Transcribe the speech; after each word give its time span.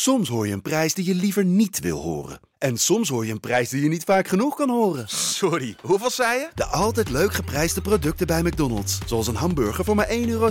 Soms 0.00 0.28
hoor 0.28 0.46
je 0.46 0.52
een 0.52 0.62
prijs 0.62 0.94
die 0.94 1.04
je 1.04 1.14
liever 1.14 1.44
niet 1.44 1.80
wil 1.80 1.98
horen. 1.98 2.38
En 2.58 2.76
soms 2.76 3.08
hoor 3.08 3.26
je 3.26 3.32
een 3.32 3.40
prijs 3.40 3.68
die 3.68 3.82
je 3.82 3.88
niet 3.88 4.04
vaak 4.04 4.28
genoeg 4.28 4.56
kan 4.56 4.70
horen. 4.70 5.08
Sorry, 5.08 5.76
hoeveel 5.82 6.10
zei 6.10 6.38
je? 6.38 6.48
De 6.54 6.64
altijd 6.64 7.10
leuk 7.10 7.32
geprijsde 7.32 7.80
producten 7.80 8.26
bij 8.26 8.42
McDonald's. 8.42 9.00
Zoals 9.06 9.26
een 9.26 9.34
hamburger 9.34 9.84
voor 9.84 9.94
maar 9.94 10.08
1,60 10.08 10.12
euro. 10.28 10.46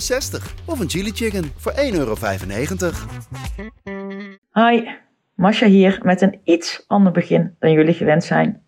Of 0.66 0.80
een 0.80 0.90
chili 0.90 1.12
chicken 1.12 1.52
voor 1.58 1.72
1,95 1.72 1.78
euro. 1.92 2.16
Hi, 4.54 4.88
Masha 5.34 5.68
hier 5.68 6.00
met 6.04 6.22
een 6.22 6.40
iets 6.44 6.84
ander 6.88 7.12
begin 7.12 7.56
dan 7.60 7.72
jullie 7.72 7.94
gewend 7.94 8.24
zijn. 8.24 8.62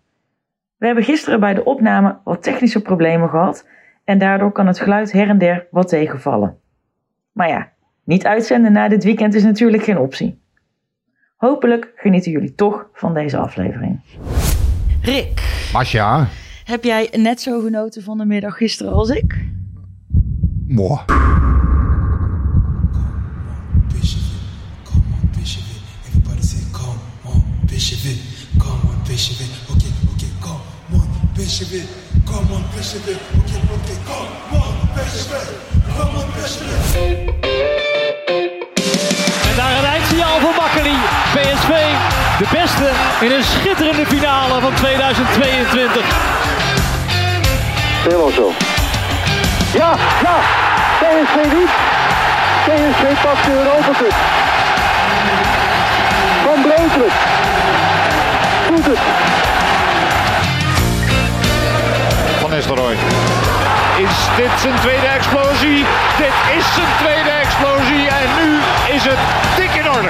We 0.76 0.86
hebben 0.86 1.04
gisteren 1.04 1.40
bij 1.40 1.54
de 1.54 1.64
opname 1.64 2.18
wat 2.24 2.42
technische 2.42 2.82
problemen 2.82 3.28
gehad 3.28 3.66
en 4.04 4.18
daardoor 4.18 4.52
kan 4.52 4.66
het 4.66 4.80
geluid 4.80 5.12
her 5.12 5.28
en 5.28 5.38
der 5.38 5.66
wat 5.70 5.88
tegenvallen. 5.88 6.58
Maar 7.32 7.48
ja, 7.48 7.72
niet 8.04 8.26
uitzenden 8.26 8.72
na 8.72 8.88
dit 8.88 9.04
weekend 9.04 9.34
is 9.34 9.42
natuurlijk 9.42 9.82
geen 9.82 9.98
optie. 9.98 10.40
Hopelijk 11.40 11.92
genieten 11.96 12.32
jullie 12.32 12.54
toch 12.54 12.86
van 12.92 13.14
deze 13.14 13.36
aflevering. 13.36 14.00
Rick, 15.02 15.68
Masja, 15.72 16.28
heb 16.64 16.84
jij 16.84 17.08
net 17.12 17.40
zo 17.40 17.60
genoten 17.60 18.02
van 18.02 18.18
de 18.18 18.24
middag 18.24 18.56
gisteren 18.56 18.92
als 18.92 19.08
ik? 19.08 19.44
mooi. 20.66 21.00
En 39.50 39.56
daar 39.56 39.78
een 39.78 39.84
eindsignaal 39.84 40.40
voor 40.40 40.54
Makkeli. 40.54 41.09
PSV, 41.34 41.72
de 42.38 42.46
beste 42.52 42.90
in 43.20 43.32
een 43.32 43.44
schitterende 43.44 44.06
finale 44.06 44.60
van 44.60 44.74
2022. 44.74 46.04
Helemaal 48.02 48.30
zo. 48.30 48.52
Ja, 49.72 49.94
ja. 50.22 50.36
PSV 51.00 51.52
niet. 51.52 51.70
PSV 52.64 53.22
pakt 53.22 53.44
de 53.44 53.52
Europa 53.52 53.98
Cup. 53.98 54.14
Van 56.44 56.62
Breukelen. 56.62 57.12
Doet 58.68 58.86
het. 58.86 58.98
Van 62.40 62.50
Nistelrooy. 62.50 62.96
Is 63.98 64.16
dit 64.36 64.50
zijn 64.60 64.74
tweede 64.80 65.06
explosie? 65.06 65.84
Dit 66.18 66.34
is 66.56 66.74
zijn 66.74 66.86
tweede 66.98 67.30
explosie 67.30 68.08
en 68.08 68.28
nu 68.40 68.58
is 68.94 69.04
het 69.04 69.18
dik 69.56 69.74
in 69.74 69.90
orde. 69.90 70.08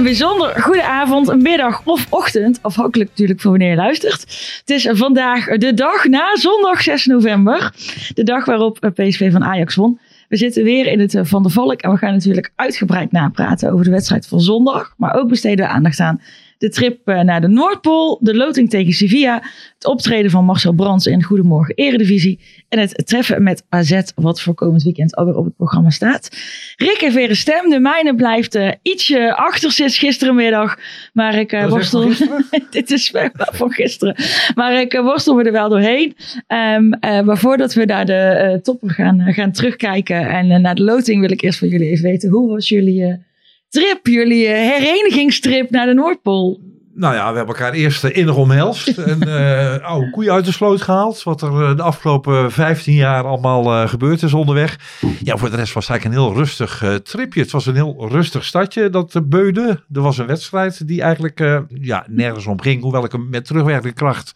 Een 0.00 0.06
bijzonder 0.06 0.62
goede 0.62 0.84
avond, 0.84 1.42
middag 1.42 1.82
of 1.84 2.06
ochtend, 2.10 2.58
afhankelijk 2.62 3.10
natuurlijk 3.10 3.40
van 3.40 3.50
wanneer 3.50 3.70
je 3.70 3.76
luistert. 3.76 4.20
Het 4.60 4.70
is 4.70 4.88
vandaag 4.90 5.44
de 5.44 5.74
dag 5.74 6.04
na 6.04 6.36
zondag 6.36 6.82
6 6.82 7.06
november, 7.06 7.74
de 8.14 8.22
dag 8.22 8.44
waarop 8.44 8.90
PSV 8.94 9.32
van 9.32 9.44
Ajax 9.44 9.74
won. 9.74 9.98
We 10.28 10.36
zitten 10.36 10.64
weer 10.64 10.86
in 10.86 11.00
het 11.00 11.14
eh, 11.14 11.24
Van 11.24 11.42
der 11.42 11.52
Valk 11.52 11.80
en 11.80 11.90
we 11.90 11.96
gaan 11.96 12.12
natuurlijk 12.12 12.52
uitgebreid 12.56 13.12
napraten 13.12 13.72
over 13.72 13.84
de 13.84 13.90
wedstrijd 13.90 14.26
van 14.26 14.40
zondag, 14.40 14.94
maar 14.96 15.14
ook 15.14 15.28
besteden 15.28 15.66
we 15.66 15.72
aandacht 15.72 16.00
aan 16.00 16.20
de 16.60 16.68
trip 16.68 17.08
eh, 17.08 17.20
naar 17.20 17.40
de 17.40 17.48
Noordpool, 17.48 18.18
de 18.22 18.34
loting 18.34 18.70
tegen 18.70 18.92
Sevilla, 18.92 19.42
het 19.74 19.86
optreden 19.86 20.30
van 20.30 20.44
Marcel 20.44 20.72
Brands 20.72 21.06
in 21.06 21.22
Goedemorgen 21.22 21.74
Eredivisie 21.74 22.38
en 22.68 22.78
het 22.78 23.06
treffen 23.06 23.42
met 23.42 23.64
AZ, 23.68 24.00
wat 24.14 24.40
voor 24.40 24.54
komend 24.54 24.82
weekend 24.82 25.14
alweer 25.14 25.36
op 25.36 25.44
het 25.44 25.56
programma 25.56 25.90
staat. 25.90 26.28
Rick 26.76 26.96
heeft 27.00 27.14
weer 27.14 27.28
een 27.30 27.36
stem, 27.36 27.70
de 27.70 27.80
mijne 27.80 28.14
blijft 28.14 28.54
eh, 28.54 28.70
ietsje 28.82 29.36
achter 29.36 29.72
sinds 29.72 29.98
gisterenmiddag, 29.98 30.78
maar 31.12 31.38
ik 31.38 31.52
eh, 31.52 31.68
worstel... 31.68 32.08
Dit 32.70 32.90
is 32.90 33.10
wel 33.10 33.28
van 33.60 33.70
gisteren, 33.70 34.14
maar 34.54 34.80
ik 34.80 34.92
worstel 34.92 35.34
me 35.34 35.42
er 35.42 35.52
wel 35.52 35.68
doorheen. 35.68 36.16
Ehm, 36.46 36.92
eh, 36.92 37.20
maar 37.20 37.38
voordat 37.38 37.74
we 37.74 37.84
naar 37.84 38.06
de 38.06 38.58
topper 38.62 38.90
gaan, 38.90 39.32
gaan 39.32 39.52
terugkijken 39.52 40.28
en 40.28 40.62
naar 40.62 40.74
de 40.74 40.82
loting 40.82 41.20
wil 41.20 41.30
ik 41.30 41.42
eerst 41.42 41.58
van 41.58 41.68
jullie 41.68 41.90
even 41.90 42.04
weten, 42.04 42.30
hoe 42.30 42.48
was 42.48 42.68
jullie 42.68 43.28
trip, 43.70 44.06
jullie 44.06 44.46
eh, 44.46 44.78
herenigingstrip 44.78 45.70
naar 45.70 45.86
de 45.86 45.94
Noordpool? 45.94 46.60
Nou 46.94 47.14
ja, 47.14 47.30
we 47.30 47.36
hebben 47.36 47.54
elkaar 47.54 47.72
eerst 47.72 48.04
eh, 48.04 48.16
innig 48.16 48.36
omhelst. 48.36 48.88
en 48.98 49.22
eh, 49.22 49.84
oude 49.84 50.10
koeien 50.10 50.32
uit 50.32 50.44
de 50.44 50.52
sloot 50.52 50.82
gehaald. 50.82 51.22
Wat 51.22 51.42
er 51.42 51.76
de 51.76 51.82
afgelopen 51.82 52.52
15 52.52 52.94
jaar 52.94 53.24
allemaal 53.24 53.88
gebeurd 53.88 54.22
is 54.22 54.34
onderweg. 54.34 54.78
Ja, 55.22 55.36
voor 55.36 55.50
de 55.50 55.56
rest 55.56 55.72
was 55.72 55.88
het 55.88 55.92
eigenlijk 55.92 56.04
een 56.04 56.26
heel 56.26 56.42
rustig 56.42 57.00
tripje. 57.02 57.40
Het 57.40 57.50
was 57.50 57.66
een 57.66 57.74
heel 57.74 58.08
rustig 58.08 58.44
stadje, 58.44 58.90
dat 58.90 59.14
uh, 59.14 59.22
Beude. 59.24 59.82
Er 59.92 60.00
was 60.00 60.18
een 60.18 60.26
wedstrijd 60.26 60.86
die 60.86 61.02
eigenlijk 61.02 61.64
ja, 61.80 62.04
nergens 62.08 62.46
om 62.46 62.60
ging. 62.60 62.82
Hoewel 62.82 63.04
ik 63.04 63.12
hem 63.12 63.28
met 63.28 63.44
terugwerkende 63.44 63.94
kracht 63.94 64.32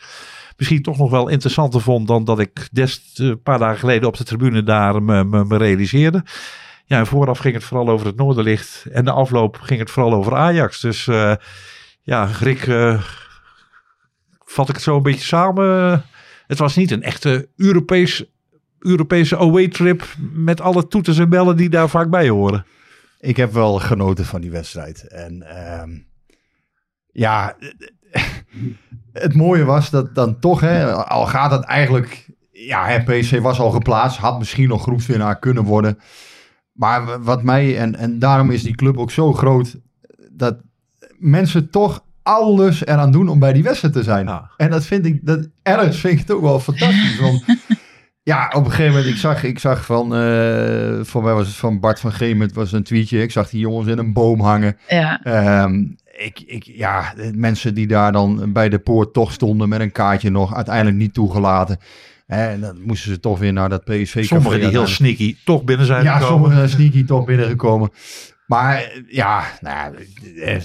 misschien 0.56 0.82
toch 0.82 0.98
nog 0.98 1.10
wel 1.10 1.28
interessanter 1.28 1.80
vond... 1.80 2.06
dan 2.06 2.24
dat 2.24 2.38
ik 2.38 2.68
des 2.72 3.02
een 3.14 3.42
paar 3.42 3.58
dagen 3.58 3.78
geleden 3.78 4.08
op 4.08 4.16
de 4.16 4.24
tribune 4.24 4.62
daar 4.62 5.02
me, 5.02 5.24
me, 5.24 5.44
me 5.44 5.56
realiseerde. 5.56 6.24
Ja, 6.84 7.04
vooraf 7.04 7.38
ging 7.38 7.54
het 7.54 7.64
vooral 7.64 7.88
over 7.88 8.06
het 8.06 8.16
Noorderlicht. 8.16 8.86
En 8.92 9.04
de 9.04 9.10
afloop 9.10 9.56
ging 9.60 9.80
het 9.80 9.90
vooral 9.90 10.14
over 10.14 10.34
Ajax. 10.34 10.80
Dus... 10.80 11.06
eh, 11.06 11.34
ja, 12.04 12.24
Rick, 12.24 12.66
eh, 12.66 13.02
vat 14.44 14.68
ik 14.68 14.74
het 14.74 14.84
zo 14.84 14.96
een 14.96 15.02
beetje 15.02 15.24
samen. 15.24 16.04
Het 16.46 16.58
was 16.58 16.76
niet 16.76 16.90
een 16.90 17.02
echte 17.02 17.48
Europese 18.78 19.36
away 19.38 19.68
trip 19.68 20.04
met 20.32 20.60
alle 20.60 20.88
toeters 20.88 21.18
en 21.18 21.28
bellen 21.28 21.56
die 21.56 21.68
daar 21.68 21.88
vaak 21.88 22.10
bij 22.10 22.28
horen. 22.28 22.66
Ik 23.20 23.36
heb 23.36 23.52
wel 23.52 23.78
genoten 23.78 24.24
van 24.24 24.40
die 24.40 24.50
wedstrijd. 24.50 25.08
En 25.08 25.42
ehm, 25.42 25.90
ja, 27.12 27.56
het 29.12 29.34
mooie 29.34 29.64
was 29.64 29.90
dat 29.90 30.14
dan 30.14 30.38
toch, 30.38 30.60
hè, 30.60 30.92
al 30.92 31.26
gaat 31.26 31.50
het 31.50 31.64
eigenlijk... 31.64 32.32
Ja, 32.50 33.02
PSV 33.04 33.40
was 33.40 33.58
al 33.58 33.70
geplaatst, 33.70 34.18
had 34.18 34.38
misschien 34.38 34.68
nog 34.68 34.82
groepswinnaar 34.82 35.38
kunnen 35.38 35.64
worden. 35.64 35.98
Maar 36.74 37.22
wat 37.22 37.42
mij, 37.42 37.78
en, 37.78 37.96
en 37.96 38.18
daarom 38.18 38.50
is 38.50 38.62
die 38.62 38.74
club 38.74 38.98
ook 38.98 39.10
zo 39.10 39.32
groot, 39.32 39.76
dat 40.30 40.56
mensen 41.18 41.70
toch 41.70 42.04
alles 42.22 42.86
eraan 42.86 43.12
doen 43.12 43.28
om 43.28 43.38
bij 43.38 43.52
die 43.52 43.62
wedstrijd 43.62 43.94
te 43.94 44.02
zijn. 44.02 44.26
Ja. 44.26 44.50
En 44.56 44.70
dat 44.70 44.86
vind 44.86 45.06
ik, 45.06 45.26
dat 45.26 45.48
ergens 45.62 46.00
vind 46.00 46.12
ik 46.12 46.18
het 46.18 46.30
ook 46.30 46.42
wel 46.42 46.60
fantastisch. 46.60 47.20
Want 47.20 47.44
ja, 48.22 48.52
op 48.54 48.64
een 48.64 48.70
gegeven 48.70 48.92
moment, 48.94 49.10
ik 49.10 49.16
zag, 49.16 49.42
ik 49.42 49.58
zag 49.58 49.84
van, 49.84 50.14
eh, 50.14 51.00
voor 51.02 51.22
mij 51.22 51.32
was 51.32 51.46
het 51.46 51.56
van 51.56 51.80
Bart 51.80 52.00
van 52.00 52.12
Geemt, 52.12 52.52
was 52.52 52.72
een 52.72 52.82
tweetje. 52.82 53.22
Ik 53.22 53.30
zag 53.30 53.48
die 53.50 53.60
jongens 53.60 53.88
in 53.88 53.98
een 53.98 54.12
boom 54.12 54.40
hangen. 54.40 54.76
Ja, 54.88 55.22
Ehm, 55.22 55.84
ik, 56.16 56.40
ik, 56.40 56.62
ja, 56.64 57.14
mensen 57.34 57.74
die 57.74 57.86
daar 57.86 58.12
dan 58.12 58.52
bij 58.52 58.68
de 58.68 58.78
poort 58.78 59.12
toch 59.12 59.32
stonden 59.32 59.68
met 59.68 59.80
een 59.80 59.92
kaartje 59.92 60.30
nog, 60.30 60.54
uiteindelijk 60.54 60.96
niet 60.96 61.14
toegelaten. 61.14 61.78
En 62.26 62.60
dan 62.60 62.82
moesten 62.82 63.10
ze 63.12 63.20
toch 63.20 63.38
weer 63.38 63.52
naar 63.52 63.68
dat 63.68 63.84
PSV. 63.84 64.24
Sommigen 64.24 64.60
die 64.60 64.68
heel 64.68 64.86
sneaky 64.86 65.36
toch 65.44 65.64
binnen 65.64 65.86
zijn 65.86 66.04
Ja, 66.04 66.18
gekomen. 66.18 66.44
sommigen 66.50 66.68
sneaky 66.68 67.04
toch 67.04 67.24
binnengekomen. 67.24 67.90
Maar 68.46 68.76
eh, 68.76 68.84
ja, 69.08 69.44
nou, 69.60 69.94
eh, 70.36 70.54
eh, 70.56 70.60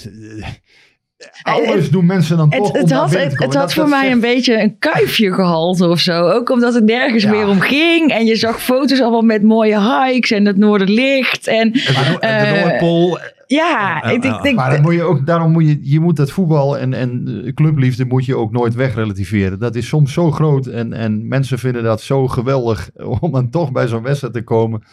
alles 1.41 1.89
doen 1.89 2.05
mensen 2.05 2.37
dan 2.37 2.49
toch 2.49 2.67
het, 2.67 2.71
om 2.75 2.79
het 2.81 2.89
naar 2.89 2.99
had, 2.99 3.11
het, 3.11 3.31
het 3.31 3.39
had 3.43 3.51
Dat- 3.53 3.73
voor 3.73 3.81
dat 3.83 3.91
mij 3.91 4.01
zegt- 4.01 4.13
een 4.13 4.19
beetje 4.19 4.61
een 4.61 4.77
kuifje 4.79 5.33
gehalte 5.33 5.87
of 5.87 5.99
zo. 5.99 6.29
Ook 6.29 6.49
omdat 6.49 6.73
het 6.73 6.83
nergens 6.85 7.23
Ja. 7.23 7.29
meer 7.29 7.47
om 7.47 7.59
ging. 7.59 8.11
En 8.11 8.25
je 8.25 8.35
zag 8.35 8.61
foto's 8.61 9.01
allemaal 9.01 9.21
met 9.21 9.43
mooie 9.43 9.79
hikes 10.03 10.31
en 10.31 10.45
het 10.45 10.57
noorderlicht. 10.57 11.47
En 11.47 11.57
En 11.57 11.71
de, 11.71 12.17
en 12.19 12.43
de 12.53 12.57
Eh, 12.59 12.63
Noordpool. 12.65 13.19
Ja, 13.55 14.03
ik, 14.03 14.23
ik 14.23 14.41
denk... 14.41 14.55
Maar 14.55 14.71
dan 14.71 14.81
moet 14.81 14.93
je 14.93 15.03
ook, 15.03 15.25
daarom 15.25 15.51
moet 15.51 15.67
je, 15.67 15.79
je 15.81 15.99
moet 15.99 16.15
dat 16.15 16.31
voetbal 16.31 16.77
en, 16.77 16.93
en 16.93 17.41
eh, 17.45 17.53
clubliefde 17.53 18.05
moet 18.05 18.25
je 18.25 18.35
ook 18.35 18.51
nooit 18.51 18.73
wegrelativeren. 18.73 19.59
Dat 19.59 19.75
is 19.75 19.87
soms 19.87 20.13
zo 20.13 20.31
groot 20.31 20.65
en, 20.65 20.93
en 20.93 21.27
mensen 21.27 21.59
vinden 21.59 21.83
dat 21.83 22.01
zo 22.01 22.27
geweldig 22.27 22.89
om 23.19 23.31
dan 23.31 23.49
toch 23.49 23.71
bij 23.71 23.87
zo'n 23.87 24.03
wedstrijd 24.03 24.33
te 24.33 24.43
komen. 24.43 24.83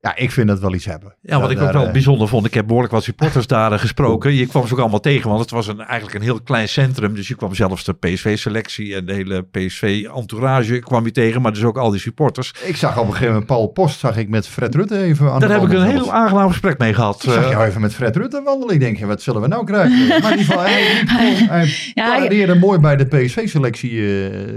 Ja, 0.00 0.16
ik 0.16 0.30
vind 0.30 0.48
dat 0.48 0.60
wel 0.60 0.74
iets 0.74 0.84
hebben. 0.84 1.14
Ja, 1.22 1.40
wat 1.40 1.50
ik 1.50 1.60
ook 1.60 1.72
wel 1.72 1.86
eh, 1.86 1.92
bijzonder 1.92 2.28
vond. 2.28 2.46
Ik 2.46 2.54
heb 2.54 2.66
behoorlijk 2.66 2.92
wat 2.92 3.02
supporters 3.02 3.46
daar 3.46 3.78
gesproken. 3.78 4.34
Je 4.34 4.46
kwam 4.46 4.66
ze 4.66 4.72
ook 4.72 4.78
allemaal 4.80 5.00
tegen, 5.00 5.28
want 5.28 5.40
het 5.40 5.50
was 5.50 5.66
een, 5.66 5.80
eigenlijk 5.80 6.14
een 6.14 6.22
heel 6.22 6.40
klein 6.40 6.68
centrum. 6.68 7.14
Dus 7.14 7.28
je 7.28 7.34
kwam 7.34 7.54
zelfs 7.54 7.84
de 7.84 7.92
PSV-selectie 7.92 8.94
en 8.94 9.06
de 9.06 9.12
hele 9.12 9.42
PSV-entourage 9.42 10.78
kwam 10.78 11.04
je 11.04 11.10
tegen. 11.10 11.42
Maar 11.42 11.52
dus 11.52 11.62
ook 11.64 11.78
al 11.78 11.90
die 11.90 12.00
supporters. 12.00 12.52
Ik 12.64 12.76
zag 12.76 12.98
op 12.98 13.04
een 13.04 13.10
gegeven 13.10 13.28
moment 13.28 13.46
Paul 13.46 13.66
Post, 13.66 13.98
zag 13.98 14.16
ik 14.16 14.28
met 14.28 14.48
Fred 14.48 14.74
Rutte 14.74 14.98
even 14.98 15.32
aan 15.32 15.40
Daar 15.40 15.48
de 15.48 15.54
heb 15.54 15.64
ik 15.64 15.72
een 15.72 15.82
heel 15.82 16.12
aangenaam 16.12 16.48
gesprek 16.48 16.78
mee 16.78 16.94
gehad. 16.94 17.24
Ik 17.24 17.30
zag 17.30 17.44
Eh, 17.44 17.50
jou 17.50 17.66
even 17.66 17.80
met 17.80 17.94
Fred 17.94 18.16
Rutte 18.16 18.42
wandelen. 18.44 18.74
Ik 18.74 18.80
denk, 18.80 18.98
wat 19.04 19.22
zullen 19.22 19.40
we 19.40 19.48
nou 19.48 19.64
krijgen? 19.64 20.08
Maar 20.22 20.32
in 20.32 20.38
ieder 20.38 20.54
geval, 20.54 20.62
hij, 20.64 21.66
hij 21.94 22.54
mooi 22.58 22.78
bij 22.78 22.96
de 22.96 23.04
PSV-selectie, 23.06 23.90
eh, 23.90 24.06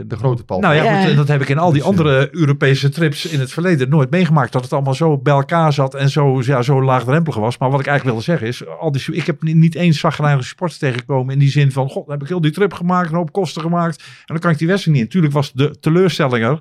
de 0.05 0.15
grote 0.17 0.43
Paul. 0.43 0.59
Nou 0.59 0.75
ja, 0.75 0.83
Ja. 0.83 1.01
goed, 1.01 1.09
en 1.09 1.15
dat 1.15 1.27
heb 1.27 1.41
ik 1.41 1.49
in 1.49 1.57
al 1.57 1.71
die 1.71 1.79
Dus, 1.81 1.89
andere 1.89 2.27
Europese 2.31 2.89
trips 2.89 3.25
in 3.25 3.39
het 3.39 3.51
verleden 3.51 3.89
nooit 3.89 4.09
meegemaakt. 4.09 4.51
Dat 4.51 4.63
het 4.63 4.73
allemaal 4.73 4.93
zo 4.93 5.17
elkaar 5.31 5.73
zat 5.73 5.93
en 5.93 6.09
zo, 6.09 6.41
ja, 6.41 6.61
zo 6.61 6.83
laagdrempelig 6.83 7.37
was. 7.37 7.57
Maar 7.57 7.69
wat 7.69 7.79
ik 7.79 7.87
eigenlijk 7.87 8.17
wilde 8.17 8.31
zeggen 8.31 8.47
is, 8.47 8.79
al 8.79 8.91
die, 8.91 9.15
ik 9.15 9.25
heb 9.25 9.41
niet, 9.41 9.75
eens 9.75 9.99
zagrijnige 9.99 10.47
supporters 10.47 10.79
tegengekomen 10.79 11.33
in 11.33 11.39
die 11.39 11.49
zin 11.49 11.71
van, 11.71 11.89
god, 11.89 12.03
dan 12.03 12.13
heb 12.13 12.21
ik 12.21 12.27
heel 12.27 12.41
die 12.41 12.51
trip 12.51 12.73
gemaakt, 12.73 13.09
een 13.09 13.15
hoop 13.15 13.31
kosten 13.31 13.61
gemaakt. 13.61 13.99
En 13.99 14.25
dan 14.25 14.39
kan 14.39 14.51
ik 14.51 14.57
die 14.57 14.67
wedstrijd 14.67 14.97
niet. 14.97 15.05
Natuurlijk 15.05 15.33
was 15.33 15.51
de 15.53 15.79
teleurstelling 15.79 16.45
er. 16.45 16.59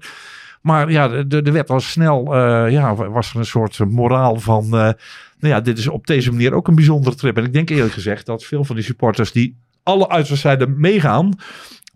Maar 0.62 0.90
ja, 0.90 1.10
er 1.10 1.42
er 1.44 1.52
werd 1.52 1.70
al 1.70 1.80
snel, 1.80 2.34
eh, 2.34 2.70
ja, 2.72 2.94
was 2.94 3.30
er 3.30 3.38
een 3.38 3.46
soort 3.46 3.78
moraal 3.78 4.36
van, 4.36 4.64
eh, 4.64 4.70
nou 4.70 5.54
ja, 5.54 5.60
dit 5.60 5.78
is 5.78 5.88
op 5.88 6.06
deze 6.06 6.30
manier 6.30 6.52
ook 6.52 6.68
een 6.68 6.74
bijzondere 6.74 7.16
trip. 7.16 7.36
En 7.36 7.44
ik 7.44 7.52
denk 7.52 7.70
eerlijk 7.70 7.94
gezegd 7.94 8.26
dat 8.26 8.44
veel 8.44 8.64
van 8.64 8.76
die 8.76 8.84
supporters 8.84 9.32
die 9.32 9.56
alle 9.82 10.08
uitwedstrijden 10.08 10.80
meegaan, 10.80 11.38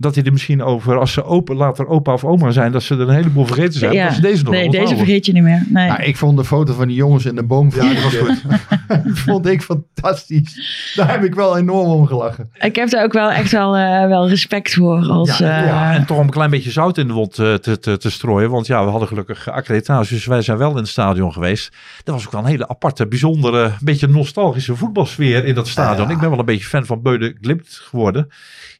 dat 0.03 0.15
die 0.15 0.23
er 0.23 0.33
misschien 0.33 0.63
over, 0.63 0.99
als 0.99 1.13
ze 1.13 1.25
open, 1.25 1.57
later 1.57 1.87
opa 1.87 2.13
of 2.13 2.25
oma 2.25 2.51
zijn, 2.51 2.73
dat 2.73 2.83
ze 2.83 2.95
er 2.95 3.01
een 3.01 3.15
heleboel 3.15 3.47
vergeten 3.47 3.79
zijn. 3.79 3.93
Ja. 3.93 4.05
Dat 4.05 4.15
ze 4.15 4.21
deze 4.21 4.45
nog 4.45 4.53
nee, 4.53 4.71
deze 4.71 4.97
vergeet 4.97 5.27
je 5.27 5.33
niet 5.33 5.43
meer. 5.43 5.67
Nee. 5.69 5.87
Ja, 5.87 5.99
ik 5.99 6.17
vond 6.17 6.37
de 6.37 6.45
foto 6.45 6.75
van 6.75 6.89
die 6.89 6.97
jongens 6.97 7.25
in 7.25 7.35
de 7.35 7.43
boom 7.43 7.71
Ja, 7.75 7.81
die 7.81 8.03
was 8.03 8.15
goed. 8.17 8.43
vond 9.27 9.47
ik 9.47 9.63
fantastisch. 9.63 10.93
Daar 10.95 11.11
heb 11.11 11.25
ik 11.25 11.35
wel 11.35 11.59
enorm 11.59 11.91
om 11.91 12.07
gelachen. 12.07 12.51
Ik 12.61 12.77
heb 12.77 12.91
daar 12.91 13.05
ook 13.05 13.13
wel 13.13 13.31
echt 13.31 13.53
wel, 13.53 13.77
eh, 13.77 14.07
wel 14.07 14.29
respect 14.29 14.75
voor. 14.75 15.07
Als, 15.07 15.39
Ja, 15.39 15.61
eh, 15.61 15.67
ja, 15.67 15.95
en 15.95 16.07
toch 16.07 16.19
om 16.19 16.25
een 16.25 16.31
klein 16.31 16.51
beetje 16.51 16.71
zout 16.71 16.99
in 16.99 17.07
de 17.07 17.13
wond 17.13 17.39
eh, 17.39 17.55
te, 17.55 17.79
te, 17.79 17.97
te 17.97 18.11
strooien. 18.11 18.51
Want 18.51 18.67
ja, 18.67 18.85
we 18.85 18.91
hadden 18.91 19.09
gelukkig 19.09 19.49
accreditatie, 19.49 20.17
dus 20.17 20.27
wij 20.27 20.43
zijn 20.43 20.59
wel 20.59 20.71
in 20.71 20.77
het 20.77 20.89
stadion 20.89 21.33
geweest. 21.33 21.75
Er 22.05 22.13
was 22.13 22.27
ook 22.27 22.33
wel 22.33 22.41
een 22.41 22.47
hele 22.47 22.69
aparte, 22.69 23.07
bijzondere, 23.07 23.73
beetje 23.81 24.09
nostalgische 24.09 24.77
voetbalsfeer 24.77 25.45
in 25.45 25.55
dat 25.55 25.69
stadion. 25.69 26.11
Ik 26.11 26.19
ben 26.19 26.31
wel 26.31 26.39
een 26.39 26.45
beetje 26.45 26.67
fan 26.67 26.87
van 26.87 27.03
Beude 27.03 27.37
Glimt 27.41 27.81
geworden. 27.83 28.29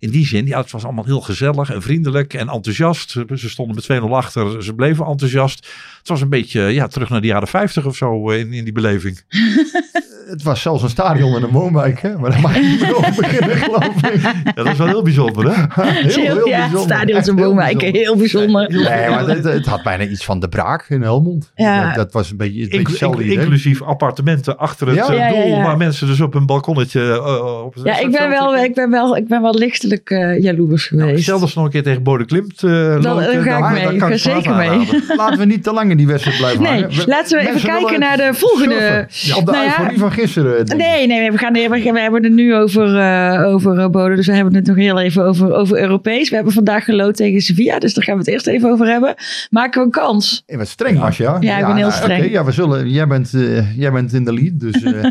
In 0.03 0.11
die 0.11 0.27
zin, 0.27 0.47
ja, 0.47 0.61
het 0.61 0.71
was 0.71 0.85
allemaal 0.85 1.05
heel 1.05 1.21
gezellig 1.21 1.71
en 1.71 1.83
vriendelijk 1.83 2.35
en 2.35 2.49
enthousiast. 2.49 3.11
Ze 3.11 3.49
stonden 3.49 3.75
met 3.75 4.03
2-0 4.03 4.05
achter, 4.05 4.63
ze 4.63 4.75
bleven 4.75 5.07
enthousiast. 5.07 5.67
Het 5.99 6.09
was 6.09 6.21
een 6.21 6.29
beetje, 6.29 6.61
ja, 6.61 6.87
terug 6.87 7.09
naar 7.09 7.21
de 7.21 7.27
jaren 7.27 7.49
50 7.49 7.87
of 7.87 7.97
zo 7.97 8.31
eh, 8.31 8.39
in, 8.39 8.53
in 8.53 8.65
die 8.65 8.73
beleving. 8.73 9.21
Het 10.27 10.43
was 10.43 10.63
zelfs 10.63 10.83
een 10.83 10.89
stadion 10.89 11.37
in 11.37 11.43
een 11.43 11.51
woonwijk, 11.51 12.01
hè? 12.03 12.19
maar 12.19 12.31
daar 12.31 12.41
mag 12.41 12.55
je 12.55 12.63
niet 12.63 12.93
over 12.93 13.15
beginnen, 13.17 13.57
geloof 13.57 14.03
ik. 14.13 14.21
Ja, 14.23 14.53
dat 14.55 14.67
is 14.67 14.79
wel 14.79 14.87
heel 14.87 15.03
bijzonder, 15.03 15.45
hè? 15.55 15.83
Heel, 16.09 16.49
ja, 16.49 16.59
bijzonder. 16.59 16.81
stadions 16.97 17.29
en 17.29 17.37
Heel 17.37 17.45
woonwijken, 17.47 17.79
bijzonder. 17.93 18.03
heel 18.03 18.17
bijzonder. 18.17 18.71
Nee, 18.71 19.09
maar 19.11 19.27
het, 19.29 19.45
het 19.45 19.67
had 19.67 19.83
bijna 19.83 20.05
iets 20.05 20.25
van 20.25 20.41
de 20.41 20.49
braak 20.49 20.87
in 20.89 21.03
Helmond. 21.03 21.51
Ja. 21.55 21.87
Dat, 21.87 21.95
dat 21.95 22.13
was 22.13 22.31
een 22.31 22.37
beetje, 22.37 22.63
een 22.63 22.69
beetje 22.69 22.87
hetzelfde 22.89 23.25
idee. 23.25 23.39
inclusief 23.39 23.83
appartementen 23.83 24.59
achter 24.59 24.87
het 24.87 24.97
Ja. 24.97 25.09
eh, 25.09 25.17
Ja, 25.17 25.27
ja, 25.27 25.33
doel, 25.33 25.47
ja. 25.47 25.63
waar 25.63 25.77
mensen 25.77 26.07
dus 26.07 26.21
op 26.21 26.35
een 26.35 26.47
balkonnetje... 26.47 27.01
eh, 27.13 27.65
op 27.65 27.75
Ja, 27.85 27.99
ik 27.99 28.11
ben 28.11 28.29
wel, 28.29 28.57
ik 28.57 28.75
ben 28.75 28.91
wel, 28.91 29.17
ik 29.17 29.29
ben 29.29 29.43
wel 29.43 29.55
lichtelijk 29.55 30.11
eh 30.11 30.43
jaloers 30.43 30.87
geweest. 30.87 31.23
Stel 31.23 31.41
dat 31.41 31.49
ze 31.49 31.57
nog 31.57 31.67
een 31.67 31.73
keer 31.73 31.83
tegen 31.83 32.03
Bode 32.03 32.25
Klimt 32.25 32.63
eh 32.63 32.71
Dan- 33.03 33.03
ga 33.23 33.31
ik 33.31 33.45
dan- 33.45 33.73
mee. 33.73 33.83
dan 33.85 33.97
kan 33.99 34.09
Ga 34.09 34.15
ik 34.15 34.21
zeker 34.21 34.55
mee. 34.55 34.89
Laten 35.17 35.39
we 35.39 35.45
niet 35.45 35.63
te 35.65 35.73
lang 35.73 35.91
in 35.91 35.97
die 35.97 36.07
wedstrijd 36.07 36.37
blijven 36.39 36.63
Nee, 36.63 36.71
hangen. 36.83 36.91
laten 37.07 37.39
we 37.39 37.49
even 37.49 37.61
kijken 37.71 38.01
naar 38.01 38.17
de 38.17 38.31
volgende. 38.35 39.07
Ja, 39.09 39.37
op 39.37 39.47
de 39.47 39.53
Nou 39.53 39.65
ja, 39.65 39.79
euforie 39.79 39.99
van 40.15 40.23
gisteren. 40.23 40.61
ik. 40.61 40.77
Nee, 40.77 41.07
nee, 41.07 41.19
nee, 41.19 41.31
we, 41.31 41.39
gaan, 41.39 41.53
we, 41.53 41.69
we 41.69 42.01
hebben 42.01 42.23
het 42.23 42.33
nu 42.33 42.55
over, 42.55 42.99
eh 42.99 43.47
over 43.47 43.79
eh, 43.79 43.89
Bodo, 43.89 44.15
dus 44.15 44.27
we 44.27 44.35
hebben 44.35 44.55
het 44.55 44.67
nog 44.67 44.77
heel 44.77 45.01
even 45.01 45.25
over, 45.25 45.55
over 45.55 45.79
Europees. 45.79 46.29
We 46.29 46.35
hebben 46.35 46.53
vandaag 46.53 46.85
geloot 46.85 47.17
tegen 47.17 47.41
Sevilla, 47.41 47.79
dus 47.79 47.95
daar 47.95 48.05
gaan 48.05 48.15
we 48.15 48.21
het 48.21 48.31
eerst 48.31 48.47
even 48.47 48.71
over 48.71 48.87
hebben. 48.87 49.15
Maken 49.51 49.81
we 49.81 49.87
een 49.87 49.93
kans? 49.93 50.43
Je 50.47 50.57
bent 50.57 50.69
streng, 50.69 50.99
Masja. 50.99 51.37
Ja, 51.41 51.59
ik 51.59 51.67
ben 51.67 51.77
heel 51.77 51.89
nou, 51.89 52.03
streng. 52.03 52.25
oké, 52.25 52.33
ja, 52.33 52.45
we 52.45 52.53
zullen, 52.53 52.91
jij, 52.91 53.07
bent, 53.07 53.35
eh, 53.35 53.79
jij 53.79 53.93
bent 53.93 54.13
in 54.13 54.25
de 54.25 54.33
lead. 54.33 54.61
Dus, 54.61 54.83
eh, 54.83 55.05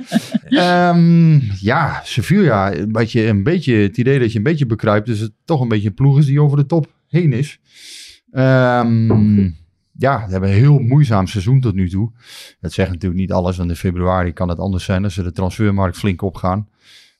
ehm, 0.89 1.39
ja, 1.59 2.01
Sevilla, 2.03 2.74
een 2.74 2.92
beetje, 2.92 3.27
een 3.27 3.44
beetje 3.44 3.75
het 3.75 3.98
idee 3.98 4.19
dat 4.19 4.31
je 4.31 4.38
een 4.38 4.44
beetje 4.44 4.65
bekruipt. 4.65 5.06
Dus 5.06 5.19
het 5.19 5.31
toch 5.45 5.62
een 5.62 5.68
beetje 5.68 5.88
een 5.88 5.94
ploeg 5.94 6.18
is 6.18 6.25
die 6.25 6.42
over 6.42 6.57
de 6.57 6.65
top 6.65 6.88
heen 7.07 7.33
is. 7.33 7.59
Ehm, 8.31 9.50
ja, 10.01 10.25
ze 10.25 10.31
hebben 10.31 10.50
een 10.50 10.56
heel 10.56 10.80
moeizaam 10.80 11.27
seizoen 11.27 11.59
tot 11.59 11.74
nu 11.74 11.89
toe. 11.89 12.12
Dat 12.59 12.71
zegt 12.71 12.89
natuurlijk 12.89 13.19
niet 13.21 13.31
alles, 13.31 13.57
want 13.57 13.69
in 13.69 13.75
februari 13.75 14.33
kan 14.33 14.50
het 14.50 14.59
anders 14.59 14.83
zijn 14.83 15.03
als 15.03 15.13
ze 15.13 15.24
de 15.24 15.31
transfermarkt 15.31 15.98
flink 15.98 16.21
opgaan. 16.21 16.68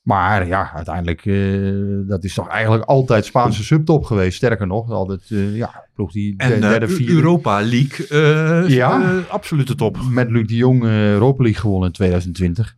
Maar 0.02 0.48
ja, 0.48 0.72
uiteindelijk, 0.74 1.26
eh, 1.26 2.08
dat 2.10 2.24
is 2.24 2.34
toch 2.34 2.48
eigenlijk 2.48 2.84
altijd 2.84 3.26
Spaanse 3.26 3.64
subtop 3.64 4.04
geweest. 4.06 4.38
Sterker 4.38 4.68
nog, 4.68 4.90
altijd, 4.92 5.22
eh, 5.30 5.56
ja, 5.56 5.86
ploeg 5.96 6.12
die 6.12 6.36
de- 6.38 6.44
En 6.44 6.54
eh, 6.54 6.60
derde, 6.60 6.88
vierde... 6.88 7.14
Europa 7.14 7.62
League, 7.62 8.08
eh 8.08 8.70
Ja. 8.70 9.20
absolute 9.30 9.76
top. 9.76 9.98
met 10.10 10.30
Luc 10.32 10.48
de 10.48 10.56
Jong 10.56 10.84
Europa 10.84 11.44
League 11.44 11.62
gewonnen 11.62 11.88
in 11.88 11.94
2020. 11.94 12.76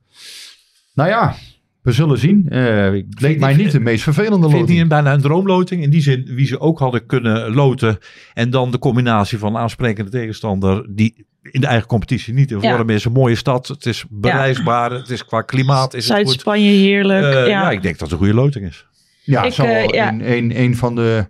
Nou 0.93 1.09
ja, 1.09 1.35
we 1.83 1.91
zullen 1.91 2.17
zien. 2.17 2.49
Eh 2.49 2.91
het 2.91 3.21
leek 3.21 3.39
mij 3.39 3.55
niet 3.55 3.71
de 3.71 3.79
meest 3.79 4.03
vervelende 4.03 4.37
Vind 4.37 4.51
niet 4.51 4.59
loting. 4.59 4.81
een, 4.81 4.87
bijna 4.87 5.13
een 5.13 5.21
droomloting? 5.21 5.83
In 5.83 5.89
die 5.89 6.01
zin, 6.01 6.25
wie 6.35 6.45
ze 6.47 6.59
ook 6.59 6.79
hadden 6.79 7.05
kunnen 7.05 7.53
loten. 7.53 7.97
En 8.33 8.49
dan 8.49 8.71
de 8.71 8.79
combinatie 8.79 9.37
van 9.37 9.57
aansprekende 9.57 10.11
tegenstander 10.11 10.85
die 10.89 11.25
in 11.41 11.61
de 11.61 11.67
eigen 11.67 11.87
competitie 11.87 12.33
niet 12.33 12.51
in 12.51 12.59
Ja. 12.61 12.75
vorm 12.75 12.89
is. 12.89 13.05
Een 13.05 13.11
mooie 13.11 13.35
stad, 13.35 13.67
het 13.67 13.85
is 13.85 14.05
bereisbaar, 14.09 14.91
het 14.91 15.09
is 15.09 15.25
qua 15.25 15.41
klimaat 15.41 15.93
is 15.93 16.07
het 16.07 16.17
goed. 16.17 16.25
Zuid-Spanje, 16.25 16.69
heerlijk. 16.69 17.25
Eh, 17.25 17.31
ja. 17.33 17.45
ja. 17.45 17.71
ik 17.71 17.81
denk 17.81 17.97
dat 17.99 18.09
het 18.09 18.11
een 18.11 18.25
goede 18.25 18.41
loting 18.41 18.65
is. 18.65 18.85
Ja, 19.23 19.43
Ik, 19.43 19.53
zou 19.53 19.67
eh, 19.67 19.73
wel 19.73 19.93
ja. 19.93 20.07
een, 20.09 20.31
een, 20.31 20.59
een 20.59 20.75
van 20.75 20.95
de... 20.95 21.27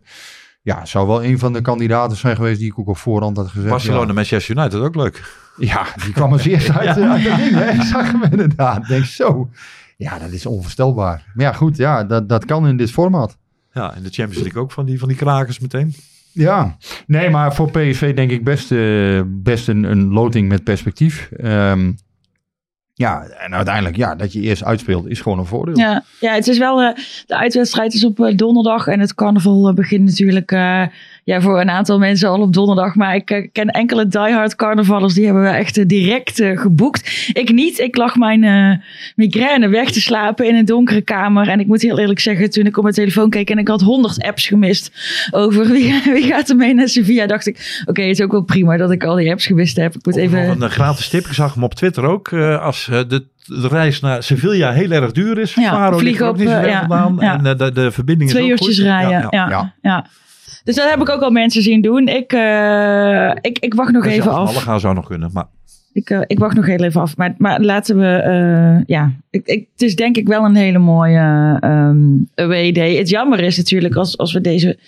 Ja, 0.61 0.85
zou 0.85 1.07
wel 1.07 1.23
een 1.23 1.39
van 1.39 1.53
de 1.53 1.61
kandidaten 1.61 2.17
zijn 2.17 2.35
geweest 2.35 2.59
die 2.59 2.67
ik 2.67 2.79
ook 2.79 2.87
op 2.87 2.97
voorhand 2.97 3.37
had 3.37 3.47
gezegd. 3.47 3.69
Barcelona, 3.69 4.13
Manchester 4.13 4.57
United 4.57 4.79
ook 4.79 4.95
leuk. 4.95 5.21
Ja, 5.57 5.65
ja 5.67 6.03
die 6.03 6.13
kwam 6.13 6.31
als 6.31 6.45
eerste 6.45 6.73
uit. 6.79 6.95
Hè? 6.95 7.71
Ik 7.71 7.81
zag 7.81 8.11
hem 8.11 8.23
inderdaad. 8.31 8.77
Ik 8.81 8.87
Denk 8.87 9.05
zo. 9.05 9.49
Ja, 10.03 10.19
dat 10.19 10.31
is 10.31 10.45
onvoorstelbaar. 10.45 11.31
Maar 11.33 11.45
ja, 11.45 11.53
goed. 11.53 11.77
Ja, 11.77 12.03
dat, 12.03 12.29
dat 12.29 12.45
kan 12.45 12.67
in 12.67 12.77
dit 12.77 12.91
format. 12.91 13.37
Ja, 13.73 13.95
en 13.95 14.03
de 14.03 14.09
Champions 14.09 14.43
League 14.43 14.61
ook 14.61 14.71
van 14.71 14.85
die, 14.85 14.99
van 14.99 15.07
die 15.07 15.17
krakers 15.17 15.59
meteen. 15.59 15.93
Ja, 16.31 16.77
nee, 17.07 17.29
maar 17.29 17.55
voor 17.55 17.71
PSV 17.71 18.15
denk 18.15 18.31
ik 18.31 18.43
best, 18.43 18.71
eh, 18.71 19.21
best 19.25 19.67
een, 19.67 19.83
een 19.83 20.07
loting 20.07 20.49
met 20.49 20.63
perspectief. 20.63 21.29
Ehm, 21.31 21.91
ja, 22.93 23.23
en 23.23 23.53
uiteindelijk, 23.53 23.95
ja, 23.95 24.15
dat 24.15 24.33
je 24.33 24.41
eerst 24.41 24.63
uitspeelt 24.63 25.07
is 25.07 25.21
gewoon 25.21 25.39
een 25.39 25.45
voordeel. 25.45 25.77
Ja, 25.77 26.03
ja, 26.19 26.33
het 26.33 26.47
is 26.47 26.57
wel. 26.57 26.81
eh, 26.81 26.95
de 27.25 27.37
uitwedstrijd 27.37 27.93
is 27.93 28.05
op 28.05 28.19
eh, 28.19 28.35
donderdag. 28.37 28.87
En 28.87 28.99
het 28.99 29.13
carnaval 29.15 29.73
begint 29.73 30.03
natuurlijk. 30.05 30.51
Ja, 31.23 31.41
voor 31.41 31.61
een 31.61 31.69
aantal 31.69 31.99
mensen 31.99 32.29
al 32.29 32.41
op 32.41 32.53
donderdag. 32.53 32.95
Maar 32.95 33.15
ik 33.15 33.29
eh, 33.29 33.47
ken 33.51 33.67
enkele 33.67 34.07
diehard 34.07 34.55
carnavallers. 34.55 35.13
Die 35.13 35.25
hebben 35.25 35.43
we 35.43 35.49
echt 35.49 35.77
eh, 35.77 35.83
direct 35.87 36.39
eh, 36.39 36.59
geboekt. 36.59 37.29
Ik 37.33 37.51
niet. 37.51 37.79
Ik 37.79 37.97
lag 37.97 38.15
mijn 38.15 38.43
eh, 38.43 38.77
migraine 39.15 39.67
weg 39.67 39.91
te 39.91 40.01
slapen 40.01 40.47
in 40.47 40.55
een 40.55 40.65
donkere 40.65 41.01
kamer. 41.01 41.47
En 41.47 41.59
ik 41.59 41.67
moet 41.67 41.81
heel 41.81 41.99
eerlijk 41.99 42.19
zeggen, 42.19 42.49
toen 42.49 42.65
ik 42.65 42.77
op 42.77 42.83
mijn 42.83 42.95
telefoon 42.95 43.29
keek. 43.29 43.49
En 43.49 43.57
ik 43.57 43.67
had 43.67 43.81
honderd 43.81 44.23
apps 44.23 44.47
gemist. 44.47 44.91
Over 45.31 45.67
wie, 45.71 46.01
wie 46.13 46.23
gaat 46.23 46.49
er 46.49 46.55
mee 46.55 46.73
naar 46.73 46.87
Sevilla. 46.89 47.25
Dacht 47.27 47.47
ik, 47.47 47.83
oké, 47.85 48.01
het 48.01 48.19
is 48.19 48.25
ook 48.25 48.31
wel 48.31 48.41
prima 48.43 48.77
dat 48.77 48.91
ik 48.91 49.03
al 49.03 49.15
die 49.15 49.31
apps 49.31 49.45
gemist 49.45 49.75
heb. 49.77 49.95
Ik 49.95 50.05
moet 50.05 50.15
Even... 50.15 50.61
een 50.61 50.69
gratis 50.69 51.09
tip, 51.09 51.25
ik 51.25 51.33
zag 51.33 51.53
hem 51.53 51.63
op 51.63 51.73
Twitter 51.73 52.03
ook. 52.03 52.31
eh, 52.31 52.61
als 52.61 52.85
de, 52.85 53.25
de 53.45 53.67
reis 53.67 53.99
naar 53.99 54.23
Sevilla 54.23 54.71
heel 54.71 54.91
erg 54.91 55.11
duur 55.11 55.37
is. 55.37 55.53
Ja, 55.53 55.69
Faro 55.69 55.99
ligt 55.99 56.21
ook 56.21 56.29
op, 56.29 56.37
niet 56.37 56.47
zo 56.49 56.53
ver 56.53 56.67
ja, 56.67 56.79
vandaan. 56.87 57.17
ja. 57.19 57.33
En 57.37 57.45
eh, 57.45 57.57
de, 57.57 57.71
de 57.71 57.91
verbinding 57.91 58.29
is 58.29 58.35
Twee 58.35 58.45
ook 58.45 58.51
uurtjes 58.51 58.75
goed. 58.75 58.85
rijden. 58.85 59.27
Ja, 59.29 59.73
ja. 59.81 60.05
Dus 60.63 60.75
dat 60.75 60.89
heb 60.89 61.01
ik 61.01 61.09
ook 61.09 61.21
al 61.21 61.31
mensen 61.31 61.61
zien 61.61 61.81
doen. 61.81 62.07
Ik, 62.07 62.33
eh, 62.33 63.31
ik, 63.41 63.57
ik 63.59 63.73
wacht 63.73 63.91
nog 63.91 64.05
even 64.05 64.31
af. 64.31 64.55
gaan 64.55 64.79
zou 64.79 64.93
nog 64.95 65.07
kunnen. 65.07 65.29
Maar 65.33 65.45
Ik, 65.93 66.09
eh, 66.09 66.21
ik 66.27 66.39
wacht 66.39 66.55
nog 66.55 66.65
heel 66.65 66.83
even 66.83 67.01
af. 67.01 67.17
Maar, 67.17 67.33
maar 67.37 67.61
laten 67.61 67.97
we. 67.99 68.05
eh, 68.05 68.83
ja, 68.85 69.11
ik, 69.29 69.45
ik, 69.45 69.67
het 69.71 69.81
is 69.81 69.95
denk 69.95 70.17
ik 70.17 70.27
wel 70.27 70.45
een 70.45 70.55
hele 70.55 70.79
mooie 70.79 71.57
ehm 71.59 71.97
away 72.35 72.71
day. 72.71 72.95
Het 72.95 73.09
jammer 73.09 73.39
is 73.39 73.57
natuurlijk 73.57 73.95
als, 73.95 74.17
als 74.17 74.33
we 74.33 74.41
deze. 74.41 74.79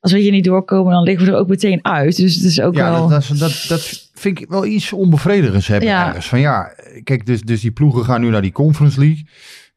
Als 0.00 0.12
we 0.12 0.18
hier 0.18 0.30
niet 0.30 0.44
doorkomen, 0.44 0.92
dan 0.92 1.02
liggen 1.02 1.26
we 1.26 1.32
er 1.32 1.38
ook 1.38 1.48
meteen 1.48 1.78
uit. 1.84 2.16
Dus 2.16 2.34
het 2.34 2.44
is 2.44 2.60
ook 2.60 2.74
Ja, 2.74 2.90
wel. 2.90 3.08
dat, 3.08 3.26
dat, 3.28 3.38
dat, 3.38 3.64
dat 3.68 4.10
vind 4.14 4.40
ik 4.40 4.48
wel 4.48 4.66
iets 4.66 4.92
onbevredigends 4.92 5.66
hebben 5.68 5.88
Ja. 5.88 6.06
ergens. 6.06 6.28
Van 6.28 6.40
ja, 6.40 6.72
kijk, 7.04 7.26
dus, 7.26 7.42
dus 7.42 7.60
die 7.60 7.70
ploegen 7.70 8.04
gaan 8.04 8.20
nu 8.20 8.28
naar 8.30 8.42
die 8.42 8.52
Conference 8.52 8.98
League. 9.00 9.26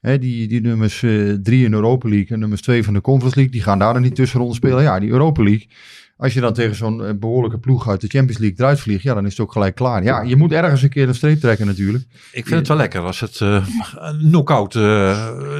Die, 0.02 0.48
die 0.48 0.62
nummers 0.62 1.04
eh, 1.04 1.34
drie 1.34 1.66
in 1.66 1.74
Europa 1.74 2.10
League 2.10 2.28
en 2.28 2.40
nummers 2.40 2.62
twee 2.62 2.84
van 2.84 2.94
de 2.94 3.02
Conference 3.02 3.36
League, 3.36 3.54
die 3.54 3.64
gaan 3.64 3.80
daar 3.80 3.94
dan 3.94 4.02
niet 4.02 4.16
tussenronde 4.16 4.54
spelen. 4.54 4.84
Ja, 4.84 5.00
die 5.00 5.10
Europa 5.10 5.44
League. 5.44 5.68
Als 6.20 6.34
je 6.34 6.42
dan 6.42 6.54
tegen 6.54 6.76
zo'n 6.76 7.06
eh, 7.06 7.14
behoorlijke 7.20 7.58
ploeg 7.58 7.90
uit 7.90 8.02
de 8.02 8.08
Champions 8.08 8.38
League 8.40 8.58
eruit 8.60 8.80
vliegt, 8.80 9.04
ja, 9.04 9.14
dan 9.14 9.26
is 9.26 9.32
het 9.32 9.40
ook 9.40 9.52
gelijk 9.52 9.76
klaar. 9.76 10.04
Ja, 10.04 10.22
je 10.22 10.36
moet 10.36 10.52
ergens 10.52 10.82
een 10.82 10.90
keer 10.90 11.08
een 11.08 11.16
streep 11.16 11.40
trekken 11.40 11.66
natuurlijk. 11.66 12.06
ik 12.32 12.46
vind 12.48 12.60
het 12.60 12.68
wel 12.68 12.78
lekker 12.78 13.02
als 13.02 13.20
het 13.20 13.42
eh 13.42 13.66
een 13.96 14.20
knockout, 14.30 14.76
eh, 14.76 14.82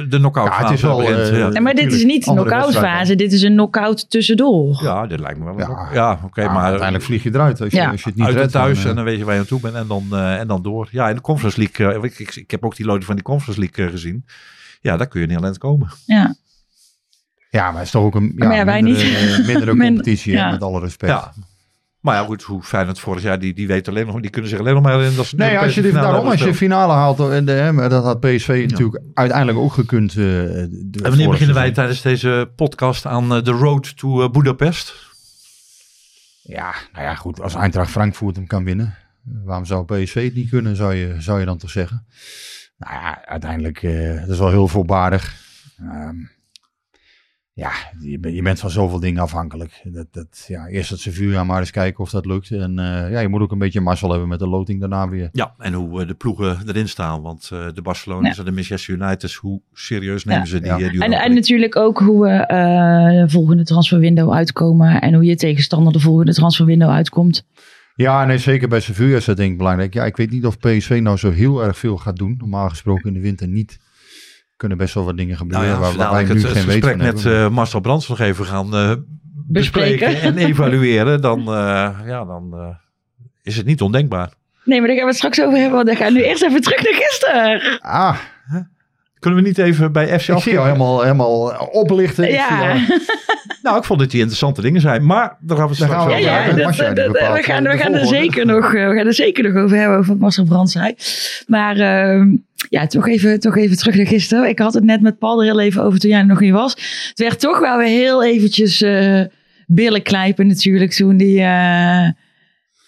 de 0.08 0.16
knockout 0.18 0.46
Ja, 0.48 0.62
het 0.62 0.70
is 0.70 0.80
begint. 0.80 1.08
eh, 1.28 1.38
ja. 1.52 1.60
Maar 1.60 1.74
dit 1.74 1.92
is 1.92 2.04
niet 2.04 2.22
een 2.26 2.28
andere 2.38 2.48
knock-out 2.48 2.74
fase. 2.76 3.14
Dit 3.14 3.32
is 3.32 3.42
een 3.42 3.52
knock-out 3.52 4.10
tussendoor. 4.10 4.78
ja, 4.82 5.06
dit 5.06 5.20
lijkt 5.20 5.38
me 5.38 5.44
wel. 5.44 5.58
Ja. 5.58 5.88
Ja, 5.92 6.20
oké, 6.24 6.42
Ja, 6.42 6.52
maar 6.52 6.62
uiteindelijk 6.64 7.04
vlieg 7.04 7.22
je 7.22 7.28
eruit 7.34 7.60
als 7.60 7.70
je, 7.70 7.76
Ja. 7.76 7.90
als 7.90 8.02
je 8.02 8.08
het 8.08 8.18
niet 8.18 8.26
uit 8.26 8.36
redt. 8.36 8.52
thuis 8.52 8.84
en 8.84 8.94
dan 8.94 9.04
weet 9.04 9.18
je 9.18 9.24
waar 9.24 9.34
je 9.34 9.40
aan 9.40 9.46
toe 9.46 9.60
bent 9.60 9.74
en 9.74 9.86
dan, 9.86 10.06
eh, 10.10 10.38
en 10.38 10.46
dan 10.46 10.62
door. 10.62 10.88
Ja, 10.90 11.08
in 11.08 11.14
de 11.14 11.20
Conference 11.20 11.58
League, 11.58 12.02
ik, 12.04 12.18
ik, 12.18 12.34
ik 12.36 12.50
heb 12.50 12.64
ook 12.64 12.76
die 12.76 12.86
loting 12.86 13.04
van 13.04 13.14
die 13.14 13.24
Conference 13.24 13.60
League 13.60 13.90
gezien. 13.90 14.24
Ja, 14.80 14.96
daar 14.96 15.08
kun 15.08 15.20
je 15.20 15.26
niet 15.26 15.38
aan 15.38 15.56
komen. 15.58 15.88
Ja. 16.06 16.34
Ja, 17.50 17.64
maar 17.66 17.76
het 17.76 17.84
is 17.84 17.90
toch 17.90 18.04
ook 18.04 18.14
een 18.14 18.32
ja, 18.36 18.46
Maar 18.46 18.56
ja, 18.56 18.64
wij 18.64 18.82
mindere, 18.82 19.04
niet. 19.08 19.38
eh, 19.38 19.46
mindere 19.46 19.76
competitie, 19.84 20.32
ja. 20.32 20.50
met 20.50 20.62
alle 20.62 20.80
respect. 20.80 21.12
Ja. 21.12 21.32
Maar 22.00 22.14
ja, 22.14 22.24
goed, 22.24 22.42
hoe 22.42 22.62
fijn 22.62 22.86
het 22.88 23.00
vorig 23.00 23.22
jaar, 23.22 23.38
die, 23.38 23.54
die 23.54 23.66
weten 23.66 23.92
alleen 23.92 24.06
nog, 24.06 24.20
die 24.20 24.30
kunnen 24.30 24.50
zich 24.50 24.58
alleen 24.58 24.74
nog 24.74 24.82
maar 24.82 25.02
in 25.02 25.16
dat 25.16 25.26
ze 25.26 25.36
Nee, 25.36 25.58
als 25.58 25.74
je, 25.74 25.82
finale 25.82 26.06
daarom, 26.06 26.26
als 26.26 26.38
je 26.40 26.44
de 26.44 26.54
finale 26.54 26.92
haalt, 26.92 27.20
en 27.30 27.44
de, 27.44 27.52
hè, 27.52 27.72
maar 27.72 27.88
dat 27.88 28.04
had 28.04 28.20
PSV 28.20 28.66
natuurlijk 28.68 29.02
uiteindelijk 29.14 29.58
ook 29.58 29.72
gekund. 29.72 30.10
eh, 30.10 30.16
de 30.16 30.68
En 30.92 31.02
wanneer 31.02 31.28
beginnen 31.28 31.54
wij 31.54 31.70
tijdens 31.72 32.02
deze 32.02 32.50
podcast 32.56 33.06
aan 33.06 33.34
eh, 33.34 33.42
de 33.42 33.50
road 33.50 33.96
to 33.96 34.22
eh, 34.22 34.30
Budapest? 34.30 34.94
Ja, 36.42 36.74
nou 36.92 37.04
ja, 37.04 37.14
goed. 37.14 37.40
Als 37.40 37.54
Eintracht 37.54 37.90
Frankfurt 37.90 38.36
hem 38.36 38.46
kan 38.46 38.64
winnen, 38.64 38.94
waarom 39.44 39.64
zou 39.64 39.84
PSV 39.84 40.24
het 40.24 40.34
niet 40.34 40.50
kunnen, 40.50 40.76
zou 40.76 40.94
je, 40.94 41.14
zou 41.18 41.40
je 41.40 41.46
dan 41.46 41.58
toch 41.58 41.70
zeggen? 41.70 42.06
Nou 42.78 42.94
ja, 42.94 43.24
uiteindelijk, 43.24 43.82
eh 43.82 44.20
dat 44.20 44.28
is 44.28 44.38
wel 44.38 44.50
heel 44.50 44.68
voorbaardig. 44.68 45.34
Ehm, 45.78 46.16
ja, 47.58 47.70
je, 48.00 48.18
bent- 48.18 48.34
je 48.34 48.42
bent 48.42 48.60
van 48.60 48.70
zoveel 48.70 49.00
dingen 49.00 49.22
afhankelijk. 49.22 49.80
Dat, 49.84 50.06
dat, 50.10 50.44
ja, 50.48 50.66
eerst 50.66 50.90
dat 50.90 50.98
Sevilla 50.98 51.44
maar 51.44 51.60
eens 51.60 51.70
kijken 51.70 52.00
of 52.04 52.10
dat 52.10 52.26
lukt. 52.26 52.50
En 52.50 52.78
eh, 52.78 53.10
ja, 53.10 53.20
je 53.20 53.28
moet 53.28 53.40
ook 53.40 53.52
een 53.52 53.58
beetje 53.58 53.80
mazzel 53.80 54.10
hebben 54.10 54.28
met 54.28 54.38
de 54.38 54.48
loting 54.48 54.80
daarna 54.80 55.08
weer. 55.08 55.28
Ja, 55.32 55.54
en 55.58 55.72
hoe 55.72 56.00
eh, 56.00 56.06
de 56.08 56.14
ploegen 56.14 56.58
erin 56.68 56.88
staan. 56.88 57.22
Want 57.22 57.48
eh, 57.52 57.66
de 57.74 57.82
Barcelona's 57.82 58.32
Ja. 58.36 58.38
en 58.38 58.44
de 58.48 58.52
Manchester 58.54 58.94
Uniteds, 58.94 59.34
hoe 59.34 59.60
serieus 59.72 60.24
nemen 60.24 60.42
Ja. 60.42 60.48
ze 60.48 60.58
die, 60.60 60.66
Ja. 60.68 60.76
die 60.90 61.02
En, 61.04 61.12
en 61.12 61.34
natuurlijk 61.34 61.76
ook 61.76 61.98
hoe 61.98 62.22
we 62.22 62.30
eh, 62.30 63.20
de 63.22 63.28
volgende 63.28 63.64
transferwindow 63.64 64.32
uitkomen. 64.32 65.00
En 65.00 65.14
hoe 65.14 65.24
je 65.24 65.36
tegenstander 65.36 65.92
de 65.92 66.00
volgende 66.00 66.34
transferwindow 66.34 66.90
uitkomt. 66.90 67.44
Ja, 67.94 68.24
nee, 68.24 68.38
zeker 68.38 68.68
bij 68.68 68.80
Sevilla 68.80 69.16
is 69.16 69.24
dat 69.24 69.36
denk 69.36 69.52
ik 69.52 69.58
belangrijk. 69.58 69.94
Ja, 69.94 70.04
ik 70.04 70.16
weet 70.16 70.30
niet 70.30 70.46
of 70.46 70.58
PSV 70.58 70.98
nou 71.02 71.16
zo 71.16 71.30
heel 71.30 71.62
erg 71.64 71.78
veel 71.78 71.96
gaat 71.96 72.16
doen. 72.16 72.34
Normaal 72.38 72.68
gesproken 72.68 73.06
in 73.08 73.14
de 73.14 73.20
winter 73.20 73.48
niet. 73.48 73.78
Kunnen 74.58 74.78
best 74.78 74.94
wel 74.94 75.04
wat 75.04 75.16
dingen 75.16 75.36
Nou 75.38 75.50
gebeuren 75.50 75.74
ja, 75.74 75.80
waar, 75.80 75.92
we 75.92 75.98
waar 75.98 76.12
wij 76.12 76.22
nu 76.22 76.28
het, 76.28 76.42
het 76.42 76.46
geen 76.52 76.54
weet 76.54 76.64
gesprek 76.74 76.96
van 76.96 77.06
met 77.06 77.22
hebben. 77.22 77.44
eh, 77.44 77.48
Marcel 77.50 77.80
Brands 77.80 78.08
nog 78.08 78.20
even 78.20 78.44
gaan 78.44 78.74
eh, 78.74 78.92
bespreken. 79.46 80.08
Bespreken. 80.08 80.22
en 80.22 80.38
evalueren, 80.48 81.20
dan, 81.20 81.38
eh, 81.40 81.98
ja, 82.06 82.24
dan 82.24 82.50
eh, 82.52 82.68
is 83.42 83.56
het 83.56 83.66
niet 83.66 83.80
ondenkbaar. 83.80 84.30
Nee, 84.64 84.78
maar 84.78 84.88
daar 84.88 84.96
gaan 84.96 85.06
we 85.06 85.10
het 85.12 85.18
straks 85.20 85.40
over 85.42 85.54
hebben. 85.58 85.74
Want 85.74 85.86
dan 85.86 85.96
gaan 85.96 86.12
we 86.12 86.18
nu 86.18 86.24
eerst 86.24 86.42
even 86.42 86.60
terug 86.60 86.82
naar 86.82 86.94
gisteren. 86.94 87.78
Ah, 87.80 88.16
Kunnen 89.18 89.42
we 89.42 89.46
niet 89.48 89.58
even 89.58 89.92
bij 89.92 90.06
FC 90.06 90.12
ik 90.12 90.20
zie 90.20 90.26
jou 90.26 90.38
afkijken? 90.38 90.62
helemaal, 90.64 91.00
helemaal 91.02 91.40
oplichten. 91.72 92.24
Ik 92.24 92.30
zie 92.30 92.56
Ja. 92.56 92.76
Nou, 93.62 93.78
ik 93.78 93.84
vond 93.84 94.00
dat 94.00 94.10
die 94.10 94.18
interessante 94.18 94.60
dingen 94.62 94.80
zijn. 94.80 95.06
Maar 95.06 95.36
daar 95.40 95.56
gaan 95.56 95.68
we 95.68 95.74
straks 95.74 95.92
gaan 95.92 96.06
we 96.06 96.10
over 96.12 96.24
Ja, 96.24 96.44
dat- 96.46 96.56
dat- 96.56 96.76
we 96.76 97.42
gaan, 97.42 97.66
eh, 97.66 97.72
we 97.72 97.78
gaan 97.78 97.94
er 97.94 98.06
zeker 98.06 98.46
nog, 98.46 98.64
eh, 98.74 98.88
we 98.88 98.94
gaan 98.96 99.06
er 99.06 99.14
zeker 99.14 99.52
nog 99.52 99.62
over 99.62 99.76
hebben, 99.76 99.98
over 99.98 100.10
wat 100.10 100.18
Marcel 100.20 100.44
Brands 100.44 100.72
zei. 100.72 100.94
Maar 101.46 101.76
ehm, 101.76 102.28
ja, 102.68 102.86
toch 102.86 103.08
even, 103.08 103.40
toch 103.40 103.56
even 103.56 103.76
terug 103.76 103.96
naar 103.96 104.06
gisteren. 104.06 104.48
Ik 104.48 104.58
had 104.58 104.74
het 104.74 104.84
net 104.84 105.00
met 105.00 105.18
Paul 105.18 105.38
er 105.38 105.44
heel 105.44 105.60
even 105.60 105.82
over 105.82 105.98
toen 105.98 106.10
jij 106.10 106.18
er 106.20 106.26
nog 106.26 106.40
niet 106.40 106.52
was. 106.52 106.70
Het 107.08 107.18
werd 107.18 107.40
toch 107.40 107.58
wel 107.58 107.78
weer 107.78 107.86
heel 107.86 108.24
eventjes 108.24 108.82
eh 108.82 109.22
billen 109.66 110.02
knijpen 110.02 110.46
natuurlijk 110.46 110.92
toen 110.92 111.16
die 111.16 111.40
eh 111.40 112.08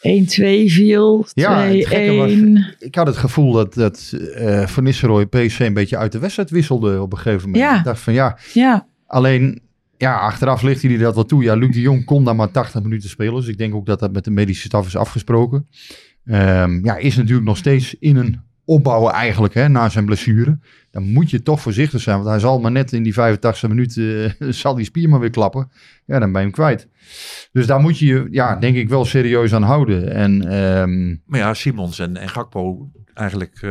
1-2 0.00 0.70
viel. 0.70 1.24
2-1. 1.28 1.30
Ja, 1.34 1.60
het 1.62 1.86
gekke 1.86 2.12
was- 2.14 2.74
ik 2.78 2.94
had 2.94 3.06
het 3.06 3.16
gevoel 3.16 3.52
dat, 3.52 3.74
dat 3.74 4.14
eh 4.34 4.66
Van 4.66 4.82
Nistelrooy 4.84 5.26
PSV 5.26 5.60
een 5.60 5.74
beetje 5.74 5.96
uit 5.96 6.12
de 6.12 6.18
wedstrijd 6.18 6.50
wisselde 6.50 7.02
op 7.02 7.12
een 7.12 7.18
gegeven 7.18 7.50
moment. 7.50 7.70
Ja. 7.70 7.78
Ik 7.78 7.84
dacht 7.84 8.00
van 8.00 8.12
ja, 8.12 8.38
Ja, 8.52 8.86
alleen 9.06 9.60
ja, 9.96 10.18
achteraf 10.18 10.62
ligt 10.62 10.82
hij 10.82 10.96
dat 10.96 11.14
wel 11.14 11.24
toe. 11.24 11.42
Ja, 11.42 11.54
Luc 11.54 11.70
de 11.72 11.80
Jong 11.80 12.04
kon 12.04 12.24
daar 12.24 12.36
maar 12.36 12.50
80 12.50 12.82
minuten 12.82 13.08
spelen. 13.08 13.34
Dus 13.34 13.46
ik 13.46 13.58
denk 13.58 13.74
ook 13.74 13.86
dat 13.86 14.00
dat 14.00 14.12
met 14.12 14.24
de 14.24 14.30
medische 14.30 14.66
staf 14.66 14.86
is 14.86 14.96
afgesproken. 14.96 15.66
Ehm, 16.24 16.84
ja, 16.84 16.96
is 16.96 17.16
natuurlijk 17.16 17.46
nog 17.46 17.56
steeds 17.56 17.94
in 17.98 18.16
een 18.16 18.40
opbouwen 18.70 19.12
eigenlijk 19.12 19.54
hè, 19.54 19.68
na 19.68 19.88
zijn 19.88 20.04
blessure. 20.04 20.58
Dan 20.90 21.02
moet 21.12 21.30
je 21.30 21.42
toch 21.42 21.60
voorzichtig 21.60 22.00
zijn. 22.00 22.16
Want 22.16 22.28
hij 22.28 22.38
zal 22.38 22.60
maar 22.60 22.70
net 22.70 22.92
in 22.92 23.02
die 23.02 23.12
85 23.12 23.68
minuten 23.68 24.34
eh, 24.38 24.48
zal 24.62 24.74
die 24.74 24.84
spier 24.84 25.08
maar 25.08 25.20
weer 25.20 25.30
klappen. 25.30 25.70
Ja, 26.04 26.18
dan 26.18 26.32
ben 26.32 26.40
je 26.40 26.46
hem 26.46 26.56
kwijt. 26.56 26.88
Dus 27.52 27.66
daar 27.66 27.80
moet 27.80 27.98
je 27.98 28.06
je, 28.06 28.26
ja, 28.30 28.56
denk 28.56 28.76
ik 28.76 28.88
wel 28.88 29.04
serieus 29.04 29.54
aan 29.54 29.62
houden. 29.62 30.14
En 30.14 30.48
ehm, 30.48 31.08
Maar 31.26 31.40
ja, 31.40 31.54
Simons 31.54 31.98
en, 31.98 32.16
en 32.16 32.28
Gakpo 32.28 32.90
eigenlijk... 33.14 33.58
eh, 33.62 33.70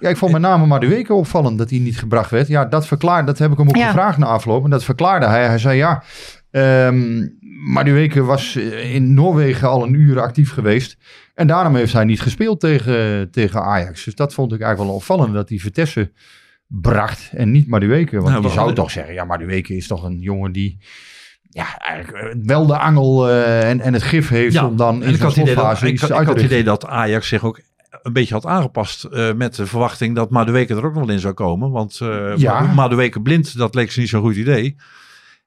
ja, 0.00 0.08
ik 0.08 0.16
vond 0.16 0.32
met 0.32 0.40
name 0.40 0.66
maar 0.66 0.80
de 0.80 0.88
weken 0.88 1.14
opvallend 1.14 1.58
dat 1.58 1.70
hij 1.70 1.78
niet 1.78 1.98
gebracht 1.98 2.30
werd. 2.30 2.48
Ja, 2.48 2.64
dat 2.64 2.86
verklaarde, 2.86 3.26
dat 3.26 3.38
heb 3.38 3.52
ik 3.52 3.58
hem 3.58 3.68
ook 3.68 3.76
Ja. 3.76 3.86
gevraagd 3.86 4.18
na 4.18 4.26
afloop. 4.26 4.64
En 4.64 4.70
dat 4.70 4.84
verklaarde 4.84 5.26
hij. 5.26 5.46
Hij 5.46 5.58
zei 5.58 5.76
ja, 5.76 6.02
ehm 6.50 7.26
maar 7.64 7.84
die 7.84 7.92
weken 7.92 8.24
was 8.26 8.56
eh, 8.56 8.94
in 8.94 9.14
Noorwegen 9.14 9.68
al 9.68 9.82
een 9.82 9.94
uur 9.94 10.20
actief 10.20 10.52
geweest. 10.52 10.96
En 11.34 11.46
daarom 11.46 11.74
heeft 11.76 11.92
hij 11.92 12.04
niet 12.04 12.20
gespeeld 12.20 12.60
tegen, 12.60 13.30
tegen 13.30 13.62
Ajax. 13.62 14.04
Dus 14.04 14.14
dat 14.14 14.34
vond 14.34 14.52
ik 14.52 14.60
eigenlijk 14.60 14.90
wel 14.90 15.00
opvallend 15.00 15.34
dat 15.34 15.48
hij 15.48 15.58
Vitesse 15.58 16.12
bracht 16.66 17.30
en 17.32 17.50
niet 17.50 17.68
Madueke. 17.68 18.16
Want 18.16 18.28
Nou, 18.28 18.42
je 18.42 18.48
we 18.48 18.54
zou 18.54 18.74
toch 18.74 18.90
zeggen, 18.90 19.14
ja, 19.14 19.24
Madueke 19.24 19.76
is 19.76 19.86
toch 19.86 20.02
een 20.04 20.18
jongen 20.20 20.52
die 20.52 20.78
ja, 21.50 21.78
eigenlijk 21.78 22.24
eh, 22.24 22.34
wel 22.42 22.66
de 22.66 22.78
angel 22.78 23.28
eh, 23.28 23.68
en, 23.70 23.80
en 23.80 23.92
het 23.92 24.02
gif 24.02 24.28
heeft 24.28 24.54
Ja, 24.54 24.66
om 24.66 24.76
dan 24.76 25.02
in 25.02 25.08
ik 25.08 25.16
zo'n 25.16 25.24
dat, 25.24 25.32
slotfase 25.32 25.86
ik, 25.86 25.92
iets 25.92 26.00
had- 26.02 26.10
ik 26.10 26.16
uit 26.16 26.26
had 26.26 26.36
het 26.36 26.44
idee 26.44 26.64
dat 26.64 26.86
Ajax 26.86 27.28
zich 27.28 27.44
ook 27.44 27.60
een 28.02 28.12
beetje 28.12 28.34
had 28.34 28.46
aangepast 28.46 29.08
met 29.36 29.54
de 29.54 29.66
verwachting 29.66 30.14
dat 30.14 30.30
Madueke 30.30 30.74
er 30.74 30.84
ook 30.84 30.94
nog 30.94 31.04
wel 31.04 31.14
in 31.14 31.20
zou 31.20 31.34
komen. 31.34 31.70
Want 31.70 32.00
Ja. 32.36 32.60
Madueke 32.74 33.20
blind, 33.20 33.56
dat 33.58 33.74
leek 33.74 33.90
ze 33.90 34.00
niet 34.00 34.08
zo'n 34.08 34.22
goed 34.22 34.36
idee. 34.36 34.76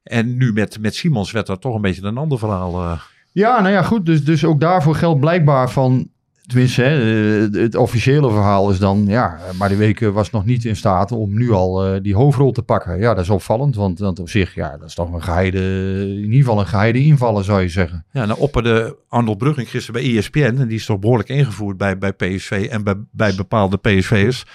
En 0.04 0.38
nu 0.38 0.54
met, 0.54 0.78
met 0.80 0.96
Simons 0.96 1.32
werd 1.32 1.48
dat 1.48 1.62
toch 1.62 1.76
een 1.76 1.82
beetje 1.82 2.04
een 2.04 2.18
ander 2.18 2.40
verhaal. 2.40 2.82
eh. 2.82 3.00
Ja, 3.32 3.62
nou 3.62 3.74
ja, 3.74 3.82
goed. 3.84 4.06
Dus, 4.06 4.24
dus 4.24 4.46
ook 4.46 4.60
daarvoor 4.60 4.96
geldt 4.96 5.20
blijkbaar 5.20 5.70
van. 5.72 6.10
Tenminste, 6.48 6.82
hè, 6.82 7.46
eh, 7.48 7.62
het, 7.62 7.76
officiële 7.76 8.30
verhaal 8.30 8.70
is 8.72 8.80
dan. 8.80 9.06
Ja, 9.08 9.38
maar 9.58 9.70
de 9.70 9.76
weken 9.76 10.14
was 10.14 10.30
nog 10.30 10.46
niet 10.46 10.66
in 10.66 10.76
staat 10.76 11.12
om 11.12 11.38
nu 11.38 11.52
al 11.52 11.86
eh, 11.86 12.02
die 12.02 12.16
hoofdrol 12.16 12.52
te 12.52 12.62
pakken. 12.62 13.00
Ja, 13.00 13.14
dat 13.14 13.24
is 13.24 13.30
opvallend. 13.30 13.76
Want, 13.76 14.00
want 14.00 14.20
op 14.20 14.30
zich, 14.30 14.56
ja, 14.56 14.78
dat 14.78 14.88
is 14.88 14.96
toch 14.96 15.14
een 15.14 15.24
geheide. 15.24 15.60
In 16.02 16.24
ieder 16.24 16.38
geval 16.40 16.60
een 16.60 16.68
geheide 16.68 17.04
invaller, 17.04 17.44
zou 17.44 17.62
je 17.62 17.70
zeggen. 17.70 18.06
Ja, 18.12 18.26
nou 18.26 18.40
opperde 18.40 18.98
Arnold 19.10 19.38
Brugging 19.38 19.70
gisteren 19.70 20.02
bij 20.02 20.18
ESPN. 20.18 20.40
En 20.60 20.68
die 20.68 20.78
is 20.78 20.86
toch 20.86 21.00
behoorlijk 21.00 21.30
ingevoerd 21.30 21.78
bij, 21.78 21.98
bij 21.98 22.14
PSV 22.14 22.68
en 22.72 22.84
bij, 22.84 22.96
bij 23.12 23.36
bepaalde 23.36 23.78
PSV'ers. 23.78 24.46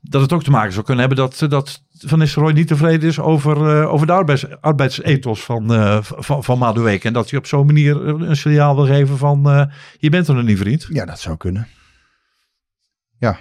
Dat 0.00 0.20
het 0.22 0.32
ook 0.32 0.42
te 0.42 0.50
maken 0.50 0.72
zou 0.72 0.84
kunnen 0.84 1.06
hebben 1.06 1.24
dat, 1.30 1.50
dat 1.50 1.82
Van 2.06 2.18
Nistelrooy 2.18 2.52
niet 2.52 2.66
tevreden 2.66 3.08
is 3.08 3.18
over, 3.18 3.80
eh, 3.80 3.92
over 3.92 4.06
de 4.06 4.12
arbeids, 4.12 4.60
arbeidsethos 4.60 5.44
van, 5.44 5.72
eh 5.72 5.98
van, 6.02 6.44
van 6.44 6.58
Madueke. 6.58 7.06
En 7.06 7.12
dat 7.12 7.30
hij 7.30 7.38
op 7.38 7.46
zo'n 7.46 7.66
manier 7.66 8.06
een 8.06 8.36
signaal 8.36 8.74
wil 8.74 8.86
geven 8.86 9.18
van 9.18 9.50
eh, 9.50 9.64
je 9.98 10.10
bent 10.10 10.28
er 10.28 10.34
nog 10.34 10.44
niet 10.44 10.58
vriend. 10.58 10.86
Ja, 10.88 11.04
dat 11.04 11.20
zou 11.20 11.36
kunnen. 11.36 11.66
Ja. 13.18 13.38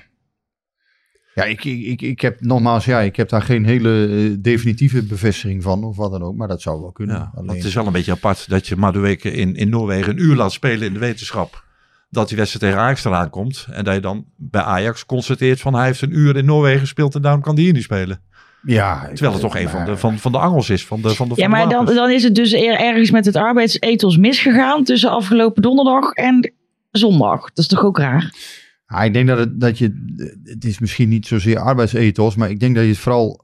Ja, 1.33 1.43
ik, 1.43 1.63
ik, 1.63 2.01
ik, 2.01 2.21
heb 2.21 2.41
nogmaals, 2.41 2.85
ja, 2.85 2.99
ik 2.99 3.15
heb 3.15 3.29
daar 3.29 3.41
geen 3.41 3.65
hele 3.65 4.07
eh, 4.07 4.35
definitieve 4.39 5.03
bevestiging 5.03 5.63
van 5.63 5.83
of 5.83 5.95
wat 5.95 6.11
dan 6.11 6.23
ook. 6.23 6.35
Maar 6.35 6.47
dat 6.47 6.61
zou 6.61 6.81
wel 6.81 6.91
kunnen. 6.91 7.15
Ja, 7.15 7.31
Alleen, 7.35 7.55
het 7.55 7.65
is 7.65 7.73
wel 7.73 7.87
een 7.87 7.93
beetje 7.93 8.11
apart 8.11 8.49
dat 8.49 8.67
je 8.67 8.75
Madueke 8.75 9.31
in, 9.31 9.55
in 9.55 9.69
Noorwegen 9.69 10.11
een 10.11 10.21
uur 10.21 10.35
laat 10.35 10.51
spelen 10.51 10.87
in 10.87 10.93
de 10.93 10.99
wetenschap. 10.99 11.67
Dat 12.09 12.27
die 12.27 12.37
wedstrijd 12.37 12.65
tegen 12.65 12.85
Ajax 12.85 13.05
eraan 13.05 13.29
komt. 13.29 13.67
En 13.71 13.83
dat 13.83 13.93
je 13.93 14.01
dan 14.01 14.25
bij 14.35 14.61
Ajax 14.61 15.05
constateert 15.05 15.61
van 15.61 15.75
hij 15.75 15.85
heeft 15.85 16.01
een 16.01 16.17
uur 16.17 16.37
in 16.37 16.45
Noorwegen 16.45 16.79
gespeeld 16.79 17.15
en 17.15 17.21
daarom 17.21 17.41
kan 17.41 17.55
hij 17.55 17.63
hier 17.63 17.73
niet 17.73 17.83
spelen. 17.83 18.21
Ja, 18.63 19.07
Terwijl 19.13 19.31
het 19.31 19.41
toch 19.41 19.55
een 19.55 19.63
maar- 19.63 19.71
van 19.71 19.85
de, 19.85 19.97
van, 19.97 20.17
van 20.17 20.31
de 20.31 20.37
angels 20.37 20.69
is. 20.69 20.85
Van 20.85 21.01
de, 21.01 21.15
van 21.15 21.27
de, 21.29 21.33
ja 21.35 21.41
van 21.41 21.51
maar 21.51 21.69
dan, 21.69 21.85
dan 21.85 22.09
is 22.11 22.23
het 22.23 22.35
dus 22.35 22.53
er- 22.53 22.79
ergens 22.79 23.11
met 23.11 23.25
het 23.25 23.35
arbeidsethos 23.35 24.17
misgegaan 24.17 24.83
tussen 24.83 25.09
afgelopen 25.11 25.61
donderdag 25.61 26.11
en 26.11 26.53
zondag. 26.91 27.39
Dat 27.41 27.57
is 27.57 27.67
toch 27.67 27.83
ook 27.83 27.97
raar? 27.97 28.33
Ja, 28.87 29.03
ik 29.03 29.13
denk 29.13 29.27
dat 29.27 29.37
het, 29.37 29.59
dat 29.59 29.77
je, 29.77 30.13
het 30.43 30.65
is 30.65 30.79
misschien 30.79 31.09
niet 31.09 31.27
zozeer 31.27 31.59
arbeidsethos, 31.59 32.35
maar 32.35 32.49
ik 32.49 32.59
denk 32.59 32.75
dat 32.75 32.83
je 32.83 32.89
het 32.89 32.99
vooral, 32.99 33.41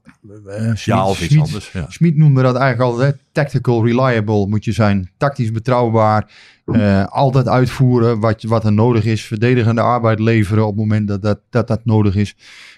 Smit- 0.52 0.80
Ja, 0.84 1.06
of 1.06 1.22
iets 1.22 1.38
anders. 1.38 1.72
Ja. 1.72 1.86
Smit 1.88 2.16
noemde 2.16 2.42
dat 2.42 2.56
eigenlijk 2.56 2.90
altijd, 2.92 3.14
hè, 3.14 3.20
tactical 3.32 3.86
reliable 3.86 4.46
moet 4.46 4.64
je 4.64 4.72
zijn, 4.72 5.10
tactisch 5.16 5.52
betrouwbaar, 5.52 6.30
eh, 6.66 7.04
altijd 7.06 7.48
uitvoeren 7.48 8.20
wat, 8.20 8.42
wat 8.42 8.64
er 8.64 8.72
nodig 8.72 9.04
is, 9.04 9.22
verdedigende 9.24 9.80
arbeid 9.80 10.18
leveren 10.20 10.62
op 10.62 10.68
het 10.70 10.78
moment 10.78 11.08
dat 11.08 11.22
dat, 11.22 11.40
dat, 11.50 11.68
dat 11.68 11.84
nodig 11.84 12.16
is. 12.16 12.34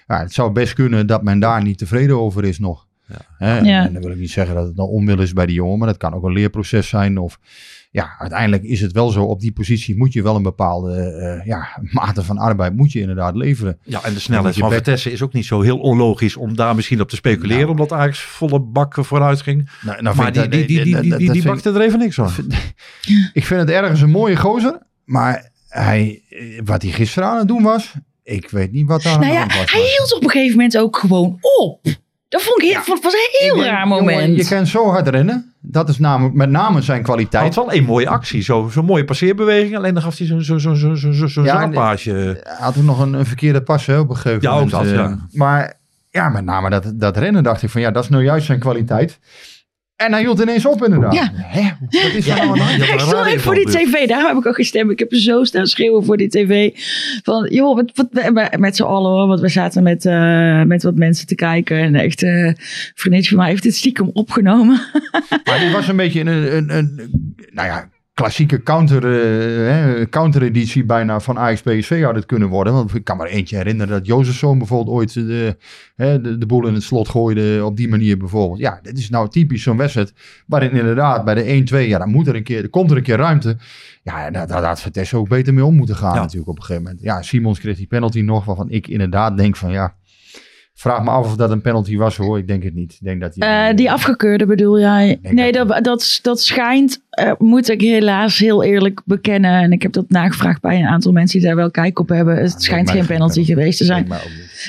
Ja, 0.09 0.19
het 0.19 0.33
zou 0.33 0.51
best 0.51 0.73
kunnen 0.73 1.07
dat 1.07 1.23
men 1.23 1.39
daar 1.39 1.63
niet 1.63 1.77
tevreden 1.77 2.19
over 2.19 2.43
is 2.45 2.59
nog. 2.59 2.87
Hè, 3.37 3.57
en- 3.57 3.65
Ja. 3.65 3.85
En 3.85 3.93
dan 3.93 4.01
wil 4.01 4.11
ik 4.11 4.17
niet 4.17 4.31
zeggen 4.31 4.55
dat 4.55 4.65
het 4.67 4.75
dan 4.75 4.87
onwil 4.87 5.19
is 5.21 5.33
bij 5.33 5.45
die 5.45 5.55
jongen, 5.55 5.77
maar 5.77 5.87
dat 5.87 5.97
kan 5.97 6.13
ook 6.13 6.23
een 6.23 6.33
leerproces 6.33 6.87
zijn 6.87 7.17
of 7.17 7.39
ja, 7.91 8.15
uiteindelijk 8.19 8.63
is 8.63 8.81
het 8.81 8.91
wel 8.91 9.09
zo. 9.09 9.23
Op 9.23 9.39
die 9.39 9.51
positie 9.51 9.97
moet 9.97 10.13
je 10.13 10.21
wel 10.23 10.35
een 10.35 10.41
bepaalde 10.43 10.95
eh, 11.01 11.45
ja, 11.45 11.67
mate 11.81 12.23
van 12.23 12.37
arbeid 12.37 12.75
moet 12.75 12.91
je 12.91 12.99
inderdaad 12.99 13.35
leveren. 13.35 13.77
ja, 13.83 14.03
en 14.03 14.13
de 14.13 14.19
snelheid 14.19 14.57
van 14.57 14.69
back- 14.69 14.77
Vitesse 14.77 15.11
is 15.11 15.21
ook 15.21 15.33
niet 15.33 15.45
zo 15.45 15.61
heel 15.61 15.79
onlogisch 15.79 16.35
om 16.37 16.55
daar 16.55 16.75
misschien 16.75 17.01
op 17.01 17.09
te 17.09 17.15
speculeren. 17.15 17.57
Nou. 17.59 17.69
Omdat 17.71 17.91
Ajax 17.91 18.19
volle 18.21 18.59
bak 18.61 18.95
vooruit 19.05 19.41
ging. 19.41 19.69
Nou, 19.81 20.01
nou 20.01 20.15
maar 20.15 20.31
die, 20.31 20.47
die, 20.47 20.65
die, 20.65 20.83
die, 20.83 21.17
die, 21.17 21.31
die, 21.31 21.43
bakte 21.43 21.69
er 21.69 21.81
even 21.81 21.99
niks 21.99 22.15
van. 22.15 22.27
ik- 22.37 22.73
Ik 23.33 23.45
vind 23.45 23.59
het 23.61 23.69
ergens 23.69 24.01
een 24.01 24.09
mooie 24.09 24.35
gozer, 24.37 24.79
maar 25.05 25.51
hij, 25.67 26.21
wat 26.63 26.81
hij 26.81 26.91
gisteren 26.91 27.29
aan 27.29 27.37
het 27.37 27.47
doen 27.47 27.63
was, 27.63 27.93
ik 28.29 28.49
weet 28.49 28.71
niet 28.71 28.87
wat 28.87 29.01
daar 29.03 29.13
aan 29.13 29.19
Nou 29.19 29.33
ja, 29.33 29.45
was. 29.45 29.71
hij 29.71 29.81
hield 29.81 30.13
op 30.15 30.23
een 30.23 30.29
gegeven 30.29 30.55
moment 30.55 30.77
ook 30.77 30.97
gewoon 30.97 31.37
op. 31.59 31.79
Dat 32.29 32.41
vond 32.41 32.61
ik 32.61 32.69
heel, 32.71 32.81
vond- 32.81 33.03
was 33.03 33.13
een 33.13 33.19
heel 33.31 33.55
Ik 33.55 33.61
denk, 33.61 33.73
raar 33.73 33.87
jongen, 33.87 34.03
moment. 34.05 34.35
je 34.37 34.55
kan 34.55 34.67
zo 34.67 34.89
hard 34.89 35.07
rennen. 35.07 35.53
Dat 35.61 35.89
is 35.89 35.99
namelijk 35.99 36.35
met 36.35 36.49
name 36.49 36.81
zijn 36.81 36.95
Hij 36.97 37.05
kwaliteit. 37.05 37.55
had 37.55 37.65
wel 37.65 37.73
een 37.75 37.83
mooie 37.83 38.09
actie. 38.09 38.41
Zo'n 38.41 38.71
zo 38.71 38.83
mooie 38.83 39.05
passeerbeweging. 39.05 39.75
Alleen 39.77 39.93
dan 39.93 40.03
gaf 40.03 40.17
hij 40.17 40.27
zo'n 40.27 40.41
zo, 40.41 40.57
zo, 40.57 40.73
zo, 40.73 40.95
zo, 40.95 41.11
zo, 41.11 41.27
zo 41.27 41.43
Ja. 41.43 41.69
Hij 41.69 42.43
had 42.59 42.77
ook 42.77 42.83
nog 42.83 42.99
een, 42.99 43.13
een 43.13 43.25
verkeerde 43.25 43.61
pas 43.61 43.85
hè, 43.85 43.97
op 43.99 44.09
een 44.09 44.15
gegeven 44.15 44.41
Ja, 44.41 44.49
ook 44.49 44.55
moment. 44.55 44.71
dat, 44.71 44.85
eh. 44.85 44.93
ja. 44.93 45.17
Maar 45.31 45.73
ja, 46.09 46.29
met 46.29 46.45
name 46.45 46.69
dat, 46.69 46.91
dat 46.95 47.17
rennen 47.17 47.43
dacht 47.43 47.63
ik 47.63 47.69
van 47.69 47.81
ja, 47.81 47.91
dat 47.91 48.03
is 48.03 48.09
nou 48.09 48.23
juist 48.23 48.45
zijn 48.45 48.59
kwaliteit. 48.59 49.19
En 49.99 50.11
hij 50.11 50.21
hield 50.21 50.39
ineens 50.41 50.65
op 50.65 50.83
inderdaad. 50.83 51.13
Ja. 51.13 51.31
Hè? 51.33 51.69
Wat 51.79 52.13
is 52.13 52.27
er 52.27 52.35
nou? 52.35 52.57
Ja, 52.57 52.93
ik 52.93 52.99
stond 52.99 53.25
even 53.25 53.39
voor 53.39 53.55
die 53.55 53.65
tv, 53.65 54.07
daarom 54.07 54.27
heb 54.27 54.37
ik 54.37 54.45
ook 54.45 54.55
gestemd. 54.55 54.91
Ik 54.91 54.99
heb 54.99 55.13
zo 55.13 55.43
staan 55.43 55.67
schreeuwen 55.67 56.05
voor 56.05 56.17
die 56.17 56.29
tv. 56.29 56.71
Van, 57.23 57.47
joh, 57.51 57.75
wat, 57.75 57.91
wat, 57.93 58.31
met, 58.33 58.57
met 58.59 58.75
z'n 58.75 58.83
allen 58.83 59.11
hoor. 59.11 59.27
Want 59.27 59.39
we 59.39 59.49
zaten 59.49 59.83
met, 59.83 60.05
eh, 60.05 60.63
met 60.63 60.83
wat 60.83 60.95
mensen 60.95 61.27
te 61.27 61.35
kijken. 61.35 61.77
En 61.77 61.95
echt, 61.95 62.23
eh, 62.23 62.45
een 62.45 62.57
vriendinnetje 62.95 63.29
van 63.29 63.37
mij 63.37 63.49
heeft 63.49 63.63
dit 63.63 63.75
stiekem 63.75 64.09
opgenomen. 64.13 64.81
Maar 65.43 65.59
die 65.59 65.69
was 65.69 65.87
een 65.87 65.95
beetje 65.95 66.19
een, 66.19 66.55
een, 66.55 66.77
een 66.77 67.11
nou 67.51 67.67
ja, 67.67 67.89
klassieke 68.21 68.63
counter, 68.63 69.03
eh, 69.05 69.73
hè, 69.73 70.09
countereditie 70.09 70.85
bijna 70.85 71.19
van 71.19 71.37
Ajax 71.37 71.61
PSV 71.61 72.03
had 72.03 72.15
het 72.15 72.25
kunnen 72.25 72.47
worden. 72.49 72.73
Want 72.73 72.95
ik 72.95 73.03
kan 73.03 73.17
me 73.17 73.29
eentje 73.29 73.55
herinneren 73.55 73.93
dat 73.93 74.05
Jozefzoon 74.05 74.57
bijvoorbeeld 74.57 74.95
ooit 74.97 75.13
de, 75.13 75.57
hè, 75.95 76.21
de, 76.21 76.37
de 76.37 76.45
boel 76.45 76.67
in 76.67 76.73
het 76.73 76.83
slot 76.83 77.09
gooide 77.09 77.65
op 77.65 77.77
die 77.77 77.89
manier 77.89 78.17
bijvoorbeeld. 78.17 78.59
Ja, 78.59 78.79
dit 78.81 78.97
is 78.97 79.09
nou 79.09 79.29
typisch 79.29 79.63
zo'n 79.63 79.77
wedstrijd 79.77 80.13
waarin 80.47 80.71
inderdaad 80.71 81.25
bij 81.25 81.35
de 81.35 81.43
1-2, 81.43 81.87
ja, 81.87 81.97
dan 81.97 82.09
moet 82.09 82.27
er 82.27 82.35
een 82.35 82.43
keer, 82.43 82.63
er 82.63 82.69
komt 82.69 82.91
er 82.91 82.97
een 82.97 83.03
keer 83.03 83.17
ruimte. 83.17 83.57
Ja, 84.03 84.31
daar, 84.31 84.47
daar 84.47 84.63
had 84.63 84.81
Vitesse 84.81 85.17
ook 85.17 85.29
beter 85.29 85.53
mee 85.53 85.65
om 85.65 85.75
moeten 85.75 85.95
gaan 85.95 86.13
Ja. 86.15 86.21
natuurlijk 86.21 86.49
op 86.49 86.57
een 86.57 86.63
gegeven 86.63 86.83
moment. 86.83 87.01
Ja, 87.03 87.21
Simons 87.21 87.59
kreeg 87.59 87.77
die 87.77 87.87
penalty 87.87 88.21
nog, 88.21 88.45
waarvan 88.45 88.69
ik 88.69 88.87
inderdaad 88.87 89.37
denk 89.37 89.55
van 89.55 89.71
ja, 89.71 89.95
vraag 90.79 91.03
me 91.03 91.09
af 91.09 91.25
of 91.25 91.35
dat 91.35 91.51
een 91.51 91.61
penalty 91.61 91.97
was 91.97 92.17
hoor. 92.17 92.37
Ik 92.37 92.47
denk 92.47 92.63
het 92.63 92.73
niet. 92.75 92.91
Ik 92.91 92.99
denk 93.05 93.21
dat 93.21 93.35
hij, 93.37 93.69
Eh, 93.69 93.75
die 93.75 93.91
afgekeurde 93.91 94.45
bedoel 94.45 94.79
jij? 94.79 95.19
Nee, 95.21 95.51
dat- 95.51 95.67
dat, 95.67 95.83
dat, 95.83 96.19
dat 96.21 96.41
schijnt, 96.41 97.01
eh, 97.09 97.31
moet 97.37 97.69
ik 97.69 97.81
helaas 97.81 98.37
heel 98.37 98.63
eerlijk 98.63 99.01
bekennen. 99.05 99.51
En 99.61 99.71
ik 99.71 99.81
heb 99.81 99.91
dat 99.91 100.09
nagevraagd 100.09 100.61
bij 100.61 100.79
een 100.79 100.87
aantal 100.87 101.11
mensen 101.11 101.39
die 101.39 101.47
daar 101.47 101.55
wel 101.57 101.71
kijk 101.71 101.99
op 101.99 102.09
hebben. 102.09 102.35
Het 102.37 102.61
schijnt 102.63 102.91
geen 102.91 103.05
penalty 103.05 103.43
geweest 103.43 103.77
te 103.77 103.85
zijn. 103.85 104.07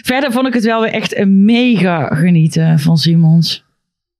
Verder 0.03 0.33
vond 0.33 0.47
ik 0.47 0.55
het 0.55 0.65
wel 0.65 0.81
weer 0.81 0.93
echt 0.93 1.17
een 1.17 1.45
mega 1.45 2.07
genieten 2.15 2.79
van 2.79 2.97
Simons. 2.99 3.65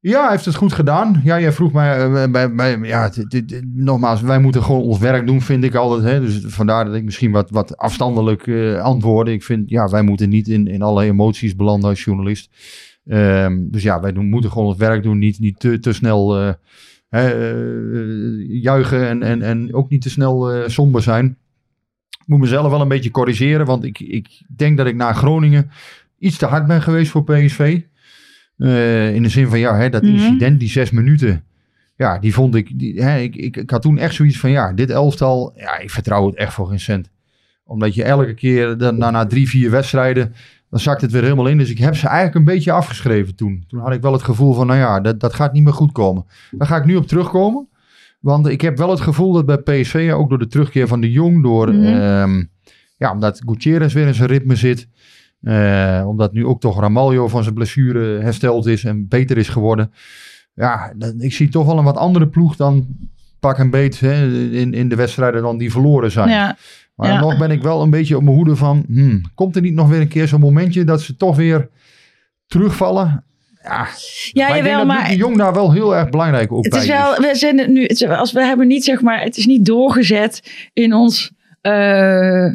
Ja, 0.03 0.23
hij 0.23 0.31
heeft 0.31 0.45
het 0.45 0.55
goed 0.55 0.73
gedaan. 0.73 1.21
Ja, 1.25 1.41
jij 1.41 1.53
vroeg 1.53 1.73
mij, 1.73 1.99
eh, 1.99 2.31
bij, 2.31 2.55
bij, 2.55 2.79
ja, 2.79 3.11
nogmaals, 3.75 4.21
wij 4.21 4.39
moeten 4.41 4.63
gewoon 4.63 4.83
ons 4.83 4.99
werk 4.99 5.27
doen, 5.27 5.41
vind 5.41 5.65
ik 5.65 5.75
altijd. 5.75 6.03
Hè? 6.03 6.21
Dus 6.21 6.41
vandaar 6.47 6.85
dat 6.85 6.95
ik 6.95 7.05
misschien 7.05 7.31
wat, 7.31 7.51
wat 7.51 7.77
afstandelijk 7.77 8.47
eh 8.47 8.83
antwoorden. 8.83 9.35
Ik 9.35 9.43
vind, 9.43 9.71
ja, 9.71 9.89
wij 9.89 10.03
moeten 10.03 10.29
niet 10.29 10.49
in, 10.49 10.67
in 10.67 10.83
alle 10.83 11.05
emoties 11.05 11.57
belanden 11.57 11.89
als 11.89 12.05
journalist. 12.05 12.51
Ehm, 13.07 13.59
dus 13.71 13.83
ja, 13.83 14.01
wij 14.01 14.13
moeten 14.13 14.51
gewoon 14.51 14.67
ons 14.67 14.77
werk 14.77 15.03
doen, 15.03 15.19
niet, 15.19 15.39
niet 15.39 15.61
te, 15.61 15.79
te 15.79 15.93
snel 15.93 16.39
eh, 16.39 16.53
hè, 17.09 17.31
juichen 18.49 19.09
en, 19.09 19.23
en, 19.23 19.43
en 19.43 19.75
ook 19.75 19.91
niet 19.91 20.03
te 20.03 20.11
snel 20.11 20.69
somber 20.69 21.03
zijn. 21.03 21.37
Ik 22.09 22.27
moet 22.27 22.41
mezelf 22.41 22.71
wel 22.71 22.81
een 22.81 22.89
beetje 22.89 23.11
corrigeren, 23.11 23.67
want 23.67 23.85
ik, 23.85 24.01
ik 24.01 24.43
denk 24.57 24.77
dat 24.77 24.87
ik 24.87 24.95
na 24.95 25.13
Groningen 25.13 25.71
iets 26.19 26.37
te 26.39 26.47
hard 26.47 26.67
ben 26.67 26.83
geweest 26.83 27.11
voor 27.11 27.25
PSV. 27.25 27.81
Eh, 28.61 29.15
in 29.15 29.23
de 29.23 29.29
zin 29.29 29.49
van, 29.49 29.59
ja, 29.59 29.77
hè, 29.77 29.89
dat 29.91 30.03
Mhm. 30.03 30.13
incident, 30.13 30.61
die 30.61 30.69
zes 30.69 30.91
minuten. 30.91 31.45
Ja, 31.97 32.19
die 32.19 32.35
vond 32.35 32.55
ik, 32.55 32.79
die, 32.79 33.03
hè, 33.03 33.19
ik, 33.19 33.37
ik. 33.37 33.57
Ik 33.57 33.71
had 33.71 33.83
toen 33.83 33.99
echt 33.99 34.15
zoiets 34.15 34.39
van, 34.39 34.51
ja, 34.51 34.73
dit 34.73 34.91
elftal, 34.91 35.53
ja, 35.57 35.79
ik 35.79 35.91
vertrouw 35.91 36.27
het 36.27 36.35
echt 36.37 36.53
voor 36.53 36.67
geen 36.69 36.81
cent. 36.81 37.11
Omdat 37.65 37.95
je 37.95 38.03
elke 38.05 38.35
keer, 38.35 38.77
dan, 38.79 38.99
na, 38.99 39.11
na 39.11 39.27
drie, 39.27 39.49
vier 39.49 39.71
wedstrijden, 39.71 40.35
dan 40.71 40.81
zakt 40.81 41.01
het 41.01 41.11
weer 41.13 41.23
helemaal 41.23 41.47
in. 41.47 41.59
Dus 41.59 41.71
ik 41.71 41.79
heb 41.79 41.97
ze 41.97 42.07
eigenlijk 42.07 42.37
een 42.37 42.55
beetje 42.55 42.73
afgeschreven 42.73 43.35
toen. 43.35 43.65
Toen 43.69 43.81
had 43.81 43.93
ik 43.93 44.01
wel 44.03 44.13
het 44.13 44.23
gevoel 44.23 44.55
van, 44.55 44.67
nou 44.67 44.79
ja, 44.79 45.01
dat, 45.01 45.21
dat 45.21 45.35
gaat 45.35 45.53
niet 45.53 45.65
meer 45.65 45.73
goed 45.73 45.93
komen. 45.93 46.25
Daar 46.51 46.69
ga 46.69 46.77
ik 46.77 46.85
nu 46.85 46.97
op 46.97 47.07
terugkomen. 47.07 47.69
Want 48.21 48.49
ik 48.49 48.61
heb 48.61 48.77
wel 48.79 48.91
het 48.91 49.01
gevoel 49.01 49.33
dat 49.33 49.47
bij 49.47 49.81
PSV, 49.81 50.11
ook 50.15 50.29
door 50.29 50.39
de 50.39 50.47
terugkeer 50.47 50.89
van 50.89 51.01
de 51.01 51.11
Jong, 51.11 51.43
door, 51.43 51.75
Mhm. 51.75 51.85
ehm, 51.85 52.45
ja, 52.97 53.13
omdat 53.13 53.43
Gutierrez 53.47 53.95
weer 53.95 54.07
in 54.07 54.15
zijn 54.15 54.29
ritme 54.29 54.55
zit. 54.57 54.89
Eh, 55.43 56.05
omdat 56.07 56.33
nu 56.33 56.47
ook 56.47 56.61
toch 56.61 56.81
Ramaljo 56.81 57.29
van 57.29 57.43
zijn 57.43 57.55
blessure 57.55 58.21
hersteld 58.21 58.67
is 58.67 58.85
en 58.85 59.09
beter 59.09 59.37
is 59.39 59.49
geworden. 59.49 59.93
Ja, 60.55 60.93
dan- 60.97 61.21
ik 61.21 61.33
zie 61.33 61.49
toch 61.49 61.67
wel 61.67 61.79
een 61.79 61.85
wat 61.85 61.97
andere 61.97 62.29
ploeg 62.29 62.57
dan 62.57 62.87
pak 63.41 63.59
en 63.59 63.71
beet 63.71 64.01
hè, 64.01 64.27
in, 64.51 64.75
in 64.75 64.89
de 64.89 64.97
wedstrijden 64.97 65.43
dan 65.43 65.59
die 65.59 65.71
verloren 65.71 66.11
zijn. 66.11 66.29
Ja, 66.29 66.57
Maar 66.95 67.09
Ja. 67.13 67.21
nog 67.21 67.39
ben 67.39 67.51
ik 67.51 67.63
wel 67.63 67.83
een 67.83 67.91
beetje 67.91 68.17
op 68.17 68.23
mijn 68.23 68.37
hoede 68.37 68.57
van, 68.57 68.85
hmm, 68.87 69.21
komt 69.35 69.57
er 69.57 69.63
niet 69.63 69.75
nog 69.75 69.89
weer 69.89 70.01
een 70.01 70.09
keer 70.09 70.29
zo'n 70.29 70.41
momentje 70.41 70.85
dat 70.85 71.01
ze 71.03 71.17
toch 71.17 71.37
weer 71.37 71.69
terugvallen? 72.47 73.25
Ja, 73.63 73.87
ja 74.33 74.49
maar 74.49 74.57
jawel, 74.57 74.77
dat 74.79 74.87
maar 74.87 75.09
de 75.09 75.17
Jong 75.17 75.37
daar 75.37 75.53
wel 75.55 75.73
heel 75.73 75.97
erg 75.97 76.09
belangrijk 76.11 76.53
op 76.53 76.63
het 76.65 76.73
bij 76.73 76.83
is 76.83 76.89
wel, 76.89 77.17
we 77.17 77.31
zijn 77.35 77.59
het 77.59 77.69
nu, 77.69 77.83
het 77.83 77.91
is- 77.91 78.05
als 78.09 78.33
we 78.33 78.45
hebben 78.45 78.67
niet 78.67 78.85
zeg 78.85 79.03
maar, 79.03 79.21
het 79.23 79.37
is 79.37 79.47
niet 79.47 79.67
doorgezet 79.67 80.69
in 80.73 80.95
ons 80.95 81.33
eh, 81.61 82.47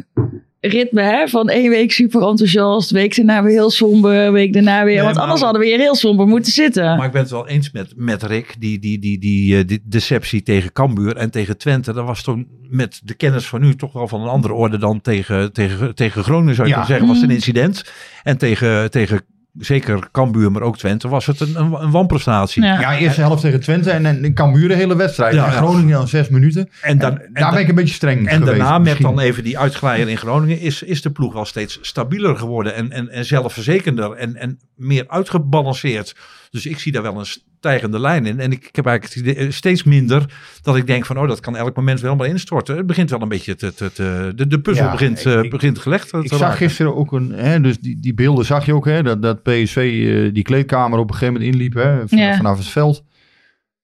ritme 0.66 1.02
hè, 1.02 1.28
van 1.28 1.48
één 1.48 1.70
week 1.70 1.92
super 1.92 2.22
enthousiast, 2.22 2.90
week 2.90 3.16
daarna 3.16 3.42
weer 3.42 3.52
heel 3.52 3.70
somber, 3.70 4.32
week 4.32 4.52
daarna 4.52 4.84
weer, 4.84 4.94
Nee, 4.94 5.02
want 5.02 5.14
maar- 5.14 5.22
anders 5.24 5.42
hadden 5.42 5.60
we 5.60 5.66
hier 5.66 5.78
heel 5.78 5.94
somber 5.94 6.26
moeten 6.26 6.52
zitten. 6.52 6.96
Maar 6.96 7.06
ik 7.06 7.12
ben 7.12 7.20
het 7.20 7.30
wel 7.30 7.48
eens 7.48 7.70
met, 7.72 7.92
met 7.96 8.22
Rick. 8.22 8.54
Die, 8.58 8.78
die, 8.78 8.98
die, 8.98 9.18
die, 9.18 9.58
eh, 9.58 9.66
die 9.66 9.80
deceptie 9.84 10.42
tegen 10.42 10.72
Cambuur 10.72 11.16
en 11.16 11.30
tegen 11.30 11.58
Twente. 11.58 11.92
Dat 11.92 12.06
was 12.06 12.22
toen 12.22 12.46
met 12.68 13.00
de 13.04 13.14
kennis 13.14 13.46
van 13.46 13.60
nu 13.60 13.74
toch 13.74 13.92
wel 13.92 14.08
van 14.08 14.20
een 14.22 14.28
andere 14.28 14.54
orde 14.54 14.78
dan 14.78 15.00
tegen, 15.00 15.52
tegen, 15.52 15.94
tegen 15.94 16.24
Groningen 16.24 16.54
zou 16.54 16.68
je 16.68 16.74
Ja. 16.74 16.80
kunnen 16.84 16.98
zeggen. 16.98 17.06
Was 17.06 17.16
het 17.16 17.24
een 17.30 17.30
Mm. 17.30 17.62
incident. 17.64 17.92
En 18.22 18.38
tegen, 18.38 18.90
tegen 18.90 19.20
zeker 19.58 20.08
Cambuur, 20.12 20.52
maar 20.52 20.62
ook 20.62 20.78
Twente 20.78 21.08
was 21.08 21.26
het 21.26 21.40
een, 21.40 21.60
een, 21.60 21.72
een 21.72 21.90
wanprestatie. 21.90 22.62
Ja. 22.62 22.80
Ja, 22.80 22.96
eerste 22.96 23.20
helft 23.20 23.40
tegen 23.42 23.60
Twente 23.60 23.90
en, 23.90 24.06
en 24.06 24.34
Cambuur 24.34 24.68
de 24.68 24.74
hele 24.74 24.96
wedstrijd. 24.96 25.34
Ja, 25.34 25.44
en 25.46 25.50
ja. 25.52 25.56
Groningen 25.56 25.92
dan 25.92 26.08
zes 26.08 26.28
minuten. 26.28 26.68
En, 26.82 26.98
dan, 26.98 27.10
En 27.10 27.20
en, 27.26 27.32
daar 27.32 27.42
dan- 27.42 27.52
ben 27.52 27.60
ik 27.60 27.68
een 27.68 27.74
beetje 27.74 27.94
streng 27.94 28.28
en 28.28 28.38
geweest. 28.38 28.58
daarna 28.58 28.78
met 28.78 29.00
dan 29.00 29.20
even 29.20 29.44
die 29.44 29.58
uitglijer 29.58 30.08
in 30.08 30.16
Groningen 30.16 30.60
is, 30.60 30.82
is 30.82 31.02
de 31.02 31.10
ploeg 31.10 31.32
wel 31.32 31.44
steeds 31.44 31.78
stabieler 31.80 32.36
geworden 32.36 32.74
en, 32.74 32.90
en, 32.92 33.08
en 33.08 33.24
zelfverzekender 33.24 34.12
en, 34.12 34.36
en 34.36 34.58
meer 34.74 35.04
uitgebalanceerd. 35.08 36.14
Dus 36.56 36.66
ik 36.66 36.78
zie 36.78 36.92
daar 36.92 37.02
wel 37.02 37.18
een 37.18 37.26
stijgende 37.26 38.00
lijn 38.00 38.26
in. 38.26 38.40
En 38.40 38.52
ik, 38.52 38.64
ik 38.66 38.76
heb 38.76 38.86
eigenlijk 38.86 39.38
eh, 39.38 39.50
steeds 39.50 39.82
minder 39.84 40.24
dat 40.62 40.76
ik 40.76 40.86
denk 40.86 41.06
van, 41.06 41.18
oh, 41.18 41.28
dat 41.28 41.40
kan 41.40 41.56
elk 41.56 41.76
moment 41.76 42.00
wel 42.00 42.16
maar 42.16 42.26
instorten. 42.26 42.76
Het 42.76 42.86
begint 42.86 43.10
wel 43.10 43.22
een 43.22 43.28
beetje 43.28 43.54
te, 43.54 43.74
te, 43.74 43.92
te- 43.92 44.32
de, 44.34 44.46
de 44.46 44.60
puzzel 44.60 44.84
Ja, 44.84 44.90
begint, 44.90 45.24
ik- 45.24 45.44
eh, 45.44 45.50
begint 45.50 45.78
gelegd 45.78 46.08
te 46.08 46.18
Ik 46.18 46.28
zag 46.28 46.40
raken. 46.40 46.56
gisteren 46.56 46.96
ook 46.96 47.12
een, 47.12 47.30
hè, 47.32 47.60
dus 47.60 47.78
die, 47.78 48.00
die 48.00 48.14
beelden 48.14 48.44
zag 48.44 48.66
je 48.66 48.74
ook, 48.74 48.84
hè, 48.86 49.02
dat, 49.02 49.22
dat 49.22 49.42
PSV 49.42 49.76
eh, 49.76 50.34
die 50.34 50.42
kleedkamer 50.42 50.98
op 50.98 51.08
een 51.10 51.14
gegeven 51.14 51.34
moment 51.34 51.52
inliep, 51.54 51.74
hè, 51.74 52.08
van- 52.08 52.18
Ja. 52.18 52.36
vanaf 52.36 52.58
het 52.58 52.66
veld. 52.68 53.04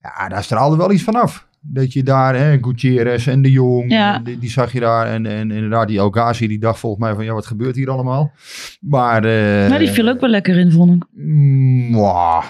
Ja, 0.01 0.29
daar 0.29 0.43
straalde 0.43 0.77
wel 0.77 0.91
iets 0.91 1.03
vanaf. 1.03 1.47
Dat 1.65 1.93
je 1.93 2.03
daar, 2.03 2.35
hè, 2.35 2.57
Gutierrez 2.61 3.27
en 3.27 3.41
de 3.41 3.51
Jong, 3.51 3.91
Ja. 3.91 4.19
die, 4.19 4.39
die 4.39 4.49
zag 4.49 4.73
je 4.73 4.79
daar. 4.79 5.07
En, 5.07 5.25
en 5.25 5.51
inderdaad, 5.51 5.87
die 5.87 5.97
El 5.97 6.09
Ghazi, 6.09 6.47
die 6.47 6.59
dacht 6.59 6.79
volgens 6.79 7.01
mij 7.03 7.13
van, 7.15 7.25
ja, 7.25 7.33
wat 7.33 7.45
gebeurt 7.45 7.75
hier 7.75 7.89
allemaal? 7.89 8.31
Maar, 8.79 9.23
eh 9.25 9.69
maar 9.69 9.79
die 9.79 9.89
viel 9.89 10.07
ook 10.07 10.19
wel 10.19 10.29
lekker 10.29 10.57
in, 10.57 10.71
vond 10.71 10.95
ik. 10.95 11.03
mm, 11.13 11.89
mwah, 11.91 12.43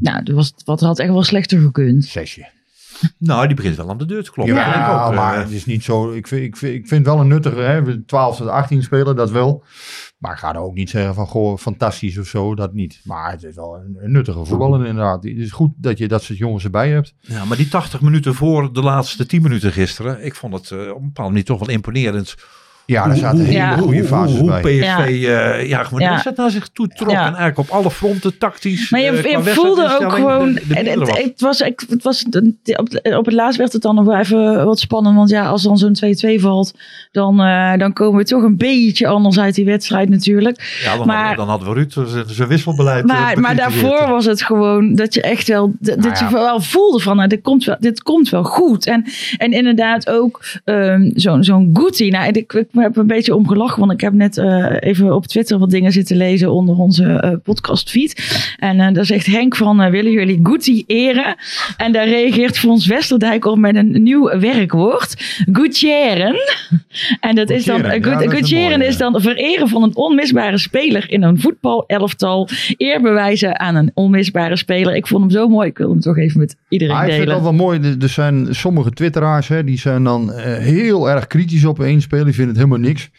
Nou, 0.00 0.22
dat 0.22 0.34
was, 0.34 0.54
wat 0.64 0.80
had 0.80 0.98
echt 0.98 1.10
wel 1.10 1.22
slechter 1.22 1.60
gekund. 1.60 2.04
zesje. 2.04 2.50
Nou, 3.18 3.46
die 3.46 3.56
begint 3.56 3.76
wel 3.76 3.90
aan 3.90 3.98
de 3.98 4.04
deur 4.04 4.24
te 4.24 4.30
kloppen. 4.30 4.54
Ja, 4.54 5.04
ook, 5.04 5.10
eh. 5.10 5.16
maar 5.16 5.38
het 5.38 5.50
is 5.50 5.64
niet 5.64 5.84
zo. 5.84 6.12
Ik 6.12 6.26
vind, 6.26 6.42
ik 6.42 6.56
vind, 6.56 6.74
ik 6.74 6.88
vind 6.88 7.06
wel 7.06 7.20
een 7.20 7.28
nuttige. 7.28 7.60
Hè, 7.60 7.82
we 7.82 8.04
12 8.04 8.36
tot 8.36 8.48
18 8.48 8.82
spelen, 8.82 9.16
dat 9.16 9.30
wel. 9.30 9.64
Maar 10.18 10.32
ik 10.32 10.38
ga 10.38 10.54
er 10.54 10.60
ook 10.60 10.74
niet 10.74 10.90
zeggen 10.90 11.14
van 11.14 11.26
goh, 11.26 11.58
fantastisch 11.58 12.18
of 12.18 12.26
zo. 12.26 12.54
Dat 12.54 12.72
niet. 12.72 13.00
Maar 13.04 13.30
het 13.30 13.42
is 13.42 13.54
wel 13.54 13.76
een, 13.76 13.96
een 14.00 14.12
nuttige 14.12 14.44
voetballer 14.44 14.86
inderdaad. 14.86 15.24
Het 15.24 15.36
is 15.36 15.50
goed 15.50 15.70
dat 15.76 15.98
je 15.98 16.08
dat 16.08 16.22
soort 16.22 16.38
jongens 16.38 16.64
erbij 16.64 16.90
hebt. 16.90 17.14
Ja, 17.20 17.44
maar 17.44 17.56
die 17.56 17.68
80 17.68 18.00
minuten 18.00 18.34
voor 18.34 18.72
de 18.72 18.82
laatste 18.82 19.26
10 19.26 19.42
minuten 19.42 19.72
gisteren, 19.72 20.24
ik 20.24 20.34
vond 20.34 20.54
het 20.54 20.70
eh, 20.70 20.78
op 20.78 20.96
een 20.96 21.06
bepaalde 21.06 21.30
manier 21.30 21.44
toch 21.44 21.58
wel 21.58 21.68
imponerend. 21.68 22.34
Ja, 22.86 23.08
er 23.10 23.16
zaten 23.16 23.38
hele 23.44 23.52
Ja. 23.52 23.76
goede 23.76 23.98
hoe, 23.98 24.06
fases 24.06 24.38
hoe, 24.38 24.48
bij. 24.48 24.60
PSV 24.60 24.80
Ja. 24.82 25.04
ja. 25.04 25.54
ja, 25.54 25.82
gewoon 25.84 26.08
wedstrijd 26.08 26.36
naar 26.36 26.50
zich 26.50 26.68
toe 26.68 26.88
trok. 26.88 27.10
Ja. 27.10 27.18
En 27.18 27.34
eigenlijk 27.34 27.58
op 27.58 27.68
alle 27.68 27.90
fronten 27.90 28.38
tactisch. 28.38 28.90
Maar 28.90 29.00
je, 29.00 29.10
eh, 29.10 29.30
je 29.30 29.38
voelde 29.42 29.98
ook 30.00 30.12
gewoon. 30.12 30.52
de- 30.52 30.62
de 30.68 30.74
en 30.74 30.86
het, 30.86 30.98
was. 31.08 31.18
het 31.18 31.40
was, 31.40 31.60
ik, 31.60 31.82
het 31.88 32.02
was 32.02 32.24
op, 32.76 33.00
op 33.16 33.24
het 33.24 33.34
laatst 33.34 33.58
werd 33.58 33.72
het 33.72 33.82
dan 33.82 33.94
nog 33.94 34.04
wel 34.04 34.18
even 34.18 34.64
wat 34.64 34.80
spannend. 34.80 35.16
Want 35.16 35.30
ja, 35.30 35.46
als 35.46 35.62
dan 35.62 35.78
zo'n 35.78 35.92
2-2 36.36 36.40
valt, 36.40 36.74
dan, 37.12 37.40
eh, 37.40 37.76
dan 37.76 37.92
komen 37.92 38.18
we 38.18 38.24
toch 38.24 38.42
een 38.42 38.56
beetje 38.56 39.06
anders 39.06 39.38
uit 39.38 39.54
die 39.54 39.64
wedstrijd 39.64 40.08
natuurlijk. 40.08 40.80
Ja, 40.84 40.96
dan, 40.96 41.06
maar- 41.06 41.16
hadden, 41.16 41.30
we- 41.30 41.36
dan 41.36 41.48
hadden 41.48 41.68
we 41.68 41.74
Ruud 41.74 42.26
zijn- 42.28 42.48
wisselbeleid. 42.48 43.04
Maar, 43.06 43.40
maar 43.40 43.56
daarvoor 43.56 44.08
was 44.08 44.24
het 44.24 44.42
gewoon 44.42 44.94
dat 44.94 45.14
je 45.14 45.20
echt 45.22 45.48
wel, 45.48 45.72
dat, 45.78 45.96
Nou 45.96 46.08
dat 46.08 46.18
je 46.18 46.28
wel 46.32 46.60
voelde 46.60 46.98
van, 47.00 47.16
nou, 47.16 47.28
dit, 47.28 47.42
komt 47.42 47.64
wel, 47.64 47.76
dit 47.80 48.02
komt 48.02 48.28
wel 48.28 48.44
goed. 48.44 48.86
En, 48.86 49.04
en 49.36 49.52
inderdaad 49.52 50.08
ook 50.08 50.44
ehm, 50.64 51.10
zo'n 51.14 51.44
zo'n 51.44 51.70
Guti. 51.72 52.08
Nou, 52.10 52.32
ik 52.32 52.64
heb 52.72 52.96
een 52.96 53.06
beetje 53.06 53.34
om 53.34 53.48
gelachen, 53.48 53.80
want 53.80 53.92
ik 53.92 54.00
heb 54.00 54.12
net 54.12 54.38
eh, 54.38 54.66
even 54.80 55.14
op 55.14 55.26
Twitter 55.26 55.58
wat 55.58 55.70
dingen 55.70 55.92
zitten 55.92 56.16
lezen 56.16 56.52
onder 56.52 56.76
onze 56.76 57.04
eh 57.04 57.30
podcastfeed. 57.42 58.40
En 58.58 58.80
eh, 58.80 58.92
daar 58.94 59.04
zegt 59.04 59.26
Henk 59.26 59.56
van, 59.56 59.90
willen 59.90 60.12
jullie 60.12 60.40
Guti 60.42 60.84
eren? 60.86 61.34
En 61.76 61.92
daar 61.92 62.08
reageert 62.08 62.58
Fons 62.58 62.86
Westerdijk 62.86 63.44
op 63.44 63.58
met 63.58 63.76
een 63.76 64.02
nieuw 64.02 64.38
werkwoord. 64.38 65.14
Gutieren. 65.52 66.36
En 67.20 67.34
dat 67.34 67.50
is 67.50 67.64
dan, 67.64 67.80
uh, 67.80 67.92
ja, 67.92 67.98
dat 67.98 68.32
is 68.32 68.50
mooie, 68.52 68.86
is 68.86 68.96
dan 68.96 69.20
vereren 69.20 69.68
van 69.68 69.82
een 69.82 69.96
onmisbare 69.96 70.58
speler 70.58 71.10
in 71.10 71.22
een 71.22 71.40
voetbalelftal. 71.40 72.48
Eer 72.76 73.00
bewijzen 73.00 73.60
aan 73.60 73.74
een 73.74 73.90
onmisbare 73.94 74.56
speler. 74.56 74.94
Ik 74.94 75.06
vond 75.06 75.20
hem 75.22 75.30
zo 75.30 75.48
mooi. 75.48 75.68
Ik 75.68 75.78
wil 75.78 75.90
hem 75.90 76.00
toch 76.00 76.18
even 76.18 76.40
met 76.40 76.56
iedereen 76.68 76.94
Ah, 76.96 77.06
ik 77.06 77.12
vind 77.12 77.26
delen. 77.26 77.42
wel 77.42 77.52
mooi. 77.52 77.80
Er- 78.00 78.08
zijn 78.12 78.46
sommige 78.50 78.90
twitteraars, 78.90 79.48
hè, 79.48 79.64
die 79.64 79.78
zijn 79.78 80.04
dan 80.04 80.32
heel 80.40 81.10
erg 81.10 81.26
kritisch 81.26 81.64
op 81.64 81.80
één 81.80 82.00
speler. 82.00 82.24
Die 82.24 82.34
vinden 82.34 82.54
het 82.54 82.61
helemaal 82.62 82.88
niks. 82.88 83.10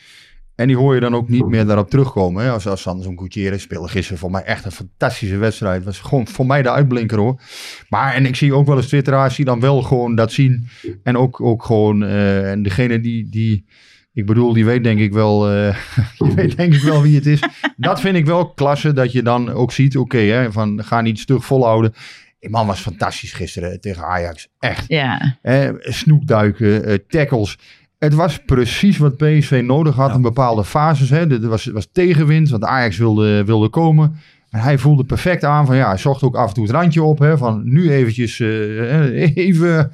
En 0.56 0.68
die 0.68 0.78
hoor 0.78 0.94
je 0.94 1.00
dan 1.00 1.16
ook 1.16 1.30
niet 1.30 1.48
meer 1.48 1.66
daarop 1.66 1.90
terugkomen. 1.90 2.44
Hè. 2.44 2.52
Als, 2.52 2.68
als 2.68 2.84
dan 2.84 3.02
zo'n 3.02 3.20
Gutierrez 3.20 3.62
speelde 3.62 3.88
gisteren 3.88 4.20
voor 4.20 4.32
mij 4.32 4.44
echt 4.44 4.66
een 4.66 4.72
fantastische 4.72 5.38
wedstrijd. 5.38 5.84
Was 5.84 6.00
gewoon 6.00 6.28
voor 6.28 6.46
mij 6.46 6.62
de 6.62 6.72
uitblinker 6.72 7.18
hoor. 7.18 7.42
Maar 7.90 8.14
en 8.14 8.26
ik 8.26 8.36
zie 8.36 8.54
ook 8.54 8.68
wel 8.68 8.78
eens 8.78 8.88
twitteraars 8.88 9.36
die 9.36 9.46
dan 9.46 9.60
wel 9.60 9.82
gewoon 9.82 10.16
dat 10.16 10.32
zien. 10.32 10.68
En 11.04 11.18
ook, 11.18 11.42
ook 11.42 11.64
gewoon, 11.64 12.04
eh, 12.04 12.52
en 12.52 12.64
degene 12.64 13.00
die, 13.00 13.30
die, 13.30 13.66
ik 14.14 14.26
bedoel, 14.26 14.54
die 14.54 14.66
weet 14.66 14.84
denk 14.84 15.00
ik 15.00 15.14
wel, 15.14 15.52
eh, 15.52 15.78
die 16.18 16.34
weet 16.34 16.58
denk 16.58 16.74
ik 16.74 16.82
wel 16.82 17.02
wie 17.02 17.16
het 17.16 17.26
is. 17.26 17.40
Dat 17.78 18.00
vind 18.00 18.16
ik 18.16 18.26
wel 18.26 18.54
klasse, 18.54 18.94
dat 18.94 19.12
je 19.12 19.22
dan 19.22 19.50
ook 19.50 19.72
ziet, 19.72 19.98
oké, 19.98 20.18
hè, 20.18 20.52
van 20.52 20.84
ga 20.84 21.02
niet 21.02 21.20
stug 21.20 21.46
volhouden. 21.46 21.94
Die 22.40 22.52
man 22.52 22.68
was 22.68 22.80
fantastisch 22.80 23.34
gisteren 23.34 23.82
tegen 23.82 24.04
Ajax. 24.04 24.48
Echt. 24.60 24.86
Ja. 24.88 25.38
Eh, 25.42 25.70
snoekduiken, 25.80 26.86
eh, 26.86 26.98
tackles. 27.08 27.58
Het 28.04 28.14
was 28.14 28.40
precies 28.46 28.98
wat 28.98 29.18
PSV 29.18 29.62
nodig 29.66 29.96
had 29.96 30.16
in 30.16 30.22
bepaalde 30.22 30.64
fases. 30.64 31.10
Hè. 31.10 31.32
Er 31.32 31.48
was, 31.50 31.66
was 31.66 31.88
tegenwind, 31.92 32.50
want 32.50 32.64
Ajax 32.64 32.98
wilde, 32.98 33.44
wilde 33.44 33.70
komen. 33.70 34.16
En 34.50 34.60
hij 34.60 34.78
voelde 34.78 35.04
perfect 35.04 35.44
aan 35.44 35.66
van 35.66 35.76
ja, 35.76 35.88
hij 35.88 35.98
zocht 35.98 36.24
ook 36.24 36.36
af 36.36 36.48
en 36.48 36.54
toe 36.54 36.64
het 36.64 36.74
randje 36.74 37.04
op. 37.04 37.20
Hè, 37.20 37.38
van 37.38 37.62
nu 37.66 37.92
eventjes 37.92 38.40
eh, 38.40 39.36
even, 39.48 39.92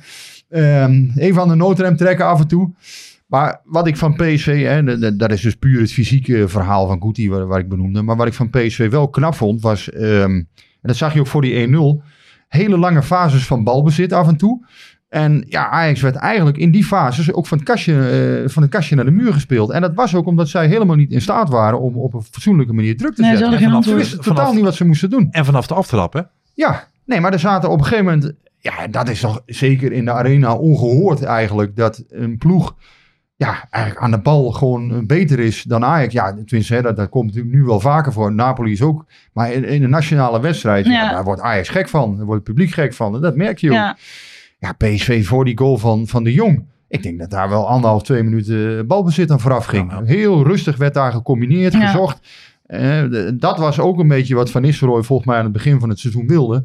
ehm, 0.50 1.06
even 1.16 1.42
aan 1.42 1.48
de 1.48 1.56
noodrem 1.56 1.96
trekken 1.96 2.26
af 2.26 2.40
en 2.40 2.48
toe. 2.48 2.72
Maar 3.28 3.62
wat 3.66 3.88
ik 3.88 3.98
van 3.98 4.16
PSV, 4.16 4.64
hè, 4.64 5.16
dat- 5.18 5.32
is 5.32 5.42
dus 5.42 5.56
puur 5.56 5.82
het 5.82 5.92
fysieke 5.92 6.48
verhaal 6.48 6.88
van 6.88 7.02
Guti 7.02 7.30
waar, 7.30 7.48
waar 7.48 7.60
ik 7.60 7.70
benoemde. 7.70 8.02
Maar 8.02 8.16
wat 8.16 8.28
ik 8.28 8.34
van 8.34 8.50
PSV 8.50 8.90
wel 8.90 9.10
knap 9.10 9.36
vond 9.36 9.62
was, 9.62 9.90
ehm, 9.92 10.32
en 10.32 10.48
dat 10.82 10.96
zag 10.96 11.14
je 11.14 11.20
ook 11.20 11.28
voor 11.28 11.42
die 11.42 11.56
1-0, 11.68 12.02
hele 12.48 12.78
lange 12.78 13.04
fases 13.04 13.46
van 13.46 13.64
balbezit 13.64 14.14
af 14.14 14.28
en 14.28 14.38
toe. 14.38 14.66
En 15.10 15.46
ja, 15.48 15.70
Ajax 15.70 16.02
werd 16.02 16.16
eigenlijk 16.16 16.58
in 16.58 16.72
die 16.72 16.84
fases 16.84 17.34
ook 17.34 17.48
van 17.48 17.58
het, 17.58 17.68
kastje, 17.68 17.94
eh, 18.44 18.50
van 18.50 18.62
het 18.62 18.72
kastje 18.72 18.96
naar 18.96 19.06
de 19.06 19.12
muur 19.12 19.34
gespeeld. 19.34 19.70
En 19.70 19.82
dat 19.82 19.94
was 19.94 20.16
ook 20.16 20.26
omdat 20.26 20.50
zij 20.50 20.68
helemaal 20.68 20.96
niet 20.96 21.12
in 21.12 21.22
staat 21.22 21.50
waren 21.50 21.80
om 21.80 21.96
op 21.96 22.14
een 22.14 22.24
fatsoenlijke 22.24 22.74
manier 22.74 22.98
druk 22.98 23.16
te 23.16 23.22
Nee, 23.22 23.38
zetten. 23.38 23.58
En 23.58 23.64
vanaf-. 23.64 23.84
Ze 23.86 23.94
wisten 23.94 24.22
totaal 24.22 24.54
niet 24.54 24.64
wat 24.64 24.76
ze 24.76 24.86
moesten 24.86 25.10
doen. 25.10 25.28
En 25.32 25.46
vanaf 25.46 25.68
de 25.68 25.74
aftrap, 25.74 26.14
hè? 26.14 26.22
Ja, 26.54 26.88
nee, 27.06 27.20
maar 27.20 27.34
er 27.34 27.40
zaten 27.40 27.70
op 27.70 27.78
een 27.80 27.86
gegeven 27.86 28.06
moment... 28.06 28.34
Ja, 28.62 28.88
dat 28.88 29.10
is 29.10 29.20
toch 29.20 29.42
zeker 29.46 29.92
in 29.92 30.06
de 30.06 30.12
arena 30.12 30.56
ongehoord 30.56 31.24
eigenlijk. 31.24 31.76
Dat 31.76 32.04
een 32.10 32.38
ploeg 32.38 32.76
ja, 33.36 33.68
eigenlijk 33.70 34.04
aan 34.04 34.12
de 34.12 34.20
bal 34.20 34.52
gewoon 34.52 34.92
eh, 34.92 34.98
beter 35.06 35.40
is 35.40 35.64
dan 35.64 35.86
Ajax. 35.86 36.14
Ja, 36.14 36.34
tenminste, 36.46 36.74
hè, 36.74 36.82
dat, 36.82 36.96
dat 36.96 37.10
komt 37.10 37.26
natuurlijk 37.26 37.56
nu 37.56 37.64
wel 37.64 37.80
vaker 37.80 38.14
voor. 38.14 38.34
Napoli 38.34 38.72
is 38.72 38.82
ook. 38.82 39.06
Maar 39.34 39.52
in, 39.52 39.64
in 39.64 39.84
een 39.84 39.90
nationale 39.90 40.42
wedstrijd, 40.42 40.86
ja. 40.86 40.92
Ja. 40.92 41.10
daar 41.10 41.24
wordt 41.24 41.42
Ajax 41.42 41.70
gek 41.70 41.90
van. 41.90 42.16
Daar 42.18 42.26
wordt 42.26 42.48
het 42.48 42.56
publiek 42.56 42.74
gek 42.74 42.94
van. 42.94 43.16
En 43.16 43.22
dat 43.22 43.36
merk 43.36 43.58
je 43.58 43.70
ook. 43.70 43.76
Ja. 43.76 43.98
Ja, 44.60 44.72
PSV 44.74 45.26
voor 45.26 45.46
die 45.46 45.58
goal 45.58 45.78
van, 45.78 46.08
van 46.08 46.24
de 46.24 46.34
Jong. 46.34 46.66
Ik 46.88 47.04
denk 47.04 47.20
dat 47.20 47.30
daar 47.30 47.50
wel 47.50 47.68
anderhalf, 47.68 48.04
twee 48.04 48.24
minuten 48.24 48.88
balbezit 48.88 49.32
aan 49.32 49.40
vooraf 49.40 49.66
ging. 49.66 50.08
Heel 50.08 50.44
rustig 50.44 50.78
werd 50.78 50.94
daar 50.94 51.12
gecombineerd, 51.12 51.74
Ja. 51.74 51.86
gezocht. 51.88 52.28
Eh, 52.66 53.04
dat 53.34 53.58
was 53.58 53.80
ook 53.80 54.00
een 54.00 54.08
beetje 54.08 54.36
wat 54.36 54.52
Van 54.52 54.62
Nistelrooy 54.62 55.04
volgens 55.04 55.28
mij 55.28 55.38
aan 55.38 55.44
het 55.44 55.54
begin 55.54 55.80
van 55.80 55.90
het 55.90 56.00
seizoen 56.00 56.28
wilde. 56.28 56.64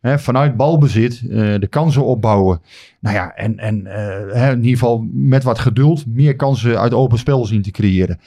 Hè, 0.00 0.18
vanuit 0.18 0.56
balbezit 0.56 1.22
eh, 1.30 1.54
de 1.58 1.66
kansen 1.70 2.04
opbouwen. 2.04 2.60
Nou 3.00 3.16
ja, 3.16 3.34
en, 3.34 3.58
en 3.58 3.86
eh, 3.86 4.34
hè, 4.34 4.50
in 4.50 4.56
ieder 4.56 4.78
geval 4.78 5.06
met 5.12 5.42
wat 5.42 5.58
geduld 5.58 6.06
meer 6.06 6.36
kansen 6.36 6.80
uit 6.80 6.94
open 6.94 7.18
spel 7.18 7.46
zien 7.46 7.62
te 7.62 7.70
creëren. 7.70 8.20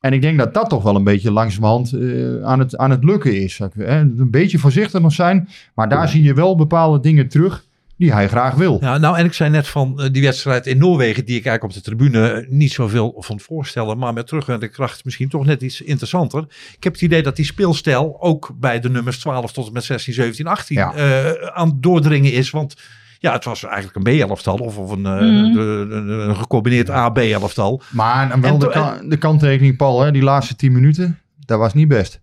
En 0.00 0.12
ik 0.12 0.22
denk 0.22 0.38
dat 0.38 0.54
dat 0.54 0.68
toch 0.68 0.82
wel 0.82 0.96
een 0.96 1.04
beetje 1.04 1.32
langzamerhand 1.32 1.92
eh, 1.92 2.42
aan, 2.42 2.58
het, 2.58 2.76
aan 2.76 2.90
het 2.90 3.04
lukken 3.04 3.40
is. 3.42 3.58
Hè, 3.58 4.00
een 4.00 4.30
beetje 4.30 4.58
voorzichtig 4.58 5.00
nog 5.00 5.12
zijn, 5.12 5.48
maar 5.74 5.88
daar 5.88 6.08
zie 6.08 6.22
je 6.22 6.34
wel 6.34 6.56
bepaalde 6.56 7.00
dingen 7.00 7.28
terug 7.28 7.64
die 7.96 8.12
hij 8.12 8.28
graag 8.28 8.54
wil. 8.54 8.78
Ja, 8.80 8.98
nou, 8.98 9.16
en 9.18 9.24
ik 9.24 9.32
zei 9.32 9.50
net 9.50 9.66
van 9.68 10.00
eh, 10.00 10.08
die 10.12 10.22
wedstrijd 10.22 10.66
in 10.66 10.78
Noorwegen, 10.78 11.24
die 11.24 11.36
ik 11.38 11.46
eigenlijk 11.46 11.76
op 11.76 11.82
de 11.82 11.90
tribune 11.90 12.28
eh, 12.28 12.48
niet 12.50 12.72
zoveel 12.72 13.14
vond 13.18 13.42
voorstellen, 13.42 13.98
maar 13.98 14.12
met 14.12 14.26
terugwerkende 14.26 14.72
kracht 14.74 15.04
misschien 15.04 15.28
toch 15.28 15.44
net 15.46 15.62
iets 15.62 15.80
interessanter. 15.80 16.44
Ik 16.76 16.84
heb 16.84 16.92
het 16.92 17.02
idee 17.02 17.22
dat 17.22 17.36
die 17.36 17.44
speelstijl 17.44 18.16
ook 18.20 18.50
bij 18.60 18.80
de 18.80 18.90
nummers 18.90 19.18
12 19.18 19.52
tot 19.52 19.66
en 19.66 19.72
met 19.72 19.84
16, 19.84 20.14
17, 20.14 20.46
18 20.46 20.76
Ja. 20.76 20.94
eh, 20.94 21.30
aan 21.52 21.68
het 21.68 21.82
doordringen 21.82 22.32
is. 22.32 22.50
Want 22.50 22.74
ja, 23.18 23.32
het 23.32 23.44
was 23.44 23.64
eigenlijk 23.64 23.96
een 24.08 24.18
B-elftal 24.18 24.56
of, 24.56 24.78
of 24.78 24.90
een, 24.90 25.06
eh, 25.06 25.12
Mhm. 25.12 25.52
de- 25.52 25.86
de- 25.88 26.12
een 26.28 26.36
gecombineerd 26.36 26.90
A-B-elftal. 26.90 27.82
Maar 27.90 28.28
dan 28.28 28.40
wel 28.40 28.52
En 28.52 28.58
de, 29.00 29.08
de 29.08 29.16
kanttekening, 29.16 29.76
Paul, 29.76 30.00
hè, 30.00 30.10
die 30.12 30.22
laatste 30.22 30.56
10 30.56 30.72
minuten, 30.72 31.18
dat 31.46 31.58
was 31.58 31.74
niet 31.74 31.88
best 31.88 32.20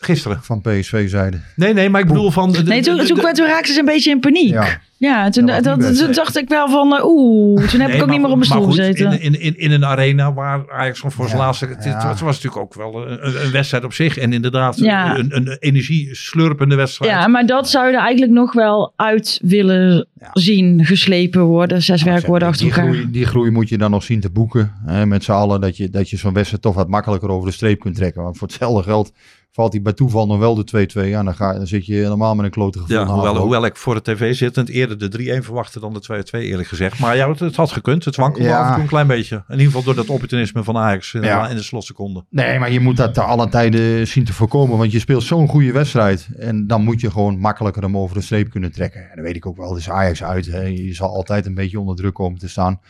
Gisteren. 0.00 0.38
van 0.42 0.60
PSV-zijde. 0.60 1.40
Nee, 1.56 1.72
nee, 1.72 1.88
maar 1.90 2.00
ik 2.00 2.06
bedoel 2.06 2.30
van... 2.30 2.52
de- 2.52 2.62
Nee, 2.62 2.82
toen, 2.82 2.96
toen, 3.06 3.32
toen 3.32 3.46
raakten 3.46 3.74
ze 3.74 3.78
een 3.80 3.84
beetje 3.84 4.10
in 4.10 4.20
paniek. 4.20 4.48
Ja. 4.48 4.80
Ja, 4.96 5.30
toen, 5.30 5.46
Dat 5.46 5.54
was 5.54 5.64
dat, 5.64 5.76
niet 5.76 5.86
best, 5.86 5.98
toen 5.98 6.06
nee. 6.06 6.16
dacht 6.16 6.36
ik 6.36 6.48
wel 6.48 6.68
van, 6.68 6.96
eh, 6.96 7.04
oeh, 7.04 7.66
toen 7.68 7.80
heb 7.80 7.88
Nee, 7.88 7.96
ik 7.96 8.02
ook 8.02 8.08
maar 8.08 8.16
niet 8.18 8.20
meer 8.26 8.30
op 8.30 8.36
mijn 8.36 8.50
stoel 8.50 8.60
maar 8.66 8.68
goed, 8.68 8.76
gezeten. 8.76 9.20
In, 9.20 9.40
in, 9.40 9.58
in, 9.58 9.70
een 9.70 9.84
arena 9.84 10.32
waar 10.32 10.72
Ajax 10.72 10.98
voor 11.00 11.12
zijn 11.26 11.28
Ja, 11.38 11.44
laatste... 11.44 11.66
Het, 11.66 11.84
het 11.84 12.20
was 12.20 12.42
natuurlijk 12.42 12.56
ook 12.56 12.74
wel 12.74 13.08
een, 13.08 13.44
een 13.44 13.50
wedstrijd 13.50 13.84
op 13.84 13.92
zich. 13.92 14.18
En 14.18 14.32
inderdaad 14.32 14.78
Ja. 14.78 15.18
een, 15.18 15.36
een 15.36 15.56
energie-slurpende 15.58 16.74
wedstrijd. 16.74 17.10
Ja, 17.12 17.26
maar 17.28 17.46
dat 17.46 17.68
zou 17.70 17.86
er 17.86 17.98
eigenlijk 18.00 18.32
nog 18.32 18.52
wel 18.52 18.92
uit 18.96 19.40
willen 19.42 20.06
zien 20.32 20.84
geslepen 20.84 21.42
worden. 21.42 21.82
Zes 21.82 22.02
werkwoorden 22.02 22.48
achter 22.48 22.64
die, 22.66 22.74
elkaar. 22.74 22.92
groei, 22.92 23.10
die 23.10 23.26
groei 23.26 23.50
moet 23.50 23.68
je 23.68 23.78
dan 23.78 23.90
nog 23.90 24.02
zien 24.02 24.20
te 24.20 24.30
boeken. 24.30 24.72
Hè, 24.86 25.06
met 25.06 25.24
z'n 25.24 25.32
allen 25.32 25.60
dat 25.60 25.76
je, 25.76 25.90
dat 25.90 26.10
je 26.10 26.16
zo'n 26.16 26.32
wedstrijd 26.34 26.62
toch 26.62 26.74
wat 26.74 26.88
makkelijker 26.88 27.28
over 27.28 27.48
de 27.48 27.54
streep 27.54 27.80
kunt 27.80 27.96
trekken. 27.96 28.22
Want 28.22 28.38
voor 28.38 28.48
hetzelfde 28.48 28.82
geld 28.82 29.12
valt 29.58 29.72
hij 29.72 29.82
bij 29.82 29.92
toeval 29.92 30.26
nog 30.26 30.38
wel 30.38 30.54
de 30.54 30.88
2-2. 31.04 31.08
Ja, 31.08 31.22
dan, 31.22 31.34
ga, 31.34 31.52
dan 31.52 31.66
zit 31.66 31.86
je 31.86 31.94
helemaal 31.94 32.34
met 32.34 32.44
een 32.44 32.50
klote 32.50 32.78
gevoel. 32.78 32.96
Ja, 32.96 33.06
hoewel, 33.06 33.36
hoewel 33.36 33.64
ik 33.64 33.76
voor 33.76 33.94
de 33.94 34.02
tv 34.02 34.34
zittend 34.34 34.68
eerder 34.68 34.98
de 35.10 35.38
3-1 35.40 35.44
verwachtte 35.44 35.80
dan 35.80 35.92
de 35.92 36.22
2-2 36.36 36.40
eerlijk 36.40 36.68
gezegd. 36.68 36.98
Maar 36.98 37.16
ja, 37.16 37.28
het, 37.30 37.38
het 37.40 37.56
had 37.56 37.72
gekund. 37.72 38.04
Het 38.04 38.16
wankelde 38.16 38.48
Ja. 38.48 38.58
af 38.60 38.66
en 38.66 38.72
toe 38.72 38.82
een 38.82 38.88
klein 38.88 39.06
beetje. 39.06 39.36
In 39.36 39.42
ieder 39.52 39.66
geval 39.66 39.82
door 39.82 39.94
dat 39.94 40.08
opportunisme 40.08 40.64
van 40.64 40.76
Ajax 40.76 41.14
in, 41.14 41.22
Ja. 41.22 41.42
de, 41.44 41.50
in 41.50 41.56
de 41.56 41.62
slotseconde. 41.62 42.24
Nee, 42.30 42.58
maar 42.58 42.72
je 42.72 42.80
moet 42.80 42.96
dat 42.96 43.14
te 43.14 43.20
alle 43.22 43.48
tijden 43.48 44.06
zien 44.06 44.24
te 44.24 44.32
voorkomen. 44.32 44.78
Want 44.78 44.92
je 44.92 44.98
speelt 44.98 45.22
zo'n 45.22 45.48
goede 45.48 45.72
wedstrijd. 45.72 46.28
En 46.38 46.66
dan 46.66 46.82
moet 46.84 47.00
je 47.00 47.10
gewoon 47.10 47.38
makkelijker 47.38 47.82
hem 47.82 47.96
over 47.96 48.16
de 48.16 48.22
streep 48.22 48.50
kunnen 48.50 48.72
trekken. 48.72 49.00
En 49.00 49.10
dan 49.14 49.24
weet 49.24 49.36
ik 49.36 49.46
ook 49.46 49.56
wel, 49.56 49.68
het 49.70 49.78
is 49.78 49.90
Ajax 49.90 50.22
uit. 50.24 50.46
Hè. 50.46 50.62
Je 50.62 50.94
zal 50.94 51.08
altijd 51.14 51.46
een 51.46 51.54
beetje 51.54 51.80
onder 51.80 51.96
druk 51.96 52.14
komen 52.14 52.38
te 52.38 52.48
staan. 52.48 52.80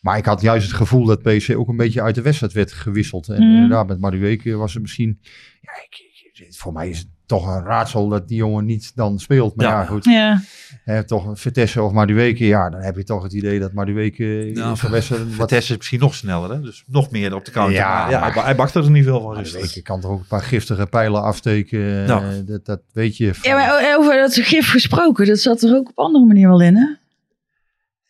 Maar 0.00 0.16
ik 0.18 0.24
had 0.24 0.40
juist 0.40 0.66
het 0.66 0.76
gevoel 0.76 1.04
dat 1.04 1.22
PSV 1.22 1.54
ook 1.56 1.68
een 1.68 1.76
beetje 1.76 2.02
uit 2.02 2.14
de 2.14 2.22
wedstrijd 2.22 2.52
werd 2.52 2.72
gewisseld. 2.72 3.28
En 3.28 3.42
Mm. 3.42 3.54
inderdaad, 3.54 3.86
met 3.88 4.00
Madueke 4.00 4.56
was 4.56 4.72
het 4.72 4.82
misschien... 4.82 5.18
Ja, 5.60 5.70
ik- 5.84 6.06
voor 6.50 6.72
mij 6.72 6.88
is 6.88 6.98
het 6.98 7.06
toch 7.26 7.46
een 7.46 7.64
raadsel 7.64 8.08
dat 8.08 8.28
die 8.28 8.36
jongen 8.36 8.64
niet 8.64 8.92
dan 8.94 9.18
speelt. 9.18 9.56
Maar 9.56 9.66
ja, 9.66 9.80
Ja. 9.80 9.86
goed. 9.86 10.04
Ja, 10.04 10.40
Hè, 10.84 11.04
toch 11.04 11.26
een 11.26 11.36
Vitesse 11.36 11.82
of 11.82 11.92
Madueke. 11.92 12.46
Ja, 12.46 12.70
dan 12.70 12.80
heb 12.80 12.96
je 12.96 13.04
toch 13.04 13.22
het 13.22 13.32
idee 13.32 13.58
dat 13.60 13.72
Madueke 13.72 14.24
Ja, 14.54 14.68
in 14.70 14.76
zo'n 14.76 14.90
wedstrijd... 14.90 15.22
Wat, 15.22 15.30
Vitesse 15.48 15.70
is 15.72 15.76
misschien 15.76 16.00
nog 16.00 16.14
sneller, 16.14 16.50
hè? 16.50 16.60
dus 16.60 16.84
nog 16.86 17.10
meer 17.10 17.34
op 17.34 17.44
de 17.44 17.50
counter. 17.50 17.74
Ja, 17.74 17.98
Maar 18.02 18.10
ja, 18.10 18.20
maar- 18.20 18.34
hij, 18.34 18.42
hij 18.42 18.56
bakte 18.56 18.78
er 18.80 18.90
niet 18.90 19.04
veel 19.04 19.20
van. 19.20 19.34
Madueke 19.34 19.82
kan 19.82 20.00
toch 20.00 20.10
ook 20.10 20.20
een 20.20 20.26
paar 20.26 20.42
giftige 20.42 20.86
pijlen 20.86 21.22
afsteken. 21.22 21.78
Ja. 21.80 22.22
Eh, 22.22 22.28
Dat, 22.46 22.64
dat 22.64 22.80
weet 22.92 23.16
je. 23.16 23.32
ja 23.42 23.54
maar 23.54 23.96
over 23.98 24.16
dat 24.16 24.34
gif 24.34 24.70
gesproken, 24.70 25.26
dat 25.26 25.38
zat 25.38 25.62
er 25.62 25.76
ook 25.76 25.88
op 25.88 25.98
andere 25.98 26.24
manier 26.24 26.48
wel 26.48 26.60
in, 26.60 26.76
hè? 26.76 26.86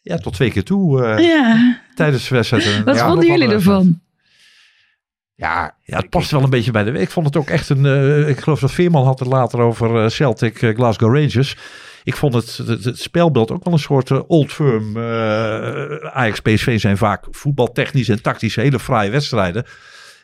Ja, 0.03 0.17
tot 0.19 0.33
twee 0.35 0.51
keer 0.51 0.65
toe 0.65 1.05
eh, 1.05 1.25
Ja, 1.29 1.79
tijdens 1.95 2.29
de 2.29 2.35
wedstrijd. 2.35 2.85
wat 2.85 2.97
Ja, 2.97 3.07
vonden 3.09 3.27
jullie 3.27 3.49
ervan? 3.49 4.01
Ja, 5.39 5.75
Ja, 5.85 5.97
het 5.97 6.11
past 6.11 6.31
wel 6.31 6.43
een 6.43 6.51
beetje 6.51 6.71
bij 6.71 6.85
de 6.85 6.91
week. 6.91 7.03
Ik 7.03 7.11
vond 7.11 7.27
het 7.27 7.37
ook 7.37 7.49
echt 7.49 7.69
een. 7.69 7.87
eh, 7.87 8.29
ik 8.29 8.41
geloof 8.41 8.61
dat 8.61 8.73
Veerman 8.73 9.05
had 9.05 9.19
het 9.19 9.29
later 9.29 9.61
over 9.61 10.03
eh, 10.05 10.09
Celtic 10.09 10.63
eh, 10.63 10.75
Glasgow 10.75 11.15
Rangers. 11.15 11.57
Ik 12.05 12.17
vond 12.17 12.35
het, 12.35 12.57
het, 12.57 12.85
het 12.85 12.99
spelbeeld 12.99 13.51
ook 13.51 13.65
wel 13.65 13.73
een 13.73 13.79
soort 13.79 14.27
old 14.27 14.53
firm. 14.53 14.99
Ajax 16.13 16.41
PSV 16.41 16.81
zijn 16.81 16.97
vaak 16.97 17.25
voetbaltechnisch 17.31 18.09
en 18.09 18.23
tactisch 18.23 18.57
hele 18.57 18.79
fraaie 18.79 19.11
wedstrijden. 19.11 19.65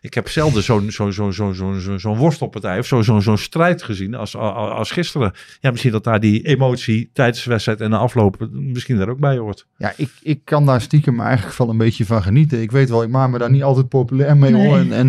Ik 0.04 0.14
heb 0.14 0.28
zelden 0.28 0.62
zo'n 0.62 0.90
zo'n 0.90 1.12
zo'n 1.12 1.32
zo'n 1.32 1.54
zo'n 1.54 1.80
zo'n 1.80 1.98
zo'n 2.00 2.16
worstelpartij 2.16 2.78
of 2.78 2.86
zo'n 2.86 3.04
zo'n 3.04 3.22
zo'n 3.22 3.38
strijd 3.38 3.82
gezien 3.82 4.14
als, 4.14 4.36
als, 4.36 4.70
als 4.70 4.90
gisteren. 4.90 5.32
Ja, 5.60 5.70
misschien 5.70 5.92
dat 5.92 6.04
daar 6.04 6.20
die 6.20 6.46
emotie 6.46 7.10
tijdens 7.12 7.44
de 7.44 7.50
wedstrijd 7.50 7.80
en 7.80 7.90
de 7.90 7.96
afloop 7.96 8.48
misschien 8.50 8.96
daar 8.98 9.08
ook 9.08 9.18
bij 9.18 9.36
hoort. 9.36 9.66
ja 9.76 9.92
ik, 9.96 10.10
ik 10.22 10.40
kan 10.44 10.66
daar 10.66 10.80
stiekem 10.80 11.20
eigenlijk 11.20 11.56
wel 11.56 11.68
een 11.68 11.76
beetje 11.76 12.06
van 12.06 12.22
genieten. 12.22 12.62
Ik 12.62 12.70
weet 12.70 12.88
wel, 12.88 13.02
ik 13.02 13.08
maak 13.08 13.30
me 13.30 13.38
daar 13.38 13.50
niet 13.50 13.62
altijd 13.62 13.88
populair 13.88 14.36
mee 14.36 14.50
Nee. 14.50 14.66
hoor. 14.66 14.76
En, 14.78 14.92
en, 14.92 15.08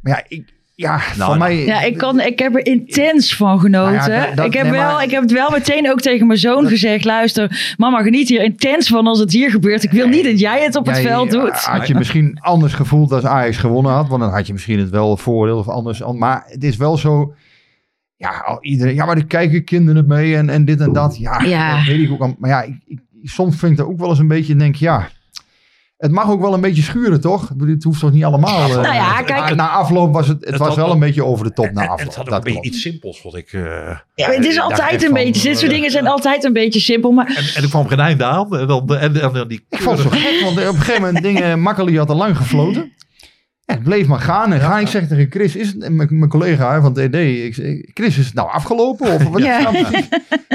maar 0.00 0.12
ja, 0.12 0.24
ik, 0.28 0.52
ja 0.74 1.00
Nou, 1.16 1.30
van 1.30 1.38
mij... 1.38 1.64
Ja, 1.64 1.82
ik, 1.82 1.96
kan, 1.98 2.20
ik 2.20 2.38
heb 2.38 2.54
er 2.54 2.66
intens 2.66 3.36
van 3.36 3.60
genoten. 3.60 3.94
Nou 3.96 4.10
ja, 4.12 4.26
dat- 4.26 4.36
dat- 4.36 4.46
ik, 4.46 4.52
heb 4.52 4.62
nee, 4.62 4.72
wel, 4.72 4.92
maar- 4.92 5.04
ik 5.04 5.10
heb 5.10 5.22
het 5.22 5.32
wel 5.32 5.50
meteen 5.50 5.90
ook 5.90 6.00
tegen 6.00 6.26
mijn 6.26 6.38
zoon 6.38 6.66
gezegd. 6.66 7.04
Luister, 7.04 7.74
mama 7.78 8.02
geniet 8.02 8.28
hier 8.28 8.42
intens 8.42 8.88
van 8.88 9.06
als 9.06 9.18
het 9.18 9.32
hier 9.32 9.50
gebeurt. 9.50 9.82
Ik 9.82 9.90
wil 9.90 10.08
niet 10.08 10.24
dat 10.24 10.40
jij 10.40 10.62
het 10.64 10.76
op 10.76 10.86
het 10.86 10.94
Jij, 10.96 11.04
veld 11.04 11.34
eh, 11.34 11.40
doet. 11.40 11.52
Had 11.52 11.86
je 11.86 11.94
misschien 11.94 12.38
anders 12.40 12.72
gevoeld 12.72 13.12
als 13.12 13.24
Ajax 13.24 13.56
gewonnen 13.56 13.92
had. 13.92 14.08
Want 14.08 14.20
dan 14.22 14.30
had 14.32 14.46
je 14.46 14.52
misschien 14.52 14.78
het 14.78 14.90
wel 14.90 15.16
voordeel 15.16 15.58
of 15.58 15.68
anders. 15.68 16.02
Maar 16.12 16.42
het 16.46 16.64
is 16.64 16.76
wel 16.76 16.96
zo... 16.96 17.34
Ja, 18.16 18.42
al 18.46 18.58
iedereen, 18.60 18.94
ja 18.94 19.04
maar 19.04 19.16
er 19.16 19.26
kijken 19.26 19.64
kinderen 19.64 20.06
mee 20.06 20.36
en, 20.36 20.50
en 20.50 20.64
dit 20.64 20.80
en 20.80 20.92
dat. 20.92 21.16
Ja, 21.18 21.40
Ja. 21.40 21.76
dat 21.76 21.86
weet 21.86 22.00
ik 22.00 22.10
ook. 22.12 22.20
al. 22.20 22.34
Maar 22.38 22.50
ja, 22.50 22.62
ik, 22.62 22.74
ik- 22.86 23.00
soms 23.22 23.56
vind 23.56 23.72
ik 23.72 23.78
dat 23.78 23.86
ook 23.86 23.98
wel 23.98 24.08
eens 24.08 24.18
een 24.18 24.28
beetje... 24.28 24.56
Denk, 24.56 24.74
ja, 24.74 25.08
het 25.96 26.10
mag 26.12 26.30
ook 26.30 26.40
wel 26.40 26.54
een 26.54 26.60
beetje 26.60 26.82
schuren, 26.82 27.20
toch? 27.20 27.42
Ik 27.50 27.56
bedoel, 27.56 27.74
Het 27.74 27.82
hoeft 27.84 28.00
toch 28.00 28.12
niet 28.12 28.24
allemaal... 28.24 28.68
eh, 28.68 28.74
Nou 28.74 28.94
ja, 28.94 29.14
na- 29.14 29.22
kijk- 29.22 29.54
Na 29.54 29.68
afloop 29.70 30.12
was 30.12 30.28
het... 30.28 30.40
Het, 30.40 30.50
Het 30.50 30.58
was 30.58 30.76
wel 30.76 30.90
een 30.90 30.98
beetje 30.98 31.24
over 31.24 31.44
de 31.44 31.52
top 31.52 31.70
na 31.72 31.82
en 31.82 31.88
afloop. 31.88 32.06
het 32.06 32.14
had 32.16 32.24
ook 32.24 32.30
dat 32.30 32.46
een 32.46 32.52
beetje 32.52 32.68
iets 32.68 32.80
simpels, 32.80 33.20
vond 33.20 33.34
ik. 33.36 33.52
eh. 33.52 33.62
Ja, 34.14 34.30
het 34.30 34.44
is 34.44 34.54
dacht 34.54 34.70
altijd 34.70 34.92
een 34.92 35.00
van, 35.00 35.12
beetje, 35.12 35.42
dit 35.48 35.58
soort 35.58 35.70
eh, 35.70 35.76
dingen 35.76 35.90
zijn 35.90 36.06
altijd 36.06 36.44
een 36.44 36.52
beetje 36.52 36.80
simpel. 36.80 37.10
Maar 37.12 37.26
En, 37.26 37.44
en 37.54 37.62
er 37.62 37.68
kwam 37.68 37.88
geen 37.88 38.00
einde 38.00 38.24
aan. 38.24 38.56
En 38.58 38.66
dan, 38.66 38.96
en, 38.96 39.12
die 39.48 39.66
Ik 39.70 39.80
vond 39.82 39.98
het 39.98 40.12
zo 40.12 40.18
gek, 40.18 40.40
want 40.42 40.58
op 40.68 40.74
een 40.74 40.80
gegeven 40.80 41.02
moment 41.02 41.22
dingen... 41.22 41.60
Makkeli 41.60 41.98
had 41.98 42.10
al 42.10 42.16
lang 42.16 42.36
gefloten. 42.36 42.92
En 43.66 43.74
het 43.74 43.84
bleef 43.84 44.06
maar 44.06 44.20
gaan 44.20 44.52
en 44.52 44.60
gaan. 44.60 44.80
Ik 44.80 44.86
zeg 44.88 45.06
tegen 45.08 45.26
Chris, 45.30 45.56
is 45.56 45.66
het, 45.72 45.82
en 45.82 45.96
mijn, 45.96 46.18
mijn 46.18 46.30
collega 46.30 46.72
hè, 46.74 46.80
van 46.80 46.92
het 46.98 47.14
ED, 47.14 47.44
ik 47.44 47.54
zeg, 47.54 47.74
Chris, 47.94 48.18
is 48.18 48.26
het 48.26 48.34
nou 48.34 48.50
afgelopen? 48.50 49.12
Of 49.14 49.22
wat 49.28 49.42
Ja. 49.42 49.70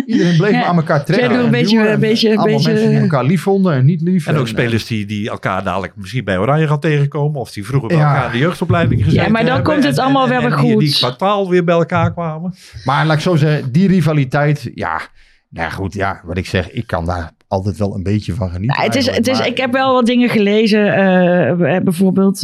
Iedereen 0.06 0.38
bleef 0.38 0.52
Ja. 0.52 0.58
maar 0.60 0.68
aan 0.68 0.76
elkaar 0.76 1.06
trekken. 1.06 1.30
Doen 1.30 1.38
een 1.40 1.46
en 1.46 1.52
beetje-. 1.52 1.80
En 1.80 1.92
een 1.94 2.00
beetje- 2.00 2.30
een 2.32 2.38
Allemaal 2.38 2.56
beetje- 2.56 2.72
mensen 2.72 2.90
die 2.92 3.00
elkaar 3.00 3.24
lief 3.24 3.42
vonden 3.42 3.74
en 3.74 3.86
niet 3.86 4.02
lief. 4.02 4.28
En 4.28 4.36
ook 4.36 4.48
spelers 4.48 4.86
die, 4.86 5.06
die 5.06 5.30
elkaar 5.30 5.64
dadelijk 5.64 5.94
misschien 5.96 6.24
bij 6.24 6.38
Oranje 6.38 6.68
gaan 6.68 6.80
tegenkomen. 6.80 7.40
Of 7.40 7.52
die 7.52 7.66
vroeger 7.66 7.88
bij 7.88 7.98
Ja. 7.98 8.08
elkaar 8.14 8.26
in 8.26 8.32
de 8.32 8.38
jeugdopleiding 8.38 9.04
gezeten 9.04 9.24
Ja, 9.24 9.30
maar 9.32 9.42
dan 9.46 9.54
hebben. 9.54 9.74
komt 9.74 9.84
het 9.86 9.98
En- 9.98 10.04
allemaal 10.04 10.24
en- 10.24 10.30
wel 10.30 10.42
en 10.42 10.50
weer 10.50 10.58
die- 10.60 10.72
goed. 10.72 10.82
Die 10.82 10.96
kwartaal 10.96 11.50
weer 11.50 11.64
bij 11.64 11.76
elkaar 11.76 12.12
kwamen. 12.14 12.56
Maar 12.86 13.06
laat 13.06 13.16
ik 13.16 13.22
zo 13.22 13.36
zeggen, 13.36 13.72
die 13.72 13.88
rivaliteit, 13.88 14.72
ja... 14.76 15.02
Nou 15.50 15.70
ja, 15.70 15.74
goed, 15.76 15.94
ja, 15.94 16.22
wat 16.24 16.38
ik 16.38 16.46
zeg, 16.46 16.72
ik 16.72 16.88
kan 16.88 17.06
daar 17.06 17.32
altijd 17.50 17.78
wel 17.78 17.96
een 17.96 18.04
beetje 18.04 18.34
van 18.34 18.50
genieten. 18.50 18.76
Nou, 18.78 18.88
het 18.90 18.96
is, 18.96 19.10
het 19.16 19.28
is, 19.28 19.38
maar- 19.38 19.48
ik 19.48 19.58
heb 19.58 19.72
wel 19.72 19.94
wat 19.94 20.06
dingen 20.06 20.30
gelezen. 20.30 20.94
eh, 20.94 21.82
bijvoorbeeld 21.84 22.38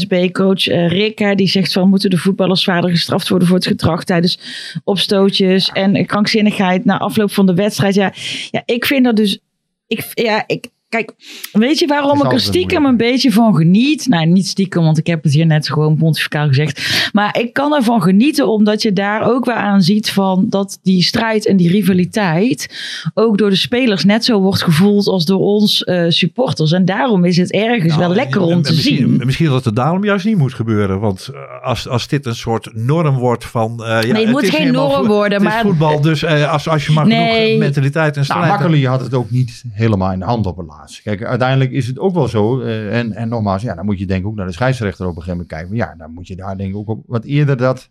SB-coach 0.00 0.64
Rick, 0.64 1.18
hè, 1.18 1.34
die 1.34 1.48
zegt 1.48 1.72
van 1.72 1.88
moeten 1.88 2.10
de 2.10 2.16
voetballers 2.18 2.62
zwaarder 2.62 2.90
gestraft 2.90 3.28
worden 3.28 3.48
voor 3.48 3.56
het 3.56 3.66
gedrag 3.66 4.04
tijdens 4.04 4.38
opstootjes 4.84 5.70
en 5.72 6.06
krankzinnigheid 6.06 6.84
na 6.84 6.98
afloop 6.98 7.32
van 7.32 7.46
de 7.46 7.54
wedstrijd. 7.54 7.94
Ja, 7.94 8.12
ja 8.50 8.62
ik 8.64 8.84
vind 8.84 9.04
dat 9.04 9.16
dus. 9.16 9.38
Ik, 9.86 10.10
ja, 10.14 10.44
ik, 10.46 10.68
kijk, 10.88 11.12
weet 11.52 11.78
je 11.78 11.86
waarom 11.86 12.24
ik 12.24 12.32
er 12.32 12.40
stiekem 12.40 12.84
een 12.84 12.96
beetje 12.96 13.32
van 13.32 13.56
geniet? 13.56 14.06
Nou, 14.08 14.26
niet 14.26 14.46
stiekem, 14.46 14.82
want 14.82 14.98
ik 14.98 15.06
heb 15.06 15.22
het 15.22 15.32
hier 15.32 15.46
net 15.46 15.68
gewoon 15.68 15.96
pontificaal 15.96 16.46
gezegd. 16.46 17.10
Maar 17.12 17.38
ik 17.38 17.52
kan 17.52 17.74
ervan 17.74 18.02
genieten 18.02 18.48
omdat 18.48 18.82
je 18.82 18.92
daar 18.92 19.30
ook 19.30 19.44
weer 19.44 19.54
aan 19.54 19.82
ziet 19.82 20.10
van 20.10 20.46
dat 20.48 20.78
die 20.82 21.02
strijd 21.02 21.46
en 21.46 21.56
die 21.56 21.70
rivaliteit 21.70 22.68
ook 23.14 23.38
door 23.38 23.50
de 23.50 23.56
spelers 23.56 24.04
net 24.04 24.24
zo 24.24 24.40
wordt 24.40 24.62
gevoeld 24.62 25.06
als 25.06 25.24
door 25.24 25.40
ons 25.40 25.84
eh, 25.84 26.04
supporters. 26.08 26.72
En 26.72 26.84
daarom 26.84 27.24
is 27.24 27.36
het 27.36 27.52
ergens 27.52 27.86
Nou, 27.96 27.98
wel 27.98 28.14
lekker 28.14 28.40
en- 28.40 28.46
om 28.46 28.52
en 28.52 28.62
te 28.62 28.72
misschien, 28.72 28.96
zien. 28.96 29.20
Misschien 29.24 29.48
dat 29.48 29.64
het 29.64 29.76
daarom 29.76 30.04
juist 30.04 30.24
niet 30.24 30.36
moet 30.38 30.54
gebeuren. 30.54 31.00
Want 31.00 31.28
eh, 31.32 31.38
als, 31.66 31.88
als 31.88 32.08
dit 32.08 32.26
een 32.26 32.34
soort 32.34 32.70
norm 32.74 33.16
wordt 33.16 33.44
van... 33.44 33.84
eh, 33.84 34.02
ja, 34.02 34.12
Nee, 34.12 34.22
het 34.22 34.30
moet 34.32 34.42
is 34.42 34.48
geen 34.50 34.72
norm 34.72 34.92
vo- 34.92 35.06
worden, 35.06 35.38
Het 35.38 35.48
is 35.48 35.54
maar- 35.54 35.62
voetbal, 35.64 36.00
dus 36.00 36.22
eh, 36.22 36.52
als, 36.52 36.68
als 36.68 36.86
je 36.86 36.92
maar 36.92 37.06
Nee. 37.06 37.44
genoeg 37.44 37.58
mentaliteit 37.58 38.16
en 38.16 38.24
Nou, 38.28 38.40
strijd... 38.40 38.48
Makkeli 38.60 38.86
had 38.86 39.00
het 39.00 39.14
ook 39.14 39.30
niet 39.30 39.62
helemaal 39.72 40.12
in 40.12 40.18
de 40.18 40.24
hand 40.24 40.46
op 40.46 40.56
Kijk, 41.04 41.24
uiteindelijk 41.24 41.70
is 41.70 41.86
het 41.86 41.98
ook 41.98 42.14
wel 42.14 42.28
zo. 42.28 42.60
eh, 42.60 42.98
en, 42.98 43.12
en 43.12 43.28
nogmaals, 43.28 43.62
ja, 43.62 43.74
dan 43.74 43.84
moet 43.84 43.98
je 43.98 44.06
denk 44.06 44.20
ik 44.20 44.26
ook 44.26 44.34
naar 44.36 44.46
de 44.46 44.52
scheidsrechter 44.52 45.04
op 45.06 45.16
een 45.16 45.22
gegeven 45.22 45.32
moment 45.38 45.48
kijken. 45.52 45.68
Maar 45.76 45.86
ja, 45.88 45.94
dan 45.98 46.12
moet 46.14 46.26
je 46.28 46.36
daar 46.36 46.56
denk 46.56 46.70
ik 46.70 46.76
ook 46.76 46.88
op 46.88 47.02
wat 47.06 47.24
eerder 47.24 47.56
dat... 47.56 47.88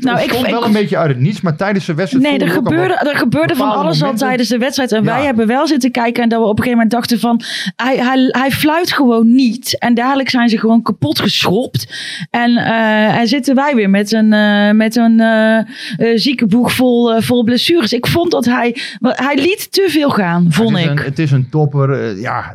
Nou, 0.00 0.20
ik- 0.20 0.32
ik- 0.32 0.46
wel 0.50 0.64
een 0.64 0.72
beetje 0.72 0.96
uit 0.96 1.08
het 1.08 1.18
niets, 1.20 1.40
maar 1.40 1.56
tijdens 1.56 1.84
de 1.86 1.94
wedstrijd... 1.94 2.24
Nee, 2.24 2.38
er 2.38 2.48
gebeurde, 2.50 2.94
er 2.94 3.16
gebeurde 3.16 3.54
van 3.54 3.70
alles 3.70 4.02
al 4.02 4.14
tijdens 4.14 4.48
de 4.48 4.58
wedstrijd. 4.58 4.92
En 4.92 5.04
Ja. 5.04 5.14
wij 5.16 5.24
hebben 5.24 5.46
wel 5.46 5.66
zitten 5.66 5.90
kijken 5.90 6.22
en 6.22 6.28
dat 6.28 6.38
we 6.40 6.44
op 6.44 6.58
een 6.58 6.64
gegeven 6.64 6.76
moment 6.78 6.90
dachten 6.94 7.20
van... 7.20 7.40
Hij, 7.76 7.96
hij, 7.96 8.26
hij 8.30 8.50
fluit 8.50 8.92
gewoon 8.92 9.34
niet. 9.34 9.78
En 9.78 9.94
dadelijk 9.94 10.30
zijn 10.30 10.48
ze 10.48 10.58
gewoon 10.58 10.82
kapot 10.82 11.18
geschropt. 11.20 11.94
En, 12.30 12.56
eh, 12.56 13.18
en 13.18 13.26
zitten 13.28 13.54
wij 13.54 13.74
weer 13.74 13.90
met 13.90 14.12
een, 14.12 14.32
eh, 14.32 14.70
met 14.70 14.96
een 14.96 15.22
ziekenboeg 16.14 16.72
vol, 16.72 17.20
vol 17.20 17.44
blessures. 17.44 17.92
Ik 17.92 18.06
vond 18.06 18.30
dat 18.30 18.44
hij... 18.44 18.76
Hij 19.00 19.34
liet 19.36 19.72
te 19.72 19.86
veel 19.90 20.10
gaan, 20.10 20.46
vond 20.52 20.76
ik. 20.78 20.86
Een, 20.86 20.98
het 20.98 21.18
is 21.18 21.30
een 21.30 21.48
topper. 21.50 22.16
Eh, 22.26 22.32
ja, 22.32 22.54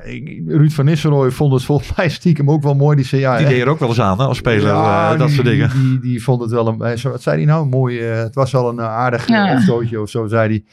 Ruud 0.58 0.72
van 0.72 0.86
Nistelrooy 0.86 1.32
vond 1.32 1.54
het 1.54 1.64
volgens 1.64 1.92
mij 1.98 2.10
stiekem 2.10 2.50
ook 2.52 2.64
wel 2.64 2.76
mooi. 2.76 2.96
Die 2.96 3.06
zei, 3.06 3.22
ja, 3.22 3.38
Die 3.38 3.48
deed 3.48 3.62
er 3.62 3.68
ook 3.70 3.80
wel 3.80 3.90
eens 3.90 4.02
aan 4.02 4.20
hè, 4.20 4.26
als 4.26 4.38
speler, 4.38 4.68
ja, 4.68 5.12
eh, 5.14 5.18
dat 5.18 5.28
die, 5.28 5.36
soort 5.36 5.48
dingen. 5.48 5.70
Die, 5.74 6.00
die, 6.00 6.24
vond 6.24 6.42
het 6.42 6.52
wel 6.52 6.68
een... 6.68 6.98
zei- 6.98 7.14
Wat 7.14 7.22
zei 7.22 7.36
hij 7.38 7.46
nou? 7.46 7.68
Mooi. 7.68 8.00
eh, 8.00 8.18
het 8.18 8.36
was 8.36 8.52
wel 8.52 8.70
een 8.70 8.80
eh, 8.80 8.86
aardig 8.86 9.28
Ja. 9.28 9.62
of 10.02 10.10
zo, 10.10 10.28
zei 10.28 10.48
hij. 10.50 10.64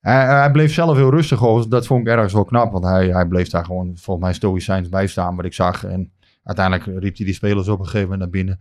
Hij, 0.00 0.26
hij 0.38 0.50
bleef 0.50 0.72
zelf 0.72 0.96
heel 0.96 1.10
rustig 1.10 1.44
over. 1.44 1.68
Dat 1.70 1.86
vond 1.86 2.06
ik 2.06 2.12
ergens 2.12 2.32
wel 2.32 2.44
knap. 2.44 2.72
Want 2.72 2.84
hij, 2.84 3.06
hij 3.08 3.26
bleef 3.26 3.48
daar 3.48 3.64
gewoon 3.64 3.92
volgens 4.00 4.26
mij 4.26 4.34
stoïcijns 4.34 4.88
bij 4.88 5.06
staan. 5.06 5.36
Wat 5.36 5.44
ik 5.44 5.54
zag. 5.54 5.84
En 5.84 6.12
uiteindelijk 6.44 6.86
riep 6.86 7.16
hij 7.16 7.26
die 7.26 7.34
spelers 7.34 7.68
op 7.68 7.78
een 7.78 7.84
gegeven 7.84 8.02
moment 8.02 8.20
naar 8.20 8.30
binnen. 8.30 8.60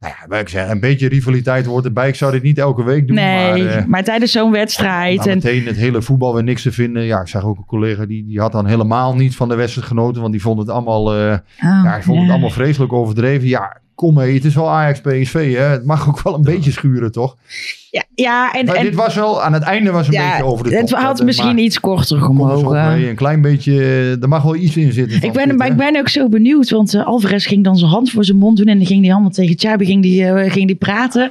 Nou 0.00 0.14
ja, 0.30 0.38
ik 0.38 0.48
zeg, 0.48 0.68
een 0.68 0.80
beetje 0.80 1.08
rivaliteit 1.08 1.66
hoort 1.66 1.84
erbij. 1.84 2.08
Ik 2.08 2.14
zou 2.14 2.32
dit 2.32 2.42
niet 2.42 2.58
elke 2.58 2.84
week 2.84 3.06
doen. 3.06 3.16
Nee, 3.16 3.64
maar, 3.64 3.88
maar, 3.88 4.00
eh, 4.00 4.06
tijdens 4.06 4.32
zo'n 4.32 4.50
wedstrijd... 4.50 5.16
nou, 5.16 5.30
en, 5.30 5.34
meteen 5.36 5.66
het 5.66 5.76
hele 5.76 6.02
voetbal 6.02 6.34
weer 6.34 6.42
niks 6.42 6.62
te 6.62 6.72
vinden. 6.72 7.02
Ja, 7.02 7.20
ik 7.20 7.28
zag 7.28 7.44
ook 7.44 7.58
een 7.58 7.64
collega 7.64 8.06
die, 8.06 8.26
die 8.26 8.40
had 8.40 8.52
dan 8.52 8.66
helemaal 8.66 9.14
niet 9.14 9.36
van 9.36 9.48
de 9.48 9.54
wedstrijd 9.54 9.86
genoten. 9.86 10.20
Want 10.20 10.32
die 10.32 10.42
vond 10.42 10.58
het 10.58 10.68
allemaal, 10.68 11.14
eh, 11.14 11.32
Oh, 11.32 11.84
ja, 11.84 11.90
hij 11.90 12.02
vond 12.02 12.20
het 12.20 12.30
allemaal 12.30 12.50
vreselijk 12.50 12.92
overdreven. 12.92 13.48
Ja, 13.48 13.80
kom 13.94 14.14
mee, 14.14 14.34
het 14.34 14.44
is 14.44 14.54
wel 14.54 14.70
Ajax 14.70 15.00
PSV. 15.00 15.54
Hè? 15.54 15.62
Het 15.62 15.84
mag 15.84 16.08
ook 16.08 16.22
wel 16.22 16.34
een 16.34 16.42
beetje 16.42 16.70
schuren, 16.70 17.12
toch? 17.12 17.36
Ja, 17.94 18.04
ja, 18.14 18.52
en, 18.52 18.66
Maar 18.66 18.74
en 18.74 18.84
dit 18.84 18.94
was 18.94 19.14
wel, 19.14 19.42
aan 19.42 19.52
het 19.52 19.62
einde 19.62 19.90
was 19.90 20.06
een 20.06 20.12
ja, 20.12 20.30
beetje 20.30 20.44
over 20.44 20.64
de 20.64 20.70
top. 20.70 20.80
het 20.80 20.90
had 20.90 21.22
misschien 21.22 21.58
iets 21.58 21.80
korter 21.80 22.20
gemogen. 22.20 23.08
een 23.08 23.14
klein 23.14 23.40
beetje, 23.40 23.74
er 24.20 24.28
mag 24.28 24.42
wel 24.42 24.56
iets 24.56 24.76
in 24.76 24.92
zitten. 24.92 25.22
Ik 25.22 25.32
ben, 25.32 25.48
dit, 25.48 25.56
maar 25.56 25.66
hè? 25.66 25.72
ik 25.72 25.78
ben 25.78 25.96
ook 25.96 26.08
zo 26.08 26.28
benieuwd, 26.28 26.70
want 26.70 26.94
eh, 26.94 27.06
Alvarez 27.06 27.46
ging 27.46 27.64
dan 27.64 27.76
zijn 27.76 27.90
hand 27.90 28.10
voor 28.10 28.24
zijn 28.24 28.38
mond 28.38 28.56
doen 28.56 28.66
en 28.66 28.76
dan 28.78 28.86
ging 28.86 29.04
hij 29.04 29.12
allemaal 29.12 29.30
tegen 29.30 29.58
Chabi 29.58 29.84
ging 29.84 30.02
die, 30.02 30.26
eh, 30.26 30.52
ging 30.52 30.66
die 30.66 30.76
praten. 30.76 31.22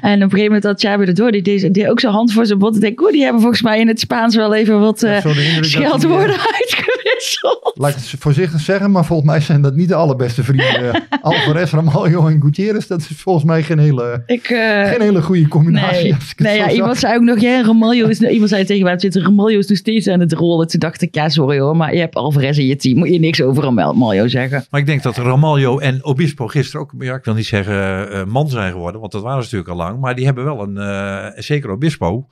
En 0.00 0.14
op 0.14 0.22
een 0.22 0.30
gegeven 0.30 0.44
moment 0.44 0.64
had 0.64 0.80
Chabi 0.80 1.04
erdoor, 1.04 1.30
die 1.30 1.42
deed, 1.42 1.74
deed 1.74 1.86
ook 1.88 2.00
zijn 2.00 2.12
hand 2.12 2.32
voor 2.32 2.46
zijn 2.46 2.58
mond. 2.58 2.74
Ik 2.74 2.80
denk, 2.80 3.02
oh, 3.02 3.12
die 3.12 3.22
hebben 3.22 3.40
volgens 3.40 3.62
mij 3.62 3.80
in 3.80 3.88
het 3.88 4.00
Spaans 4.00 4.36
wel 4.36 4.54
even 4.54 4.80
wat 4.80 5.00
dat 5.00 5.20
scheldwoorden 5.60 6.36
die, 6.36 6.46
uitgewisseld. 6.60 7.72
Laat 7.74 7.90
ik 7.90 7.96
het 7.96 8.20
voorzichtig 8.20 8.60
zeggen, 8.60 8.90
maar 8.90 9.04
volgens 9.04 9.28
mij 9.28 9.40
zijn 9.40 9.62
dat 9.62 9.74
niet 9.74 9.88
de 9.88 9.94
allerbeste 9.94 10.42
vrienden. 10.42 11.02
Alvarez, 11.22 11.72
Ramaljo 11.72 12.26
en 12.26 12.40
Gutierrez, 12.42 12.86
dat 12.86 13.00
is 13.00 13.06
volgens 13.16 13.44
mij 13.44 13.62
geen 13.62 13.78
hele, 13.78 14.22
Ik, 14.26 14.46
geen 14.46 15.00
hele 15.00 15.22
goede 15.22 15.48
combinatie. 15.48 16.02
Nee, 16.02 16.11
als 16.14 16.30
ik 16.30 16.38
het 16.38 16.46
nee 16.46 16.56
ja, 16.56 16.70
iemand 16.70 16.98
zei 16.98 17.14
ook 17.16 17.22
nog, 17.22 17.38
ja, 17.40 18.08
is, 18.08 18.20
iemand 18.20 18.48
zei 18.50 18.64
tegen 18.64 18.84
mij 18.84 18.96
Twitter, 18.96 19.22
Ramaljo 19.22 19.58
is 19.58 19.66
nog 19.66 19.78
steeds 19.78 20.08
aan 20.08 20.20
het 20.20 20.32
rollen. 20.32 20.66
Toen 20.68 20.80
dacht 20.80 21.02
ik, 21.02 21.14
ja, 21.14 21.28
sorry 21.28 21.58
hoor, 21.60 21.76
maar 21.76 21.94
je 21.94 22.00
hebt 22.00 22.14
Alvarez 22.14 22.58
in 22.58 22.66
je 22.66 22.76
team. 22.76 22.98
Moet 22.98 23.08
je 23.08 23.18
niks 23.18 23.42
over 23.42 23.62
Ramaljo 23.62 24.28
zeggen. 24.28 24.64
Maar 24.70 24.80
ik 24.80 24.86
denk 24.86 25.02
dat 25.02 25.16
Ramaljo 25.16 25.78
en 25.78 26.04
Obispo 26.04 26.46
gisteren 26.46 26.80
ook, 26.80 26.92
ja, 26.98 27.14
ik 27.14 27.24
wil 27.24 27.34
niet 27.34 27.46
zeggen 27.46 28.10
eh, 28.12 28.24
man 28.24 28.48
zijn 28.48 28.72
geworden, 28.72 29.00
want 29.00 29.12
dat 29.12 29.22
waren 29.22 29.44
ze 29.44 29.54
natuurlijk 29.54 29.80
al 29.80 29.86
lang. 29.86 30.00
Maar 30.00 30.14
die 30.14 30.24
hebben 30.24 30.44
wel 30.44 30.62
een, 30.62 30.76
eh, 30.76 31.42
zeker 31.42 31.70
Obispo, 31.70 32.26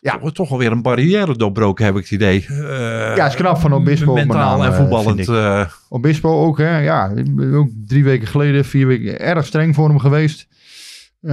Ja. 0.00 0.18
toch, 0.18 0.32
toch 0.32 0.50
alweer 0.50 0.72
een 0.72 0.82
barrière 0.82 1.36
doorbroken, 1.36 1.84
heb 1.84 1.94
ik 1.96 2.02
het 2.02 2.10
idee. 2.10 2.46
Eh, 2.48 3.16
Ja, 3.16 3.26
is 3.26 3.34
knap 3.34 3.58
van 3.58 3.72
Obispo, 3.72 4.12
Mentaal 4.12 4.64
en 4.64 4.70
eh, 4.70 4.76
voetballend. 4.76 5.28
eh, 5.28 5.64
Obispo 5.88 6.44
ook, 6.44 6.58
hè? 6.58 6.78
Ja, 6.78 7.12
ook 7.54 7.68
drie 7.86 8.04
weken 8.04 8.26
geleden, 8.28 8.64
vier 8.64 8.86
weken, 8.86 9.20
erg 9.20 9.46
streng 9.46 9.74
voor 9.74 9.88
hem 9.88 9.98
geweest. 9.98 10.46
Eh, 11.20 11.30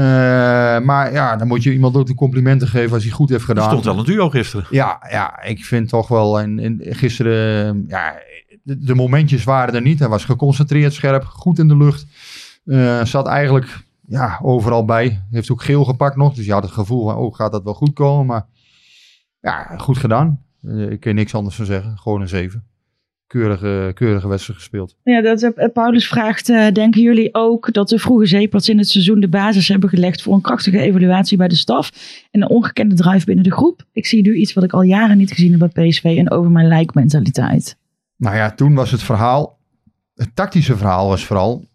maar 0.79 1.13
ja, 1.13 1.35
dan 1.35 1.47
moet 1.47 1.63
je 1.63 1.73
iemand 1.73 1.95
ook 1.95 2.07
de 2.07 2.15
complimenten 2.15 2.67
geven 2.67 2.93
als 2.93 3.03
hij 3.03 3.11
goed 3.11 3.29
heeft 3.29 3.41
er 3.41 3.47
gedaan. 3.47 3.69
stond 3.69 3.83
wel 3.83 3.97
een 3.97 4.05
duo 4.05 4.29
gisteren. 4.29 4.65
Ja, 4.69 5.05
ja, 5.09 5.41
ik 5.43 5.65
vind 5.65 5.89
toch 5.89 6.07
wel. 6.07 6.39
En, 6.39 6.59
en 6.59 6.79
gisteren, 6.81 7.85
ja, 7.87 8.15
de, 8.63 8.77
de 8.77 8.95
momentjes 8.95 9.43
waren 9.43 9.73
er 9.75 9.81
niet. 9.81 9.99
Hij 9.99 10.07
was 10.09 10.25
geconcentreerd, 10.25 10.93
scherp, 10.93 11.23
goed 11.23 11.59
in 11.59 11.67
de 11.67 11.77
lucht. 11.77 12.05
Eh, 12.65 13.03
zat 13.05 13.27
eigenlijk 13.27 13.83
ja, 14.07 14.39
overal 14.41 14.85
bij. 14.85 15.23
Heeft 15.31 15.51
ook 15.51 15.63
geel 15.63 15.85
gepakt 15.85 16.15
nog. 16.15 16.33
Dus 16.33 16.45
je 16.45 16.53
had 16.53 16.63
het 16.63 16.71
gevoel 16.71 17.03
van, 17.03 17.15
oh, 17.15 17.35
gaat 17.35 17.51
dat 17.51 17.63
wel 17.63 17.73
goed 17.73 17.93
komen? 17.93 18.25
Maar 18.25 18.45
ja, 19.39 19.77
goed 19.77 19.97
gedaan. 19.97 20.41
Eh, 20.61 20.91
ik 20.91 20.99
kan 20.99 21.15
niks 21.15 21.35
anders 21.35 21.55
van 21.55 21.65
zeggen. 21.65 21.97
Gewoon 21.97 22.21
een 22.21 22.27
zeven. 22.27 22.63
Keurige, 23.27 23.91
keurige 23.93 24.27
wedstrijd 24.27 24.59
gespeeld. 24.59 24.95
Ja, 25.03 25.21
dat, 25.21 25.41
eh, 25.41 25.71
Paulus 25.73 26.07
vraagt, 26.07 26.49
eh, 26.49 26.71
denken 26.71 27.01
jullie 27.01 27.33
ook 27.33 27.73
dat 27.73 27.89
de 27.89 27.99
vroege 27.99 28.25
zeeparts 28.25 28.69
in 28.69 28.77
het 28.77 28.89
seizoen 28.89 29.19
de 29.19 29.29
basis 29.29 29.67
hebben 29.67 29.89
gelegd 29.89 30.21
voor 30.21 30.33
een 30.33 30.41
krachtige 30.41 30.79
evaluatie 30.79 31.37
bij 31.37 31.47
de 31.47 31.55
staf 31.55 31.91
en 32.31 32.41
een 32.41 32.49
ongekende 32.49 32.95
drive 32.95 33.25
binnen 33.25 33.43
de 33.43 33.51
groep? 33.51 33.85
Ik 33.91 34.05
zie 34.05 34.21
nu 34.21 34.35
iets 34.35 34.53
wat 34.53 34.63
ik 34.63 34.73
al 34.73 34.81
jaren 34.81 35.17
niet 35.17 35.31
gezien 35.31 35.59
heb 35.59 35.71
bij 35.73 35.87
PSV, 35.87 36.03
een 36.03 36.31
over 36.31 36.51
mijn 36.51 36.67
lijk 36.67 36.93
mentaliteit. 36.93 37.77
Nou 38.17 38.35
ja, 38.35 38.51
toen 38.51 38.73
was 38.73 38.91
het 38.91 39.03
verhaal, 39.03 39.59
het 40.15 40.35
tactische 40.35 40.77
verhaal 40.77 41.07
was 41.07 41.25
vooral 41.25 41.65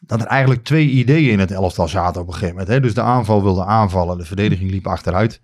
dat 0.00 0.20
er 0.20 0.26
eigenlijk 0.26 0.64
twee 0.64 0.88
ideeën 0.88 1.32
in 1.32 1.38
het 1.38 1.50
elftal 1.50 1.88
zaten 1.88 2.20
op 2.20 2.26
een 2.26 2.32
gegeven 2.32 2.54
moment. 2.54 2.72
Hè? 2.72 2.80
Dus 2.80 2.94
de 2.94 3.02
aanval 3.02 3.42
wilde 3.42 3.64
aanvallen, 3.64 4.18
de 4.18 4.24
verdediging 4.24 4.70
liep 4.70 4.86
achteruit. 4.86 5.40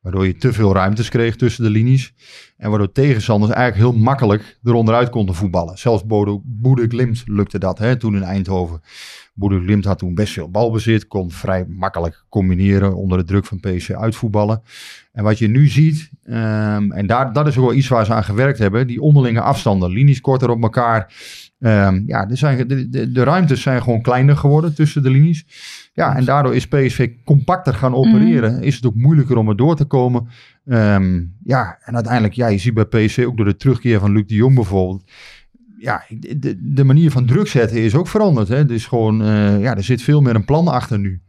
Waardoor 0.00 0.26
je 0.26 0.36
te 0.36 0.52
veel 0.52 0.74
ruimtes 0.74 1.08
kreeg 1.08 1.36
tussen 1.36 1.64
de 1.64 1.70
linies. 1.70 2.12
En 2.64 2.70
waardoor 2.70 2.92
tegenstanders 2.92 3.52
eigenlijk 3.52 3.90
heel 3.90 4.02
makkelijk 4.02 4.58
eronderuit 4.62 5.10
konden 5.10 5.34
voetballen. 5.34 5.78
Zelfs 5.78 6.06
Bodo, 6.06 6.40
Boede 6.44 6.86
Glimt 6.88 7.22
lukte 7.26 7.58
dat 7.58 7.78
hè, 7.78 7.96
toen 7.96 8.14
in 8.14 8.22
Eindhoven. 8.22 8.80
Boede 9.34 9.60
Glimt 9.60 9.84
had 9.84 9.98
toen 9.98 10.14
best 10.14 10.32
veel 10.32 10.50
balbezit. 10.50 11.06
Kon 11.06 11.30
vrij 11.30 11.64
makkelijk 11.68 12.24
combineren 12.28 12.96
onder 12.96 13.18
de 13.18 13.24
druk 13.24 13.44
van 13.44 13.60
PSV 13.60 13.90
uitvoetballen. 13.90 14.62
En 15.12 15.24
wat 15.24 15.38
je 15.38 15.48
nu 15.48 15.68
ziet, 15.68 16.10
ehm, 16.22 16.92
en 16.92 17.06
daar, 17.06 17.32
dat 17.32 17.46
is 17.46 17.58
ook 17.58 17.64
wel 17.64 17.74
iets 17.74 17.88
waar 17.88 18.04
ze 18.04 18.14
aan 18.14 18.24
gewerkt 18.24 18.58
hebben. 18.58 18.86
Die 18.86 19.00
onderlinge 19.00 19.40
afstanden, 19.40 19.90
linies 19.90 20.20
korter 20.20 20.50
op 20.50 20.62
elkaar. 20.62 21.12
Ehm, 21.58 22.02
ja, 22.06 22.28
er 22.28 22.36
zijn, 22.36 22.68
de, 22.68 22.88
de, 22.88 23.12
de 23.12 23.22
ruimtes 23.22 23.62
zijn 23.62 23.82
gewoon 23.82 24.02
kleiner 24.02 24.36
geworden 24.36 24.74
tussen 24.74 25.02
de 25.02 25.10
linies. 25.10 25.46
Ja, 25.92 26.16
en 26.16 26.24
daardoor 26.24 26.54
is 26.54 26.68
PSV 26.68 27.10
compacter 27.24 27.74
gaan 27.74 27.94
opereren. 27.94 28.62
Is 28.62 28.74
het 28.74 28.86
ook 28.86 28.94
moeilijker 28.94 29.36
om 29.36 29.48
er 29.48 29.56
door 29.56 29.76
te 29.76 29.84
komen. 29.84 30.28
Ehm, 30.64 31.24
ja, 31.44 31.78
en 31.80 31.94
uiteindelijk, 31.94 32.34
ja, 32.34 32.46
je 32.46 32.58
ziet 32.58 32.74
bij 32.74 32.84
PSV 32.84 33.24
ook 33.26 33.36
door 33.36 33.46
de 33.46 33.56
terugkeer 33.56 34.00
van 34.00 34.12
Luc 34.12 34.26
de 34.26 34.34
Jong 34.34 34.54
bijvoorbeeld. 34.54 35.10
Ja, 35.78 36.04
de, 36.36 36.72
de 36.72 36.84
manier 36.84 37.10
van 37.10 37.26
druk 37.26 37.46
zetten 37.46 37.78
is 37.78 37.94
ook 37.94 38.08
veranderd. 38.08 38.48
Hè. 38.48 38.70
Is 38.70 38.86
gewoon, 38.86 39.22
eh, 39.22 39.60
ja, 39.60 39.76
er 39.76 39.84
zit 39.84 40.02
veel 40.02 40.20
meer 40.20 40.34
een 40.34 40.44
plan 40.44 40.68
achter 40.68 40.98
nu. 40.98 41.22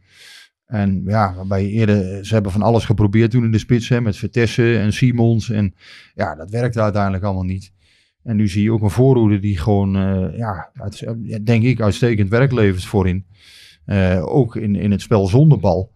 En 0.66 1.02
ja, 1.06 1.34
waarbij 1.34 1.66
eerder, 1.66 2.26
ze 2.26 2.34
hebben 2.34 2.52
van 2.52 2.62
alles 2.62 2.84
geprobeerd 2.84 3.30
toen 3.30 3.44
in 3.44 3.50
de 3.52 3.58
spits, 3.58 3.88
hè, 3.88 4.00
met 4.00 4.16
Vertessen 4.16 4.80
en 4.80 4.92
Simons. 4.92 5.50
En 5.50 5.74
ja, 6.14 6.34
dat 6.34 6.50
werkte 6.50 6.80
uiteindelijk 6.80 7.24
allemaal 7.24 7.42
niet. 7.42 7.72
En 8.22 8.36
nu 8.36 8.48
zie 8.48 8.62
je 8.62 8.72
ook 8.72 8.82
een 8.82 8.90
voorhoede 8.90 9.38
die 9.38 9.58
gewoon, 9.58 9.96
eh, 9.96 10.38
ja, 10.38 10.70
denk 11.42 11.62
ik, 11.62 11.80
uitstekend 11.80 12.28
werk 12.28 12.52
levert 12.52 12.84
voorin. 12.84 13.26
Eh, 13.84 14.24
ook 14.24 14.56
in, 14.56 14.76
in 14.76 14.90
het 14.90 15.00
spel 15.00 15.26
zonder 15.26 15.58
bal. 15.58 15.92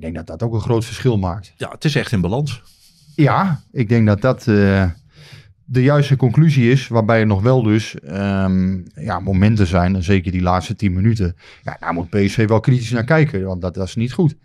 Ik 0.00 0.06
denk 0.06 0.26
dat 0.26 0.38
dat 0.38 0.48
ook 0.48 0.54
een 0.54 0.60
groot 0.60 0.84
verschil 0.84 1.18
maakt. 1.18 1.52
Ja, 1.56 1.70
het 1.70 1.84
is 1.84 1.94
echt 1.94 2.12
in 2.12 2.20
balans. 2.20 2.62
Ja, 3.14 3.60
ik 3.72 3.88
denk 3.88 4.06
dat 4.06 4.20
dat 4.20 4.46
eh, 4.46 4.90
de 5.64 5.82
juiste 5.82 6.16
conclusie 6.16 6.70
is. 6.70 6.88
Waarbij 6.88 7.20
er 7.20 7.26
nog 7.26 7.42
wel 7.42 7.62
dus 7.62 7.94
ehm, 7.94 8.80
ja, 8.94 9.20
momenten 9.20 9.66
zijn. 9.66 9.94
En 9.94 10.02
zeker 10.02 10.32
die 10.32 10.42
laatste 10.42 10.76
tien 10.76 10.92
minuten. 10.92 11.36
Ja, 11.62 11.76
daar 11.80 11.92
moet 11.92 12.10
PSV 12.10 12.48
wel 12.48 12.60
kritisch 12.60 12.90
naar 12.90 13.04
kijken. 13.04 13.44
Want 13.44 13.60
dat, 13.60 13.74
dat 13.74 13.86
is 13.86 13.94
niet 13.94 14.12
goed. 14.12 14.36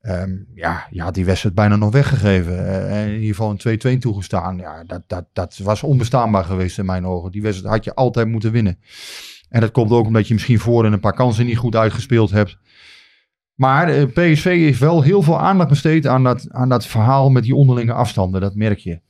Ehm, 0.00 0.36
ja, 0.54 0.86
je 0.90 1.02
had 1.02 1.14
die 1.14 1.24
wedstrijd 1.24 1.54
bijna 1.54 1.76
nog 1.76 1.92
weggegeven. 1.92 2.66
Eh, 2.66 3.00
en 3.00 3.06
in 3.06 3.14
ieder 3.14 3.28
geval 3.28 3.50
een 3.50 3.96
2-2 3.96 3.98
toegestaan. 3.98 4.56
Ja, 4.56 4.84
dat, 4.84 5.02
dat, 5.06 5.24
dat 5.32 5.56
was 5.62 5.82
onbestaanbaar 5.82 6.44
geweest 6.44 6.78
in 6.78 6.86
mijn 6.86 7.06
ogen. 7.06 7.30
Die 7.30 7.42
wedstrijd 7.42 7.74
had 7.74 7.84
je 7.84 7.94
altijd 7.94 8.28
moeten 8.28 8.52
winnen. 8.52 8.78
En 9.48 9.60
dat 9.60 9.70
komt 9.70 9.90
ook 9.90 10.06
omdat 10.06 10.28
je 10.28 10.34
misschien 10.34 10.58
voor 10.58 10.84
en 10.84 10.92
een 10.92 11.00
paar 11.00 11.14
kansen 11.14 11.46
niet 11.46 11.58
goed 11.58 11.76
uitgespeeld 11.76 12.30
hebt. 12.30 12.58
Maar 13.58 13.88
eh, 13.88 14.02
PSV 14.04 14.44
heeft 14.44 14.78
wel 14.80 15.02
heel 15.02 15.22
veel 15.22 15.38
aandacht 15.40 15.68
besteed 15.68 16.06
aan 16.06 16.24
dat, 16.24 16.46
aan 16.50 16.68
dat 16.68 16.86
verhaal 16.86 17.30
met 17.30 17.42
die 17.42 17.54
onderlinge 17.54 17.92
afstanden. 17.92 18.40
Dat 18.40 18.54
merk 18.54 18.78
je. 18.78 19.00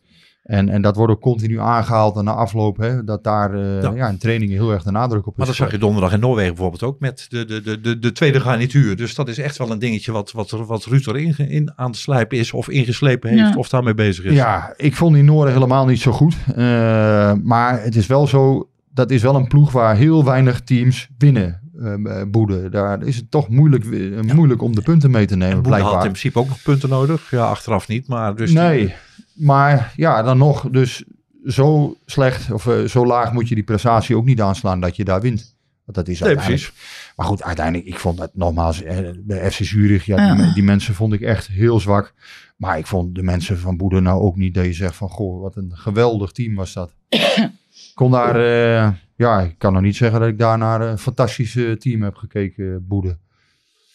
En, 0.43 0.69
en 0.69 0.83
dat 0.83 0.97
wordt 0.97 1.13
ook 1.13 1.21
continu 1.21 1.61
aangehaald 1.61 2.17
en 2.17 2.25
na 2.25 2.33
afloop. 2.33 2.77
Hè, 2.77 3.05
dat 3.05 3.25
daar 3.25 3.55
eh, 3.55 3.83
Ja. 3.83 3.93
ja. 3.95 4.09
in 4.09 4.19
trainingen 4.19 4.57
heel 4.57 4.73
erg 4.73 4.83
de 4.83 4.91
nadruk 4.91 5.27
op 5.27 5.33
is. 5.33 5.37
Maar 5.39 5.47
dat 5.47 5.55
zag 5.55 5.71
je 5.71 5.79
donderdag 5.79 6.13
in 6.13 6.21
Noorwegen 6.21 6.53
bijvoorbeeld 6.55 6.83
ook 6.83 7.01
met 7.01 7.27
de, 7.29 7.45
de, 7.45 7.61
de, 7.63 7.81
de, 7.81 7.99
de 7.99 8.13
tweede 8.13 8.41
garnituur. 8.41 8.97
Dus 8.97 9.15
dat 9.15 9.29
is 9.29 9.39
echt 9.39 9.57
wel 9.59 9.71
een 9.71 9.79
dingetje 9.79 10.13
wat, 10.13 10.33
wat, 10.33 10.51
wat 10.51 10.85
Ruud 10.85 11.07
erin 11.07 11.37
in 11.37 11.73
aan 11.77 11.87
het 11.91 11.97
slijpen 11.99 12.39
is. 12.39 12.53
Of 12.53 12.69
ingeslepen 12.69 13.31
heeft 13.31 13.41
Ja. 13.53 13.55
of 13.57 13.69
daarmee 13.69 13.95
bezig 13.95 14.25
is. 14.25 14.35
Ja, 14.35 14.75
ik 14.77 14.97
vond 14.97 15.15
die 15.15 15.23
Noorden 15.23 15.55
helemaal 15.55 15.87
niet 15.87 16.01
zo 16.01 16.13
goed. 16.13 16.37
Eh, 16.57 17.33
maar 17.43 17.83
het 17.83 17.97
is 17.97 18.07
wel 18.07 18.27
zo, 18.27 18.69
dat 18.95 19.11
is 19.11 19.23
wel 19.23 19.35
een 19.35 19.49
ploeg 19.49 19.73
waar 19.73 19.97
heel 19.97 20.25
weinig 20.25 20.61
teams 20.61 21.09
winnen. 21.19 21.61
Eh, 21.83 22.23
Boede. 22.29 22.69
Daar 22.69 23.03
is 23.03 23.17
het 23.17 23.31
toch 23.31 23.49
moeilijk, 23.49 23.85
eh, 23.85 24.21
moeilijk 24.35 24.63
om 24.63 24.75
de 24.75 24.83
punten 24.83 25.11
mee 25.11 25.27
te 25.27 25.37
nemen, 25.37 25.57
En 25.57 25.63
Boede 25.63 25.81
had 25.81 25.93
in 25.95 26.01
principe 26.11 26.39
ook 26.39 26.49
nog 26.49 26.63
punten 26.63 26.89
nodig. 26.89 27.31
Ja, 27.31 27.45
achteraf 27.49 27.89
niet. 27.89 28.09
Maar 28.09 28.35
dus 28.37 28.51
die- 28.51 28.59
nee, 28.59 28.95
maar 29.35 29.93
ja, 29.97 30.23
dan 30.23 30.39
nog. 30.39 30.71
Dus 30.71 31.05
zo 31.45 31.97
slecht 32.07 32.53
of 32.53 32.67
eh, 32.67 32.85
zo 32.85 33.07
laag 33.07 33.33
moet 33.33 33.49
je 33.49 33.55
die 33.55 33.65
prestatie 33.65 34.17
ook 34.17 34.25
niet 34.25 34.41
aanslaan 34.41 34.81
dat 34.81 34.97
je 34.97 35.05
daar 35.05 35.21
wint. 35.21 35.57
Want 35.85 35.97
dat 36.07 36.09
is 36.09 36.21
Nee, 36.21 36.29
uiteindelijk. 36.29 36.71
precies. 36.73 37.13
Maar 37.17 37.27
goed, 37.27 37.43
uiteindelijk, 37.43 37.89
ik 37.89 37.99
vond 37.99 38.19
dat 38.19 38.31
nogmaals, 38.35 38.83
bij 39.19 39.51
FC 39.51 39.65
Zurich, 39.65 40.05
ja, 40.05 40.17
Ja. 40.27 40.35
Die, 40.35 40.53
die 40.55 40.63
mensen 40.63 40.95
vond 40.95 41.13
ik 41.13 41.21
echt 41.21 41.47
heel 41.47 41.81
zwak. 41.81 42.15
Maar 42.57 42.79
ik 42.79 42.87
vond 42.87 43.15
de 43.15 43.23
mensen 43.23 43.59
van 43.59 43.77
Boede 43.77 44.01
nou 44.01 44.21
ook 44.21 44.37
niet 44.37 44.55
dat 44.55 44.65
je 44.65 44.73
zegt 44.73 44.97
van, 44.97 45.09
goh, 45.09 45.41
wat 45.43 45.57
een 45.57 45.73
geweldig 45.75 46.33
team 46.33 46.55
was 46.55 46.73
dat. 46.73 46.93
Ik 47.09 47.51
kon 47.95 48.11
daar, 48.11 48.35
eh, 48.37 48.91
ja, 49.19 49.41
ik 49.41 49.55
kan 49.59 49.73
nog 49.73 49.83
niet 49.83 49.97
zeggen 49.97 50.21
dat 50.21 50.29
ik 50.29 50.39
daar 50.39 50.59
naar 50.59 50.81
een 50.81 50.99
fantastisch 50.99 51.57
eh, 51.57 51.73
team 51.73 52.03
heb 52.03 52.15
gekeken, 52.15 52.87
Boede. 52.87 53.19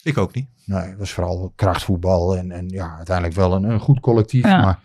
Ik 0.02 0.18
ook 0.18 0.34
niet. 0.34 0.46
Nee, 0.64 0.80
het 0.80 0.98
was 0.98 1.12
vooral 1.12 1.52
krachtvoetbal 1.56 2.36
en, 2.36 2.50
en 2.52 2.68
ja, 2.68 2.94
uiteindelijk 2.96 3.36
wel 3.36 3.52
een, 3.54 3.62
een 3.64 3.80
goed 3.80 4.00
collectief. 4.00 4.44
Ja. 4.44 4.60
Maar 4.60 4.78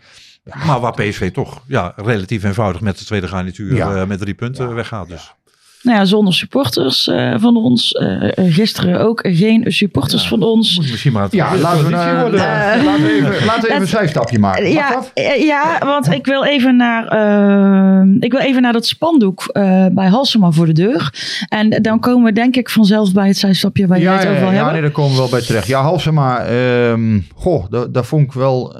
Maar 0.66 0.80
waar 0.80 0.92
PSV 0.94 1.32
toch 1.32 1.62
ja, 1.66 1.92
relatief 1.96 2.42
eenvoudig 2.44 2.80
met 2.80 2.98
de 2.98 3.04
tweede 3.04 3.28
garnituur 3.28 3.74
Ja. 3.74 3.94
eh, 4.00 4.06
met 4.06 4.18
drie 4.18 4.34
punten 4.34 4.68
Ja. 4.68 4.74
weggaat. 4.74 5.08
Dus. 5.08 5.34
Nou 5.82 5.98
ja, 5.98 6.04
zonder 6.04 6.34
supporters 6.34 7.08
eh, 7.08 7.34
van 7.38 7.56
ons. 7.56 7.92
Eh, 7.92 8.38
eh, 8.38 8.54
gisteren 8.54 9.00
ook 9.00 9.26
geen 9.32 9.64
supporters 9.72 10.28
van 10.28 10.42
ons. 10.42 10.76
Moet 10.76 10.90
misschien 10.90 11.12
maar 11.12 11.22
het 11.22 11.32
ja, 11.32 11.56
laten 11.56 11.84
we, 11.84 11.90
worden. 12.20 12.38
laten 12.84 13.02
we 13.02 13.12
even, 13.12 13.44
laten 13.46 13.62
we 13.62 13.68
even 13.68 13.80
een 13.80 13.86
zijstapje 13.88 14.38
maken. 14.38 14.62
Mag 14.62 14.72
Ja, 14.72 14.90
dat? 14.90 15.12
ja, 15.42 15.78
want 15.84 16.10
ik 16.10 16.26
wil 16.26 16.44
even 16.44 16.76
naar, 16.76 17.04
ik 18.18 18.32
wil 18.32 18.40
even 18.40 18.62
naar 18.62 18.72
dat 18.72 18.86
spandoek 18.86 19.44
eh, 19.46 19.86
bij 19.92 20.08
Halsema 20.08 20.50
voor 20.50 20.66
de 20.66 20.72
deur. 20.72 21.12
En 21.48 21.68
dan 21.82 22.00
komen 22.00 22.24
we 22.24 22.32
denk 22.32 22.56
ik 22.56 22.70
vanzelf 22.70 23.12
bij 23.12 23.26
het 23.26 23.36
zijstapje 23.38 23.86
waar 23.86 24.00
jij 24.00 24.12
het 24.12 24.26
over 24.26 24.38
wil 24.40 24.48
ja, 24.48 24.54
hebben. 24.54 24.72
nee, 24.72 24.82
daar 24.82 24.90
komen 24.90 25.12
we 25.12 25.18
wel 25.18 25.28
bij 25.28 25.40
terecht. 25.40 25.66
Ja, 25.66 25.82
Halsema, 25.82 26.44
ehm 26.44 27.20
goh, 27.34 27.64
dat, 27.70 27.94
dat 27.94 28.06
vond 28.06 28.24
ik 28.26 28.32
wel... 28.32 28.76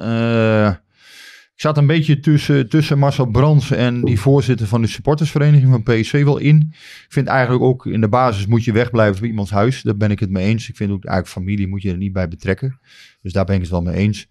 zat 1.61 1.77
een 1.77 1.87
beetje 1.87 2.19
tussen, 2.19 2.69
tussen 2.69 2.97
Marcel 2.99 3.25
Brands 3.25 3.71
en 3.71 4.01
die 4.03 4.19
voorzitter 4.19 4.67
van 4.67 4.81
de 4.81 4.87
supportersvereniging 4.87 5.71
van 5.71 5.83
PSV 5.83 6.23
wel 6.23 6.37
in. 6.37 6.67
Ik 6.71 7.05
vind 7.09 7.27
eigenlijk 7.27 7.63
ook 7.63 7.85
in 7.85 8.01
de 8.01 8.09
basis 8.09 8.45
moet 8.45 8.63
je 8.63 8.71
wegblijven 8.71 9.19
bij 9.19 9.29
iemands 9.29 9.51
huis. 9.51 9.81
Daar 9.81 9.97
ben 9.97 10.11
ik 10.11 10.19
het 10.19 10.29
mee 10.29 10.45
eens. 10.45 10.69
Ik 10.69 10.75
vind 10.75 10.91
ook 10.91 11.05
eigenlijk 11.05 11.35
familie 11.37 11.67
moet 11.67 11.81
je 11.81 11.91
er 11.91 11.97
niet 11.97 12.13
bij 12.13 12.27
betrekken. 12.27 12.79
Dus 13.21 13.33
daar 13.33 13.45
ben 13.45 13.55
ik 13.55 13.61
het 13.61 13.69
wel 13.69 13.81
mee 13.81 13.95
eens. 13.95 14.27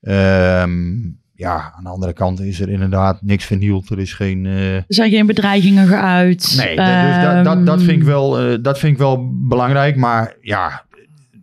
Ehm, 0.00 0.96
ja, 1.34 1.72
aan 1.76 1.82
de 1.84 1.88
andere 1.88 2.12
kant 2.12 2.40
is 2.40 2.60
er 2.60 2.68
inderdaad 2.68 3.22
niks 3.22 3.44
vernield. 3.44 3.90
Er 3.90 3.98
is 3.98 4.12
geen... 4.12 4.46
eh, 4.46 4.74
Er 4.74 4.84
zijn 4.88 5.10
geen 5.10 5.26
bedreigingen 5.26 5.86
geuit. 5.86 6.54
Nee, 6.56 6.76
dus 6.76 7.22
dat, 7.24 7.44
dat, 7.44 7.66
dat, 7.66 7.78
vind 7.82 7.90
ik 7.92 7.98
Ehm, 7.98 8.06
wel, 8.06 8.38
eh, 8.38 8.58
dat 8.62 8.78
vind 8.78 8.92
ik 8.92 8.98
wel 8.98 9.30
belangrijk. 9.48 9.96
Maar 9.96 10.36
ja, 10.40 10.84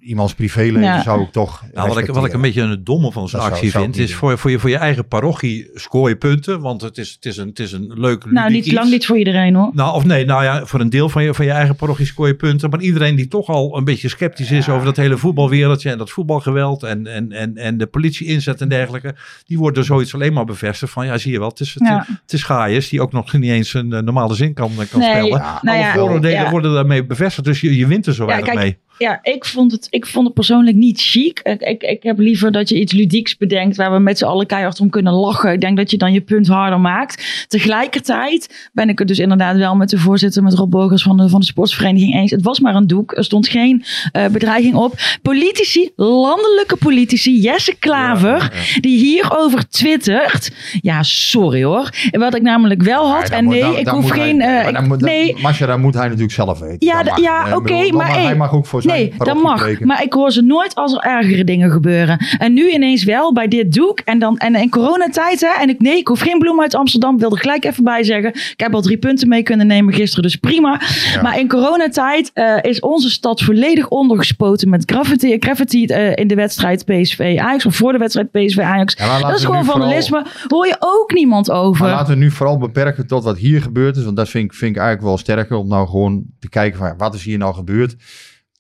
iemands 0.05 0.33
privéleven 0.33 0.81
Ja. 0.81 1.01
zou 1.01 1.21
ik 1.21 1.31
toch. 1.31 1.63
Nou, 1.73 1.87
wat, 1.87 1.97
ik, 1.97 2.05
wat 2.05 2.25
ik 2.25 2.33
een 2.33 2.41
beetje 2.41 2.67
het 2.67 2.85
domme 2.85 3.11
van 3.11 3.29
zo'n 3.29 3.39
actie 3.39 3.69
zou 3.69 3.83
vind, 3.83 3.97
is 3.97 4.15
voor, 4.15 4.37
voor, 4.37 4.51
je, 4.51 4.59
voor 4.59 4.69
je 4.69 4.77
eigen 4.77 5.07
parochie 5.07 5.69
scoor 5.73 6.09
je 6.09 6.15
punten. 6.15 6.59
Want 6.61 6.81
het 6.81 6.97
is, 6.97 7.11
het 7.11 7.25
is, 7.25 7.37
een, 7.37 7.47
het 7.47 7.59
is 7.59 7.71
een 7.71 7.91
leuk 7.95 8.31
Nou, 8.31 8.51
niet 8.51 8.71
lang 8.71 8.89
niet 8.89 9.05
voor 9.05 9.17
iedereen 9.17 9.55
hoor. 9.55 9.71
Nou, 9.73 9.95
of 9.95 10.05
nee, 10.05 10.25
nou 10.25 10.43
ja, 10.43 10.65
voor 10.65 10.79
een 10.79 10.89
deel 10.89 11.09
van 11.09 11.23
je, 11.23 11.33
van 11.33 11.45
je 11.45 11.51
eigen 11.51 11.75
parochie 11.75 12.05
scoor 12.05 12.27
je 12.27 12.35
punten. 12.35 12.69
Maar 12.69 12.81
iedereen 12.81 13.15
die 13.15 13.27
toch 13.27 13.47
al 13.47 13.77
een 13.77 13.83
beetje 13.83 14.09
sceptisch 14.09 14.51
is 14.51 14.69
over 14.69 14.85
dat 14.85 14.95
hele 14.95 15.17
voetbalwereldje 15.17 15.89
en 15.89 15.97
dat 15.97 16.09
voetbalgeweld 16.09 16.83
en, 16.83 17.07
en, 17.07 17.31
en, 17.31 17.57
en 17.57 17.77
de 17.77 17.85
politie 17.87 18.27
inzet 18.27 18.61
en 18.61 18.69
dergelijke. 18.69 19.15
Die 19.45 19.57
wordt 19.57 19.75
door 19.75 19.85
zoiets 19.85 20.13
alleen 20.13 20.33
maar 20.33 20.45
bevestigd 20.45 20.91
van, 20.91 21.05
ja, 21.05 21.17
zie 21.17 21.31
je 21.31 21.39
wel, 21.39 21.49
het 21.49 21.59
is, 21.59 21.73
het, 21.73 21.87
Ja. 21.87 22.05
het 22.21 22.33
is 22.33 22.43
Gaius 22.43 22.89
die 22.89 23.01
ook 23.01 23.11
nog 23.11 23.33
niet 23.33 23.51
eens 23.51 23.73
een 23.73 23.93
eh, 23.93 24.01
normale 24.01 24.33
zin 24.33 24.53
kan, 24.53 24.71
kan 24.91 24.99
Nee, 24.99 25.09
spellen. 25.09 25.29
nou 25.29 25.59
Alle 25.61 25.77
ja, 25.77 25.93
vooroordelen 25.93 26.41
ja. 26.43 26.49
worden 26.49 26.73
daarmee 26.73 27.05
bevestigd, 27.05 27.45
dus 27.47 27.61
je, 27.61 27.77
je 27.77 27.87
wint 27.87 28.05
er 28.05 28.13
zo 28.13 28.21
Ja, 28.23 28.27
weinig 28.27 28.49
kijk, 28.49 28.59
mee. 28.61 28.77
Ja, 28.97 29.19
ik 29.23 29.45
vond, 29.45 29.71
het, 29.71 29.87
ik 29.89 30.05
vond 30.05 30.25
het 30.25 30.33
persoonlijk 30.33 30.75
niet 30.77 31.01
chic. 31.01 31.39
Ik, 31.43 31.61
ik, 31.61 31.83
ik 31.83 32.03
heb 32.03 32.17
liever 32.19 32.51
dat 32.51 32.69
je 32.69 32.79
iets 32.79 32.93
ludieks 32.93 33.37
bedenkt 33.37 33.75
waar 33.75 33.91
we 33.93 33.99
met 33.99 34.17
z'n 34.17 34.25
allen 34.25 34.45
keihard 34.45 34.79
om 34.79 34.89
kunnen 34.89 35.13
lachen. 35.13 35.51
Ik 35.53 35.61
denk 35.61 35.77
dat 35.77 35.91
je 35.91 35.97
dan 35.97 36.13
je 36.13 36.21
punt 36.21 36.47
harder 36.47 36.79
maakt. 36.79 37.45
Tegelijkertijd 37.47 38.69
ben 38.73 38.89
ik 38.89 38.99
het 38.99 39.07
dus 39.07 39.19
inderdaad 39.19 39.57
wel 39.57 39.75
met 39.75 39.89
de 39.89 39.97
voorzitter, 39.97 40.43
met 40.43 40.53
Rob 40.53 40.71
Bogers 40.71 41.03
van 41.03 41.17
de, 41.17 41.29
van 41.29 41.39
de 41.39 41.45
sportsvereniging 41.45 42.13
eens. 42.15 42.31
Het 42.31 42.41
was 42.43 42.59
maar 42.59 42.75
een 42.75 42.87
doek. 42.87 43.17
Er 43.17 43.23
stond 43.23 43.47
geen 43.47 43.83
eh, 44.11 44.25
bedreiging 44.27 44.75
op. 44.75 44.93
Politici, 45.21 45.89
landelijke 45.95 46.75
politici, 46.75 47.39
Jesse 47.41 47.75
Klaver, 47.79 48.51
die 48.79 48.97
hierover 48.99 49.69
twittert. 49.69 50.51
Ja, 50.81 51.03
sorry 51.03 51.63
hoor. 51.63 51.89
Wat 52.11 52.35
ik 52.35 52.41
namelijk 52.41 52.81
wel 52.81 53.07
had. 53.09 53.29
en 53.29 53.47
nee, 53.47 53.79
ik 53.79 53.87
hoef 53.87 54.09
geen. 54.09 54.41
hij- 54.41 54.61
eh, 54.61 54.67
ik- 54.67 54.73
dan 54.89 54.97
nee, 54.99 55.35
Masja, 55.41 55.65
dat 55.65 55.79
moet 55.79 55.93
hij 55.93 56.03
natuurlijk 56.03 56.31
zelf 56.33 56.59
weten. 56.59 56.87
ja, 56.87 57.03
ja 57.21 57.55
oké, 57.55 57.91
maar, 57.91 58.21
hij 58.21 58.35
mag 58.35 58.53
ook 58.53 58.65
voor 58.65 58.83
zijn 58.89 58.99
Nee, 58.99 59.13
dat 59.17 59.41
mag. 59.41 59.59
spreken. 59.59 59.87
Maar 59.87 60.03
ik 60.03 60.13
hoor 60.13 60.31
ze 60.31 60.41
nooit 60.41 60.75
als 60.75 60.93
er 60.93 60.99
ergere 60.99 61.43
dingen 61.43 61.71
gebeuren. 61.71 62.25
En 62.37 62.53
nu 62.53 62.69
ineens 62.71 63.03
wel 63.03 63.33
bij 63.33 63.47
dit 63.47 63.73
doek. 63.73 63.99
En 63.99 64.19
dan 64.19 64.37
en 64.37 64.55
in 64.55 64.69
coronatijd. 64.69 65.39
Hè, 65.39 65.61
en 65.61 65.69
ik, 65.69 65.79
nee, 65.81 65.97
ik 65.97 66.07
hoef 66.07 66.19
geen 66.19 66.39
bloem 66.39 66.61
uit 66.61 66.75
Amsterdam. 66.75 67.17
Wil 67.17 67.31
er 67.31 67.37
gelijk 67.39 67.65
even 67.65 67.83
bij 67.83 68.03
zeggen. 68.03 68.29
Ik 68.29 68.53
heb 68.57 68.73
al 68.73 68.81
drie 68.81 68.97
punten 68.97 69.27
mee 69.27 69.43
kunnen 69.43 69.67
nemen 69.67 69.93
gisteren. 69.93 70.23
Dus 70.23 70.35
prima. 70.35 70.81
Maar 71.21 71.39
in 71.39 71.47
coronatijd 71.47 72.31
eh, 72.33 72.55
is 72.61 72.79
onze 72.79 73.09
stad 73.09 73.41
volledig 73.41 73.87
ondergespoten 73.87 74.69
met 74.69 74.83
graffiti, 74.91 75.37
graffiti 75.39 75.85
eh, 75.85 76.11
in 76.15 76.27
de 76.27 76.35
wedstrijd 76.35 76.85
PSV 76.85 77.19
Ajax. 77.39 77.65
Of 77.65 77.75
voor 77.75 77.91
de 77.91 77.97
wedstrijd 77.97 78.31
PSV 78.31 78.59
Ajax. 78.59 78.95
Ja, 78.97 79.19
dat 79.19 79.35
is 79.37 79.45
gewoon 79.45 79.63
vooral- 79.65 79.81
vandalisme. 79.81 80.25
Hoor 80.47 80.65
je 80.67 80.75
ook 80.79 81.13
niemand 81.13 81.51
over. 81.51 81.83
Maar 81.85 81.93
laten 81.93 82.13
we 82.13 82.19
nu 82.19 82.31
vooral 82.31 82.57
beperken 82.57 83.07
tot 83.07 83.23
wat 83.23 83.37
hier 83.37 83.61
gebeurd 83.61 83.97
is. 83.97 84.03
Want 84.03 84.15
dat 84.17 84.29
vind 84.29 84.43
ik, 84.43 84.53
vind 84.53 84.71
ik 84.71 84.77
eigenlijk 84.81 85.07
wel 85.07 85.17
sterker. 85.17 85.57
Om 85.57 85.67
nou 85.67 85.87
gewoon 85.87 86.23
te 86.39 86.49
kijken 86.49 86.77
van 86.79 86.93
wat 86.97 87.13
is 87.13 87.23
hier 87.23 87.37
nou 87.37 87.53
gebeurd. 87.53 87.95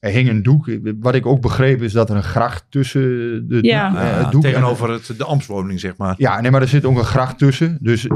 Er 0.05 0.11
hing 0.11 0.29
een 0.29 0.43
doek. 0.43 0.69
Wat 0.99 1.15
ik 1.15 1.25
ook 1.25 1.41
begreep 1.41 1.81
is 1.81 1.91
dat 1.91 2.09
er 2.09 2.15
een 2.15 2.23
gracht 2.23 2.65
tussen 2.69 3.01
de, 3.47 3.57
Ja. 3.61 3.89
doek, 3.89 3.97
eh, 3.99 4.03
Ja, 4.09 4.17
het 4.23 4.31
doek 4.31 4.41
tegenover 4.41 4.89
het, 4.91 5.13
de 5.17 5.23
ambtswoning, 5.23 5.79
zeg 5.79 5.97
maar. 5.97 6.15
Ja, 6.17 6.41
nee, 6.41 6.51
maar 6.51 6.61
er 6.61 6.67
zit 6.67 6.85
ook 6.85 6.97
een 6.97 7.03
gracht 7.03 7.37
tussen. 7.37 7.77
Dus 7.81 8.07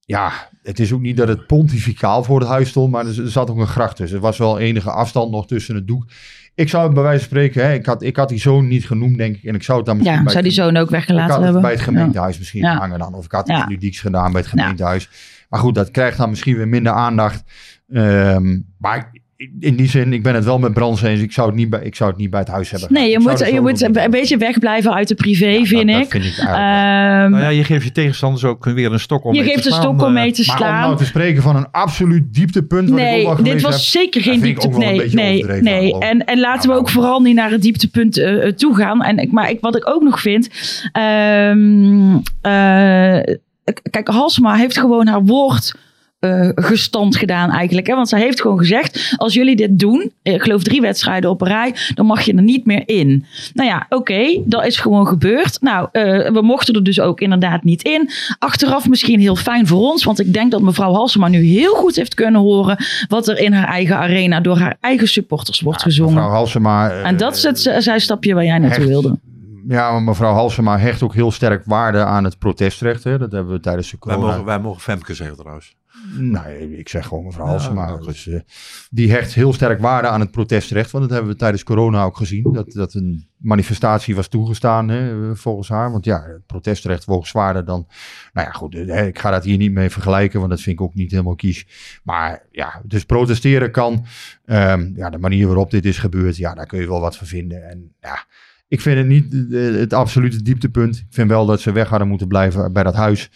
ja, 0.00 0.32
het 0.62 0.78
is 0.80 0.92
ook 0.92 1.00
niet 1.00 1.16
dat 1.16 1.28
het 1.28 1.46
pontificaal 1.46 2.24
voor 2.24 2.40
het 2.40 2.48
huis 2.48 2.68
stond, 2.68 2.90
maar 2.92 3.06
er 3.06 3.20
er 3.20 3.28
zat 3.30 3.50
ook 3.50 3.58
een 3.58 3.66
gracht 3.66 3.96
tussen. 3.96 4.16
Er 4.16 4.22
was 4.22 4.38
wel 4.38 4.58
enige 4.58 4.90
afstand 4.90 5.30
nog 5.30 5.46
tussen 5.46 5.74
het 5.74 5.86
doek. 5.86 6.04
Ik 6.54 6.68
zou 6.68 6.84
het 6.84 6.94
bij 6.94 7.02
wijze 7.02 7.18
van 7.18 7.28
spreken, 7.28 7.64
hè, 7.66 7.72
ik, 7.74 7.86
had, 7.86 8.02
ik 8.02 8.16
had 8.16 8.28
die 8.28 8.38
zoon 8.40 8.68
niet 8.68 8.86
genoemd, 8.86 9.16
denk 9.18 9.36
ik. 9.36 9.44
En 9.44 9.54
ik 9.54 9.62
zou 9.62 9.78
het 9.78 9.86
dan 9.86 9.96
misschien 9.96 10.16
ja, 10.18 10.22
bij 10.24 10.32
zou 10.32 10.44
het 10.44 10.54
die 10.54 10.62
zoon 10.64 10.76
ook 10.76 10.84
ik 10.84 10.90
weggelaten 10.90 11.26
had 11.28 11.34
het 11.36 11.44
hebben. 11.44 11.62
bij 11.62 11.70
het 11.72 11.80
gemeentehuis 11.80 12.38
misschien 12.38 12.62
Ja. 12.62 12.76
hangen 12.76 12.98
dan. 12.98 13.14
Of 13.14 13.24
ik 13.24 13.32
had 13.32 13.46
Ja. 13.48 13.58
iets 13.58 13.68
ludieks 13.68 14.00
gedaan 14.00 14.32
bij 14.32 14.40
het 14.40 14.50
gemeentehuis. 14.50 15.08
Maar 15.48 15.60
goed, 15.60 15.74
dat 15.74 15.90
krijgt 15.90 16.18
dan 16.18 16.28
misschien 16.30 16.56
weer 16.56 16.68
minder 16.68 16.92
aandacht. 16.92 17.42
Ehm, 17.92 18.58
maar 18.78 18.96
ik- 19.12 19.21
in 19.60 19.76
die 19.76 19.88
zin, 19.88 20.12
ik 20.12 20.22
ben 20.22 20.34
het 20.34 20.44
wel 20.44 20.58
met 20.58 20.72
Brands 20.72 21.02
eens. 21.02 21.20
Ik 21.20 21.32
zou 21.32 21.46
het 21.48 21.56
niet 21.56 21.70
bij, 21.70 21.82
ik 21.82 21.94
zou 21.94 22.10
het 22.10 22.18
niet 22.18 22.30
bij 22.30 22.40
het 22.40 22.48
huis 22.48 22.70
hebben. 22.70 22.92
Nee, 22.92 23.10
je 23.10 23.18
moet, 23.18 23.38
je 23.38 23.60
moet 23.60 23.80
een 23.96 24.10
beetje 24.10 24.36
wegblijven 24.36 24.94
uit 24.94 25.08
de 25.08 25.14
privé, 25.14 25.46
Ja, 25.46 25.64
vind 25.64 25.86
dat, 25.90 25.96
ik. 26.00 26.02
Dat 26.12 26.22
vind 26.22 26.24
ik. 26.24 26.38
Ehm, 26.38 26.50
Nou 27.30 27.38
ja, 27.40 27.48
je 27.48 27.64
geeft 27.64 27.84
je 27.84 27.92
tegenstanders 27.92 28.44
ook 28.44 28.64
weer 28.64 28.92
een 28.92 29.00
stok 29.00 29.24
om 29.24 29.34
je 29.34 29.40
mee 29.40 29.48
geeft 29.50 29.62
te 29.62 29.68
een 29.68 29.74
slaan, 29.74 29.86
stok 29.96 30.00
om 30.08 30.16
eh. 30.16 30.22
mee 30.22 30.32
te 30.32 30.44
Maar 30.46 30.56
om 30.56 30.62
slaan. 30.66 30.80
nou 30.80 30.96
te 30.96 31.04
spreken 31.04 31.42
van 31.42 31.56
een 31.56 31.70
absoluut 31.70 32.34
dieptepunt. 32.34 32.90
Wat 32.90 32.98
ik 32.98 33.04
ook 33.28 33.40
Nee, 33.40 33.52
dit 33.52 33.62
was 33.62 33.72
heb, 33.92 34.02
zeker 34.02 34.20
geen 34.22 34.34
ook 34.36 34.42
dieptepunt. 34.42 34.82
een 34.82 34.94
Nee, 35.14 35.44
nee, 35.44 35.62
nee. 35.62 35.98
En, 35.98 36.24
en 36.24 36.40
laten 36.40 36.68
Nou, 36.68 36.72
we 36.72 36.84
ook 36.86 36.90
nou. 36.90 36.90
vooral 36.98 37.20
niet 37.20 37.34
naar 37.34 37.50
het 37.50 37.62
dieptepunt 37.62 38.18
eh, 38.18 38.46
eh, 38.46 38.52
toe 38.54 38.76
gaan. 38.76 39.02
En, 39.02 39.28
maar 39.30 39.50
ik, 39.50 39.60
wat 39.60 39.76
ik 39.76 39.88
ook 39.88 40.02
nog 40.02 40.20
vind. 40.20 40.48
ehm, 40.92 42.14
eh, 42.40 43.34
kijk, 43.90 44.08
Halsema 44.08 44.54
heeft 44.54 44.78
gewoon 44.78 45.06
haar 45.06 45.22
woord. 45.24 45.74
Eh, 46.22 46.48
gestand 46.54 47.16
gedaan 47.16 47.50
eigenlijk. 47.50 47.86
Hè? 47.86 47.94
Want 47.94 48.08
zij 48.08 48.20
heeft 48.20 48.40
gewoon 48.40 48.58
gezegd: 48.58 49.14
als 49.16 49.34
jullie 49.34 49.56
dit 49.56 49.78
doen, 49.78 50.12
eh, 50.22 50.34
ik 50.34 50.42
geloof 50.42 50.62
drie 50.62 50.80
wedstrijden 50.80 51.30
op 51.30 51.40
een 51.40 51.48
rij, 51.48 51.74
dan 51.94 52.06
mag 52.06 52.20
je 52.22 52.34
er 52.34 52.42
niet 52.42 52.66
meer 52.66 52.82
in. 52.86 53.24
Nou 53.54 53.68
ja, 53.68 53.86
oké, 53.88 54.42
dat 54.44 54.66
is 54.66 54.78
gewoon 54.78 55.06
gebeurd. 55.06 55.60
Nou, 55.60 55.88
eh, 55.92 56.30
we 56.30 56.42
mochten 56.42 56.74
er 56.74 56.84
dus 56.84 57.00
ook 57.00 57.20
inderdaad 57.20 57.64
niet 57.64 57.82
in. 57.82 58.10
Achteraf 58.38 58.88
misschien 58.88 59.20
heel 59.20 59.36
fijn 59.36 59.66
voor 59.66 59.90
ons, 59.90 60.04
want 60.04 60.20
ik 60.20 60.32
denk 60.32 60.50
dat 60.50 60.60
mevrouw 60.60 60.92
Halsema 60.92 61.28
nu 61.28 61.42
heel 61.42 61.74
goed 61.74 61.96
heeft 61.96 62.14
kunnen 62.14 62.40
horen 62.40 62.76
wat 63.08 63.28
er 63.28 63.38
in 63.38 63.52
haar 63.52 63.68
eigen 63.68 63.96
arena 63.96 64.40
door 64.40 64.58
haar 64.58 64.76
eigen 64.80 65.08
supporters 65.08 65.60
wordt 65.60 65.82
gezongen. 65.82 66.14
Mevrouw 66.14 66.30
Halsema. 66.30 66.90
en 66.90 67.16
dat 67.16 67.36
is 67.36 67.42
het 67.42 67.74
zijstapje 67.78 68.34
waar 68.34 68.44
jij 68.44 68.58
naartoe 68.58 68.78
hecht 68.78 68.88
wilde. 68.88 69.18
ja, 69.68 69.92
maar 69.92 70.02
mevrouw 70.02 70.32
Halsema 70.32 70.78
hecht 70.78 71.02
ook 71.02 71.14
heel 71.14 71.30
sterk 71.30 71.62
waarde 71.64 72.04
aan 72.04 72.24
het 72.24 72.38
protestrecht. 72.38 73.04
Hè. 73.04 73.18
Dat 73.18 73.32
hebben 73.32 73.52
we 73.52 73.60
tijdens 73.60 73.90
de 73.90 73.96
Wij 74.00 74.14
corona... 74.14 74.32
mogen, 74.32 74.46
wij 74.46 74.58
mogen 74.58 74.80
Femke 74.80 75.14
zeggen 75.14 75.36
trouwens. 75.36 75.74
Nee, 76.18 76.78
ik 76.78 76.88
zeg 76.88 77.06
gewoon 77.06 77.24
mevrouw 77.24 77.46
Halsema. 77.46 77.96
dus, 77.96 78.26
eh, 78.26 78.40
die 78.90 79.10
hecht 79.10 79.34
heel 79.34 79.52
sterk 79.52 79.80
waarde 79.80 80.08
aan 80.08 80.20
het 80.20 80.30
protestrecht. 80.30 80.90
Want 80.90 81.04
dat 81.04 81.12
hebben 81.12 81.32
we 81.32 81.38
tijdens 81.38 81.62
corona 81.62 82.04
ook 82.04 82.16
gezien. 82.16 82.52
Dat, 82.52 82.72
dat 82.72 82.94
een 82.94 83.26
manifestatie 83.36 84.14
was 84.14 84.28
toegestaan 84.28 84.88
hè, 84.88 85.36
volgens 85.36 85.68
haar. 85.68 85.92
Want 85.92 86.04
ja, 86.04 86.22
het 86.22 86.46
protestrecht 86.46 87.04
woog 87.04 87.26
zwaarder 87.26 87.64
dan... 87.64 87.86
Nou 88.32 88.46
ja, 88.46 88.52
goed, 88.52 88.74
eh, 88.74 89.06
ik 89.06 89.18
ga 89.18 89.30
dat 89.30 89.44
hier 89.44 89.56
niet 89.56 89.72
mee 89.72 89.90
vergelijken. 89.90 90.38
Want 90.38 90.50
dat 90.50 90.60
vind 90.60 90.78
ik 90.78 90.84
ook 90.84 90.94
niet 90.94 91.10
helemaal 91.10 91.34
kies. 91.34 91.66
Maar 92.02 92.46
ja, 92.50 92.82
dus 92.84 93.04
protesteren 93.04 93.70
kan. 93.70 94.04
Ehm, 94.44 94.90
ja, 94.94 95.10
de 95.10 95.18
manier 95.18 95.46
waarop 95.46 95.70
dit 95.70 95.84
is 95.84 95.98
gebeurd, 95.98 96.36
ja, 96.36 96.54
daar 96.54 96.66
kun 96.66 96.80
je 96.80 96.88
wel 96.88 97.00
wat 97.00 97.16
van 97.16 97.26
vinden. 97.26 97.68
En 97.68 97.94
ja, 98.00 98.24
ik 98.68 98.80
vind 98.80 98.96
het 98.96 99.06
niet 99.06 99.52
eh, 99.52 99.80
het 99.80 99.92
absolute 99.92 100.42
dieptepunt. 100.42 100.96
Ik 100.96 101.06
vind 101.10 101.28
wel 101.28 101.46
dat 101.46 101.60
ze 101.60 101.72
weg 101.72 101.88
hadden 101.88 102.08
moeten 102.08 102.28
blijven 102.28 102.72
bij 102.72 102.82
dat 102.82 102.94
huis. 102.94 103.30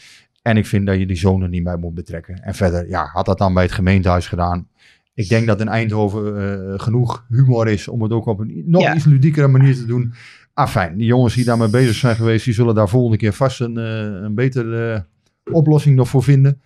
En 0.46 0.56
ik 0.56 0.66
vind 0.66 0.86
dat 0.86 0.98
je 0.98 1.06
die 1.06 1.16
zoon 1.16 1.42
er 1.42 1.48
niet 1.48 1.64
bij 1.64 1.76
moet 1.76 1.94
betrekken. 1.94 2.42
En 2.42 2.54
verder, 2.54 2.88
ja, 2.88 3.08
had 3.12 3.26
dat 3.26 3.38
dan 3.38 3.54
bij 3.54 3.62
het 3.62 3.72
gemeentehuis 3.72 4.26
gedaan. 4.26 4.68
Ik 5.14 5.28
denk 5.28 5.46
dat 5.46 5.60
in 5.60 5.68
Eindhoven 5.68 6.36
eh, 6.72 6.78
genoeg 6.80 7.24
humor 7.28 7.68
is 7.68 7.88
om 7.88 8.02
het 8.02 8.12
ook 8.12 8.26
op 8.26 8.38
een 8.38 8.62
nog 8.66 8.82
Ja. 8.82 8.94
iets 8.94 9.04
ludiekere 9.04 9.48
manier 9.48 9.74
te 9.74 9.86
doen. 9.86 10.12
Ah, 10.54 10.68
fijn. 10.68 10.96
Die 10.96 11.06
jongens 11.06 11.34
die 11.34 11.44
daarmee 11.44 11.68
bezig 11.68 11.94
zijn 11.94 12.16
geweest, 12.16 12.44
die 12.44 12.54
zullen 12.54 12.74
daar 12.74 12.88
volgende 12.88 13.16
keer 13.16 13.32
vast 13.32 13.60
een, 13.60 13.78
eh, 13.78 14.22
een 14.22 14.34
betere 14.34 15.06
eh, 15.44 15.54
oplossing 15.54 15.96
nog 15.96 16.08
voor 16.08 16.22
vinden. 16.22 16.60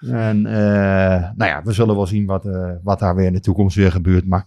En 0.00 0.40
nou 0.42 1.44
ja, 1.44 1.62
we 1.64 1.72
zullen 1.72 1.94
wel 1.96 2.06
zien 2.06 2.26
wat, 2.26 2.48
wat 2.82 2.98
daar 2.98 3.14
weer 3.14 3.26
in 3.26 3.32
de 3.32 3.40
toekomst 3.40 3.76
weer 3.76 3.90
gebeurt. 3.92 4.26
Maar 4.26 4.46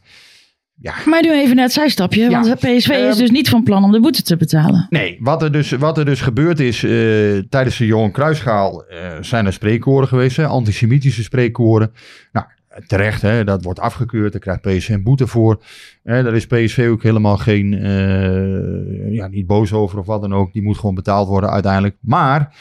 ja, 0.82 0.94
Maar 1.06 1.22
nu 1.22 1.32
even 1.34 1.56
net 1.56 1.64
het 1.64 1.74
zijstapje. 1.74 2.30
Want 2.30 2.46
Ja. 2.46 2.56
PSV 2.56 2.68
is 2.68 2.88
Ehm, 2.88 3.18
dus 3.18 3.32
niet 3.32 3.50
van 3.50 3.64
plan 3.64 3.84
om 3.84 3.92
de 3.92 4.00
boete 4.00 4.22
te 4.22 4.38
betalen. 4.38 4.88
Nee, 4.90 5.18
wat 5.20 5.42
er 5.44 5.52
dus, 5.52 5.72
wat 5.72 5.98
er 5.98 6.06
dus 6.06 6.22
gebeurd 6.22 6.60
is 6.60 6.84
eh, 6.84 6.92
tijdens 7.50 7.78
de 7.78 7.86
Johan 7.86 8.12
Kruisschaal 8.12 8.84
eh, 8.86 8.98
zijn 9.22 9.46
er 9.46 9.54
spreekkoren 9.54 10.08
geweest, 10.08 10.38
hè, 10.38 10.46
antisemitische 10.46 11.24
spreekkoren. 11.24 11.92
Nou, 12.32 12.46
terecht, 12.88 13.22
hè, 13.22 13.44
dat 13.44 13.64
wordt 13.64 13.80
afgekeurd, 13.80 14.32
daar 14.32 14.42
krijgt 14.42 14.62
PSV 14.62 14.90
een 14.90 15.04
boete 15.04 15.28
voor. 15.28 15.64
Hè, 16.04 16.24
daar 16.24 16.36
is 16.36 16.48
PSV 16.48 16.88
ook 16.92 17.04
helemaal 17.04 17.38
geen, 17.38 17.74
eh, 17.74 19.14
ja, 19.14 19.28
niet 19.28 19.48
boos 19.48 19.74
over 19.74 20.00
of 20.00 20.06
wat 20.06 20.22
dan 20.22 20.34
ook. 20.34 20.54
Die 20.54 20.62
moet 20.64 20.78
gewoon 20.78 20.96
betaald 20.96 21.28
worden 21.28 21.50
uiteindelijk. 21.50 21.96
Maar 22.00 22.56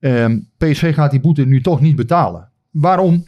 ehm, 0.00 0.38
PSV 0.58 0.94
gaat 0.94 1.10
die 1.10 1.20
boete 1.20 1.46
nu 1.46 1.60
toch 1.60 1.80
niet 1.80 1.96
betalen. 1.96 2.48
Waarom? 2.70 3.24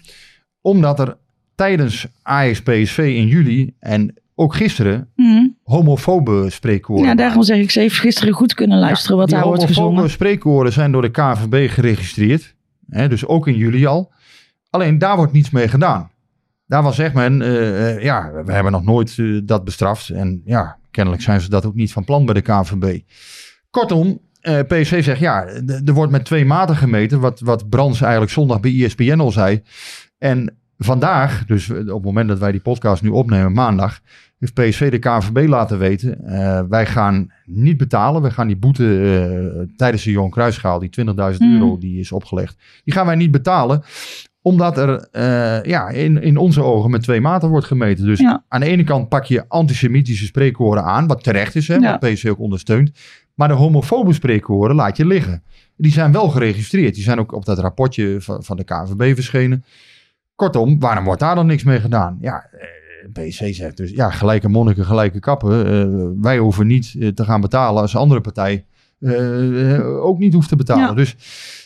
Omdat 0.61 1.01
er 1.01 1.17
tijdens 1.57 2.07
Ajax 2.23 2.63
PSV 2.63 2.99
in 2.99 3.27
juli 3.27 3.75
en 3.79 4.15
ook 4.35 4.55
gisteren 4.55 5.09
Hm. 5.15 5.49
homofobe 5.63 6.51
spreekkoren 6.51 7.05
Ja, 7.05 7.15
daarom 7.15 7.43
zeg 7.43 7.59
ik, 7.59 7.71
ze 7.71 7.81
heeft 7.81 7.99
gisteren 7.99 8.35
goed 8.35 8.55
kunnen 8.55 8.79
luisteren 8.79 9.17
wat 9.17 9.29
die 9.29 9.37
daar 9.37 9.47
wordt 9.47 9.75
homofobe 9.75 10.09
spreekkoren 10.09 10.73
zijn 10.73 10.93
door 10.93 11.03
de 11.03 11.11
KVB 11.11 11.71
geregistreerd. 11.71 12.55
Hè, 12.89 13.09
dus 13.09 13.27
ook 13.27 13.49
in 13.49 13.57
juli 13.57 13.87
al. 13.87 14.13
Alleen 14.71 14.99
daar 14.99 15.17
wordt 15.17 15.33
niets 15.33 15.51
mee 15.51 15.69
gedaan. 15.69 16.11
Daar 16.67 16.83
was 16.83 16.97
zegt 16.97 17.15
men, 17.15 17.43
eh, 17.43 17.95
eh, 17.95 18.03
ja, 18.03 18.33
we 18.45 18.53
hebben 18.53 18.73
nog 18.73 18.85
nooit 18.85 19.15
eh, 19.19 19.41
dat 19.45 19.65
bestraft. 19.65 20.09
En 20.09 20.43
ja, 20.45 20.79
kennelijk 20.91 21.23
zijn 21.23 21.41
ze 21.41 21.49
dat 21.49 21.67
ook 21.67 21.75
niet 21.75 21.93
van 21.93 22.05
plan 22.05 22.25
bij 22.25 22.35
de 22.35 22.41
KVB. 22.41 23.01
Kortom, 23.71 24.21
eh 24.41 24.61
PSV 24.61 25.05
zegt 25.05 25.21
ja, 25.21 25.47
er 25.85 25.93
wordt 25.93 26.13
met 26.13 26.25
twee 26.25 26.45
maten 26.45 26.77
gemeten. 26.77 27.21
Wat, 27.21 27.41
wat 27.41 27.69
Brands 27.69 28.01
eigenlijk 28.01 28.33
zondag 28.33 28.61
bij 28.61 28.85
ESPN 28.85 29.19
al 29.19 29.33
zei. 29.33 29.63
En 30.19 30.57
vandaag, 30.79 31.45
dus 31.47 31.71
op 31.71 31.77
het 31.77 32.03
moment 32.05 32.29
dat 32.29 32.39
wij 32.39 32.53
die 32.53 32.61
podcast 32.61 33.03
nu 33.03 33.09
opnemen, 33.09 33.53
maandag, 33.53 34.01
heeft 34.39 34.55
PSV 34.55 34.91
de 34.91 34.99
KNVB 34.99 35.49
laten 35.49 35.79
weten. 35.79 36.25
eh, 36.25 36.61
wij 36.69 36.87
gaan 36.87 37.33
niet 37.45 37.77
betalen. 37.77 38.23
We 38.23 38.31
gaan 38.31 38.47
die 38.47 38.57
boete 38.57 39.01
eh, 39.65 39.77
tijdens 39.77 40.03
de 40.05 40.11
Johan 40.11 40.31
Cruijffschaal, 40.31 40.79
die 40.79 40.89
20.000 40.91 41.39
Hmm. 41.39 41.55
euro 41.55 41.79
die 41.79 42.01
is 42.01 42.13
opgelegd, 42.13 42.57
die 42.85 42.95
gaan 42.95 43.07
wij 43.07 43.15
niet 43.15 43.31
betalen 43.31 43.83
omdat 44.43 44.79
er 44.79 45.09
eh, 45.13 45.63
ja, 45.71 45.89
in, 45.89 46.23
in 46.23 46.37
onze 46.37 46.63
ogen 46.63 46.91
met 46.91 47.03
twee 47.03 47.21
maten 47.21 47.49
wordt 47.49 47.67
gemeten. 47.67 48.05
Dus 48.05 48.21
Ja. 48.21 48.45
aan 48.49 48.61
de 48.61 48.67
ene 48.67 48.85
kant 48.85 49.09
pak 49.09 49.25
je 49.25 49.45
antisemitische 49.49 50.25
spreekwoorden 50.25 50.85
aan, 50.85 51.07
wat 51.07 51.23
terecht 51.23 51.55
is, 51.55 51.69
hè, 51.69 51.75
Ja. 51.75 51.99
wat 51.99 52.13
PSV 52.13 52.29
ook 52.31 52.39
ondersteunt. 52.39 52.91
Maar 53.35 53.49
de 53.49 53.55
homofobe 53.55 54.13
spreekwoorden 54.13 54.77
laat 54.77 54.97
je 54.97 55.07
liggen. 55.07 55.43
Die 55.77 55.93
zijn 55.93 56.13
wel 56.13 56.29
geregistreerd. 56.29 56.95
Die 56.95 57.03
zijn 57.03 57.19
ook 57.19 57.33
op 57.33 57.45
dat 57.45 57.59
rapportje 57.59 58.17
van, 58.21 58.43
van 58.45 58.57
de 58.57 58.65
KNVB 58.65 59.15
verschenen. 59.15 59.65
Kortom, 60.37 60.81
waarom 60.81 61.05
wordt 61.05 61.21
daar 61.21 61.35
dan 61.35 61.47
niks 61.47 61.65
mee 61.65 61.81
gedaan? 61.81 62.17
Ja, 62.21 62.49
eh, 62.53 62.69
PSV 63.13 63.55
zegt 63.55 63.77
dus, 63.77 63.91
ja, 63.91 64.11
gelijke 64.11 64.49
monniken, 64.49 64.85
gelijke 64.85 65.21
kappen. 65.21 65.67
Eh, 65.67 66.23
wij 66.23 66.39
hoeven 66.39 66.67
niet 66.67 66.95
eh, 66.99 67.09
te 67.09 67.25
gaan 67.25 67.41
betalen 67.41 67.83
als 67.83 67.97
andere 67.97 68.21
partij 68.21 68.65
ook 70.01 70.19
niet 70.19 70.35
hoeft 70.35 70.49
te 70.49 70.57
betalen. 70.57 70.85
Ja. 70.85 70.95
Dus 70.95 71.17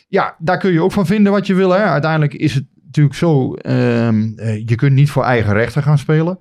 ja, 0.08 0.36
daar 0.38 0.58
kun 0.58 0.72
je 0.72 0.82
ook 0.82 0.92
van 0.92 1.06
vinden 1.06 1.32
wat 1.32 1.46
je 1.46 1.54
wil. 1.54 1.70
Hè. 1.70 1.82
Uiteindelijk 1.82 2.34
is 2.34 2.54
het 2.54 2.64
natuurlijk 2.84 3.16
zo, 3.16 3.54
ehm, 3.54 4.32
eh, 4.36 4.66
je 4.66 4.74
kunt 4.74 4.92
niet 4.92 5.10
voor 5.10 5.24
eigen 5.24 5.52
rechten 5.52 5.82
gaan 5.82 5.98
spelen. 5.98 6.38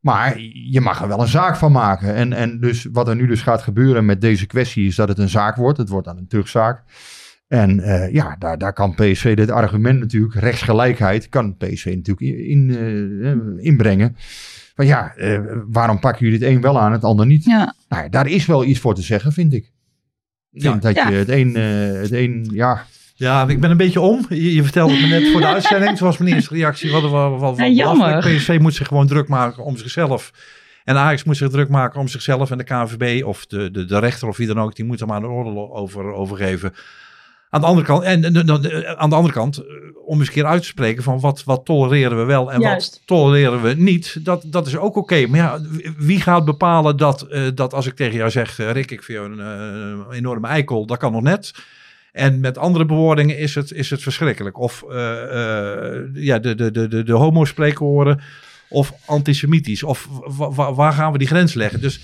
Maar 0.00 0.40
je 0.70 0.80
mag 0.80 1.02
er 1.02 1.08
wel 1.08 1.20
een 1.20 1.28
zaak 1.28 1.56
van 1.56 1.72
maken. 1.72 2.14
En, 2.14 2.32
en 2.32 2.60
dus 2.60 2.88
wat 2.92 3.08
er 3.08 3.16
nu 3.16 3.26
dus 3.26 3.42
gaat 3.42 3.62
gebeuren 3.62 4.04
met 4.04 4.20
deze 4.20 4.46
kwestie 4.46 4.86
is 4.86 4.94
dat 4.94 5.08
het 5.08 5.18
een 5.18 5.28
zaak 5.28 5.56
wordt. 5.56 5.78
Het 5.78 5.88
wordt 5.88 6.06
dan 6.06 6.16
een 6.16 6.26
terugzaak. 6.26 6.82
En 7.48 7.80
eh, 7.80 8.12
ja, 8.12 8.36
daar, 8.38 8.58
daar 8.58 8.72
kan 8.72 8.94
PSV 8.94 9.36
dit 9.36 9.50
argument 9.50 9.98
natuurlijk, 10.00 10.34
rechtsgelijkheid, 10.34 11.28
kan 11.28 11.56
PSV 11.56 11.84
natuurlijk 11.84 12.20
in, 12.20 12.48
in, 12.48 12.70
eh, 13.58 13.64
inbrengen. 13.66 14.16
Van 14.74 14.86
ja, 14.86 15.14
eh, 15.14 15.40
waarom 15.66 15.98
pakken 15.98 16.24
jullie 16.26 16.44
het 16.44 16.54
een 16.54 16.60
wel 16.60 16.80
aan, 16.80 16.92
het 16.92 17.04
ander 17.04 17.26
niet? 17.26 17.44
Ja. 17.44 17.74
Nou, 17.88 18.02
ja, 18.02 18.08
daar 18.08 18.26
is 18.26 18.46
wel 18.46 18.64
iets 18.64 18.80
voor 18.80 18.94
te 18.94 19.02
zeggen, 19.02 19.32
vind 19.32 19.52
ik. 19.52 19.72
Ik 20.52 20.62
vind 20.62 20.82
dat 20.82 20.94
Ja. 20.94 21.08
je 21.08 21.16
het 21.16 21.28
een, 21.28 21.56
eh, 21.56 22.00
het 22.00 22.12
een, 22.12 22.48
ja, 22.52 22.84
Ja, 23.14 23.48
ik 23.48 23.60
ben 23.60 23.70
een 23.70 23.76
beetje 23.76 24.00
om. 24.00 24.26
Je, 24.28 24.54
je 24.54 24.62
vertelde 24.62 24.92
het 24.92 25.02
me 25.02 25.08
net 25.08 25.28
voor 25.32 25.40
de 25.40 25.46
uitzending. 25.46 25.98
Was 25.98 26.18
mijn 26.18 26.34
eerste 26.34 26.54
reactie. 26.54 26.90
Wat, 26.90 27.02
wat, 27.02 27.40
wat, 27.40 27.56
Ja, 27.56 27.64
wat 27.64 27.76
jammer. 27.76 28.18
PSV 28.18 28.58
moet 28.60 28.74
zich 28.74 28.86
gewoon 28.86 29.06
druk 29.06 29.28
maken 29.28 29.64
om 29.64 29.76
zichzelf. 29.76 30.32
En 30.84 30.96
Ajax 30.96 31.24
moet 31.24 31.36
zich 31.36 31.48
druk 31.48 31.68
maken 31.68 32.00
om 32.00 32.08
zichzelf. 32.08 32.50
En 32.50 32.58
de 32.58 32.64
KNVB 32.64 33.24
of 33.24 33.46
de, 33.46 33.70
de, 33.70 33.84
de 33.84 33.98
rechter 33.98 34.28
of 34.28 34.36
wie 34.36 34.46
dan 34.46 34.60
ook. 34.60 34.76
Die 34.76 34.84
moet 34.84 35.00
er 35.00 35.06
maar 35.06 35.16
een 35.16 35.28
oordeel 35.28 35.76
over, 35.76 36.12
over 36.12 36.36
geven. 36.36 36.72
Aan 37.50 37.60
de 37.60 37.66
andere 37.66 37.86
kant, 37.86 38.02
en, 38.02 38.24
en, 38.24 38.34
en, 38.34 38.48
en 38.48 38.98
aan 38.98 39.10
de 39.10 39.16
andere 39.16 39.34
kant, 39.34 39.56
eh, 39.58 39.64
om 40.06 40.18
eens 40.18 40.26
een 40.28 40.34
keer 40.34 40.46
uit 40.46 40.60
te 40.62 40.68
spreken 40.68 41.02
van 41.02 41.20
wat, 41.20 41.44
wat 41.44 41.64
tolereren 41.64 42.18
we 42.18 42.24
wel 42.24 42.52
en 42.52 42.60
Juist. 42.60 42.90
wat 42.90 43.02
tolereren 43.04 43.62
we 43.62 43.74
niet, 43.74 44.24
dat, 44.24 44.44
dat 44.46 44.66
is 44.66 44.76
ook 44.76 44.96
oké. 44.96 45.26
Maar 45.26 45.38
ja, 45.40 45.60
wie 45.98 46.20
gaat 46.20 46.44
bepalen 46.44 46.96
dat, 46.96 47.22
eh, 47.22 47.42
dat 47.54 47.74
als 47.74 47.86
ik 47.86 47.94
tegen 47.94 48.16
jou 48.16 48.30
zeg, 48.30 48.58
eh, 48.58 48.70
Rick, 48.70 48.90
ik 48.90 49.02
vind 49.02 49.18
jou 49.18 49.40
een 49.40 50.10
enorme 50.12 50.46
eikel, 50.46 50.86
dat 50.86 50.98
kan 50.98 51.12
nog 51.12 51.22
net. 51.22 51.52
En 52.12 52.40
met 52.40 52.58
andere 52.58 52.84
bewoordingen 52.84 53.38
is 53.38 53.54
het, 53.54 53.72
is 53.72 53.90
het 53.90 54.02
verschrikkelijk. 54.02 54.58
Of 54.58 54.84
ja, 56.12 56.38
de, 56.38 56.54
de, 56.54 56.70
de, 56.70 56.88
de, 56.88 57.02
de 57.02 57.12
homo-spreekwoorden, 57.12 58.20
of 58.68 58.92
antisemitisch. 59.06 59.82
Of 59.82 60.08
wa- 60.36 60.50
wa- 60.52 60.74
waar 60.74 60.92
gaan 60.92 61.12
we 61.12 61.18
die 61.18 61.26
grens 61.26 61.54
leggen? 61.54 61.80
Dus 61.80 62.00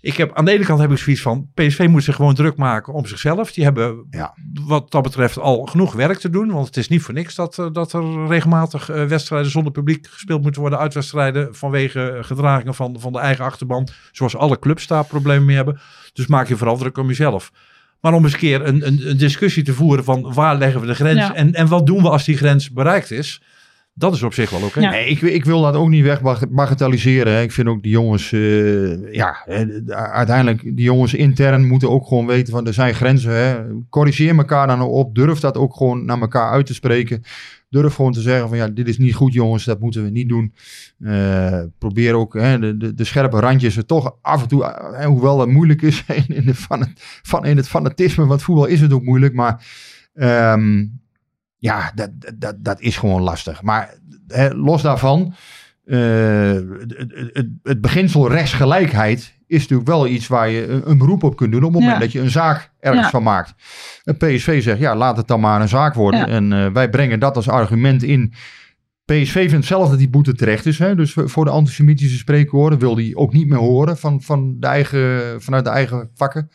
ik 0.00 0.16
heb, 0.16 0.34
aan 0.34 0.44
de 0.44 0.50
ene 0.52 0.64
kant 0.64 0.80
heb 0.80 0.90
ik 0.90 0.98
zoiets 0.98 1.22
van, 1.22 1.50
PSV 1.54 1.86
moet 1.90 2.04
zich 2.04 2.14
gewoon 2.16 2.34
druk 2.34 2.56
maken 2.56 2.92
om 2.92 3.06
zichzelf. 3.06 3.52
Die 3.52 3.64
hebben 3.64 4.06
Ja. 4.10 4.34
wat 4.66 4.90
dat 4.90 5.02
betreft 5.02 5.38
al 5.38 5.66
genoeg 5.66 5.92
werk 5.94 6.18
te 6.18 6.30
doen. 6.30 6.50
Want 6.52 6.66
het 6.66 6.76
is 6.76 6.88
niet 6.88 7.02
voor 7.02 7.14
niks 7.14 7.34
dat, 7.34 7.58
eh, 7.58 7.66
dat 7.72 7.92
er 7.92 8.26
regelmatig 8.26 8.88
eh, 8.90 9.04
wedstrijden 9.04 9.50
zonder 9.50 9.72
publiek 9.72 10.06
gespeeld 10.10 10.42
moeten 10.42 10.60
worden. 10.60 10.78
Uitwedstrijden 10.78 11.54
vanwege 11.54 12.18
gedragingen 12.20 12.74
van, 12.74 12.96
van 13.00 13.12
de 13.12 13.18
eigen 13.18 13.44
achterban. 13.44 13.88
Zoals 14.12 14.36
alle 14.36 14.58
clubs 14.58 14.86
daar 14.86 15.04
problemen 15.04 15.44
mee 15.44 15.56
hebben. 15.56 15.80
Dus 16.12 16.26
maak 16.26 16.48
je 16.48 16.56
vooral 16.56 16.76
druk 16.76 16.98
om 16.98 17.06
jezelf. 17.08 17.52
Maar 18.00 18.12
om 18.12 18.24
eens 18.24 18.32
een 18.32 18.38
keer 18.38 18.66
een, 18.66 18.86
een, 18.86 19.08
een 19.10 19.16
discussie 19.16 19.62
te 19.62 19.72
voeren 19.74 20.04
van 20.04 20.32
waar 20.34 20.56
leggen 20.56 20.80
we 20.80 20.86
de 20.86 20.94
grens 20.94 21.18
Ja. 21.18 21.34
en, 21.34 21.54
en 21.54 21.68
wat 21.68 21.86
doen 21.86 22.02
we 22.02 22.08
als 22.10 22.24
die 22.24 22.36
grens 22.36 22.70
bereikt 22.70 23.10
is. 23.10 23.42
Dat 23.98 24.14
is 24.14 24.22
op 24.22 24.34
zich 24.34 24.50
wel 24.50 24.62
oké. 24.62 24.80
Ja. 24.80 24.90
Nee, 24.90 25.06
ik, 25.08 25.20
ik 25.20 25.44
wil 25.44 25.62
dat 25.62 25.74
ook 25.74 25.88
niet 25.88 26.04
weg 26.04 26.20
bagatelliseren. 26.50 27.32
hè. 27.32 27.42
Ik 27.42 27.52
vind 27.52 27.68
ook 27.68 27.82
die 27.82 27.92
jongens, 27.92 28.32
eh, 28.32 29.12
ja, 29.14 29.36
hè, 29.44 29.84
de- 29.84 29.94
uiteindelijk, 29.94 30.62
die 30.62 30.84
jongens 30.84 31.14
intern 31.14 31.66
moeten 31.66 31.90
ook 31.90 32.06
gewoon 32.06 32.26
weten 32.26 32.52
van 32.52 32.66
er 32.66 32.74
zijn 32.74 32.94
grenzen. 32.94 33.32
Hè. 33.32 33.56
Corrigeer 33.90 34.36
elkaar 34.36 34.66
dan 34.66 34.80
op. 34.82 35.14
Durf 35.14 35.40
dat 35.40 35.56
ook 35.56 35.76
gewoon 35.76 36.04
naar 36.04 36.20
elkaar 36.20 36.50
uit 36.50 36.66
te 36.66 36.74
spreken. 36.74 37.22
Durf 37.70 37.94
gewoon 37.94 38.12
te 38.12 38.20
zeggen 38.20 38.48
van 38.48 38.56
ja, 38.56 38.68
dit 38.68 38.88
is 38.88 38.98
niet 38.98 39.14
goed 39.14 39.32
jongens, 39.32 39.64
dat 39.64 39.80
moeten 39.80 40.04
we 40.04 40.10
niet 40.10 40.28
doen. 40.28 40.54
Eh, 41.00 41.62
probeer 41.78 42.14
ook 42.14 42.34
hè, 42.34 42.58
de, 42.58 42.76
de, 42.76 42.94
de 42.94 43.04
scherpe 43.04 43.40
randjes 43.40 43.76
er 43.76 43.86
toch 43.86 44.16
af 44.22 44.42
en 44.42 44.48
toe, 44.48 44.64
eh, 44.64 45.06
hoewel 45.06 45.40
het 45.40 45.48
moeilijk 45.48 45.82
is 45.82 46.04
in, 46.26 46.36
in, 46.36 46.44
de 46.46 46.54
van, 47.22 47.44
in 47.44 47.56
het 47.56 47.68
fanatisme, 47.68 48.26
want 48.26 48.42
voetbal 48.42 48.66
is 48.66 48.80
het 48.80 48.92
ook 48.92 49.02
moeilijk, 49.04 49.34
maar 49.34 49.66
ehm, 50.14 50.84
ja, 51.58 51.92
dat, 51.94 52.10
dat, 52.34 52.54
dat 52.58 52.80
is 52.80 52.96
gewoon 52.96 53.22
lastig. 53.22 53.62
Maar 53.62 53.94
hè, 54.26 54.50
los 54.54 54.82
daarvan, 54.82 55.34
eh, 55.84 56.52
het, 56.52 56.94
het, 57.32 57.48
het, 57.62 57.80
beginsel 57.80 58.30
rechtsgelijkheid 58.30 59.36
is 59.46 59.60
natuurlijk 59.60 59.88
wel 59.88 60.06
iets 60.06 60.26
waar 60.26 60.48
je 60.50 60.66
een, 60.66 60.90
een 60.90 60.98
beroep 60.98 61.22
op 61.22 61.36
kunt 61.36 61.52
doen 61.52 61.62
op 61.64 61.72
het 61.72 61.80
moment 61.80 61.98
Ja. 61.98 62.04
dat 62.04 62.12
je 62.12 62.20
een 62.20 62.30
zaak 62.30 62.70
ergens 62.80 63.04
Ja. 63.04 63.10
van 63.10 63.22
maakt. 63.22 63.54
En 64.04 64.16
PSV 64.16 64.62
zegt, 64.62 64.78
ja, 64.78 64.96
laat 64.96 65.16
het 65.16 65.26
dan 65.26 65.40
maar 65.40 65.60
een 65.60 65.68
zaak 65.68 65.94
worden. 65.94 66.20
Ja. 66.20 66.26
En 66.26 66.52
eh, 66.52 66.66
wij 66.72 66.90
brengen 66.90 67.20
dat 67.20 67.36
als 67.36 67.48
argument 67.48 68.02
in 68.02 68.32
PSV 69.04 69.50
vindt 69.50 69.66
zelf 69.66 69.88
dat 69.88 69.98
die 69.98 70.10
boete 70.10 70.34
terecht 70.34 70.66
is. 70.66 70.78
Hè? 70.78 70.94
Dus 70.94 71.12
voor 71.14 71.44
de 71.44 71.50
antisemitische 71.50 72.18
spreekwoorden 72.18 72.78
wil 72.78 72.96
hij 72.96 73.10
ook 73.14 73.32
niet 73.32 73.48
meer 73.48 73.58
horen 73.58 73.98
van, 73.98 74.22
van 74.22 74.56
de 74.60 74.66
eigen, 74.66 75.42
vanuit 75.42 75.64
de 75.64 75.70
eigen 75.70 76.10
vakken. 76.14 76.50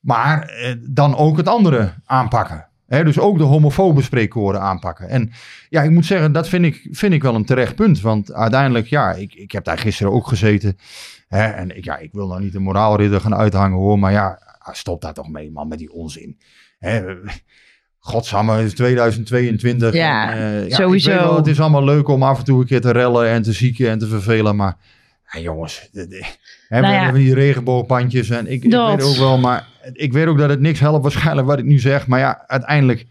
Maar 0.00 0.42
eh, 0.42 0.74
dan 0.80 1.16
ook 1.16 1.36
het 1.36 1.48
andere 1.48 1.92
aanpakken. 2.04 2.67
Dus 2.88 3.18
ook 3.18 3.38
de 3.38 3.44
homofobe 3.44 4.02
spreekwoorden 4.02 4.60
aanpakken. 4.60 5.08
En 5.08 5.30
ja, 5.68 5.82
ik 5.82 5.90
moet 5.90 6.06
zeggen, 6.06 6.32
dat 6.32 6.48
vind 6.48 6.64
ik, 6.64 6.88
vind 6.90 7.12
ik 7.12 7.22
wel 7.22 7.34
een 7.34 7.44
terecht 7.44 7.74
punt. 7.74 8.00
Want 8.00 8.32
uiteindelijk, 8.32 8.86
ja, 8.86 9.12
ik, 9.12 9.34
ik 9.34 9.52
heb 9.52 9.64
daar 9.64 9.78
gisteren 9.78 10.12
ook 10.12 10.26
gezeten. 10.26 10.78
En 11.28 11.76
ik, 11.76 11.84
ja, 11.84 11.98
ik 11.98 12.12
wil 12.12 12.26
nou 12.26 12.40
niet 12.40 12.52
de 12.52 12.60
moraalridder 12.60 13.20
gaan 13.20 13.34
uithangen 13.34 13.78
hoor. 13.78 13.98
Maar 13.98 14.12
ja, 14.12 14.38
stop 14.72 15.00
daar 15.00 15.14
toch 15.14 15.28
mee 15.28 15.50
man, 15.50 15.68
met 15.68 15.78
die 15.78 15.92
onzin. 15.92 16.38
Hè? 16.78 17.02
Godsamme, 17.98 18.52
het 18.52 18.66
is 18.66 18.74
2022. 18.74 19.94
Ja, 19.94 20.32
en, 20.32 20.66
eh, 20.66 20.74
sowieso. 20.74 21.10
Weet 21.10 21.20
wel, 21.20 21.36
het 21.36 21.46
is 21.46 21.60
allemaal 21.60 21.84
leuk 21.84 22.08
om 22.08 22.22
af 22.22 22.38
en 22.38 22.44
toe 22.44 22.60
een 22.60 22.66
keer 22.66 22.80
te 22.80 22.90
rellen 22.90 23.28
en 23.28 23.42
te 23.42 23.52
zieken 23.52 23.90
en 23.90 23.98
te 23.98 24.06
vervelen. 24.06 24.56
Maar 24.56 24.76
ja, 25.32 25.40
jongens, 25.40 25.88
de, 25.92 26.06
de, 26.06 26.26
Nou 26.68 26.82
we 26.82 26.88
ja. 26.88 27.02
hebben 27.02 27.22
die 27.22 27.34
regenboogpandjes. 27.34 28.30
En 28.30 28.46
ik, 28.46 28.64
ik 28.64 28.72
weet 28.72 29.02
ook 29.02 29.16
wel, 29.16 29.38
maar 29.38 29.66
ik 29.92 30.12
weet 30.12 30.26
ook 30.26 30.38
dat 30.38 30.50
het 30.50 30.60
niks 30.60 30.80
helpt 30.80 31.02
waarschijnlijk 31.02 31.46
wat 31.46 31.58
ik 31.58 31.64
nu 31.64 31.78
zeg. 31.78 32.06
Maar 32.06 32.18
ja, 32.18 32.44
uiteindelijk, 32.46 33.06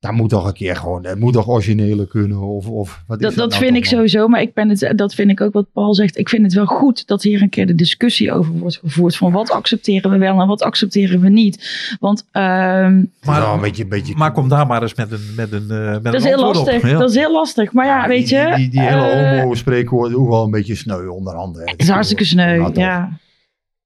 daar 0.00 0.12
moet 0.12 0.30
toch 0.30 0.46
een 0.46 0.52
keer 0.52 0.76
gewoon, 0.76 1.04
het 1.06 1.18
moet 1.18 1.32
toch 1.32 1.48
originele 1.48 2.06
kunnen. 2.08 2.38
Of, 2.38 2.66
of 2.68 3.02
wat 3.06 3.16
is 3.20 3.26
Dat, 3.26 3.34
dat 3.34 3.48
nou 3.48 3.62
vind 3.62 3.76
ik 3.76 3.82
man? 3.82 3.90
sowieso, 3.92 4.28
maar 4.28 4.40
ik 4.40 4.54
ben 4.54 4.68
het, 4.68 4.92
dat 4.96 5.14
vind 5.14 5.30
ik 5.30 5.40
ook 5.40 5.52
wat 5.52 5.72
Paul 5.72 5.94
zegt. 5.94 6.18
Ik 6.18 6.28
vind 6.28 6.42
het 6.42 6.52
wel 6.52 6.66
goed 6.66 7.06
dat 7.06 7.22
hier 7.22 7.42
een 7.42 7.48
keer 7.48 7.66
de 7.66 7.74
discussie 7.74 8.32
over 8.32 8.52
wordt 8.52 8.76
gevoerd. 8.78 9.16
Van 9.16 9.32
wat 9.32 9.50
accepteren 9.50 10.10
we 10.10 10.18
wel 10.18 10.40
en 10.40 10.46
wat 10.46 10.62
accepteren 10.62 11.20
we 11.20 11.28
niet. 11.28 11.68
Want 12.00 12.26
ehm, 12.32 12.98
is 12.98 13.26
wel 13.28 13.54
een 13.54 13.60
beetje, 13.60 13.82
een 13.82 13.88
beetje 13.88 14.14
Maar 14.16 14.32
kom 14.32 14.48
daar 14.48 14.66
maar 14.66 14.82
eens 14.82 14.94
met 14.94 15.12
een, 15.12 15.32
met 15.36 15.52
een, 15.52 15.70
eh, 15.70 15.90
met 15.92 16.04
dat 16.04 16.14
een 16.14 16.18
is 16.20 16.24
heel 16.24 16.40
lastig. 16.40 16.76
op. 16.76 16.82
Ja. 16.88 16.98
Dat 16.98 17.10
is 17.10 17.16
heel 17.16 17.32
lastig. 17.32 17.72
Maar 17.72 17.86
ja, 17.86 18.02
Ja, 18.02 18.08
weet 18.08 18.28
die, 18.28 18.36
je. 18.38 18.44
Die, 18.46 18.56
die, 18.56 18.70
die 18.70 18.80
hele 18.80 19.06
eh, 19.06 19.40
homo 19.40 19.54
spreekwoorden 19.54 20.18
ook 20.18 20.28
wel 20.28 20.44
een 20.44 20.50
beetje 20.50 20.74
sneu 20.74 21.06
onderhand. 21.06 21.56
hè. 21.56 21.62
Het 21.64 21.80
is 21.80 21.88
hartstikke 21.88 22.24
sneu. 22.24 22.58
Nou. 22.58 22.78
Ja. 22.78 23.18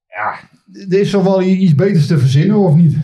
Ja, 0.07 0.33
er 0.89 0.99
is 0.99 1.09
toch 1.09 1.23
wel 1.23 1.41
iets 1.41 1.75
beters 1.75 2.07
te 2.07 2.17
verzinnen, 2.17 2.57
of 2.57 2.75
niet? 2.75 2.95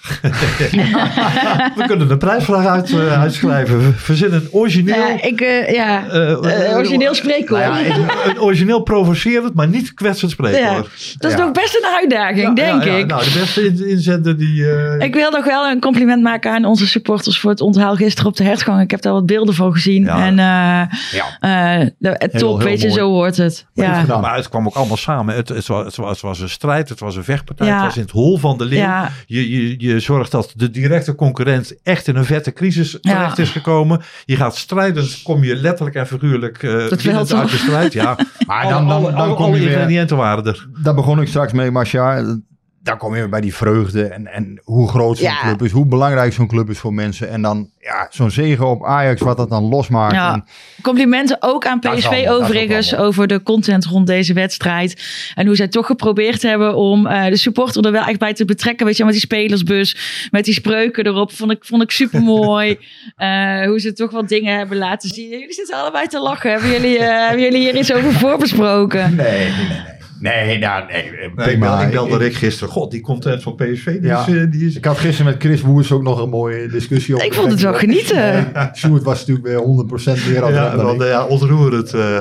We 1.76 1.84
kunnen 1.86 2.08
de 2.08 2.16
prijsvraag 2.16 2.66
uit, 2.66 2.90
eh, 2.90 3.20
uitschrijven. 3.20 3.94
Verzin 3.96 4.32
een 4.32 4.48
origineel... 4.50 4.94
Ja, 5.08 5.22
ik, 5.22 5.40
eh, 5.40 5.72
ja. 5.72 6.08
eh, 6.08 6.76
origineel 6.76 7.14
spreekwoord. 7.14 7.62
Nou 7.62 7.84
ja, 7.84 7.94
een, 7.96 8.30
een 8.30 8.40
origineel 8.40 8.80
provocerend, 8.82 9.54
maar 9.54 9.68
niet 9.68 9.94
kwetsend 9.94 10.30
Ja, 10.30 10.36
spreekwoord. 10.36 11.14
dat 11.18 11.30
is 11.30 11.36
Ja. 11.36 11.44
nog 11.44 11.52
best 11.52 11.74
een 11.74 11.88
uitdaging, 12.00 12.40
Ja, 12.40 12.54
denk 12.54 12.84
ja, 12.84 12.90
ja. 12.92 12.98
ik. 12.98 13.06
Nou, 13.06 13.24
de 13.24 13.38
beste 13.40 13.64
in- 13.66 13.88
inzender 13.88 14.36
die... 14.38 14.70
eh, 14.70 15.06
Ik 15.06 15.14
wil 15.14 15.30
nog 15.30 15.44
wel 15.44 15.70
een 15.70 15.80
compliment 15.80 16.22
maken 16.22 16.52
aan 16.52 16.64
onze 16.64 16.86
supporters 16.86 17.38
voor 17.40 17.50
het 17.50 17.60
onthaal 17.60 17.94
gisteren 17.96 18.30
op 18.30 18.36
de 18.36 18.44
hertgang. 18.44 18.80
Ik 18.82 18.90
heb 18.90 19.02
daar 19.02 19.12
wat 19.12 19.26
beelden 19.26 19.54
van 19.54 19.72
gezien. 19.72 20.02
Ja. 20.04 20.24
En 20.26 20.38
eh, 20.38 21.80
eh, 21.80 21.88
de- 21.98 22.28
top, 22.32 22.58
heel 22.58 22.68
weet 22.68 22.80
je, 22.80 22.90
zo 22.90 23.08
hoort 23.10 23.36
het. 23.36 23.66
Goed 23.74 23.84
Ja. 23.84 24.00
gedaan. 24.00 24.20
Maar 24.20 24.36
het 24.36 24.48
kwam 24.48 24.66
ook 24.66 24.74
allemaal 24.74 24.96
samen. 24.96 25.34
Het, 25.34 25.48
het, 25.48 25.66
was, 25.66 25.84
het, 25.84 25.96
was, 25.96 26.10
het 26.10 26.20
was 26.20 26.40
een 26.40 26.48
strijd, 26.48 26.88
het 26.88 27.00
was 27.00 27.16
een 27.16 27.24
vechtpartij. 27.24 27.66
Ja. 27.66 27.74
Het 27.76 27.84
was 27.84 27.96
in 27.96 28.02
het 28.02 28.10
hol 28.10 28.38
van 28.38 28.58
de 28.58 28.64
leeuw. 28.64 28.78
Ja. 28.78 29.10
Je, 29.26 29.50
je, 29.50 29.74
je 29.92 30.00
zorgt 30.00 30.30
dat 30.30 30.52
de 30.56 30.70
directe 30.70 31.14
concurrent 31.14 31.82
echt 31.82 32.08
in 32.08 32.16
een 32.16 32.24
vette 32.24 32.52
crisis 32.52 32.98
Ja. 33.00 33.14
terecht 33.14 33.38
is 33.38 33.50
gekomen. 33.50 34.00
Je 34.24 34.36
gaat 34.36 34.56
strijdend, 34.56 35.20
kom 35.22 35.44
je 35.44 35.56
letterlijk 35.56 35.96
en 35.96 36.06
figuurlijk 36.06 36.62
eh 36.62 36.70
veld 36.70 37.02
winnend 37.02 37.34
uit 37.34 37.50
de 37.50 37.56
strijd. 37.56 37.92
Ja, 37.92 38.16
Maar 38.46 38.62
dan, 38.68 38.88
dan, 38.88 38.96
alle, 38.96 39.10
dan 39.10 39.20
alle, 39.20 39.34
kom 39.34 39.44
alle 39.44 39.56
je 39.56 39.64
weer... 39.64 39.72
ingrediënten 39.72 40.16
waren 40.16 40.44
er. 40.44 40.68
Daar 40.82 40.94
begon 40.94 41.20
ik 41.20 41.28
straks 41.28 41.52
mee, 41.52 41.70
Marcia. 41.70 42.38
Daar 42.82 42.96
kom 42.96 43.16
je 43.16 43.28
bij 43.28 43.40
die 43.40 43.54
vreugde 43.54 44.04
en, 44.04 44.26
en 44.26 44.60
hoe 44.64 44.88
groot 44.88 45.18
zo'n 45.18 45.26
Ja. 45.26 45.40
club 45.40 45.62
is. 45.62 45.70
Hoe 45.70 45.86
belangrijk 45.86 46.32
zo'n 46.32 46.46
club 46.46 46.70
is 46.70 46.78
voor 46.78 46.94
mensen. 46.94 47.30
En 47.30 47.42
dan 47.42 47.70
ja, 47.78 48.06
zo'n 48.10 48.30
zegen 48.30 48.66
op 48.66 48.84
Ajax, 48.84 49.20
wat 49.20 49.36
dat 49.36 49.48
dan 49.50 49.64
losmaakt. 49.64 50.14
Ja. 50.14 50.32
En, 50.32 50.44
Complimenten 50.82 51.36
ook 51.40 51.66
aan 51.66 51.78
PSV 51.78 52.24
ook 52.28 52.40
overigens 52.40 52.96
over 52.96 53.26
de 53.26 53.42
content 53.42 53.84
rond 53.84 54.06
deze 54.06 54.32
wedstrijd. 54.32 55.02
En 55.34 55.46
hoe 55.46 55.56
zij 55.56 55.68
toch 55.68 55.86
geprobeerd 55.86 56.42
hebben 56.42 56.76
om 56.76 57.06
eh, 57.06 57.24
de 57.26 57.36
supporter 57.36 57.84
er 57.84 57.92
wel 57.92 58.04
echt 58.04 58.18
bij 58.18 58.34
te 58.34 58.44
betrekken. 58.44 58.86
Weet 58.86 58.96
je, 58.96 59.04
met 59.04 59.12
die 59.12 59.22
spelersbus, 59.22 59.96
met 60.30 60.44
die 60.44 60.54
spreuken 60.54 61.06
erop. 61.06 61.32
Vond 61.32 61.50
ik, 61.50 61.64
vond 61.64 61.82
ik 61.82 61.90
super 61.90 62.22
mooi. 62.22 62.78
hoe 63.68 63.78
ze 63.80 63.92
toch 63.92 64.10
wat 64.10 64.28
dingen 64.28 64.56
hebben 64.56 64.78
laten 64.78 65.08
zien. 65.08 65.28
Jullie 65.28 65.52
zitten 65.52 65.76
allebei 65.76 66.06
te 66.06 66.20
lachen. 66.20 66.50
Hebben 66.50 66.70
jullie, 66.70 66.98
eh, 66.98 67.26
hebben 67.26 67.42
jullie 67.42 67.60
hier 67.60 67.76
iets 67.76 67.92
over 67.92 68.12
voorbesproken? 68.12 69.14
nee, 69.14 69.26
nee, 69.50 69.68
nee. 69.68 69.99
Nee. 70.20 70.58
Nou, 70.58 70.84
nee, 70.92 71.02
eh, 71.02 71.10
Nee, 71.10 71.26
ik, 71.26 71.34
prima. 71.34 71.76
bel, 71.76 71.86
ik 71.86 71.90
belde 71.92 72.14
Ik- 72.14 72.20
Rick 72.20 72.34
gisteren. 72.34 72.72
God, 72.72 72.90
die 72.90 73.00
content 73.00 73.42
van 73.42 73.54
PSV, 73.54 73.84
die, 73.84 74.02
Ja. 74.02 74.26
is, 74.26 74.34
eh, 74.34 74.42
die 74.50 74.66
is... 74.66 74.76
Ik 74.76 74.84
had 74.84 74.98
gisteren 74.98 75.32
met 75.32 75.42
Chris 75.42 75.60
Woers 75.60 75.92
ook 75.92 76.02
nog 76.02 76.22
een 76.22 76.28
mooie 76.28 76.68
discussie 76.68 77.14
over. 77.14 77.26
Ik 77.26 77.34
vond 77.34 77.50
het 77.50 77.60
wel 77.60 77.74
genieten. 77.74 78.46
Sjoerd 78.74 79.02
was 79.02 79.18
natuurlijk 79.18 79.46
weer 79.46 79.56
100% 79.58 80.26
meer 80.28 80.44
aan 80.44 80.52
Ja, 80.52 80.76
dan 80.76 80.94
ik. 80.94 81.02
ja, 81.02 81.24
ontroerend. 81.24 81.94
eh. 81.94 82.18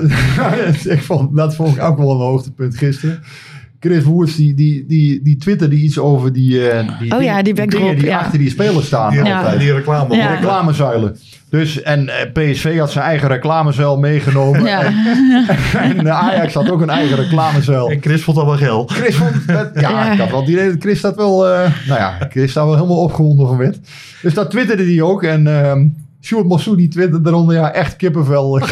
ik 0.96 1.02
vond, 1.02 1.36
dat 1.36 1.56
vond 1.56 1.76
ik 1.76 1.82
ook 1.84 1.98
wel 1.98 2.12
een 2.12 2.18
hoogtepunt 2.18 2.78
gisteren. 2.78 3.20
Chris 3.80 4.04
Woers 4.04 4.36
die, 4.36 4.54
die, 4.54 4.86
die, 4.88 5.22
die 5.24 5.38
twitterde 5.38 5.76
iets 5.76 6.00
over 6.00 6.34
die, 6.34 6.70
eh, 6.70 7.00
die, 7.00 7.16
Oh 7.16 7.22
ja, 7.24 7.42
die 7.42 7.54
dingen 7.54 7.96
die 7.98 8.06
ja. 8.06 8.20
achter 8.20 8.40
die 8.40 8.50
spelers 8.50 8.86
staan. 8.86 9.12
die, 9.12 9.22
altijd. 9.22 9.60
die 9.60 9.74
reclame. 9.74 10.16
Ja. 10.16 10.34
Reclamezuilen. 10.34 11.16
Dus, 11.50 11.82
en 11.82 12.10
eh, 12.10 12.32
PSV 12.34 12.78
had 12.78 12.92
zijn 12.92 13.06
eigen 13.06 13.28
reclamezuil 13.28 13.98
meegenomen. 13.98 14.64
Ja. 14.64 14.82
En, 14.84 14.94
en 15.98 16.08
eh, 16.08 16.20
Ajax 16.28 16.54
had 16.54 16.72
ook 16.72 16.82
een 16.82 16.90
eigen 16.90 17.16
reclamezuil. 17.18 17.90
En 17.90 18.02
Chris 18.02 18.24
vond 18.24 18.38
dat 18.38 18.46
wel 18.46 18.58
geil. 18.58 18.86
Chris 18.88 19.16
vond 19.16 19.32
het, 19.46 19.72
ja, 19.74 19.90
Ja. 19.90 20.12
ik 20.12 20.20
had 20.20 20.30
wel 20.30 20.48
idee 20.48 20.70
dat 20.70 20.82
Chris 20.82 21.02
dat 21.02 21.16
wel, 21.16 21.48
eh, 21.48 21.72
nou 21.88 22.00
ja, 22.00 22.18
Chris 22.30 22.54
daar 22.54 22.66
wel 22.66 22.76
helemaal 22.76 23.02
opgewonden 23.02 23.48
van 23.48 23.58
werd. 23.58 23.78
Dus 24.22 24.34
dat 24.34 24.50
twitterde 24.52 24.84
hij 24.84 25.02
ook. 25.02 25.24
En 25.24 25.48
ehm 25.48 25.88
Sjoerd 26.22 26.48
Massoudi 26.48 26.88
twitterde 26.88 27.30
eronder, 27.30 27.56
ja, 27.56 27.72
echt 27.72 27.96
kippenvel. 27.96 28.60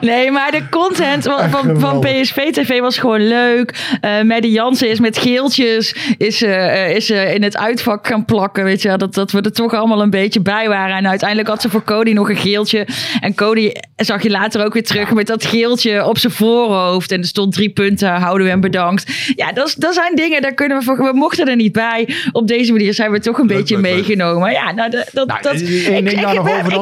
Nee, 0.00 0.30
maar 0.30 0.50
de 0.50 0.68
content 0.70 1.24
van, 1.24 1.50
van, 1.50 1.80
van 1.80 2.00
PSV 2.00 2.50
TV 2.52 2.80
was 2.80 2.98
gewoon 2.98 3.28
leuk. 3.28 3.96
Eh 4.00 4.22
Maddie 4.22 4.50
Jansen 4.50 4.90
is 4.90 5.00
met 5.00 5.18
geeltjes 5.18 5.96
is, 6.18 6.42
eh, 6.42 6.94
is 6.94 7.10
eh, 7.10 7.34
in 7.34 7.42
het 7.42 7.56
uitvak 7.56 8.06
gaan 8.06 8.24
plakken. 8.24 8.64
Weet 8.64 8.82
je, 8.82 8.96
dat, 8.96 9.14
dat 9.14 9.30
we 9.30 9.40
er 9.40 9.52
toch 9.52 9.74
allemaal 9.74 10.02
een 10.02 10.10
beetje 10.10 10.40
bij 10.40 10.68
waren. 10.68 10.96
En 10.96 11.08
uiteindelijk 11.08 11.48
had 11.48 11.60
ze 11.62 11.70
voor 11.70 11.84
Cody 11.84 12.12
nog 12.12 12.28
een 12.30 12.36
geeltje. 12.36 12.86
En 13.20 13.34
Cody 13.34 13.72
zag 13.96 14.22
je 14.22 14.30
later 14.30 14.64
ook 14.64 14.72
weer 14.72 14.84
terug 14.84 15.12
met 15.12 15.26
dat 15.26 15.44
geeltje 15.44 16.06
op 16.06 16.18
zijn 16.18 16.32
voorhoofd. 16.32 17.12
En 17.12 17.18
er 17.20 17.26
stond 17.26 17.52
drie 17.52 17.70
punten, 17.70 18.08
houden 18.10 18.44
we 18.44 18.50
hem 18.52 18.60
bedankt. 18.60 19.12
Ja, 19.36 19.52
dat, 19.52 19.66
is- 19.66 19.74
dat 19.74 19.94
zijn 19.94 20.14
dingen, 20.14 20.42
daar 20.42 20.54
kunnen 20.54 20.78
we 20.78 20.84
voor. 20.84 20.96
We 20.96 21.10
mochten 21.14 21.48
er 21.48 21.56
niet 21.56 21.72
bij. 21.72 22.08
Op 22.32 22.48
deze 22.48 22.72
manier 22.72 22.94
zijn 22.94 23.10
we 23.10 23.20
toch 23.20 23.38
een 23.38 23.46
beetje 23.46 23.80
leuk. 23.80 23.94
meegenomen. 23.94 24.50
Ja, 24.52 24.61
nou, 24.70 24.90
dat, 24.90 25.08
dat, 25.12 25.26
Nou, 25.28 25.42
dat, 25.42 25.60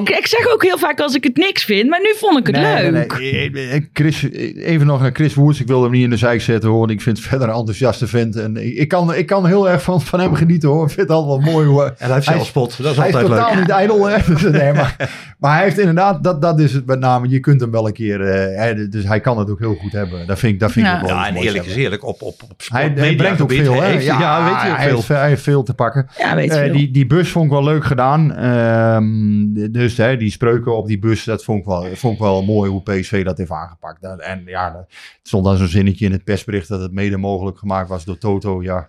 ik, 0.09 0.27
zeg 0.27 0.53
ook 0.53 0.63
heel 0.63 0.79
vaak 0.79 1.01
als 1.01 1.15
ik 1.15 1.25
het 1.25 1.37
niks 1.37 1.65
vind. 1.65 1.89
Maar 1.89 2.01
nu 2.01 2.15
vond 2.17 2.39
ik 2.39 2.47
het 2.47 2.57
Nee, 2.57 2.91
leuk. 2.93 3.19
nee, 3.19 3.51
nee. 3.51 3.69
Eh, 3.69 3.81
Chris, 3.93 4.31
even 4.57 4.87
nog 4.87 5.01
naar 5.01 5.11
Chris 5.13 5.35
Woers. 5.35 5.61
Ik 5.61 5.67
wil 5.67 5.83
hem 5.83 5.91
niet 5.93 6.03
in 6.03 6.11
de 6.11 6.17
zijk 6.17 6.41
zetten 6.41 6.71
hoor. 6.71 6.91
Ik 6.91 7.01
vind 7.01 7.17
het 7.19 7.27
verder 7.27 7.49
een 7.49 7.55
enthousiaste 7.55 8.07
vent. 8.07 8.37
En 8.37 8.57
ik 8.57 8.75
ik 8.77 8.89
kan, 8.89 9.15
ik 9.15 9.27
kan 9.27 9.47
heel 9.47 9.71
erg 9.71 9.83
van, 9.83 10.01
van 10.01 10.21
hem 10.21 10.35
genieten 10.35 10.69
hoor. 10.69 10.85
Ik 10.87 10.91
vind 10.93 11.09
het 11.09 11.17
altijd 11.17 11.43
wel 11.45 11.53
mooi 11.53 11.67
hoe, 11.67 11.83
En 11.85 11.95
hij 11.99 12.07
heeft 12.15 12.19
is- 12.29 12.33
zelfspot. 12.35 12.77
Dat 12.83 12.91
is 12.91 12.97
hij 12.99 13.09
is 13.09 13.15
altijd 13.15 13.33
totaal 13.33 13.51
leuk. 13.51 13.61
niet 13.61 13.69
ijdel. 13.71 14.05
Hè? 14.09 14.17
Dus, 14.33 14.43
nee, 14.43 14.73
maar, 14.73 14.97
maar 15.39 15.55
hij 15.55 15.65
heeft 15.65 15.79
inderdaad, 15.79 16.25
dat, 16.25 16.43
dat 16.43 16.61
is 16.61 16.73
het 16.73 16.87
met 16.87 16.99
name. 16.99 17.29
Je 17.29 17.41
kunt 17.41 17.61
hem 17.61 17.71
wel 17.71 17.87
een 17.87 17.93
keer, 17.93 18.21
eh, 18.21 18.87
dus 18.91 19.05
hij 19.05 19.21
kan 19.21 19.39
het 19.39 19.51
ook 19.51 19.59
heel 19.59 19.75
goed 19.75 19.93
hebben. 19.93 20.27
Dat 20.27 20.39
vind 20.39 20.53
ik, 20.53 20.61
dat 20.61 20.73
vind 20.73 20.87
ik 20.87 20.93
Ja. 20.93 21.01
wel 21.01 21.11
Ja, 21.11 21.27
en 21.29 21.35
eerlijk 21.37 21.65
is 21.67 21.75
eerlijk, 21.75 22.05
op, 22.07 22.23
op, 22.23 22.43
op 22.43 22.53
Hij, 22.69 22.93
hij 22.95 23.15
brengt 23.15 23.41
ook 23.41 23.53
veel, 23.53 23.73
hè? 23.83 23.87
heeft- 23.89 24.05
Ja, 24.05 24.45
weet 24.45 24.63
je 24.63 24.69
ook 24.71 24.77
hij 24.77 24.87
veel. 24.87 24.97
Heeft, 24.97 25.09
hij 25.09 25.29
heeft 25.29 25.43
veel 25.43 25.63
te 25.63 25.75
pakken. 25.75 26.07
Ja, 26.19 26.35
weet 26.35 26.45
je 26.53 26.59
Eh, 26.59 26.65
wel. 26.67 26.77
die, 26.77 26.91
die 26.91 27.07
bus 27.07 27.29
vond 27.29 27.45
ik 27.45 27.51
wel 27.51 27.65
leuk 27.65 27.70
gedaan. 27.79 28.33
Ehm, 28.33 29.71
dus 29.73 29.97
hè, 29.97 30.17
die 30.17 30.31
spreuken 30.31 30.77
op 30.77 30.87
die 30.87 30.99
bus, 30.99 31.25
dat 31.25 31.45
vond 31.45 31.59
ik, 31.61 31.65
wel, 31.65 31.87
vond 31.97 32.15
ik 32.15 32.21
wel 32.21 32.43
mooi 32.45 32.71
hoe 32.71 32.83
PSV 32.83 33.25
dat 33.25 33.39
heeft 33.39 33.51
aangepakt. 33.51 34.03
Dat- 34.03 34.21
en 34.21 34.43
ja, 34.47 34.71
dat- 34.71 34.81
het 34.89 35.19
stond 35.29 35.45
dan 35.45 35.57
zo'n 35.57 35.67
zinnetje 35.67 36.05
in 36.05 36.13
het 36.13 36.25
persbericht 36.25 36.69
dat 36.69 36.81
het 36.81 36.93
mede 36.93 37.17
mogelijk 37.17 37.59
gemaakt 37.59 37.89
was 37.89 38.05
door 38.05 38.19
Toto. 38.19 38.63
Ja, 38.63 38.89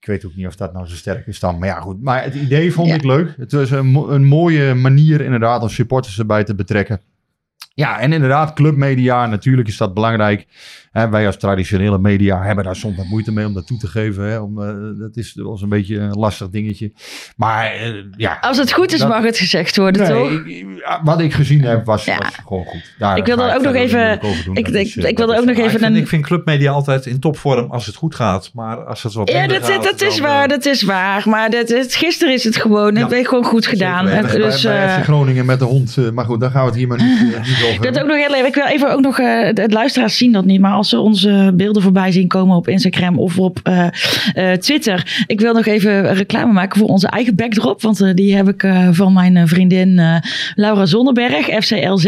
ik 0.00 0.06
weet 0.06 0.24
ook 0.26 0.34
niet 0.34 0.46
of 0.46 0.56
dat 0.56 0.72
nou 0.72 0.86
zo 0.86 0.94
sterk 0.94 1.26
is 1.26 1.40
dan. 1.40 1.58
Maar 1.58 1.68
ja, 1.68 1.80
goed. 1.80 2.02
Maar 2.02 2.22
het 2.22 2.34
idee 2.34 2.72
vond 2.72 2.88
Ja. 2.88 2.94
ik 2.94 3.04
leuk. 3.04 3.34
Het 3.36 3.52
was 3.52 3.70
een, 3.70 3.94
een 3.94 4.24
mooie 4.24 4.74
manier 4.74 5.20
inderdaad 5.20 5.62
om 5.62 5.68
supporters 5.68 6.18
erbij 6.18 6.44
te 6.44 6.54
betrekken. 6.54 7.00
Ja, 7.74 7.98
en 8.00 8.12
inderdaad, 8.12 8.52
clubmedia, 8.52 9.26
natuurlijk 9.26 9.68
is 9.68 9.76
dat 9.76 9.94
belangrijk. 9.94 10.46
Hè, 10.92 11.08
wij 11.08 11.26
als 11.26 11.36
traditionele 11.36 11.98
media 11.98 12.42
hebben 12.42 12.64
daar 12.64 12.76
soms 12.76 12.96
wat 12.96 13.06
moeite 13.06 13.32
mee 13.32 13.46
om 13.46 13.54
dat 13.54 13.66
toe 13.66 13.78
te 13.78 13.86
geven. 13.86 14.24
Hè, 14.24 14.38
om, 14.38 14.62
eh, 14.62 14.74
dat 14.98 15.16
is 15.16 15.34
wel 15.34 15.50
eens 15.50 15.62
een 15.62 15.68
beetje 15.68 15.98
een 15.98 16.10
lastig 16.18 16.48
dingetje. 16.48 16.92
Maar 17.36 17.64
eh, 17.72 17.92
ja. 18.16 18.38
Als 18.40 18.58
het 18.58 18.72
goed 18.72 18.92
is, 18.92 18.98
dat- 18.98 19.08
mag 19.08 19.22
het 19.24 19.38
gezegd 19.38 19.76
worden, 19.76 20.02
Nee, 20.02 20.22
toch? 20.22 20.30
ik- 20.30 20.46
ik- 20.46 21.00
wat 21.04 21.20
ik 21.20 21.32
gezien 21.32 21.62
heb, 21.64 21.84
was, 21.86 22.04
Ja. 22.04 22.18
was 22.18 22.36
gewoon 22.46 22.64
goed. 22.64 22.94
Daar 22.98 23.16
Ik 23.16 23.26
wil 23.26 23.38
er 23.38 23.54
ook 23.56 23.62
nog 23.62 23.72
verder 23.72 23.80
even- 23.80 24.12
ik 24.54 24.68
is, 24.68 24.96
eh, 24.96 25.08
ik 25.08 25.16
wil 25.18 25.32
er 25.32 25.38
ook 25.38 25.44
nog 25.44 25.56
even 25.56 25.84
een- 25.84 25.96
ik 25.96 26.08
vind 26.08 26.24
clubmedia 26.26 26.72
altijd 26.72 27.06
in 27.06 27.20
topvorm 27.20 27.70
als 27.70 27.86
het 27.86 27.94
goed 27.94 28.14
gaat. 28.14 28.50
Maar 28.54 28.84
als 28.84 29.02
het 29.02 29.12
wat 29.12 29.30
Ja, 29.30 29.38
minder 29.38 29.60
dat, 29.60 29.70
gaat, 29.70 29.82
dat 29.82 30.00
is 30.00 30.16
dan, 30.16 30.26
waar, 30.26 30.42
eh, 30.42 30.48
dat 30.48 30.64
is 30.64 30.82
waar. 30.82 31.22
Maar 31.28 31.50
dat, 31.50 31.68
het, 31.68 31.94
gisteren 31.94 32.34
is 32.34 32.44
het 32.44 32.56
gewoon, 32.56 32.94
Ja. 32.94 33.00
het 33.00 33.10
werd 33.10 33.28
gewoon 33.28 33.44
goed 33.44 33.66
gedaan. 33.66 34.08
En 34.08 34.22
dus, 34.22 34.62
bij 34.62 34.84
eh, 34.84 34.98
FC 34.98 35.02
Groningen 35.04 35.46
met 35.46 35.58
de 35.58 35.64
hond. 35.64 35.96
eh, 35.98 36.10
maar 36.10 36.24
goed, 36.24 36.40
daar 36.40 36.50
gaan 36.50 36.62
we 36.62 36.68
het 36.68 36.76
hier 36.78 36.88
maar 36.88 37.02
niet, 37.02 37.20
Dat 37.80 38.00
ook 38.00 38.06
nog 38.06 38.16
heel 38.16 38.34
even. 38.34 38.46
Ik 38.46 38.54
wil 38.54 38.66
even 38.66 38.92
ook 38.92 39.00
nog. 39.00 39.16
de 39.16 39.66
luisteraars 39.68 40.16
zien 40.16 40.32
dat 40.32 40.44
niet. 40.44 40.60
Maar 40.60 40.72
als 40.72 40.88
ze 40.88 40.98
onze 40.98 41.52
beelden 41.54 41.82
voorbij 41.82 42.12
zien 42.12 42.28
komen 42.28 42.56
op 42.56 42.68
Instagram 42.68 43.18
of 43.18 43.38
op 43.38 43.60
eh, 43.62 43.86
eh, 44.34 44.58
Twitter. 44.58 45.24
Ik 45.26 45.40
wil 45.40 45.54
nog 45.54 45.66
even 45.66 46.14
reclame 46.14 46.52
maken 46.52 46.78
voor 46.78 46.88
onze 46.88 47.06
eigen 47.06 47.34
backdrop. 47.34 47.82
Want 47.82 48.16
die 48.16 48.36
heb 48.36 48.48
ik 48.48 48.66
van 48.90 49.12
mijn 49.12 49.48
vriendin 49.48 50.20
Laura 50.54 50.86
Zonneberg, 50.86 51.64
FCLZ. 51.64 52.06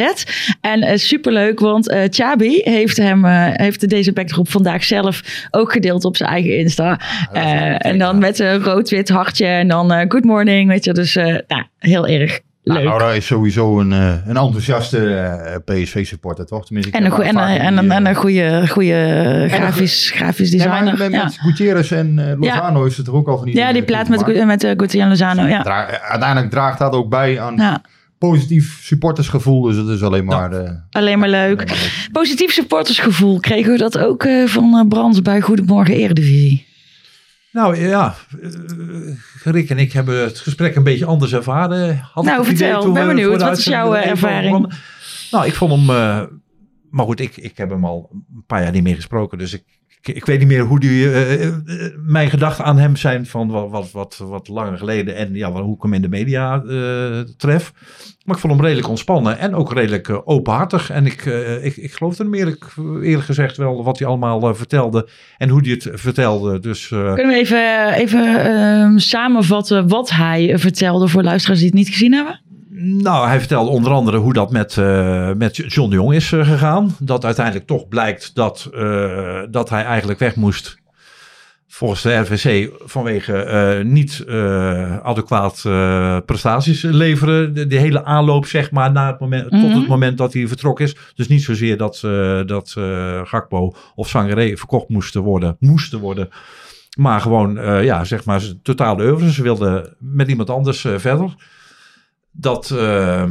En 0.61 0.98
superleuk, 0.98 1.61
want 1.61 1.94
Chabi 2.11 2.61
heeft, 2.64 2.96
hem, 2.96 3.24
heeft 3.52 3.88
deze 3.88 4.12
backdrop 4.12 4.50
vandaag 4.50 4.84
zelf 4.84 5.46
ook 5.50 5.72
gedeeld 5.72 6.05
op 6.05 6.16
zijn 6.16 6.30
eigen 6.30 6.59
Insta. 6.59 7.00
Eh, 7.32 7.86
en 7.86 7.98
dan 7.98 8.18
met 8.18 8.38
een 8.38 8.62
rood-wit 8.62 9.09
hartje 9.09 9.46
en 9.46 9.68
dan 9.68 9.90
good 10.09 10.24
morning. 10.24 10.68
Weet 10.68 10.84
je, 10.84 10.92
dus 10.92 11.14
nou, 11.14 11.62
heel 11.78 12.07
erg 12.07 12.40
Nou. 12.64 12.82
Laura 12.84 13.10
is 13.10 13.26
sowieso 13.26 13.80
een, 13.80 13.92
eh, 13.92 14.08
een 14.26 14.36
enthousiaste 14.36 15.14
eh, 15.14 15.56
PSV-supporter, 15.64 16.46
toch? 16.46 16.64
Tenminste, 16.66 16.92
ik 16.92 16.98
En 16.98 17.04
een, 17.04 17.12
en, 17.22 17.36
en, 17.60 17.76
die, 17.80 17.90
eh, 17.90 17.96
en 17.96 18.06
een 18.06 18.14
goede, 18.14 18.68
goede 18.68 19.46
grafisch, 19.50 20.10
grafisch 20.14 20.50
designer. 20.50 20.98
met, 20.98 21.12
ja. 21.12 21.24
met 21.24 21.38
Gutierrez 21.40 21.92
en 21.92 22.18
eh, 22.30 22.38
Lozano 22.40 22.84
is 22.84 22.96
het 22.96 23.06
er 23.06 23.14
ook 23.14 23.28
al 23.28 23.36
van 23.36 23.46
die 23.46 23.56
ja, 23.56 23.72
die 23.72 23.82
plaat 23.82 24.08
met, 24.08 24.44
met 24.46 24.64
uh, 24.64 24.70
Gauthier 24.76 25.06
Lozano. 25.06 25.42
Ja. 25.46 25.62
Dra- 25.62 26.00
uiteindelijk 26.00 26.50
draagt 26.50 26.78
dat 26.78 26.92
ook 26.92 27.08
bij 27.08 27.40
aan 27.40 27.56
ja, 27.56 27.82
positief 28.18 28.78
supportersgevoel. 28.82 29.62
Dus 29.62 29.76
het 29.76 29.88
is 29.88 30.02
alleen 30.02 30.24
maar... 30.24 30.52
eh, 30.52 30.70
alleen 30.90 31.18
maar 31.18 31.28
leuk. 31.28 31.58
alleen 31.58 31.66
maar 31.68 31.74
leuk. 31.76 32.08
Positief 32.12 32.52
supportersgevoel. 32.52 33.40
Kregen 33.40 33.72
we 33.72 33.78
dat 33.78 33.98
ook 33.98 34.24
eh, 34.24 34.44
van 34.46 34.74
eh, 34.78 34.88
Brands 34.88 35.22
bij 35.22 35.40
Goedemorgen 35.40 35.94
Eredivisie? 35.94 36.66
Nou 37.55 37.76
ja, 37.78 38.14
eh, 38.42 39.14
Rick 39.42 39.70
en 39.70 39.78
ik 39.78 39.92
hebben 39.92 40.22
het 40.22 40.38
gesprek 40.38 40.76
een 40.76 40.82
beetje 40.82 41.05
anders 41.05 41.32
ervaren. 41.32 41.98
Had 41.98 42.24
Nou, 42.24 42.40
ik 42.40 42.46
het 42.46 42.55
idee 42.57 42.72
vertel. 42.72 42.92
Ben 42.92 43.07
benieuwd. 43.07 43.42
Wat 43.42 43.59
is 43.59 43.64
jouw, 43.64 43.94
eh, 43.94 44.07
ervaring? 44.11 44.74
Nou, 45.30 45.46
ik 45.46 45.55
vond 45.55 45.72
hem... 45.72 45.90
eh, 45.90 46.22
maar 46.90 47.05
goed, 47.05 47.20
ik, 47.20 47.36
ik 47.36 47.57
heb 47.57 47.70
hem 47.70 47.84
al 47.84 48.09
een 48.12 48.44
paar 48.46 48.62
jaar 48.62 48.72
niet 48.72 48.82
meer 48.82 48.94
gesproken. 48.94 49.38
Dus 49.38 49.52
ik, 49.52 49.64
ik, 50.09 50.24
weet 50.24 50.38
niet 50.38 50.48
meer 50.48 50.62
hoe 50.62 50.80
die, 50.80 51.11
eh, 51.11 51.46
eh, 51.46 51.52
mijn 51.96 52.30
gedachten 52.30 52.64
aan 52.64 52.78
hem 52.78 52.96
zijn 52.96 53.26
van 53.26 53.48
wat, 53.50 53.70
wat, 53.70 53.90
wat, 53.90 54.16
wat 54.16 54.48
langer 54.48 54.78
geleden. 54.78 55.16
En 55.16 55.34
ja, 55.34 55.52
hoe 55.52 55.76
ik 55.76 55.82
hem 55.82 55.92
in 55.92 56.02
de 56.02 56.09
media 56.09 56.62
eh, 56.62 57.20
tref. 57.36 57.72
Maar 58.24 58.34
ik 58.34 58.40
vond 58.40 58.52
hem 58.52 58.62
redelijk 58.62 58.88
ontspannen 58.88 59.38
en 59.38 59.55
ook 59.55 59.72
redelijk 59.72 60.09
eh, 60.09 60.18
openhartig. 60.24 60.90
En 60.90 61.07
ik, 61.07 61.26
eh, 61.26 61.64
ik, 61.64 61.76
ik 61.76 61.92
geloofde 61.92 62.22
hem 62.22 62.34
eerlijk, 62.34 62.64
eerlijk 63.02 63.24
gezegd 63.24 63.57
wel 63.57 63.84
wat 63.84 63.98
hij 63.98 64.09
allemaal 64.09 64.48
eh, 64.48 64.55
vertelde. 64.55 65.09
En 65.36 65.48
hoe 65.48 65.61
hij 65.61 65.70
het 65.70 65.88
vertelde. 65.92 66.59
Dus 66.59 66.90
eh, 66.90 67.14
Kunnen 67.14 67.34
we 67.34 67.40
even, 67.40 67.92
even 67.92 68.44
ehm, 68.44 68.98
samenvatten 68.98 69.88
wat 69.88 70.11
hij 70.11 70.59
vertelde 70.59 71.09
voor 71.09 71.22
luisteraars 71.22 71.61
die 71.61 71.68
het 71.68 71.78
niet 71.78 71.88
gezien 71.88 72.12
hebben? 72.12 72.40
Nou, 72.77 73.27
hij 73.27 73.39
vertelde 73.39 73.70
onder 73.70 73.93
andere 73.93 74.16
hoe 74.16 74.33
dat 74.33 74.51
met, 74.51 74.79
eh, 74.79 75.33
met 75.33 75.57
John 75.57 75.91
de 75.91 75.97
Jong 75.97 76.14
is 76.14 76.33
eh, 76.33 76.49
gegaan. 76.49 76.97
Dat 76.99 77.25
uiteindelijk 77.25 77.66
toch 77.66 77.89
blijkt 77.89 78.35
dat, 78.35 78.70
eh, 78.75 79.41
dat 79.51 79.70
hij 79.70 79.85
eigenlijk 79.85 80.18
weg 80.18 80.37
moest. 80.37 80.79
Volgens 81.68 82.03
de 82.03 82.14
RVC 82.14 82.70
vanwege 82.85 83.81
niet 83.85 84.25
adequaat 85.03 85.62
prestaties 86.27 86.83
leveren. 86.83 87.55
De, 87.55 87.66
de 87.66 87.77
hele 87.77 88.05
aanloop, 88.05 88.47
zeg 88.47 88.70
maar, 88.70 88.93
na 88.93 89.07
het 89.07 89.20
moment, 89.20 89.51
tot 89.51 89.61
Mhm. 89.62 89.79
het 89.79 89.89
moment 89.89 90.18
dat 90.18 90.33
hij 90.33 90.49
vertrokken 90.49 90.85
is. 90.85 90.97
Dus 91.14 91.29
niet 91.29 91.43
zozeer 91.43 91.77
dat, 91.77 92.01
dat 92.47 92.75
Gakpo 93.25 93.75
of 93.95 94.09
Sangaré 94.09 94.57
verkocht 94.57 94.89
moesten 94.89 95.22
worden. 95.22 95.57
Moesten 95.59 95.99
worden. 95.99 96.29
Maar 96.97 97.20
gewoon, 97.20 97.83
ja, 97.85 98.05
zeg 98.05 98.25
maar, 98.25 98.43
totale 98.62 99.05
oeuvre. 99.05 99.33
Ze 99.33 99.43
wilden 99.43 99.95
met 99.99 100.29
iemand 100.29 100.51
anders 100.51 100.81
verder 100.97 101.35
dat, 102.37 102.70
eh, 102.70 103.30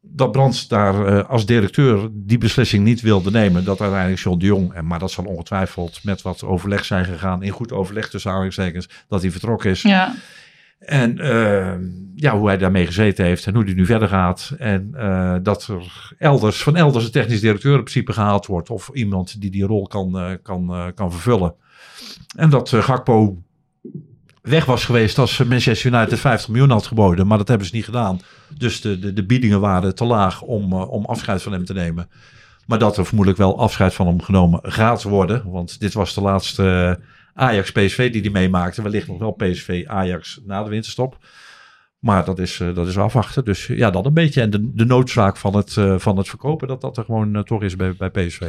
dat 0.00 0.32
Brands 0.32 0.68
daar 0.68 1.06
eh, 1.06 1.28
als 1.28 1.46
directeur 1.46 2.08
die 2.12 2.38
beslissing 2.38 2.84
niet 2.84 3.00
wilde 3.00 3.30
nemen. 3.30 3.64
Dat 3.64 3.80
uiteindelijk 3.80 4.22
John 4.22 4.38
de 4.38 4.46
Jong, 4.46 4.72
en, 4.72 4.86
maar 4.86 4.98
dat 4.98 5.10
zal 5.10 5.24
ongetwijfeld 5.24 6.04
met 6.04 6.22
wat 6.22 6.44
overleg 6.44 6.84
zijn 6.84 7.04
gegaan, 7.04 7.42
in 7.42 7.50
goed 7.50 7.72
overleg 7.72 8.08
tussen 8.08 8.30
aanhalingstekens, 8.30 8.88
dat 9.08 9.22
hij 9.22 9.30
vertrokken 9.30 9.70
is. 9.70 9.82
Ja. 9.82 10.14
En 10.78 11.18
eh, 11.18 11.74
ja, 12.14 12.38
hoe 12.38 12.46
hij 12.46 12.58
daarmee 12.58 12.86
gezeten 12.86 13.24
heeft 13.24 13.46
en 13.46 13.54
hoe 13.54 13.64
hij 13.64 13.74
nu 13.74 13.86
verder 13.86 14.08
gaat. 14.08 14.52
En 14.58 14.90
dat 15.42 15.66
er 15.66 16.12
elders, 16.18 16.62
van 16.62 16.76
elders 16.76 17.04
een 17.04 17.10
technisch 17.10 17.40
directeur 17.40 17.74
in 17.74 17.80
principe 17.80 18.12
gehaald 18.12 18.46
wordt. 18.46 18.70
Of 18.70 18.90
iemand 18.92 19.40
die 19.40 19.50
die 19.50 19.66
rol 19.66 19.86
kan, 19.86 20.38
kan, 20.42 20.92
kan 20.94 21.12
vervullen. 21.12 21.54
En 22.36 22.50
dat 22.50 22.68
Gakpo 22.68 23.42
weg 24.46 24.64
was 24.64 24.84
geweest 24.84 25.18
als 25.18 25.44
Manchester 25.44 25.92
United 25.92 26.18
50 26.18 26.48
miljoen 26.48 26.70
had 26.70 26.86
geboden. 26.86 27.26
Maar 27.26 27.38
dat 27.38 27.48
hebben 27.48 27.66
ze 27.66 27.74
niet 27.74 27.84
gedaan. 27.84 28.20
Dus 28.58 28.80
de, 28.80 28.98
de, 28.98 29.12
de 29.12 29.24
biedingen 29.24 29.60
waren 29.60 29.94
te 29.94 30.04
laag 30.04 30.42
om, 30.42 30.72
eh, 30.72 30.90
om 30.90 31.04
afscheid 31.04 31.42
van 31.42 31.52
hem 31.52 31.64
te 31.64 31.72
nemen. 31.72 32.08
Maar 32.66 32.78
dat 32.78 32.96
er 32.96 33.04
vermoedelijk 33.06 33.42
wel 33.42 33.58
afscheid 33.58 33.94
van 33.94 34.06
hem 34.06 34.22
genomen 34.22 34.60
gaat 34.62 35.02
worden. 35.02 35.50
Want 35.50 35.80
dit 35.80 35.92
was 35.92 36.14
de 36.14 36.20
laatste 36.20 36.96
eh, 36.98 37.44
Ajax-PSV 37.44 38.12
die 38.12 38.20
hij 38.20 38.30
meemaakte. 38.30 38.82
Wellicht 38.82 39.08
nog 39.08 39.18
wel 39.18 39.32
PSV-Ajax 39.32 40.40
na 40.44 40.62
de 40.62 40.70
winterstop. 40.70 41.18
Maar 41.98 42.24
dat 42.24 42.38
is, 42.38 42.60
eh, 42.60 42.74
dat 42.74 42.86
is 42.86 42.98
afwachten. 42.98 43.44
Dus 43.44 43.66
ja, 43.66 43.90
dat 43.90 44.06
een 44.06 44.14
beetje. 44.14 44.40
En 44.40 44.50
de, 44.50 44.70
de 44.74 44.84
noodzaak 44.84 45.36
van 45.36 45.56
het, 45.56 45.72
van 45.96 46.16
het 46.16 46.28
verkopen, 46.28 46.68
dat 46.68 46.80
dat 46.80 46.96
er 46.96 47.04
gewoon 47.04 47.44
toch 47.44 47.62
is 47.62 47.76
bij, 47.76 47.94
bij 47.94 48.10
PSV. 48.10 48.42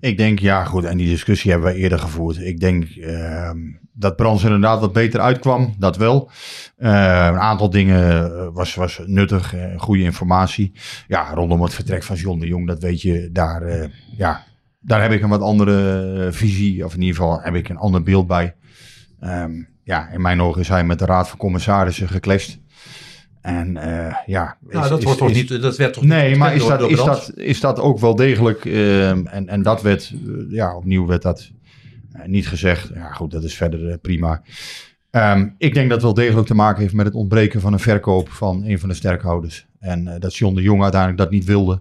Ik 0.00 0.16
denk, 0.16 0.38
ja 0.38 0.64
goed, 0.64 0.84
en 0.84 0.96
die 0.96 1.08
discussie 1.08 1.50
hebben 1.50 1.72
we 1.72 1.78
eerder 1.78 1.98
gevoerd. 1.98 2.38
Ik 2.38 2.60
denk 2.60 2.84
ehm, 2.88 3.58
dat 3.96 4.16
Brands 4.16 4.44
inderdaad 4.44 4.80
wat 4.80 4.92
beter 4.92 5.20
uitkwam, 5.20 5.74
dat 5.78 5.96
wel. 5.96 6.30
Eh, 6.76 6.90
een 7.30 7.38
aantal 7.38 7.70
dingen 7.70 8.12
eh, 8.34 8.48
was, 8.52 8.74
was 8.74 9.00
nuttig, 9.06 9.54
goede 9.76 10.02
informatie. 10.02 10.72
Ja, 11.08 11.30
rondom 11.34 11.62
het 11.62 11.74
vertrek 11.74 12.02
van 12.02 12.16
John 12.16 12.40
de 12.40 12.46
Jong, 12.46 12.66
dat 12.66 12.82
weet 12.82 13.02
je, 13.02 13.28
daar, 13.32 13.62
eh, 13.62 13.88
ja, 14.16 14.44
daar 14.80 15.02
heb 15.02 15.12
ik 15.12 15.22
een 15.22 15.28
wat 15.28 15.40
andere 15.40 16.28
visie, 16.32 16.84
of 16.84 16.94
in 16.94 17.00
ieder 17.00 17.16
geval 17.16 17.40
heb 17.40 17.54
ik 17.54 17.68
een 17.68 17.76
ander 17.76 18.02
beeld 18.02 18.26
bij. 18.26 18.54
Ehm, 19.20 19.52
ja, 19.82 20.08
in 20.10 20.20
mijn 20.20 20.40
ogen 20.42 20.60
is 20.60 20.68
hij 20.68 20.84
met 20.84 20.98
de 20.98 21.04
Raad 21.06 21.28
van 21.28 21.38
Commissarissen 21.38 22.08
geclashed. 22.08 22.58
En 23.40 23.72
ja, 24.26 24.56
Nou, 24.70 24.88
dat, 24.88 24.98
is- 24.98 25.04
wordt 25.04 25.18
toch 25.18 25.30
is- 25.30 25.36
niet, 25.50 25.62
dat 25.62 25.76
werd 25.76 25.92
toch 25.92 26.04
Nee, 26.04 26.28
niet 26.28 26.38
maar 26.38 26.54
is 26.54 26.60
door- 26.60 26.68
dat, 26.70 26.78
door 26.78 26.90
is, 26.90 26.96
dat, 27.04 27.32
is 27.34 27.60
dat 27.60 27.80
ook 27.80 27.98
wel 27.98 28.14
degelijk? 28.14 28.64
ehm, 28.64 29.26
en, 29.26 29.48
en 29.48 29.62
dat 29.62 29.82
werd, 29.82 30.12
ja, 30.48 30.76
opnieuw 30.76 31.06
werd 31.06 31.22
dat 31.22 31.50
niet 32.26 32.48
gezegd. 32.48 32.90
Ja, 32.94 33.12
goed, 33.12 33.30
dat 33.30 33.44
is 33.44 33.54
verder 33.54 33.88
eh, 33.88 33.96
prima. 34.02 34.42
Ehm, 35.10 35.48
ik 35.58 35.74
denk 35.74 35.88
dat 35.88 36.02
het 36.02 36.14
wel 36.14 36.24
degelijk 36.24 36.46
te 36.46 36.54
maken 36.54 36.82
heeft 36.82 36.94
met 36.94 37.06
het 37.06 37.14
ontbreken 37.14 37.60
van 37.60 37.72
een 37.72 37.78
verkoop 37.78 38.28
van 38.28 38.64
een 38.64 38.78
van 38.78 38.88
de 38.88 38.94
sterkhouders. 38.94 39.66
En 39.78 40.08
eh, 40.08 40.20
dat 40.20 40.36
John 40.36 40.54
de 40.54 40.62
Jong 40.62 40.82
uiteindelijk 40.82 41.20
dat 41.20 41.30
niet 41.30 41.44
wilde. 41.44 41.80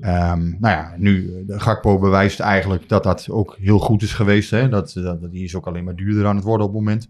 Ehm, 0.00 0.42
nou 0.42 0.74
ja, 0.74 0.94
nu, 0.96 1.44
de 1.46 1.60
Gakpo 1.60 1.98
bewijst 1.98 2.40
eigenlijk 2.40 2.88
dat 2.88 3.02
dat 3.02 3.28
ook 3.30 3.56
heel 3.60 3.78
goed 3.78 4.02
is 4.02 4.12
geweest. 4.12 4.50
Hè? 4.50 4.68
Dat, 4.68 4.92
dat, 4.94 5.30
die 5.30 5.44
is 5.44 5.54
ook 5.54 5.66
alleen 5.66 5.84
maar 5.84 5.96
duurder 5.96 6.26
aan 6.26 6.36
het 6.36 6.44
worden 6.44 6.66
op 6.66 6.72
het 6.72 6.82
moment. 6.82 7.08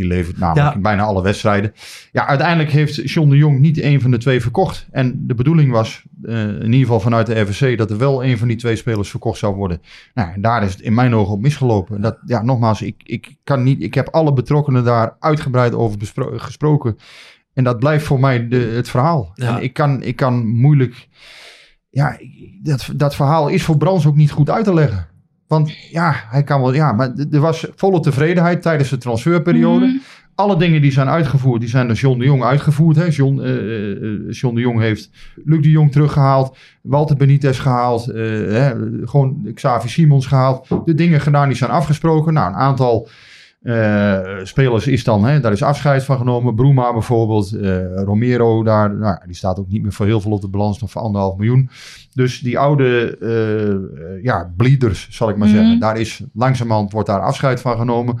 Die 0.00 0.08
levert 0.08 0.38
namelijk 0.38 0.74
Ja. 0.74 0.80
bijna 0.80 1.02
alle 1.02 1.22
wedstrijden. 1.22 1.72
Ja, 2.12 2.26
uiteindelijk 2.26 2.70
heeft 2.70 3.10
John 3.10 3.30
de 3.30 3.36
Jong 3.36 3.58
niet 3.58 3.82
een 3.82 4.00
van 4.00 4.10
de 4.10 4.18
twee 4.18 4.40
verkocht. 4.40 4.86
En 4.90 5.26
de 5.26 5.34
bedoeling 5.34 5.72
was, 5.72 6.02
eh, 6.22 6.48
in 6.48 6.64
ieder 6.64 6.78
geval 6.78 7.00
vanuit 7.00 7.26
de 7.26 7.40
RVC, 7.40 7.78
dat 7.78 7.90
er 7.90 7.98
wel 7.98 8.24
een 8.24 8.38
van 8.38 8.48
die 8.48 8.56
twee 8.56 8.76
spelers 8.76 9.10
verkocht 9.10 9.38
zou 9.38 9.54
worden. 9.54 9.80
Nou, 10.14 10.32
en 10.32 10.40
daar 10.40 10.62
is 10.62 10.72
het 10.72 10.80
in 10.80 10.94
mijn 10.94 11.14
ogen 11.14 11.32
op 11.34 11.40
misgelopen. 11.40 12.00
Dat, 12.00 12.18
ja, 12.26 12.42
nogmaals, 12.42 12.82
ik, 12.82 13.02
ik, 13.04 13.36
kan 13.44 13.62
niet, 13.62 13.82
ik 13.82 13.94
heb 13.94 14.08
alle 14.08 14.32
betrokkenen 14.32 14.84
daar 14.84 15.16
uitgebreid 15.18 15.74
over 15.74 15.98
gesproken. 16.36 16.96
En 17.54 17.64
dat 17.64 17.78
blijft 17.78 18.04
voor 18.06 18.20
mij 18.20 18.48
de, 18.48 18.56
het 18.56 18.88
verhaal. 18.90 19.32
Ja. 19.34 19.56
En 19.56 19.62
ik 19.62 19.72
kan, 19.72 20.02
ik 20.02 20.16
kan 20.16 20.46
moeilijk... 20.46 21.08
Ja, 21.90 22.18
dat, 22.62 22.88
dat 22.96 23.14
verhaal 23.14 23.48
is 23.48 23.62
voor 23.62 23.76
Brands 23.76 24.06
ook 24.06 24.16
niet 24.16 24.30
goed 24.30 24.50
uit 24.50 24.64
te 24.64 24.74
leggen. 24.74 25.08
Want 25.50 25.72
ja, 25.90 26.14
hij 26.28 26.42
kan 26.42 26.60
wel... 26.60 26.74
Ja, 26.74 26.92
maar 26.92 27.10
er 27.30 27.40
was 27.40 27.66
volle 27.76 28.00
tevredenheid 28.00 28.62
tijdens 28.62 28.88
de 28.90 28.98
transferperiode. 28.98 29.86
Mhm. 29.86 29.96
Alle 30.34 30.56
dingen 30.56 30.82
die 30.82 30.92
zijn 30.92 31.08
uitgevoerd, 31.08 31.60
die 31.60 31.68
zijn 31.70 31.86
door 31.86 31.96
John 31.96 32.18
de 32.18 32.24
Jong 32.24 32.42
uitgevoerd. 32.42 32.96
Hè. 32.96 33.06
John, 33.10 33.40
eh, 33.40 34.30
John 34.30 34.54
de 34.54 34.60
Jong 34.60 34.80
heeft 34.80 35.10
Luc 35.44 35.62
de 35.62 35.70
Jong 35.70 35.92
teruggehaald. 35.92 36.56
Walter 36.82 37.16
Benitez 37.16 37.60
gehaald. 37.60 38.08
eh, 38.08 38.22
hè, 38.50 38.72
gewoon 39.04 39.50
Xavi 39.54 39.88
Simons 39.88 40.26
gehaald. 40.26 40.68
De 40.84 40.94
dingen 40.94 41.20
gedaan 41.20 41.48
die 41.48 41.56
zijn 41.56 41.70
afgesproken. 41.70 42.32
Nou, 42.32 42.48
een 42.48 42.58
aantal 42.58 43.08
eh, 43.60 44.20
spelers 44.42 44.86
is 44.86 45.04
dan, 45.04 45.24
hè, 45.24 45.40
daar 45.40 45.52
is 45.52 45.62
afscheid 45.62 46.04
van 46.04 46.16
genomen. 46.18 46.54
Bruma 46.54 46.92
bijvoorbeeld. 46.92 47.52
eh, 47.52 48.02
Romero 48.02 48.62
daar, 48.62 48.94
nou, 48.96 49.18
die 49.26 49.34
staat 49.34 49.58
ook 49.58 49.68
niet 49.68 49.82
meer 49.82 49.92
voor 49.92 50.06
heel 50.06 50.20
veel 50.20 50.30
op 50.32 50.40
de 50.40 50.48
balans. 50.48 50.80
Nog 50.80 50.90
voor 50.90 51.02
anderhalf 51.02 51.36
miljoen. 51.36 51.70
Dus 52.14 52.40
die 52.40 52.58
oude 52.58 53.16
eh, 53.20 54.22
ja, 54.24 54.52
bleeders, 54.56 55.08
zal 55.10 55.28
ik 55.28 55.36
maar 55.36 55.48
Mhm. 55.48 55.56
zeggen. 55.56 55.78
Daar 55.78 55.96
is 55.98 56.22
langzamerhand 56.32 56.92
wordt 56.92 57.08
daar 57.08 57.20
afscheid 57.20 57.60
van 57.60 57.76
genomen. 57.78 58.18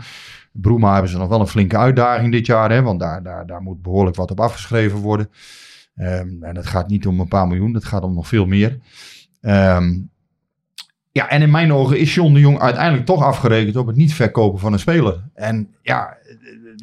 Bruma 0.52 0.92
hebben 0.92 1.10
ze 1.10 1.18
nog 1.18 1.28
wel 1.28 1.40
een 1.40 1.46
flinke 1.46 1.76
uitdaging 1.76 2.32
dit 2.32 2.46
jaar. 2.46 2.70
Hè, 2.70 2.82
want 2.82 3.00
daar, 3.00 3.22
daar, 3.22 3.46
daar 3.46 3.62
moet 3.62 3.82
behoorlijk 3.82 4.16
wat 4.16 4.30
op 4.30 4.40
afgeschreven 4.40 4.98
worden. 4.98 5.30
Ehm, 5.94 6.42
en 6.42 6.56
het 6.56 6.66
gaat 6.66 6.88
niet 6.88 7.06
om 7.06 7.20
een 7.20 7.28
paar 7.28 7.46
miljoen. 7.48 7.74
Het 7.74 7.84
gaat 7.84 8.02
om 8.02 8.14
nog 8.14 8.28
veel 8.28 8.46
meer. 8.46 8.78
Ehm, 9.40 9.98
ja, 11.12 11.28
en 11.28 11.42
in 11.42 11.50
mijn 11.50 11.72
ogen 11.72 11.98
is 11.98 12.14
John 12.14 12.32
de 12.32 12.40
Jong 12.40 12.60
uiteindelijk 12.60 13.06
toch 13.06 13.22
afgerekend 13.22 13.76
op 13.76 13.86
het 13.86 13.96
niet 13.96 14.14
verkopen 14.14 14.60
van 14.60 14.72
een 14.72 14.78
speler. 14.78 15.22
En 15.34 15.74
ja, 15.82 16.16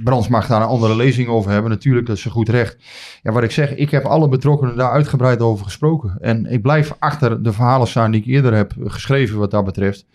Brands 0.03 0.27
mag 0.27 0.47
daar 0.47 0.61
een 0.61 0.67
andere 0.67 0.95
lezing 0.95 1.27
over 1.27 1.51
hebben. 1.51 1.71
Natuurlijk, 1.71 2.07
dat 2.07 2.17
is 2.17 2.25
een 2.25 2.31
goed 2.31 2.49
recht. 2.49 2.77
Ja, 3.23 3.31
wat 3.31 3.43
ik 3.43 3.51
zeg, 3.51 3.75
ik 3.75 3.91
heb 3.91 4.05
alle 4.05 4.29
betrokkenen 4.29 4.75
daar 4.75 4.91
uitgebreid 4.91 5.39
over 5.41 5.65
gesproken. 5.65 6.17
En 6.21 6.45
ik 6.45 6.61
blijf 6.61 6.95
achter 6.99 7.43
de 7.43 7.53
verhalen 7.53 7.87
staan 7.87 8.11
die 8.11 8.21
ik 8.21 8.27
eerder 8.27 8.53
heb 8.53 8.73
geschreven 8.79 9.37
wat 9.37 9.51
dat 9.51 9.65
betreft. 9.65 10.05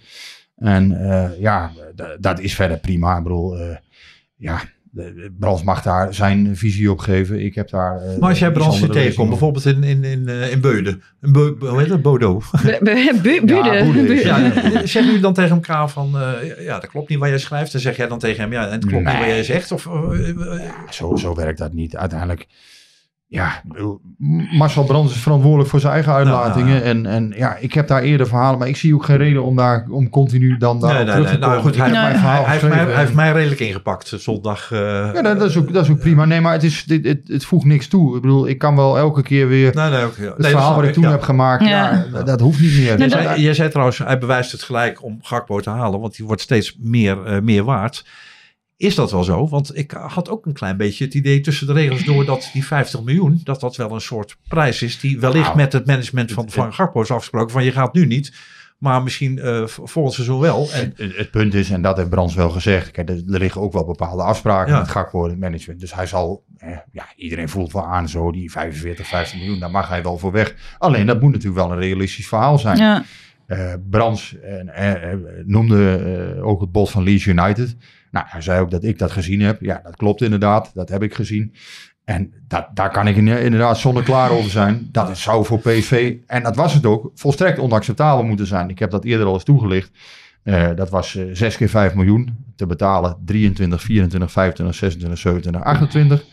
En 0.57 0.91
uh, 0.91 1.39
ja, 1.39 1.71
dat 2.19 2.41
is 2.41 2.55
verder 2.55 2.79
prima. 2.79 3.17
Ik 3.17 3.23
bedoel, 3.23 3.59
uh, 3.59 3.77
ja, 4.37 4.61
Brands 5.38 5.62
mag 5.62 5.82
daar 5.82 6.14
zijn 6.14 6.57
visie 6.57 6.90
op 6.90 6.99
geven. 6.99 7.45
Ik 7.45 7.55
heb 7.55 7.70
daar. 7.70 8.07
Uh, 8.07 8.18
maar 8.18 8.28
als 8.28 8.38
jij 8.38 8.53
Brands 8.53 8.86
tegenkomt, 8.90 9.28
bijvoorbeeld 9.28 9.64
in, 9.64 9.84
in, 9.84 10.05
in, 10.05 10.28
in 10.28 10.61
Beuden, 10.61 11.03
in 11.22 11.32
Be, 11.32 11.57
hoe 11.59 11.78
heet 11.78 11.88
dat? 11.88 12.03
Bodo. 12.03 12.43
Bude. 13.22 14.20
Ja, 14.24 14.86
zeg 14.86 15.05
nu 15.05 15.20
dan 15.20 15.34
tegen 15.34 15.55
elkaar 15.55 15.88
van, 15.90 16.12
uh, 16.14 16.64
ja, 16.64 16.78
dat 16.78 16.90
klopt 16.90 17.09
niet 17.09 17.18
wat 17.18 17.28
jij 17.28 17.38
schrijft. 17.38 17.72
Dan 17.72 17.80
zeg 17.80 17.97
jij 17.97 18.09
dan 18.09 18.18
tegen 18.18 18.40
hem, 18.40 18.53
ja, 18.53 18.66
en 18.66 18.72
het 18.72 18.86
klopt 18.86 19.05
nee. 19.05 19.14
niet 19.14 19.24
wat 19.24 19.34
jij 19.34 19.45
zegt. 19.45 19.72
Of, 19.72 19.86
uh, 19.86 20.61
zo, 20.90 21.16
zo 21.16 21.34
werkt 21.34 21.59
dat 21.59 21.72
niet. 21.72 21.97
Uiteindelijk 21.97 22.47
ja, 23.33 23.62
Marcel 24.53 24.85
Brands 24.85 25.14
is 25.14 25.20
verantwoordelijk 25.20 25.70
voor 25.70 25.80
zijn 25.80 25.93
eigen 25.93 26.12
uitlatingen. 26.12 26.74
Ja, 26.74 26.80
En, 26.80 27.07
en 27.07 27.33
ja, 27.37 27.57
ik 27.57 27.72
heb 27.72 27.89
daar 27.89 28.03
eerder 28.03 28.26
verhalen, 28.26 28.59
maar 28.59 28.68
ik 28.68 28.76
zie 28.76 28.95
ook 28.95 29.05
geen 29.05 29.16
reden 29.16 29.43
om 29.43 29.57
daar 29.57 29.87
om 29.91 30.11
continu 30.11 30.57
dan 30.57 30.80
daar 30.80 30.95
nee, 30.95 31.05
nee, 31.05 31.12
terug 31.12 31.30
te 31.30 31.39
nee, 31.39 31.49
nou, 31.49 31.62
goed, 31.62 31.76
hij, 31.76 31.91
hij, 31.91 32.12
hij, 32.12 32.51
heeft 32.51 32.68
mij, 32.68 32.78
hij, 32.78 32.97
heeft 32.97 33.14
mij, 33.14 33.33
redelijk 33.33 33.61
ingepakt 33.61 34.12
zondag. 34.16 34.70
Uh, 34.72 34.78
ja, 34.78 35.22
dat, 35.22 35.39
dat, 35.39 35.49
is 35.49 35.57
ook, 35.57 35.72
dat 35.72 35.85
is 35.85 35.91
ook 35.91 35.99
prima. 35.99 36.24
Nee, 36.24 36.41
maar 36.41 36.53
het, 36.53 36.62
is, 36.62 36.85
dit, 36.85 37.07
het, 37.07 37.20
het 37.26 37.45
voegt 37.45 37.64
niks 37.64 37.89
toe. 37.89 38.16
Ik 38.16 38.22
bedoel, 38.22 38.49
ik 38.49 38.59
kan 38.59 38.76
wel 38.76 38.99
elke 38.99 39.22
keer 39.22 39.49
weer 39.49 39.74
nee, 39.74 39.91
nee, 39.91 40.07
okay. 40.07 40.26
het 40.26 40.47
verhaal 40.47 40.74
wat 40.74 40.85
ik 40.85 40.93
toen 40.93 41.05
heb 41.05 41.22
gemaakt. 41.22 41.64
Ja. 41.64 42.07
Ja, 42.12 42.22
dat 42.22 42.41
hoeft 42.41 42.61
niet 42.61 42.76
meer. 42.76 42.99
Nee, 42.99 43.09
jij, 43.09 43.41
jij 43.41 43.55
zei 43.55 43.68
trouwens, 43.68 43.99
hij 43.99 44.18
bewijst 44.18 44.53
het 44.53 44.62
gelijk 44.62 45.03
om 45.03 45.18
Gakpo 45.22 45.61
te 45.61 45.70
halen, 45.70 46.01
want 46.01 46.16
die 46.16 46.26
wordt 46.26 46.43
steeds 46.43 46.76
meer, 46.80 47.18
uh, 47.26 47.41
meer 47.41 47.64
waard. 47.64 48.05
Is 48.83 48.95
dat 48.95 49.11
wel 49.11 49.24
zo? 49.24 49.49
Want 49.49 49.76
ik 49.76 49.91
had 49.91 50.28
ook 50.28 50.47
een 50.47 50.53
klein 50.53 50.76
beetje 50.76 51.05
het 51.05 51.14
idee 51.14 51.41
tussen 51.41 51.66
de 51.66 51.72
regels 51.72 52.05
door 52.05 52.24
dat 52.24 52.51
die 52.53 52.64
50 52.64 53.03
miljoen, 53.03 53.41
dat 53.45 53.61
dat 53.61 53.76
wel 53.76 53.93
een 53.93 54.01
soort 54.01 54.37
prijs 54.49 54.83
is 54.83 55.01
die 55.01 55.20
wellicht 55.20 55.45
nou, 55.45 55.57
met 55.57 55.72
het 55.72 55.87
management 55.87 56.33
van 56.33 56.51
Van 56.51 56.72
Garpo 56.72 57.01
is 57.01 57.11
afgesproken 57.11 57.51
van 57.51 57.64
je 57.64 57.72
gaat 57.72 57.95
nu 57.95 58.07
niet, 58.07 58.33
maar 58.78 59.03
misschien 59.03 59.39
uh, 59.39 59.66
volgend 59.66 60.14
seizoen 60.14 60.41
wel. 60.41 60.68
En, 60.72 60.93
het, 60.97 61.16
het, 61.16 61.30
punt 61.30 61.55
is, 61.55 61.70
en 61.70 61.83
dat 61.83 61.97
heeft 61.97 62.09
Brands 62.09 62.35
wel 62.35 62.51
gezegd, 62.51 62.91
kijk, 62.91 63.09
er, 63.09 63.14
er 63.14 63.39
liggen 63.39 63.61
ook 63.61 63.72
wel 63.72 63.85
bepaalde 63.85 64.22
afspraken 64.22 64.72
ja. 64.72 64.78
met 64.78 64.89
Garpo 64.89 65.24
en 65.24 65.30
het 65.30 65.39
management. 65.39 65.80
Dus 65.80 65.95
hij 65.95 66.07
zal, 66.07 66.45
eh, 66.59 66.76
ja, 66.93 67.07
iedereen 67.16 67.49
voelt 67.49 67.72
wel 67.72 67.87
aan 67.87 68.09
zo, 68.09 68.33
die 68.33 68.51
45, 68.51 69.07
50 69.07 69.39
miljoen, 69.39 69.61
daar 69.61 69.70
mag 69.70 69.89
hij 69.89 70.03
wel 70.03 70.18
voor 70.18 70.33
weg. 70.33 70.55
Alleen 70.78 71.07
dat 71.07 71.20
moet 71.20 71.33
natuurlijk 71.33 71.66
wel 71.66 71.72
een 71.72 71.83
realistisch 71.83 72.28
verhaal 72.28 72.59
zijn. 72.59 72.76
Ja. 72.76 73.05
Uh, 73.47 73.72
Brands 73.91 74.37
uh, 74.45 75.12
noemde 75.45 76.41
ook 76.43 76.61
het 76.61 76.72
bod 76.72 76.91
van 76.91 77.03
Leeds 77.03 77.26
United. 77.26 77.76
Nou, 78.13 78.27
hij 78.29 78.41
zei 78.41 78.61
ook 78.61 78.71
dat 78.71 78.85
ik 78.85 78.99
dat 78.99 79.11
gezien 79.11 79.41
heb. 79.41 79.61
Ja, 79.61 79.81
dat 79.85 79.97
klopt 79.97 80.23
inderdaad. 80.23 80.71
Dat 80.75 80.89
heb 80.89 81.03
ik 81.03 81.15
gezien. 81.15 81.55
En 82.05 82.33
dat, 82.49 82.69
daar 82.75 82.91
kan 82.91 83.07
ik 83.07 83.17
inderdaad 83.17 83.79
zonder 83.79 84.03
klaar 84.03 84.31
over 84.31 84.51
zijn. 84.51 84.89
Dat 84.91 85.19
zou 85.19 85.45
voor 85.45 85.59
PSV, 85.59 86.17
en 86.27 86.43
dat 86.43 86.57
was 86.57 86.75
het 86.75 86.87
ook, 86.87 87.11
volstrekt 87.15 87.59
onacceptabel 87.59 88.25
moeten 88.25 88.47
zijn. 88.47 88.69
Ik 88.69 88.79
heb 88.79 88.91
dat 88.91 89.05
eerder 89.05 89.27
al 89.27 89.35
eens 89.35 89.45
toegelicht. 89.45 89.91
Uh, 90.45 90.71
dat 90.75 90.91
was 90.91 91.15
uh, 91.15 91.25
6 91.33 91.57
keer 91.57 91.69
5 91.69 91.95
miljoen 91.95 92.37
te 92.57 92.67
betalen. 92.67 93.17
23, 93.25 93.83
24, 93.83 94.33
25, 94.33 94.77
26, 94.77 95.19
27, 95.19 95.63
28. 95.63 96.25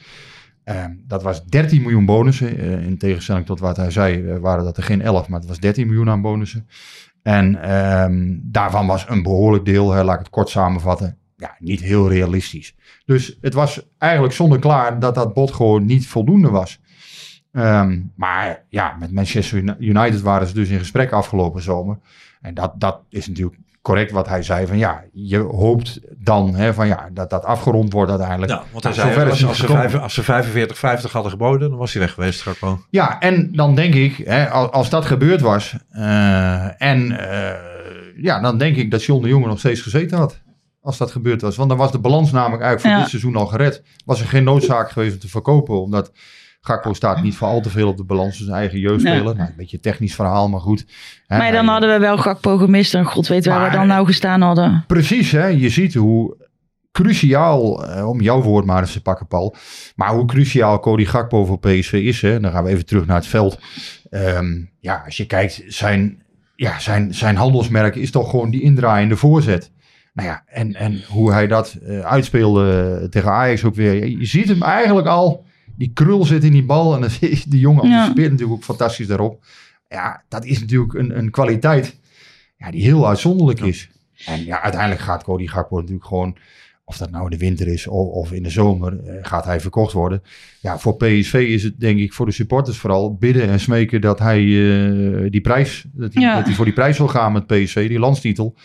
Uh, 0.65 0.85
dat 1.07 1.23
was 1.23 1.45
13 1.45 1.81
miljoen 1.81 2.05
bonussen. 2.05 2.59
Uh, 2.59 2.85
in 2.85 2.97
tegenstelling 2.97 3.45
tot 3.45 3.59
wat 3.59 3.77
hij 3.77 3.91
zei, 3.91 4.39
waren 4.39 4.63
dat 4.63 4.77
er 4.77 4.83
geen 4.83 5.01
11, 5.01 5.27
maar 5.27 5.39
het 5.39 5.49
was 5.49 5.59
13 5.59 5.87
miljoen 5.87 6.09
aan 6.09 6.21
bonussen. 6.21 6.67
En 7.23 7.73
um, 8.03 8.41
daarvan 8.43 8.87
was 8.87 9.05
een 9.09 9.23
behoorlijk 9.23 9.65
deel, 9.65 9.85
laat 9.85 10.13
ik 10.13 10.19
het 10.19 10.29
kort 10.29 10.49
samenvatten, 10.49 11.17
ja, 11.39 11.55
niet 11.59 11.81
heel 11.81 12.09
realistisch. 12.09 12.75
Dus 13.05 13.37
het 13.41 13.53
was 13.53 13.81
eigenlijk 13.97 14.33
zonder 14.33 14.59
klaar 14.59 14.99
dat 14.99 15.15
dat 15.15 15.33
bod 15.33 15.53
gewoon 15.53 15.85
niet 15.85 16.07
voldoende 16.07 16.49
was. 16.49 16.79
Um, 17.51 18.11
maar 18.15 18.65
ja, 18.69 18.95
met 18.99 19.11
Manchester 19.11 19.75
United 19.79 20.21
waren 20.21 20.47
ze 20.47 20.53
dus 20.53 20.69
in 20.69 20.79
gesprek 20.79 21.11
afgelopen 21.11 21.61
zomer. 21.61 21.97
En 22.41 22.53
dat, 22.53 22.73
dat 22.77 23.01
is 23.09 23.27
natuurlijk 23.27 23.57
correct 23.81 24.11
wat 24.11 24.27
hij 24.27 24.43
zei. 24.43 24.67
Van 24.67 24.77
ja, 24.77 25.03
je 25.11 25.37
hoopt 25.37 25.99
dan 26.17 26.55
hè, 26.55 26.73
van 26.73 26.87
ja, 26.87 27.09
dat 27.13 27.29
dat 27.29 27.45
afgerond 27.45 27.93
wordt 27.93 28.09
uiteindelijk. 28.09 28.51
Ja, 28.51 28.63
want 28.71 28.83
hij 28.83 28.93
nou, 28.95 29.13
zei, 29.13 29.29
als, 29.29 29.45
als, 29.45 29.57
ze 29.57 29.67
vijf, 29.67 29.95
als 29.95 30.13
ze 30.13 30.23
45, 30.23 30.77
50 30.77 31.11
hadden 31.11 31.31
geboden, 31.31 31.69
dan 31.69 31.77
was 31.77 31.93
hij 31.93 32.01
weg 32.01 32.13
geweest. 32.13 32.41
Gewoon. 32.41 32.85
Ja, 32.89 33.19
en 33.19 33.51
dan 33.51 33.75
denk 33.75 33.93
ik, 33.93 34.17
hè, 34.17 34.49
als, 34.49 34.71
als 34.71 34.89
dat 34.89 35.05
gebeurd 35.05 35.41
was. 35.41 35.75
Uh, 35.91 36.81
en 36.81 37.11
uh, 37.11 37.51
ja, 38.23 38.41
dan 38.41 38.57
denk 38.57 38.75
ik 38.75 38.91
dat 38.91 39.03
John 39.03 39.21
de 39.21 39.29
Jonge 39.29 39.47
nog 39.47 39.59
steeds 39.59 39.81
gezeten 39.81 40.17
had 40.17 40.41
als 40.81 40.97
dat 40.97 41.11
gebeurd 41.11 41.41
was. 41.41 41.55
Want 41.55 41.69
dan 41.69 41.77
was 41.77 41.91
de 41.91 41.99
balans 41.99 42.31
namelijk 42.31 42.61
eigenlijk 42.61 42.81
voor 42.81 42.91
ja. 42.91 42.99
dit 42.99 43.09
seizoen 43.09 43.35
al 43.35 43.45
gered. 43.45 43.83
Was 44.05 44.19
er 44.19 44.27
geen 44.27 44.43
noodzaak 44.43 44.91
geweest 44.91 45.13
om 45.13 45.19
te 45.19 45.27
verkopen, 45.27 45.81
omdat 45.81 46.11
Gakpo 46.61 46.93
staat 46.93 47.21
niet 47.21 47.35
voor 47.35 47.47
al 47.47 47.61
te 47.61 47.69
veel 47.69 47.87
op 47.87 47.97
de 47.97 48.03
balans 48.03 48.37
van 48.37 48.45
zijn 48.45 48.57
eigen 48.57 48.79
jeugdspeler. 48.79 49.23
Ja. 49.23 49.33
Nou, 49.33 49.49
een 49.49 49.55
beetje 49.57 49.75
een 49.75 49.83
technisch 49.83 50.15
verhaal, 50.15 50.49
maar 50.49 50.59
goed. 50.59 50.85
Hè, 51.27 51.37
maar 51.37 51.51
dan 51.51 51.63
hij, 51.63 51.71
hadden 51.71 51.89
we 51.89 51.99
wel 51.99 52.17
Gakpo 52.17 52.57
gemist 52.57 52.93
en 52.93 53.05
god 53.05 53.27
weet 53.27 53.45
waar 53.45 53.69
we 53.69 53.75
dan 53.77 53.87
nou 53.87 54.05
gestaan 54.05 54.41
hadden. 54.41 54.83
Precies, 54.87 55.31
hè, 55.31 55.45
je 55.45 55.69
ziet 55.69 55.93
hoe 55.93 56.47
cruciaal, 56.91 57.85
eh, 57.85 58.09
om 58.09 58.21
jouw 58.21 58.41
woord 58.41 58.65
maar 58.65 58.81
eens 58.81 58.91
te 58.91 59.01
pakken 59.01 59.27
Paul, 59.27 59.55
maar 59.95 60.13
hoe 60.13 60.25
cruciaal 60.25 60.79
Cody 60.79 61.05
Gakpo 61.05 61.45
voor 61.45 61.59
PSV 61.59 61.93
is. 61.93 62.21
Hè, 62.21 62.39
dan 62.39 62.51
gaan 62.51 62.63
we 62.63 62.69
even 62.69 62.85
terug 62.85 63.05
naar 63.05 63.15
het 63.15 63.27
veld. 63.27 63.59
Um, 64.09 64.71
ja, 64.79 65.01
als 65.05 65.17
je 65.17 65.25
kijkt, 65.25 65.63
zijn, 65.67 66.23
ja, 66.55 66.79
zijn, 66.79 67.13
zijn 67.13 67.35
handelsmerk 67.35 67.95
is 67.95 68.11
toch 68.11 68.29
gewoon 68.29 68.49
die 68.49 68.61
indraaiende 68.61 69.17
voorzet. 69.17 69.71
Nou 70.19 70.31
ja, 70.31 70.43
en, 70.45 70.75
en 70.75 71.01
hoe 71.07 71.31
hij 71.31 71.47
dat 71.47 71.77
uh, 71.83 71.99
uitspeelde 71.99 73.07
tegen 73.09 73.31
Ajax 73.31 73.63
ook 73.63 73.75
weer. 73.75 74.07
Je 74.07 74.25
ziet 74.25 74.47
hem 74.47 74.63
eigenlijk 74.63 75.07
al, 75.07 75.45
die 75.75 75.91
krul 75.93 76.25
zit 76.25 76.43
in 76.43 76.51
die 76.51 76.65
bal. 76.65 76.95
En 76.95 77.09
die 77.47 77.59
jongen 77.59 77.89
ja. 77.89 78.05
speelt 78.05 78.31
natuurlijk 78.31 78.57
ook 78.57 78.63
fantastisch 78.63 79.07
daarop. 79.07 79.43
Ja, 79.89 80.23
dat 80.27 80.45
is 80.45 80.59
natuurlijk 80.59 80.93
een, 80.93 81.17
een 81.17 81.31
kwaliteit 81.31 81.99
ja, 82.57 82.71
die 82.71 82.83
heel 82.83 83.07
uitzonderlijk 83.07 83.59
ja. 83.59 83.65
is. 83.65 83.89
En 84.25 84.45
ja, 84.45 84.61
uiteindelijk 84.61 85.01
gaat 85.01 85.23
Cody 85.23 85.47
Gakpo 85.47 85.75
natuurlijk 85.75 86.05
gewoon, 86.05 86.37
of 86.83 86.97
dat 86.97 87.11
nou 87.11 87.23
in 87.23 87.29
de 87.29 87.37
winter 87.37 87.67
is 87.67 87.87
of, 87.87 88.07
of 88.07 88.31
in 88.31 88.43
de 88.43 88.49
zomer, 88.49 88.93
uh, 88.93 89.13
gaat 89.21 89.45
hij 89.45 89.59
verkocht 89.59 89.93
worden. 89.93 90.23
Ja, 90.61 90.79
voor 90.79 90.95
PSV 90.95 91.33
is 91.33 91.63
het 91.63 91.79
denk 91.79 91.99
ik, 91.99 92.13
voor 92.13 92.25
de 92.25 92.31
supporters 92.31 92.77
vooral, 92.77 93.15
bidden 93.15 93.49
en 93.49 93.59
smeken 93.59 94.01
dat 94.01 94.19
hij 94.19 94.41
uh, 94.41 95.31
die 95.31 95.41
prijs, 95.41 95.85
dat 95.91 96.13
hij, 96.13 96.23
ja. 96.23 96.35
dat 96.35 96.45
hij 96.45 96.55
voor 96.55 96.65
die 96.65 96.73
prijs 96.73 96.97
wil 96.97 97.07
gaan 97.07 97.31
met 97.31 97.47
PSV, 97.47 97.87
die 97.87 97.99
landstitel. 97.99 98.55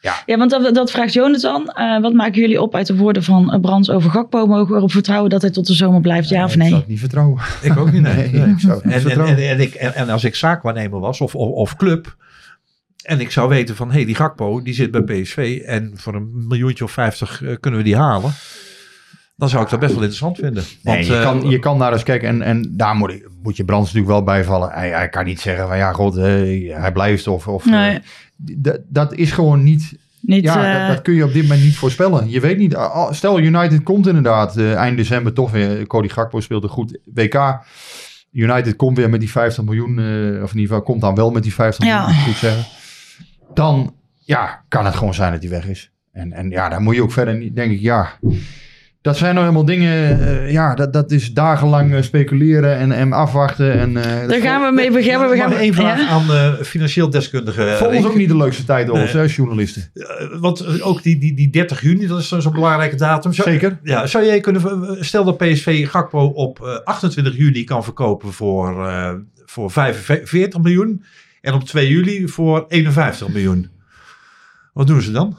Ja. 0.00 0.22
ja, 0.26 0.36
want 0.36 0.50
dat, 0.50 0.74
dat 0.74 0.90
vraagt 0.90 1.12
Jonathan. 1.12 1.72
Uh, 1.78 2.00
wat 2.00 2.12
maken 2.12 2.40
jullie 2.40 2.62
op 2.62 2.74
uit 2.74 2.86
de 2.86 2.96
woorden 2.96 3.22
van 3.22 3.58
Brands 3.60 3.90
over 3.90 4.10
Gakpo? 4.10 4.46
Mogen 4.46 4.70
we 4.72 4.76
erop 4.76 4.92
vertrouwen 4.92 5.30
dat 5.30 5.42
hij 5.42 5.50
tot 5.50 5.66
de 5.66 5.74
zomer 5.74 6.00
blijft, 6.00 6.28
ja, 6.28 6.38
ja 6.38 6.44
of 6.44 6.56
nee? 6.56 6.66
Ik 6.66 6.70
zou 6.70 6.80
het 6.80 6.90
niet 6.90 7.00
vertrouwen. 7.00 7.42
Ik 7.62 7.76
ook 7.76 7.92
niet, 7.92 8.02
nee. 8.02 8.30
nee, 8.30 8.50
ik 8.50 8.60
zou 8.60 8.74
het 8.74 8.84
niet 8.84 8.94
en. 8.94 9.10
En, 9.10 9.26
en, 9.26 9.48
en, 9.48 9.60
ik, 9.60 9.74
en, 9.74 9.94
en 9.94 10.08
als 10.08 10.24
ik 10.24 10.34
zaakwaarnemer 10.34 11.00
was 11.00 11.20
of, 11.20 11.34
of, 11.34 11.50
of 11.50 11.76
club... 11.76 12.16
en 13.02 13.20
ik 13.20 13.30
zou 13.30 13.48
weten 13.48 13.76
van, 13.76 13.88
hé, 13.88 13.94
hey, 13.94 14.04
die 14.04 14.14
Gakpo, 14.14 14.62
die 14.62 14.74
zit 14.74 14.90
bij 14.90 15.02
PSV... 15.02 15.62
en 15.66 15.92
voor 15.96 16.14
een 16.14 16.46
miljoentje 16.46 16.84
of 16.84 16.90
vijftig 16.90 17.40
uh, 17.40 17.56
kunnen 17.60 17.80
we 17.80 17.86
die 17.86 17.96
halen... 17.96 18.32
dan 19.36 19.48
zou 19.48 19.62
ik 19.64 19.70
dat 19.70 19.80
best 19.80 19.92
wel 19.92 20.02
interessant 20.02 20.38
vinden. 20.38 20.64
Want, 20.82 20.98
nee, 20.98 21.06
je, 21.06 21.22
kan, 21.22 21.50
je 21.50 21.58
kan 21.58 21.78
naar 21.78 21.92
eens 21.92 22.02
kijken 22.02 22.28
en, 22.28 22.42
en 22.42 22.74
daar 22.76 22.94
moet, 22.94 23.28
moet 23.42 23.56
je 23.56 23.64
Brands 23.64 23.86
natuurlijk 23.86 24.12
wel 24.12 24.22
bijvallen. 24.22 24.70
Hij, 24.70 24.90
hij 24.90 25.08
kan 25.08 25.24
niet 25.24 25.40
zeggen 25.40 25.68
van, 25.68 25.76
ja, 25.76 25.92
god, 25.92 26.14
hij 26.14 26.90
blijft 26.92 27.26
of... 27.26 27.48
of 27.48 27.64
nee. 27.64 28.00
Dat 28.88 29.14
is 29.14 29.32
gewoon 29.32 29.62
niet 29.62 29.98
niet, 30.20 30.44
ja, 30.44 30.72
uh... 30.72 30.78
dat, 30.78 30.94
dat, 30.94 31.02
kun 31.02 31.14
je 31.14 31.24
op 31.24 31.32
dit 31.32 31.42
moment 31.42 31.62
niet 31.62 31.76
voorspellen. 31.76 32.30
Je 32.30 32.40
weet 32.40 32.58
niet. 32.58 32.78
Stel, 33.10 33.40
United 33.40 33.82
komt 33.82 34.06
inderdaad 34.06 34.56
uh, 34.56 34.74
eind 34.74 34.96
december 34.96 35.32
toch 35.32 35.50
weer. 35.50 35.86
Cody 35.86 36.08
Gakpo 36.08 36.40
speelde 36.40 36.68
goed 36.68 36.98
WK. 37.14 37.60
United 38.32 38.76
komt 38.76 38.96
weer 38.96 39.10
met 39.10 39.20
die 39.20 39.30
50 39.30 39.64
miljoen. 39.64 39.98
Uh, 39.98 40.42
of 40.42 40.52
in 40.52 40.58
ieder 40.58 40.60
geval 40.60 40.82
komt 40.82 41.00
dan 41.00 41.14
wel 41.14 41.30
met 41.30 41.42
die 41.42 41.54
50 41.54 41.86
ja. 41.86 42.06
miljoen. 42.06 42.24
Goed 42.24 42.36
zeggen. 42.36 42.64
Dan 43.54 43.94
ja, 44.18 44.64
kan 44.68 44.84
het 44.84 44.94
gewoon 44.94 45.14
zijn 45.14 45.32
dat 45.32 45.40
hij 45.40 45.50
weg 45.50 45.66
is. 45.66 45.90
En, 46.12 46.32
en 46.32 46.50
ja, 46.50 46.68
dan 46.68 46.82
moet 46.82 46.94
je 46.94 47.02
ook 47.02 47.12
verder 47.12 47.36
niet, 47.36 47.56
denk 47.56 47.72
ik, 47.72 47.80
ja 47.80 48.18
dat 49.00 49.16
zijn 49.16 49.34
nou 49.34 49.46
helemaal 49.46 49.66
dingen, 49.66 50.20
uh, 50.20 50.50
ja, 50.52 50.74
dat, 50.74 50.92
dat 50.92 51.10
is 51.10 51.32
dagenlang 51.32 51.92
uh, 51.92 52.02
speculeren 52.02 52.76
en, 52.76 52.92
en 52.92 53.12
afwachten. 53.12 53.72
En, 53.72 53.90
uh, 53.90 54.02
Daar 54.02 54.40
gaan 54.40 54.62
we 54.62 54.72
mee 54.74 54.90
beginnen. 54.90 55.30
We 55.30 55.36
gaan 55.36 55.52
één 55.52 55.74
vraag 55.74 55.98
ja? 55.98 56.08
aan 56.08 56.56
financieel 56.64 57.10
deskundigen. 57.10 57.76
Voor 57.76 57.86
ons 57.86 58.06
ook 58.06 58.14
niet 58.14 58.28
de 58.28 58.36
leukste 58.36 58.64
tijd, 58.64 58.92
nee. 58.92 59.06
hè, 59.06 59.22
journalisten. 59.22 59.90
want 60.40 60.82
ook 60.82 61.02
die, 61.02 61.18
die, 61.18 61.34
die 61.34 61.50
30 61.50 61.80
juni, 61.80 62.06
dat 62.06 62.18
is 62.18 62.28
zo'n 62.28 62.52
belangrijke 62.52 62.96
datum. 62.96 63.32
Zou, 63.32 63.50
Zeker. 63.50 63.78
Ja, 63.82 64.06
zou 64.06 64.24
jij 64.24 64.40
kunnen, 64.40 64.96
stel 65.04 65.24
dat 65.24 65.36
PSV 65.36 65.88
Gakpo 65.88 66.24
op 66.26 66.80
28 66.84 67.36
juli 67.36 67.64
kan 67.64 67.84
verkopen 67.84 68.32
voor, 68.32 68.90
voor 69.44 69.70
45 69.70 70.60
miljoen. 70.60 71.04
En 71.40 71.54
op 71.54 71.64
2 71.64 71.88
juli 71.88 72.28
voor 72.28 72.64
51 72.68 73.28
miljoen. 73.28 73.70
Wat 74.72 74.86
doen 74.86 75.02
ze 75.02 75.10
dan? 75.10 75.38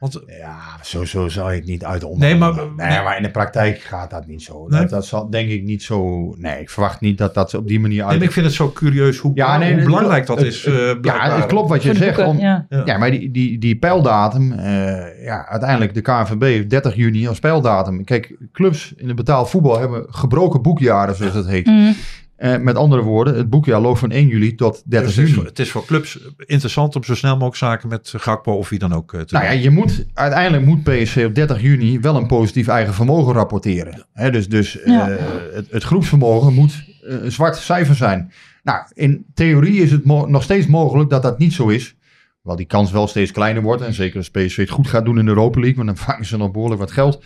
Want 0.00 0.20
Ja, 0.26 0.56
zo, 0.82 1.04
zo 1.04 1.28
zou 1.28 1.50
je 1.52 1.56
het 1.58 1.66
niet 1.66 1.84
uit 1.84 2.16
Nee, 2.16 2.34
maar- 2.36 2.54
nee, 2.54 2.88
nee. 2.88 3.02
maar 3.02 3.16
in 3.16 3.22
de 3.22 3.30
praktijk 3.30 3.78
gaat 3.80 4.10
dat 4.10 4.26
niet 4.26 4.42
zo. 4.42 4.66
Nee? 4.68 4.80
Dat, 4.80 4.90
dat 4.90 5.06
zal 5.06 5.30
denk 5.30 5.48
ik 5.50 5.62
niet 5.62 5.82
zo... 5.82 6.28
Nee, 6.38 6.60
ik 6.60 6.70
verwacht 6.70 7.00
niet 7.00 7.18
dat 7.18 7.34
dat 7.34 7.54
op 7.54 7.68
die 7.68 7.80
manier 7.80 8.00
uit... 8.00 8.08
nee, 8.08 8.18
maar 8.18 8.26
ik 8.26 8.32
vind 8.32 8.46
het 8.46 8.54
zo 8.54 8.70
curieus 8.72 9.18
hoe, 9.18 9.32
Ja, 9.34 9.56
nee, 9.58 9.68
hoe 9.68 9.76
het- 9.76 9.84
belangrijk 9.86 10.26
dat 10.26 10.42
is. 10.42 10.64
het- 10.64 10.74
eh, 10.74 10.96
ja, 11.02 11.36
het 11.36 11.46
klopt 11.46 11.68
wat 11.68 11.82
je 11.82 11.88
de 11.92 11.96
zegt. 11.98 12.16
boeken, 12.16 12.32
om- 12.32 12.38
ja. 12.84 12.98
Maar 12.98 13.10
die, 13.10 13.30
die, 13.30 13.58
die 13.58 13.76
pijldatum, 13.76 14.52
eh, 14.52 15.24
ja, 15.24 15.46
uiteindelijk 15.48 15.94
de 15.94 16.00
KNVB 16.00 16.42
heeft 16.42 16.70
30 16.70 16.94
juni 16.94 17.28
als 17.28 17.38
pijldatum. 17.38 18.04
Kijk, 18.04 18.36
clubs 18.52 18.92
in 18.96 19.06
het 19.06 19.16
betaald 19.16 19.50
voetbal 19.50 19.78
hebben 19.80 20.06
gebroken 20.08 20.62
boekjaren, 20.62 21.14
zoals 21.16 21.32
dat 21.34 21.46
heet. 21.46 21.66
Mm. 21.66 21.94
Eh, 22.40 22.56
met 22.56 22.76
andere 22.76 23.02
woorden, 23.02 23.36
het 23.36 23.50
boekjaar 23.50 23.80
loopt 23.80 23.98
van 23.98 24.10
1 24.10 24.26
juli 24.26 24.54
tot 24.54 24.82
30 24.86 25.08
Dus 25.08 25.16
het, 25.16 25.26
is 25.26 25.34
juni. 25.34 25.46
het 25.46 25.58
is 25.58 25.70
voor 25.70 25.84
clubs 25.84 26.18
interessant 26.46 26.96
om 26.96 27.04
zo 27.04 27.14
snel 27.14 27.32
mogelijk 27.32 27.56
zaken 27.56 27.88
met 27.88 28.12
Gakpo 28.16 28.52
of 28.52 28.68
wie 28.68 28.78
dan 28.78 28.92
ook 28.92 29.14
eh, 29.14 29.20
te 29.20 29.34
Nou 29.34 29.46
ja, 29.46 29.52
doen. 29.52 29.60
je 29.62 29.70
moet, 29.70 30.06
uiteindelijk 30.14 30.64
moet 30.64 30.82
PSV 30.82 31.24
op 31.26 31.34
30 31.34 31.60
juni 31.60 32.00
wel 32.00 32.16
een 32.16 32.26
positief 32.26 32.68
eigen 32.68 32.94
vermogen 32.94 33.32
rapporteren. 33.32 34.06
Hè, 34.12 34.30
dus 34.30 34.48
dus 34.48 34.80
eh, 34.80 35.06
het, 35.52 35.66
het 35.70 35.82
groepsvermogen 35.82 36.54
moet 36.54 36.84
een 37.00 37.32
zwart 37.32 37.56
cijfer 37.56 37.94
zijn. 37.94 38.32
Nou, 38.62 38.84
in 38.94 39.26
theorie 39.34 39.82
is 39.82 39.90
het 39.90 40.04
nog 40.04 40.42
steeds 40.42 40.66
mogelijk 40.66 41.10
dat 41.10 41.22
dat 41.22 41.38
niet 41.38 41.52
zo 41.52 41.68
is. 41.68 41.96
Wel 42.42 42.56
die 42.56 42.66
kans 42.66 42.90
wel 42.90 43.06
steeds 43.06 43.32
kleiner 43.32 43.62
wordt. 43.62 43.82
En 43.82 43.94
zeker 43.94 44.16
als 44.16 44.30
PSV 44.30 44.56
het 44.56 44.70
goed 44.70 44.88
gaat 44.88 45.04
doen 45.04 45.18
in 45.18 45.24
de 45.24 45.30
Europa 45.30 45.60
League. 45.60 45.76
Want 45.84 45.88
dan 45.88 46.06
vangen 46.06 46.24
ze 46.24 46.36
nog 46.36 46.50
behoorlijk 46.50 46.80
wat 46.80 46.90
geld. 46.90 47.24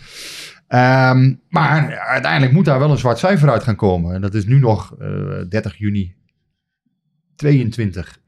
Ehm, 0.67 1.33
maar 1.49 1.97
uiteindelijk 1.97 2.51
moet 2.53 2.65
daar 2.65 2.79
wel 2.79 2.91
een 2.91 2.97
zwart 2.97 3.17
cijfer 3.17 3.49
uit 3.49 3.63
gaan 3.63 3.75
komen. 3.75 4.15
En 4.15 4.21
dat 4.21 4.33
is 4.33 4.45
nu 4.45 4.59
nog 4.59 4.95
eh, 4.99 5.07
30 5.49 5.77
juni 5.77 6.15
22. 7.35 8.19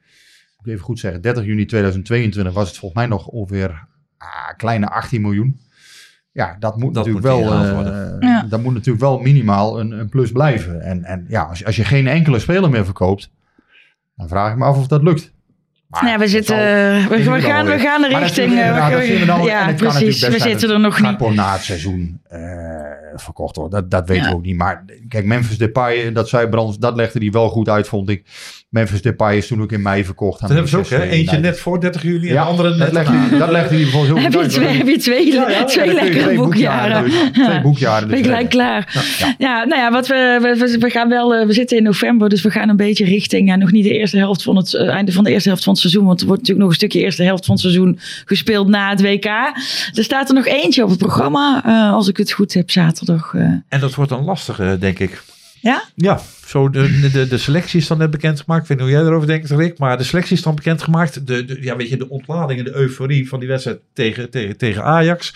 Moet 0.58 0.66
ik 0.68 0.72
even 0.74 0.86
goed 0.86 1.00
zeggen. 1.00 1.22
30 1.22 1.46
juni 1.46 1.66
2022 1.66 2.54
was 2.54 2.68
het 2.68 2.78
volgens 2.78 3.02
mij 3.02 3.10
nog 3.10 3.28
ongeveer 3.28 3.88
ah, 4.18 4.28
kleine 4.58 4.88
18 4.90 5.22
miljoen. 5.22 5.60
Ja, 6.32 6.56
dat 6.60 6.78
moet 6.78 6.94
Dat 6.94 7.06
natuurlijk 7.06 7.36
moet 7.36 7.46
wel. 7.50 7.86
eh. 7.86 8.16
Ja. 8.20 8.44
Dat 8.50 8.62
moet 8.64 8.74
natuurlijk 8.74 9.00
wel 9.04 9.20
minimaal 9.20 9.80
een, 9.80 9.92
een 9.92 10.10
plus 10.10 10.32
blijven. 10.32 10.82
En, 10.82 11.04
en 11.04 11.26
ja, 11.28 11.42
als, 11.44 11.66
als 11.66 11.76
je 11.76 11.84
geen 11.84 12.08
enkele 12.08 12.40
speler 12.40 12.70
meer 12.70 12.86
verkoopt, 12.86 13.32
dan 14.16 14.28
vraag 14.28 14.52
ik 14.52 14.58
me 14.58 14.64
af 14.66 14.78
of 14.78 14.88
dat 14.88 15.04
lukt. 15.04 15.34
Maar 15.90 16.04
Nou 16.04 16.18
we 16.20 16.28
zitten, 16.28 16.56
zal- 16.56 17.10
we, 17.10 17.42
gaan, 17.42 17.66
we 17.66 17.80
gaan 17.80 18.02
de 18.02 18.08
richting. 18.20 18.54
we 18.54 18.60
eh, 18.60 18.88
we- 19.38 19.44
ja, 19.44 19.74
precies. 19.74 20.28
We 20.28 20.40
zitten 20.40 20.70
er 20.70 20.80
nog 20.80 21.02
niet. 21.02 21.20
Na 21.36 21.52
het 21.54 21.62
seizoen 21.64 22.20
eh, 22.24 22.40
verkocht 23.16 23.56
wordt. 23.56 23.72
Dat, 23.74 23.92
dat 23.92 24.08
weten 24.08 24.24
Ja. 24.24 24.30
we 24.30 24.36
ook 24.36 24.44
niet. 24.46 24.58
Maar 24.58 24.86
kijk, 25.08 25.26
Memphis 25.26 25.58
Depay, 25.58 26.12
dat 26.12 26.30
zei 26.30 26.48
Brands, 26.48 26.78
dat 26.78 26.96
legde 26.96 27.20
hij 27.20 27.32
wel 27.32 27.50
goed 27.50 27.70
uit, 27.70 27.88
vond 27.88 28.10
ik. 28.10 28.26
Memphis 28.70 29.02
Depay 29.02 29.38
is 29.38 29.48
toen 29.48 29.62
ook 29.62 29.72
in 29.72 29.82
mei 29.82 30.06
verkocht. 30.06 30.42
aan 30.42 30.48
Dat 30.48 30.58
hebben 30.58 30.70
ze 30.70 30.78
ook, 30.78 31.02
hè? 31.02 31.08
Eentje 31.10 31.38
net 31.38 31.60
voor 31.60 31.80
30 31.82 32.02
juli 32.02 32.28
en 32.28 32.34
Ja, 32.34 32.44
de 32.44 32.50
andere 32.50 32.70
dat 32.70 32.78
net 32.78 32.92
legde, 32.92 33.12
daarna. 33.12 33.30
hij, 33.30 33.40
dat 33.40 33.50
legde 33.50 33.74
hij 33.76 33.84
bijvoorbeeld 33.84 34.18
heel 34.20 34.24
Heb 34.32 34.34
je 34.42 34.48
twee, 34.48 34.78
heb 34.78 34.88
je 34.88 34.98
twee, 34.98 35.32
Ja, 35.34 35.50
ja, 35.50 35.64
twee 35.64 35.94
lekkere 35.94 36.24
twee 36.24 36.38
boekjaren? 36.38 37.04
dus- 37.04 37.14
twee 37.46 37.62
boekjaren. 37.62 38.08
Ben 38.08 38.16
Dus 38.18 38.26
je 38.26 38.32
gelijk 38.32 38.50
klaar. 38.50 39.06
Ja. 39.38 39.64
nou 39.66 39.82
ja, 39.82 39.92
wat 39.92 40.08
we, 40.08 40.78
we, 40.80 40.90
gaan 40.90 41.10
wel, 41.10 41.36
eh, 41.36 41.46
we 41.46 41.54
zitten 41.54 41.78
in 41.78 41.84
november, 41.84 42.30
dus 42.30 42.42
we 42.42 42.52
gaan 42.52 42.70
een 42.70 42.76
beetje 42.76 43.06
richting, 43.06 43.48
ja, 43.48 43.56
nog 43.56 43.72
niet 43.72 43.84
de 43.84 43.98
eerste 43.98 44.18
helft 44.18 44.44
van 44.44 44.56
het 44.56 44.74
eh, 44.74 44.88
einde 44.90 45.12
van 45.12 45.24
de 45.24 45.32
eerste 45.32 45.48
helft 45.50 45.64
van 45.64 45.74
het 45.74 45.82
seizoen, 45.82 46.06
want 46.06 46.20
er 46.22 46.28
wordt 46.28 46.42
natuurlijk 46.42 46.68
nog 46.68 46.76
een 46.76 46.82
stukje 46.82 47.00
eerste 47.06 47.24
helft 47.24 47.46
van 47.46 47.54
het 47.54 47.64
seizoen 47.64 48.00
gespeeld 48.26 48.68
na 48.68 48.90
het 48.90 49.02
WK. 49.02 49.26
Er 49.26 49.54
staat 50.04 50.30
er 50.30 50.36
nog 50.36 50.46
eentje 50.46 50.84
op 50.84 50.90
het 50.90 50.98
programma, 51.00 51.62
eh, 51.66 51.94
als 51.94 52.08
ik 52.08 52.18
het 52.18 52.32
goed 52.32 52.54
heb, 52.54 52.72
zaterdag. 52.72 53.34
eh. 53.36 53.42
En 53.70 53.80
dat 53.80 53.96
wordt 53.96 54.12
dan 54.12 54.24
lastig, 54.24 54.78
denk 54.80 55.00
ik. 55.00 55.24
Ja? 55.62 55.84
Ja, 55.96 56.20
zo 56.48 56.70
de, 56.70 57.10
de, 57.12 57.28
de 57.28 57.38
selectie 57.38 57.80
is 57.80 57.88
dan 57.88 57.98
net 57.98 58.12
bekendgemaakt. 58.12 58.62
Ik 58.62 58.68
weet 58.68 58.78
niet 58.78 58.88
hoe 58.88 58.98
jij 58.98 59.06
erover 59.06 59.28
denkt, 59.28 59.50
Rick. 59.50 59.78
Maar 59.78 59.98
de 59.98 60.04
selectie 60.04 60.36
is 60.36 60.42
dan 60.44 60.56
bekendgemaakt. 60.56 61.28
De, 61.28 61.46
de, 61.46 61.58
ja, 61.62 61.76
weet 61.76 61.90
je, 61.90 61.98
de 61.98 62.10
ontlading 62.10 62.60
en 62.60 62.66
de 62.66 62.76
euforie 62.76 63.30
van 63.30 63.40
die 63.40 63.48
wedstrijd 63.48 63.80
tegen, 63.94 64.30
tegen, 64.30 64.58
tegen 64.58 64.84
Ajax. 64.84 65.34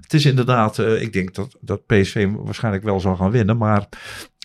Het 0.00 0.14
is 0.14 0.24
inderdaad, 0.24 0.78
eh, 0.78 1.02
ik 1.02 1.12
denk 1.12 1.34
dat, 1.34 1.56
dat 1.60 1.86
PSV 1.86 2.26
waarschijnlijk 2.38 2.84
wel 2.84 3.00
zal 3.00 3.16
gaan 3.16 3.30
winnen. 3.30 3.56
Maar 3.56 3.88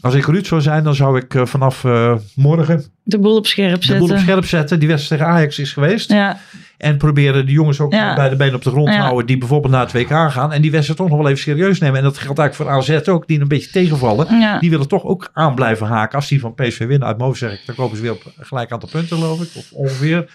als 0.01 0.13
ik 0.13 0.26
Ruud 0.26 0.45
zou 0.45 0.61
zijn, 0.61 0.84
dan 0.84 0.95
zou 0.95 1.18
ik 1.18 1.34
eh, 1.34 1.45
vanaf 1.45 1.84
eh, 1.84 2.16
morgen 2.36 2.84
De 3.03 3.20
boel 3.20 3.36
op 3.36 3.47
scherp 3.47 3.80
de 3.80 3.86
zetten. 3.86 4.07
boel 4.07 4.16
op 4.16 4.22
scherp 4.22 4.45
zetten. 4.45 4.80
Die 4.80 4.88
wedstrijd 4.88 5.22
tegen 5.22 5.36
Ajax 5.38 5.59
is 5.59 5.74
geweest. 5.74 6.11
Ja, 6.11 6.39
En 6.86 6.97
proberen 6.97 7.45
de 7.45 7.51
jongens 7.51 7.79
ook 7.79 7.93
Ja. 7.93 8.15
bij 8.15 8.29
de 8.29 8.36
benen 8.36 8.55
op 8.55 8.63
de 8.63 8.69
grond 8.69 8.88
te 8.91 8.97
houden. 8.97 9.25
Die 9.25 9.38
bijvoorbeeld 9.38 9.73
naar 9.73 9.81
het 9.81 9.91
WK 9.91 10.09
gaan. 10.31 10.51
En 10.53 10.61
die 10.61 10.71
wedstrijd 10.71 10.99
toch 10.99 11.09
nog 11.09 11.17
wel 11.17 11.27
even 11.27 11.39
serieus 11.41 11.79
nemen. 11.79 11.97
En 11.97 12.03
dat 12.03 12.17
geldt 12.17 12.39
eigenlijk 12.39 12.71
voor 12.71 12.95
AZ 12.95 13.07
ook. 13.07 13.27
Die 13.27 13.39
een 13.41 13.47
beetje 13.47 13.69
tegenvallen. 13.71 14.59
Die 14.59 14.69
willen 14.69 14.88
toch 14.88 15.03
ook 15.03 15.29
aan 15.33 15.55
blijven 15.55 15.88
haken. 15.88 16.15
Als 16.15 16.27
die 16.27 16.39
van 16.39 16.53
PSV 16.53 16.77
winnen 16.77 17.07
uit 17.07 17.21
hoofd 17.21 17.39
zeg 17.39 17.51
ik. 17.51 17.61
Dan 17.65 17.75
komen 17.75 17.95
ze 17.95 18.01
weer 18.01 18.11
op 18.11 18.23
gelijk 18.39 18.71
aantal 18.71 18.89
punten 18.89 19.17
geloof 19.17 19.41
ik. 19.41 19.49
Of 19.55 19.71
ongeveer. 19.71 20.25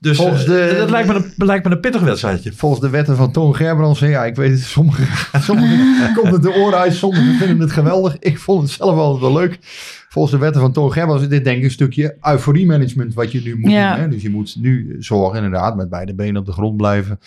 Dus 0.00 0.16
Volgens 0.16 0.40
eh, 0.42 0.46
de- 0.48 0.74
dat 0.78 0.90
lijkt 0.90 1.08
me, 1.08 1.14
een, 1.14 1.32
lijkt 1.36 1.64
me 1.64 1.70
een 1.70 1.80
pittig 1.80 2.00
wedstrijdje. 2.00 2.52
Volgens 2.52 2.80
de 2.80 2.88
wetten 2.90 3.16
van 3.16 3.32
Toon 3.32 3.54
Gerbrands, 3.56 4.00
ja, 4.00 4.24
ik 4.24 4.36
weet 4.36 4.50
het, 4.50 4.60
sommigen, 4.60 5.06
sommigen 5.42 6.14
komt 6.14 6.32
het 6.32 6.42
de 6.42 6.54
oren 6.54 6.78
uit, 6.78 6.92
sommigen 6.94 7.34
vinden 7.34 7.60
het 7.60 7.72
geweldig. 7.72 8.16
Ik 8.18 8.38
vond 8.38 8.62
het 8.62 8.70
zelf 8.70 8.96
altijd 8.98 9.20
wel 9.32 9.40
leuk. 9.40 9.58
Volgens 10.08 10.34
de 10.34 10.40
wetten 10.40 10.60
van 10.60 10.72
Toon 10.72 10.92
Gerbrands 10.92 11.22
is 11.22 11.28
dit 11.28 11.44
denk 11.44 11.58
ik 11.58 11.64
een 11.64 11.70
stukje 11.70 12.16
euforie-management 12.22 13.14
wat 13.14 13.32
je 13.32 13.40
nu 13.44 13.58
moet 13.58 13.70
Ja. 13.70 13.92
doen. 13.94 14.02
Hè? 14.02 14.08
Dus 14.08 14.22
je 14.22 14.30
moet 14.30 14.56
nu 14.60 14.96
zorgen 14.98 15.36
inderdaad 15.36 15.76
met 15.76 15.90
beide 15.90 16.14
benen 16.14 16.40
op 16.40 16.46
de 16.46 16.52
grond 16.52 16.76
blijven. 16.76 17.18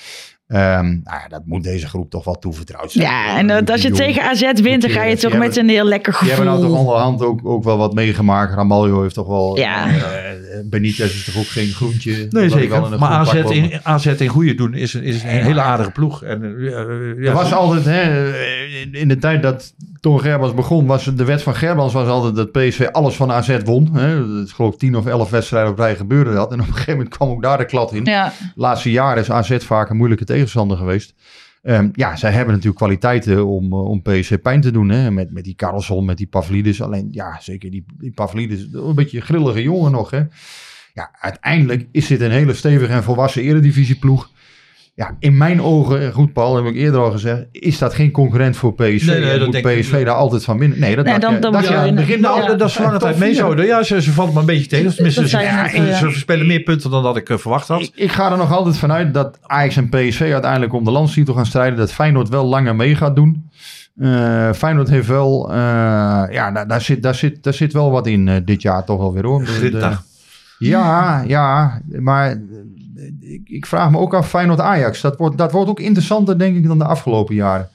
Ehm, 0.54 0.86
nou 0.86 1.02
ja, 1.04 1.28
dat 1.30 1.42
moet 1.46 1.64
deze 1.64 1.88
groep 1.88 2.10
toch 2.10 2.24
wel 2.26 2.40
toevertrouwd 2.40 2.92
zijn. 2.92 3.06
ja, 3.06 3.38
en 3.38 3.48
dat, 3.48 3.70
als 3.72 3.82
je 3.82 3.92
tegen 3.92 4.22
AZ 4.24 4.52
wint, 4.62 4.82
dan 4.82 4.92
ga 4.92 5.04
je 5.04 5.18
toch 5.18 5.34
met 5.38 5.58
een 5.58 5.70
heel 5.70 5.86
lekker 5.86 6.18
Die 6.20 6.28
hebben 6.30 6.46
nou 6.46 6.58
toch 6.60 6.68
gevoel. 6.70 6.86
onderhand 6.86 7.22
ook, 7.22 7.40
ook 7.44 7.64
wel 7.64 7.78
wat 7.78 7.94
meegemaakt. 7.94 8.54
Ramaljo 8.54 9.02
heeft 9.02 9.16
toch 9.16 9.28
wel... 9.28 9.58
Ja. 9.58 9.88
eh, 9.90 9.96
Benitez 10.66 11.00
is 11.14 11.24
toch 11.26 11.38
ook 11.38 11.48
geen 11.48 11.68
groentje? 11.68 12.28
Nee, 12.30 12.50
zeker. 12.50 13.00
Maar 13.00 13.10
AZ 13.10 13.34
in, 13.34 13.72
AZ 13.84 14.06
in 14.06 14.28
goede 14.28 14.56
doen 14.56 14.74
is, 14.74 14.94
een- 14.94 15.04
is 15.04 15.24
een 15.24 15.30
hele 15.30 15.62
aardige 15.62 15.92
ploeg. 15.92 16.24
En, 16.24 16.44
eh, 16.44 16.66
ja, 17.24 17.30
Er 17.30 17.34
was 17.34 17.54
altijd, 17.54 17.86
hè, 17.86 18.28
in- 18.82 18.94
in 18.94 19.08
de 19.08 19.18
tijd 19.18 19.42
dat 19.42 19.74
Toon 20.00 20.20
Gerbrands 20.22 20.56
begon, 20.56 20.86
was 20.86 21.04
de 21.16 21.24
wet 21.24 21.42
van 21.44 21.56
Gerbrands 21.56 21.94
was 21.94 22.08
altijd 22.08 22.36
dat 22.36 22.52
PSV 22.52 22.88
alles 22.92 23.16
van 23.16 23.32
AZ 23.32 23.58
won. 23.66 23.90
Hè. 23.94 24.28
Dat 24.36 24.46
is 24.46 24.52
geloof 24.52 24.74
ik 24.74 24.80
tien 24.80 24.96
of 24.96 25.06
elf 25.06 25.30
wedstrijden 25.30 25.72
op 25.72 25.78
rij 25.78 25.96
gebeurde 25.96 26.34
dat. 26.34 26.52
En 26.52 26.60
op 26.60 26.68
een 26.68 26.74
gegeven 26.74 26.94
moment 26.96 27.16
kwam 27.16 27.30
ook 27.30 27.42
daar 27.44 27.58
de 27.58 27.66
klad 27.66 27.94
in. 27.94 28.06
Ja, 28.06 28.26
De 28.40 28.52
laatste 28.56 28.92
jaren 28.92 29.22
is 29.24 29.32
AZ 29.32 29.58
vaak 29.60 29.90
een 29.90 29.98
moeilijke 29.98 30.26
tegenstander 30.44 30.78
geweest. 30.78 31.14
Ehm, 31.62 31.90
ja, 31.94 32.16
zij 32.16 32.32
hebben 32.32 32.54
natuurlijk 32.54 32.78
kwaliteiten 32.78 33.46
om, 33.46 33.72
eh, 33.72 33.90
om 33.90 34.02
PSV 34.02 34.40
pijn 34.40 34.62
te 34.62 34.72
doen. 34.72 34.90
Hè. 34.90 35.12
Met, 35.12 35.32
met 35.32 35.44
die 35.44 35.56
Karlsson, 35.56 36.06
met 36.06 36.18
die 36.18 36.28
Pavlidis. 36.28 36.82
Alleen, 36.82 37.08
ja, 37.12 37.38
zeker 37.42 37.72
die, 37.72 37.86
die 38.00 38.12
Pavlidis. 38.12 38.68
Een 38.74 38.96
beetje 38.96 39.22
grillige 39.22 39.62
jongen 39.62 39.92
nog, 39.92 40.10
hè. 40.10 40.22
Ja, 40.94 41.12
uiteindelijk 41.20 41.88
is 41.92 42.08
dit 42.08 42.22
een 42.22 42.32
hele 42.32 42.54
stevige 42.54 42.94
en 42.94 43.04
volwassen 43.04 43.42
eredivisieploeg. 43.42 44.32
Ja, 44.96 45.16
in 45.20 45.38
mijn 45.38 45.62
ogen, 45.62 46.02
en 46.02 46.12
goed 46.12 46.34
Paul, 46.34 46.56
heb 46.56 46.66
ik 46.66 46.76
eerder 46.76 47.02
al 47.02 47.12
gezegd, 47.12 47.46
is 47.52 47.78
dat 47.78 47.94
geen 47.94 48.12
concurrent 48.12 48.58
voor 48.58 48.74
PSV. 48.74 49.06
Nee, 49.06 49.20
nee, 49.20 49.32
dat 49.38 49.44
moet 49.46 49.52
denk 49.52 49.66
ik 49.68 49.80
PSV 49.82 49.94
niet. 49.96 50.06
daar 50.06 50.16
altijd 50.16 50.44
van 50.44 50.58
winnen. 50.58 50.80
Nee, 50.80 50.96
dat 50.96 51.06
Nee, 51.06 51.20
dan- 51.20 51.40
dan 51.40 51.56
het 51.56 51.88
in- 51.88 51.96
begin 51.96 52.22
Nou, 52.22 52.48
dat, 52.48 52.60
dat 52.60 52.70
is 52.70 52.78
lange 52.78 52.98
tijd 53.00 53.18
mee 53.18 53.34
zo. 53.34 53.62
Ja, 53.62 53.84
ze, 53.84 54.02
ze 54.02 54.12
valt 54.12 54.34
me 54.34 54.40
een 54.40 54.46
beetje 54.46 54.68
tegen. 54.68 54.94
Tenminste, 54.96 55.22
Dat 55.22 55.30
ze, 55.30 55.40
ja, 55.40 55.70
ja. 55.72 55.96
ze 55.98 56.10
spelen 56.12 56.48
meer 56.48 56.60
punten 56.60 56.92
dan 56.92 57.04
dat 57.04 57.18
ik 57.18 57.30
eh, 57.30 57.38
verwacht 57.38 57.68
had. 57.68 57.82
Ik, 57.82 57.92
ik 57.96 58.12
ga 58.12 58.32
er 58.32 58.38
nog 58.38 58.52
altijd 58.52 58.78
vanuit 58.78 59.14
dat 59.14 59.38
Ajax 59.42 59.76
en 59.78 59.90
PSV 59.90 60.30
uiteindelijk 60.32 60.74
om 60.74 60.84
de 60.84 60.92
landstitel 60.92 61.34
gaan 61.34 61.46
strijden. 61.46 61.78
Dat 61.78 61.94
Feyenoord 61.94 62.30
wel 62.30 62.46
langer 62.46 62.76
mee 62.76 62.96
gaat 62.96 63.16
doen. 63.16 63.50
Eh, 63.98 64.52
Feyenoord 64.52 64.90
heeft 64.90 65.08
wel, 65.08 65.50
eh, 65.52 65.56
ja, 66.30 66.52
daar, 66.54 66.68
daar, 66.68 66.82
zit, 66.82 67.04
daar, 67.04 67.16
zit, 67.16 67.44
daar 67.44 67.54
zit 67.54 67.74
wel 67.74 67.92
wat 67.92 68.08
in 68.08 68.28
eh, 68.28 68.36
dit 68.46 68.62
jaar 68.62 68.84
toch 68.86 68.98
wel 68.98 69.14
weer 69.14 69.26
hoor. 69.26 69.40
De- 69.40 69.46
de- 69.46 69.52
Grinta. 69.52 70.02
ja, 70.60 71.24
ja, 71.28 71.82
maar 72.00 72.30
eh, 72.32 72.38
ik, 73.34 73.42
ik 73.50 73.66
vraag 73.66 73.90
me 73.92 73.98
ook 73.98 74.14
af 74.14 74.30
Feyenoord-Ajax. 74.30 75.02
Dat 75.02 75.18
wordt, 75.18 75.38
dat 75.38 75.52
wordt 75.52 75.70
ook 75.70 75.80
interessanter 75.80 76.38
denk 76.40 76.56
ik 76.56 76.68
dan 76.68 76.78
de 76.78 76.86
afgelopen 76.86 77.36
jaren. 77.36 77.70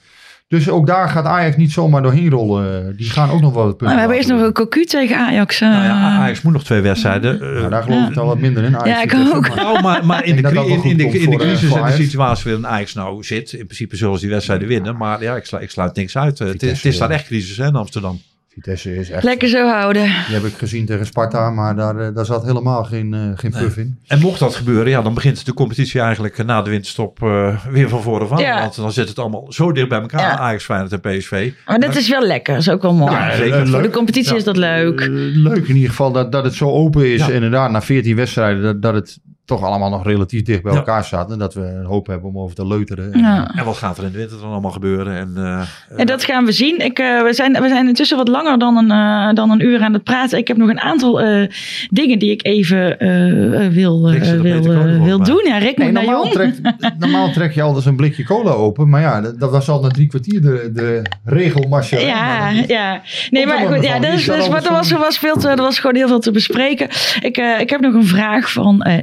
Dus 0.49 0.69
ook 0.69 0.87
daar 0.87 1.09
gaat 1.09 1.25
Ajax 1.25 1.57
niet 1.57 1.73
zomaar 1.73 2.03
doorheen 2.03 2.31
rollen. 2.31 2.97
Die 2.97 3.11
gaan 3.11 3.31
ook 3.31 3.41
nog 3.41 3.55
wel 3.55 3.65
wat 3.65 3.77
punten 3.77 3.87
Maar 3.87 3.95
we 3.95 4.01
hebben 4.01 4.17
eerst 4.17 4.29
nog 4.29 4.41
een 4.41 4.53
cocu 4.53 4.85
tegen 4.85 5.17
Ajax. 5.17 5.61
eh. 5.61 5.69
Nou 5.71 5.83
ja, 5.85 5.93
Ajax 6.19 6.43
moet 6.43 6.53
nog 6.53 6.65
twee 6.65 6.81
wedstrijden. 6.81 7.35
eh. 7.43 7.49
Nou, 7.55 7.69
daar 7.71 7.83
geloof 7.83 8.09
ik 8.09 8.15
dan 8.15 8.27
wat 8.27 8.39
minder 8.39 8.65
in. 8.65 8.77
Ajax 8.77 8.89
Ja, 9.13 9.19
ik 9.21 9.35
ook. 9.35 9.49
maar- 9.49 9.57
Nou, 9.57 9.83
maar, 9.83 10.07
maar 10.07 10.25
in, 10.25 10.37
de, 10.37 10.43
dat 10.43 10.53
in, 10.67 10.97
de, 10.97 11.03
in 11.03 11.39
crisis 11.39 11.71
eh, 11.73 11.77
en 11.77 11.85
de 11.87 11.93
situatie 11.93 12.45
waarin 12.51 12.67
Ajax 12.67 12.95
nou 12.95 13.25
zit, 13.25 13.53
in 13.53 13.65
principe 13.65 13.97
zullen 13.97 14.15
ze 14.15 14.21
die 14.21 14.31
wedstrijden 14.31 14.69
winnen. 14.69 14.97
Maar 14.97 15.23
ja, 15.23 15.37
ik, 15.37 15.45
sluit, 15.45 15.65
ik 15.65 15.71
sluit 15.71 15.97
niks 15.97 16.17
uit. 16.17 16.39
Het, 16.39 16.63
is- 16.63 16.71
het 16.77 16.85
is 16.85 16.99
daar 16.99 17.11
echt 17.11 17.27
crisis 17.27 17.57
hè, 17.57 17.67
in 17.67 17.75
Amsterdam. 17.77 18.21
Vitesse 18.63 18.97
is 18.97 19.11
echt... 19.11 19.23
Lekker 19.25 19.49
zo 19.49 19.69
houden. 19.69 20.03
Die 20.03 20.35
heb 20.35 20.45
ik 20.45 20.55
gezien 20.55 20.87
tegen 20.87 21.07
Sparta, 21.07 21.51
maar 21.51 21.77
daar, 21.77 21.97
eh, 21.97 22.15
daar 22.15 22.25
zat 22.25 22.45
helemaal 22.45 22.85
geen, 22.85 23.15
eh, 23.15 23.21
geen 23.35 23.51
puff 23.51 23.77
in. 23.77 23.99
En 24.07 24.21
mocht 24.21 24.39
dat 24.39 24.55
gebeuren, 24.55 24.91
ja, 24.91 25.03
dan 25.03 25.15
begint 25.15 25.47
de 25.47 25.55
competitie 25.55 26.01
eigenlijk 26.01 26.39
eh, 26.39 26.47
na 26.47 26.63
de 26.63 26.71
winterstop 26.71 27.23
eh, 27.23 27.65
weer 27.71 27.89
van 27.89 28.03
voren 28.03 28.29
van. 28.29 28.39
Ja. 28.39 28.61
Want 28.61 28.77
dan 28.77 28.93
zit 28.93 29.09
het 29.09 29.19
allemaal 29.19 29.53
zo 29.53 29.73
dicht 29.73 29.89
bij 29.89 30.01
elkaar, 30.01 30.21
Ja. 30.21 30.39
Ajax, 30.39 30.65
Feyenoord 30.65 30.93
en 30.93 31.01
PSV. 31.01 31.53
Maar 31.67 31.81
dat 31.81 31.97
is 31.97 32.09
wel 32.09 32.27
lekker. 32.27 32.55
Dat 32.55 32.63
is 32.63 32.71
ook 32.71 32.83
wel 32.83 32.95
mooi. 32.95 33.13
Ja, 33.13 33.37
zeker. 33.37 33.67
Voor 33.67 33.83
de 33.83 33.91
competitie 33.91 34.37
is 34.37 34.45
dat 34.45 34.57
leuk. 34.57 35.07
Leuk 35.35 35.69
in 35.69 35.75
ieder 35.75 35.91
geval 35.91 36.13
dat, 36.13 36.33
dat 36.33 36.45
het 36.45 36.55
zo 36.55 36.71
open 36.71 37.13
is. 37.13 37.27
Ja. 37.27 37.33
Inderdaad, 37.33 37.71
na 37.71 37.83
14 37.83 38.17
wedstrijden, 38.17 38.63
dat, 38.63 38.83
dat 38.83 38.95
het 38.95 39.19
toch 39.49 39.63
allemaal 39.63 39.91
nog 39.91 40.05
relatief 40.05 40.43
dicht 40.43 40.63
bij 40.63 40.73
Ja. 40.73 40.79
elkaar 40.79 41.05
zaten. 41.05 41.33
En 41.33 41.39
dat 41.39 41.55
we 41.55 41.61
een 41.61 41.85
hoop 41.85 42.07
hebben 42.07 42.29
om 42.29 42.39
over 42.39 42.55
te 42.57 42.67
leuteren. 42.67 43.13
En, 43.13 43.21
Ja. 43.21 43.51
En 43.55 43.65
wat 43.65 43.77
gaat 43.77 43.99
er 43.99 44.05
in 44.05 44.13
de 44.13 44.19
winter 44.19 44.41
dan 44.41 44.51
allemaal 44.51 44.71
gebeuren? 44.71 45.17
En, 45.17 45.33
eh, 45.37 46.01
En 46.01 46.07
dat 46.07 46.25
gaan 46.25 46.45
we 46.45 46.53
zien. 46.53 46.79
Ik, 46.85 46.99
eh, 46.99 47.23
we, 47.23 47.33
zijn, 47.33 47.53
we 47.53 47.69
zijn 47.69 47.87
intussen 47.89 48.17
wat 48.17 48.29
langer 48.29 48.59
dan 48.59 48.77
een, 48.77 48.91
eh, 48.91 49.35
dan 49.35 49.51
een 49.51 49.61
uur 49.65 49.81
aan 49.83 49.93
het 49.93 50.05
praten. 50.05 50.39
Ik 50.39 50.49
heb 50.49 50.57
nog 50.57 50.69
een 50.69 50.81
aantal 50.81 51.21
eh, 51.21 51.49
dingen 51.91 52.19
die 52.19 52.31
ik 52.31 52.45
even 52.47 52.99
eh, 52.99 53.65
eh, 53.67 53.73
wil, 53.73 54.09
eh, 54.09 54.21
wil, 54.41 54.61
komen, 54.61 54.95
eh, 54.99 55.05
wil 55.05 55.23
doen. 55.23 55.43
Ja, 55.47 55.59
Rick 55.59 55.77
Nee, 55.79 55.93
normaal, 55.93 56.23
jong. 56.23 56.33
trek, 56.33 56.55
normaal 56.99 57.31
trek 57.33 57.53
je 57.53 57.63
altijd 57.63 57.85
een 57.87 57.97
blikje 57.97 58.25
cola 58.25 58.51
open. 58.51 58.89
Maar 58.89 59.01
ja, 59.01 59.21
dat, 59.21 59.41
dat 59.41 59.51
was 59.51 59.69
al 59.69 59.81
na 59.81 59.89
drie 59.89 60.07
kwartier 60.07 60.41
de, 60.43 60.71
de 60.75 61.03
regelmasje. 61.25 61.99
Ja, 62.01 62.51
ja. 62.51 63.01
Nee, 63.31 63.43
er 63.43 63.49
maar 63.49 63.67
goed, 63.75 63.85
ja, 63.85 63.99
dat 63.99 64.13
is, 64.13 64.25
dus, 64.25 64.49
maar 64.49 64.65
er 64.65 64.73
was, 64.73 64.91
er, 64.91 64.99
was 64.99 65.19
veel 65.19 65.37
te, 65.37 65.49
er 65.49 65.57
was 65.57 65.79
gewoon 65.79 65.97
heel 65.97 66.09
veel 66.09 66.19
te 66.21 66.31
bespreken. 66.31 66.89
Ik, 67.21 67.37
eh, 67.37 67.61
ik 67.61 67.71
heb 67.71 67.81
nog 67.81 67.95
een 67.95 68.07
vraag 68.07 68.53
van 68.53 68.83
eh, 68.83 68.95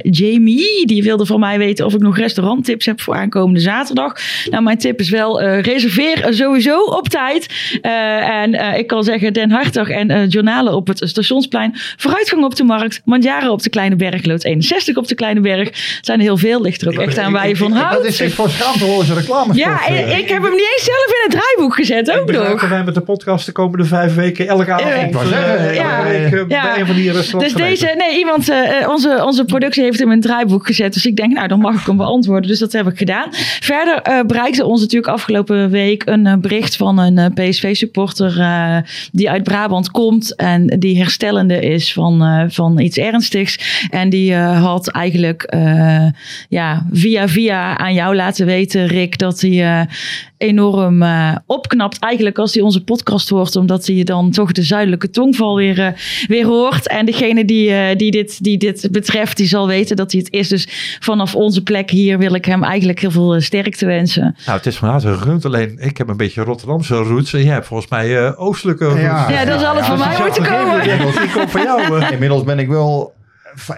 Die 0.86 1.02
wilde 1.02 1.26
van 1.26 1.40
mij 1.40 1.58
weten 1.58 1.86
of 1.86 1.94
ik 1.94 2.00
nog 2.00 2.18
restauranttips 2.18 2.86
heb 2.86 3.00
voor 3.00 3.14
aankomende 3.14 3.60
zaterdag. 3.60 4.14
Nou, 4.50 4.62
mijn 4.62 4.78
tip 4.78 5.00
is 5.00 5.10
wel, 5.10 5.40
eh, 5.40 5.60
reserveer 5.60 6.26
sowieso 6.30 6.80
op 6.80 7.08
tijd. 7.08 7.46
Eh, 7.80 8.28
en 8.28 8.54
eh, 8.54 8.78
ik 8.78 8.86
kan 8.86 9.04
zeggen, 9.04 9.32
Den 9.32 9.50
Hartog 9.50 9.88
en 9.88 10.10
eh 10.10 10.28
Journalen 10.28 10.74
op 10.74 10.86
het 10.86 11.00
stationsplein. 11.04 11.72
Vooruitgang 11.96 12.44
op 12.44 12.56
de 12.56 12.64
markt. 12.64 13.00
Mandjaren 13.04 13.50
op 13.50 13.62
de 13.62 13.70
Kleine 13.70 13.96
Berg. 13.96 14.24
Lood 14.24 14.44
61 14.44 14.96
op 14.96 15.08
de 15.08 15.14
Kleine 15.14 15.40
Berg. 15.40 15.68
Het 15.68 15.98
zijn 16.06 16.18
er 16.18 16.24
heel 16.24 16.36
veel. 16.36 16.60
Ligt 16.60 16.82
er 16.82 16.88
ook 16.88 16.98
echt 16.98 17.18
aan 17.18 17.32
waar 17.32 17.48
je 17.48 17.56
van 17.56 17.70
Dat 17.70 17.82
houdt. 17.82 18.04
is 18.06 18.20
echt 18.20 18.32
voor 18.32 18.50
schaamteloze 18.50 19.14
reclame. 19.14 19.54
Ja, 19.54 19.86
ik 19.88 20.28
heb 20.28 20.42
hem 20.42 20.50
niet 20.52 20.70
eens 20.76 20.84
zelf 20.84 21.06
in 21.06 21.30
het 21.30 21.30
draaiboek 21.30 21.74
gezet. 21.74 22.08
ik 22.08 22.16
Ook 22.18 22.32
nog. 22.32 22.60
dat 22.60 22.68
wij 22.70 22.84
met 22.84 22.94
de 22.94 23.00
podcast 23.00 23.46
de 23.46 23.52
komende 23.52 23.84
vijf 23.84 24.14
weken 24.14 24.48
elke 24.48 24.72
avond 24.72 25.14
elke 25.14 25.74
ja. 25.74 26.02
week, 26.02 26.48
Ja. 26.48 26.62
bij 26.62 26.80
een 26.80 26.86
van 26.86 26.94
die 26.94 27.12
restaurants 27.12 27.54
Dus 27.54 27.62
deze, 27.62 27.94
nee, 27.98 28.18
iemand, 28.18 28.50
onze, 28.88 29.22
onze 29.24 29.44
productie 29.44 29.82
heeft 29.82 29.98
hem 29.98 30.10
in 30.10 30.16
het 30.16 30.25
draaiboek 30.26 30.66
gezet. 30.66 30.92
Dus 30.92 31.06
ik 31.06 31.16
denk, 31.16 31.32
nou, 31.32 31.48
dan 31.48 31.60
mag 31.60 31.80
ik 31.80 31.86
hem 31.86 31.96
beantwoorden. 31.96 32.50
Dus 32.50 32.58
dat 32.58 32.72
heb 32.72 32.86
ik 32.86 32.98
gedaan. 32.98 33.28
Verder 33.60 34.02
eh, 34.02 34.20
bereikte 34.26 34.64
ons 34.64 34.80
natuurlijk 34.80 35.12
afgelopen 35.12 35.70
week 35.70 36.02
een 36.06 36.26
eh, 36.26 36.36
bericht 36.36 36.76
van 36.76 36.98
een 36.98 37.18
eh, 37.18 37.48
PSV-supporter 37.48 38.24
die 39.12 39.30
uit 39.30 39.42
Brabant 39.42 39.90
komt 39.90 40.34
en 40.34 40.66
die 40.78 40.98
herstellende 40.98 41.60
is 41.60 41.92
van, 41.92 42.46
van 42.50 42.78
iets 42.78 42.96
ernstigs. 42.98 43.86
En 43.90 44.08
die 44.08 44.34
had 44.34 44.88
eigenlijk 44.88 45.54
ja, 46.48 46.86
via 46.92 47.28
via 47.28 47.78
aan 47.78 47.94
jou 47.94 48.16
laten 48.16 48.46
weten, 48.46 48.86
Rick, 48.86 49.18
dat 49.18 49.40
hij 49.40 49.86
enorm 50.38 51.02
eh, 51.02 51.36
opknapt 51.46 51.98
eigenlijk 51.98 52.38
als 52.38 52.54
hij 52.54 52.62
onze 52.62 52.84
podcast 52.84 53.28
hoort, 53.28 53.56
omdat 53.56 53.86
hij 53.86 54.04
dan 54.04 54.30
toch 54.30 54.52
de 54.52 54.62
zuidelijke 54.62 55.10
tongval 55.10 55.56
weer, 55.56 55.80
eh, 55.80 55.92
weer 56.26 56.44
hoort. 56.46 56.88
En 56.88 57.06
degene 57.06 57.44
die, 57.44 57.70
eh, 57.70 57.96
die, 57.96 58.10
dit, 58.10 58.42
die 58.44 58.58
dit 58.58 58.88
betreft, 58.92 59.36
die 59.36 59.46
zal 59.46 59.66
weten 59.66 59.96
dat 59.96 60.12
hij 60.12 60.20
het 60.24 60.32
is. 60.32 60.48
Dus 60.48 60.96
vanaf 61.00 61.34
onze 61.34 61.62
plek 61.62 61.90
hier 61.90 62.18
wil 62.18 62.34
ik 62.34 62.44
hem 62.44 62.64
eigenlijk 62.64 63.00
heel 63.00 63.10
veel 63.10 63.40
sterkte 63.40 63.86
wensen. 63.86 64.36
Nou, 64.46 64.56
het 64.58 64.66
is 64.66 64.76
van 64.76 64.88
harte 64.88 65.12
gegund. 65.14 65.44
Alleen, 65.44 65.76
ik 65.80 65.96
heb 65.98 66.08
een 66.08 66.16
beetje 66.16 66.42
Rotterdamse 66.42 66.94
roots. 66.94 67.32
En 67.32 67.42
jij 67.44 67.52
hebt 67.52 67.66
volgens 67.66 67.90
mij 67.90 68.18
eh, 68.26 68.32
oostelijke 68.40 68.84
roots. 68.84 69.00
Ja. 69.00 69.30
Ja, 69.30 69.44
dat 69.44 69.60
zal 69.60 69.76
het 69.76 69.84
van 69.84 69.96
dus 69.96 70.06
mij 70.06 70.18
moeten 70.20 70.42
komen. 70.44 70.82
inmiddels- 70.82 71.16
Ik 71.24 71.30
hoop 71.30 71.50
van 71.50 71.62
jou. 71.62 72.04
Inmiddels 72.12 72.42
ben 72.44 72.58
ik 72.58 72.68
wel... 72.68 73.14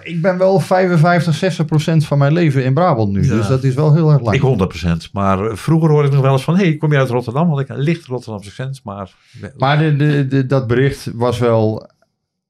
Ik 0.03 0.21
ben 0.21 0.37
wel 0.37 0.59
55, 0.59 1.35
60 1.35 1.65
procent 1.65 2.05
van 2.05 2.17
mijn 2.17 2.33
leven 2.33 2.63
in 2.63 2.73
Brabant 2.73 3.11
nu. 3.11 3.23
Ja. 3.23 3.35
Dus 3.35 3.47
dat 3.47 3.63
is 3.63 3.73
wel 3.73 3.93
heel 3.93 4.11
erg 4.11 4.21
lang. 4.21 4.35
Ik 4.35 5.07
100%. 5.07 5.11
Maar 5.11 5.45
eh, 5.45 5.55
vroeger 5.55 5.89
hoorde 5.89 6.07
ik 6.07 6.13
nog 6.13 6.23
wel 6.23 6.31
eens 6.31 6.43
van... 6.43 6.55
hey, 6.55 6.77
kom 6.77 6.91
je 6.91 6.97
uit 6.97 7.09
Rotterdam? 7.09 7.49
Had 7.49 7.59
ik 7.59 7.69
een 7.69 7.79
licht 7.79 8.05
Rotterdamse 8.05 8.49
accent. 8.49 8.81
Maar, 8.83 9.15
Maar 9.57 9.77
de, 9.77 9.95
de, 9.95 10.27
de, 10.27 10.45
dat 10.45 10.67
bericht 10.67 11.11
was 11.13 11.39
wel... 11.39 11.89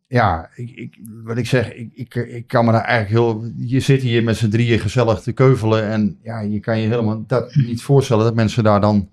Ja, 0.07 0.49
ik, 0.55 0.71
ik, 0.75 0.99
wat 1.23 1.37
ik 1.37 1.45
zeg, 1.45 1.73
ik, 1.73 1.91
ik, 1.93 2.15
ik 2.15 2.47
kan 2.47 2.65
me 2.65 2.71
daar 2.71 2.83
eigenlijk 2.83 3.21
heel... 3.21 3.51
Je 3.57 3.79
zit 3.79 4.01
hier 4.01 4.23
met 4.23 4.37
z'n 4.37 4.49
drieën 4.49 4.79
gezellig 4.79 5.19
te 5.19 5.31
keuvelen. 5.31 5.83
En 5.83 6.17
ja, 6.23 6.39
je 6.39 6.59
kan 6.59 6.79
je 6.79 6.87
helemaal 6.87 7.23
dat 7.27 7.55
niet 7.55 7.81
voorstellen 7.81 8.23
dat 8.23 8.35
mensen 8.35 8.63
daar 8.63 8.81
dan... 8.81 9.09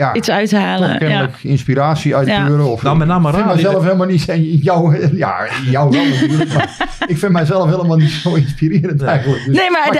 Ja, 0.00 0.14
Iets 0.14 0.26
toch 0.26 0.36
uithalen. 0.36 1.08
Ja. 1.08 1.30
inspiratie 1.42 2.16
uitpuren. 2.16 2.64
Of, 2.72 2.82
Nou, 2.82 2.96
met 2.96 3.08
name 3.08 3.28
ik 3.28 3.34
vind 3.34 3.46
mijzelf 3.46 3.82
helemaal 3.84 4.06
niet... 4.06 4.24
Jou, 4.62 4.96
ja, 5.16 5.36
jou 5.70 5.90
wel 5.90 6.04
natuurlijk. 6.04 6.52
maar 6.54 6.76
ik 7.06 7.18
vind 7.18 7.32
mijzelf 7.32 7.70
helemaal 7.70 7.96
niet 7.96 8.10
zo 8.10 8.34
inspirerend 8.34 9.02
eigenlijk. 9.02 9.44
Dus- 9.46 9.56
Nee, 9.56 9.70
maar, 9.70 9.84
het, 9.84 9.98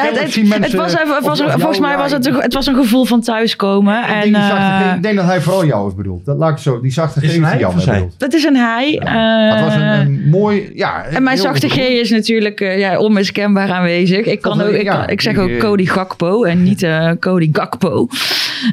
het, 0.64 0.74
was, 0.74 0.92
even- 0.94 1.14
het 1.14 1.24
was, 1.26 1.40
of- 1.40 1.46
of 1.46 1.52
volgens 1.52 1.78
jou, 1.78 1.80
mij 1.80 1.90
ja, 1.90 1.96
was 1.96 2.12
het, 2.12 2.42
het 2.42 2.54
was 2.54 2.66
een 2.66 2.74
gevoel 2.74 3.04
van 3.04 3.20
thuiskomen. 3.20 3.98
ik 4.02 4.08
En, 4.08 4.20
denk, 4.20 4.34
die 4.34 4.44
zachte 4.44 4.84
eh, 4.84 4.94
ik 4.96 5.02
denk 5.02 5.16
dat 5.16 5.24
hij 5.26 5.40
vooral 5.40 5.64
jou 5.64 5.84
heeft 5.84 5.96
bedoeld. 5.96 6.24
Dat 6.24 6.36
laat 6.36 6.50
ik 6.50 6.58
zo. 6.58 6.80
Die 6.80 6.92
zachte 6.92 7.20
G 7.20 7.22
Is 7.22 7.36
hij 7.38 7.58
jou 7.58 7.74
bedoeld. 7.74 8.14
het 8.18 8.34
is 8.34 8.44
een 8.44 8.56
hij. 8.56 9.00
Het 9.04 9.64
was 9.64 9.74
een, 9.74 9.80
eh, 9.80 9.98
een 9.98 10.28
mooi, 10.28 10.70
ja. 10.74 11.04
En 11.04 11.22
mijn 11.22 11.38
zachte 11.38 11.68
G 11.68 11.76
is 11.76 12.10
natuurlijk 12.10 12.60
eh, 12.60 12.78
ja, 12.78 12.98
onmiskenbaar 12.98 13.70
aanwezig. 13.70 14.26
Ik, 14.26 14.40
kan 14.40 14.58
Dat, 14.58 14.66
ook, 14.66 14.72
ik, 14.72 14.82
ja, 14.82 15.06
ik 15.08 15.20
zeg 15.20 15.36
ook 15.38 15.58
Cody 15.58 15.86
Gakpo 15.86 16.44
en 16.44 16.62
niet 16.62 16.82
eh, 16.82 17.10
Cody 17.20 17.48
Gakpo. 17.52 18.08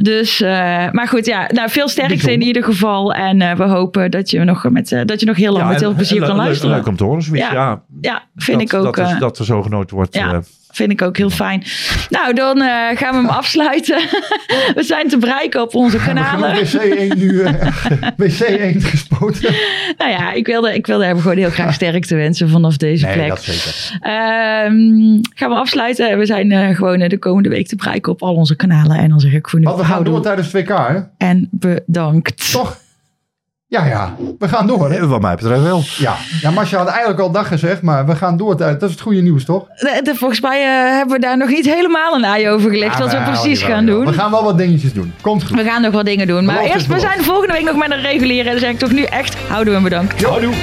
Dus, 0.02 0.42
eh, 0.42 0.50
maar 0.92 1.08
goed, 1.08 1.26
ja, 1.26 1.50
nou, 1.54 1.70
veel 1.70 1.88
sterkte 1.88 2.32
in 2.34 2.42
ieder 2.42 2.64
geval. 2.64 3.14
En 3.14 3.42
eh, 3.42 3.56
we 3.56 3.64
hopen 3.64 4.12
dat 4.12 4.30
je 4.30 4.44
nog, 4.44 4.70
met, 4.70 4.92
eh, 4.92 5.02
dat 5.06 5.20
je 5.20 5.26
nog 5.26 5.36
heel 5.38 5.52
lang 5.52 5.64
Ja, 5.64 5.70
met 5.70 5.80
heel 5.80 5.88
veel 5.88 5.98
plezier 5.98 6.22
en 6.22 6.28
kan 6.28 6.36
leuk- 6.36 6.46
luisteren. 6.46 6.76
Leuk 6.76 6.88
om 6.88 6.96
te 6.96 7.04
horen. 7.04 7.22
Zoiets. 7.22 7.46
Ja. 7.48 7.54
Ja, 7.54 7.82
Ja, 8.02 8.24
vind 8.36 8.60
dat, 8.60 8.68
ik 8.82 8.86
ook. 8.88 8.96
Dat, 8.96 9.08
is, 9.12 9.20
dat 9.20 9.40
er 9.40 9.46
zo 9.46 9.62
genoten 9.62 9.96
wordt. 9.96 10.14
ja. 10.16 10.42
Vind 10.72 10.92
ik 10.92 11.02
ook 11.02 11.18
heel 11.18 11.30
fijn. 11.30 11.64
Nou, 12.10 12.34
dan 12.34 12.62
eh, 12.62 12.68
gaan 12.98 13.12
we 13.12 13.16
hem 13.16 13.26
afsluiten. 13.42 13.96
we 14.76 14.84
zijn 14.84 15.08
te 15.08 15.18
bereiken 15.18 15.62
op 15.62 15.76
onze 15.76 15.98
kanalen. 15.98 16.50
op 16.50 16.66
WC1 16.66 17.18
nu, 17.18 17.42
eh, 17.42 17.54
WC1 18.24 18.78
gespoten. 18.82 19.54
Nou 19.98 20.12
ja, 20.12 20.32
ik 20.32 20.46
wilde, 20.48 20.74
ik 20.74 20.88
wilde 20.88 21.06
hem 21.06 21.20
gewoon 21.20 21.38
heel 21.38 21.50
graag 21.50 21.74
sterkte 21.74 22.16
wensen 22.16 22.50
vanaf 22.50 22.78
deze 22.78 23.06
Nee, 23.06 23.16
plek. 23.16 23.30
dat 23.30 23.44
zeker. 23.44 23.98
Ehm, 24.02 25.20
gaan 25.36 25.50
we 25.50 25.56
afsluiten. 25.56 26.18
We 26.18 26.26
zijn 26.26 26.52
eh, 26.52 26.76
gewoon 26.76 27.00
de 27.00 27.18
komende 27.18 27.50
week 27.50 27.68
te 27.68 27.76
bereiken 27.76 28.12
op 28.12 28.22
al 28.22 28.36
onze 28.36 28.56
kanalen. 28.56 28.98
En 28.98 29.10
dan 29.10 29.20
zeg 29.20 29.34
ik 29.34 29.50
voor 29.50 29.60
nu 29.60 29.66
Want 29.66 29.78
we 29.78 29.86
gaan 29.86 30.04
door 30.04 30.22
tijdens 30.22 30.52
het 30.52 30.68
WK, 30.68 30.78
hè? 30.88 31.00
en 31.18 31.48
bedankt. 31.52 32.52
Toch? 32.52 32.78
Ja, 33.70 33.86
ja. 33.86 34.16
We 34.40 34.48
gaan 34.48 34.68
door, 34.68 34.92
hè? 34.92 35.08
Wat 35.08 35.22
mij 35.22 35.36
betreft 35.36 35.62
wel. 35.64 35.82
Ja. 35.98 36.16
Ja, 36.42 36.52
Masja 36.52 36.78
had 36.78 36.88
eigenlijk 36.88 37.20
al 37.20 37.32
dag 37.32 37.48
gezegd, 37.48 37.82
maar 37.82 38.06
we 38.06 38.16
gaan 38.16 38.38
door. 38.38 38.58
Dat 38.58 38.84
is 38.84 38.92
het 38.92 39.02
goede 39.02 39.22
nieuws, 39.22 39.46
toch? 39.46 39.66
De- 39.68 40.00
de- 40.04 40.16
volgens 40.16 40.42
mij 40.42 40.62
eh, 40.62 40.96
hebben 40.98 41.16
we 41.16 41.22
daar 41.22 41.38
nog 41.38 41.50
niet 41.50 41.66
helemaal 41.66 42.16
een 42.16 42.24
ei 42.24 42.50
over 42.50 42.70
gelegd. 42.72 42.98
Ja, 42.98 43.04
wat 43.04 43.12
we 43.12 43.22
precies 43.22 43.62
gaan 43.62 43.86
doen. 43.86 44.06
We 44.06 44.14
gaan 44.14 44.32
wel 44.32 44.44
wat 44.44 44.58
dingetjes 44.58 44.94
doen. 44.94 45.14
Komt 45.22 45.44
goed. 45.48 45.56
We 45.58 45.64
gaan 45.64 45.82
nog 45.82 45.94
wat 45.94 46.06
dingen 46.06 46.28
doen. 46.28 46.46
Maar 46.46 46.64
eerst, 46.64 46.88
we 46.88 47.00
zijn 47.00 47.24
volgende 47.24 47.54
week 47.54 47.64
nog 47.64 47.76
met 47.76 47.92
een 47.92 48.02
reguliere. 48.02 48.46
En 48.46 48.52
dan 48.52 48.60
zeg 48.60 48.70
ik 48.72 48.80
toch 48.80 48.92
nu 48.92 49.04
echt, 49.04 49.36
houden 49.48 49.74
we 49.76 49.82
bedankt. 49.82 50.24
Houdoe. 50.26 50.54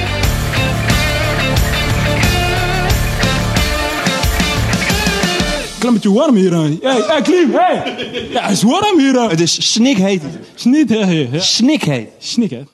Klein 5.79 5.95
beetje 5.95 6.13
warm 6.13 6.35
hier. 6.37 6.53
hè. 6.53 6.59
Hey, 6.83 7.03
hey, 7.07 7.23
Klim, 7.23 7.53
hey! 7.55 7.83
Ja, 8.31 8.43
het 8.43 8.51
is 8.51 8.63
warm 8.63 8.99
hier. 8.99 9.21
Het 9.31 9.41
is 9.41 9.73
snikheet. 9.73 10.23
Snikheet. 10.55 11.43
Snikheet. 11.43 12.09
Snikheet. 12.19 12.69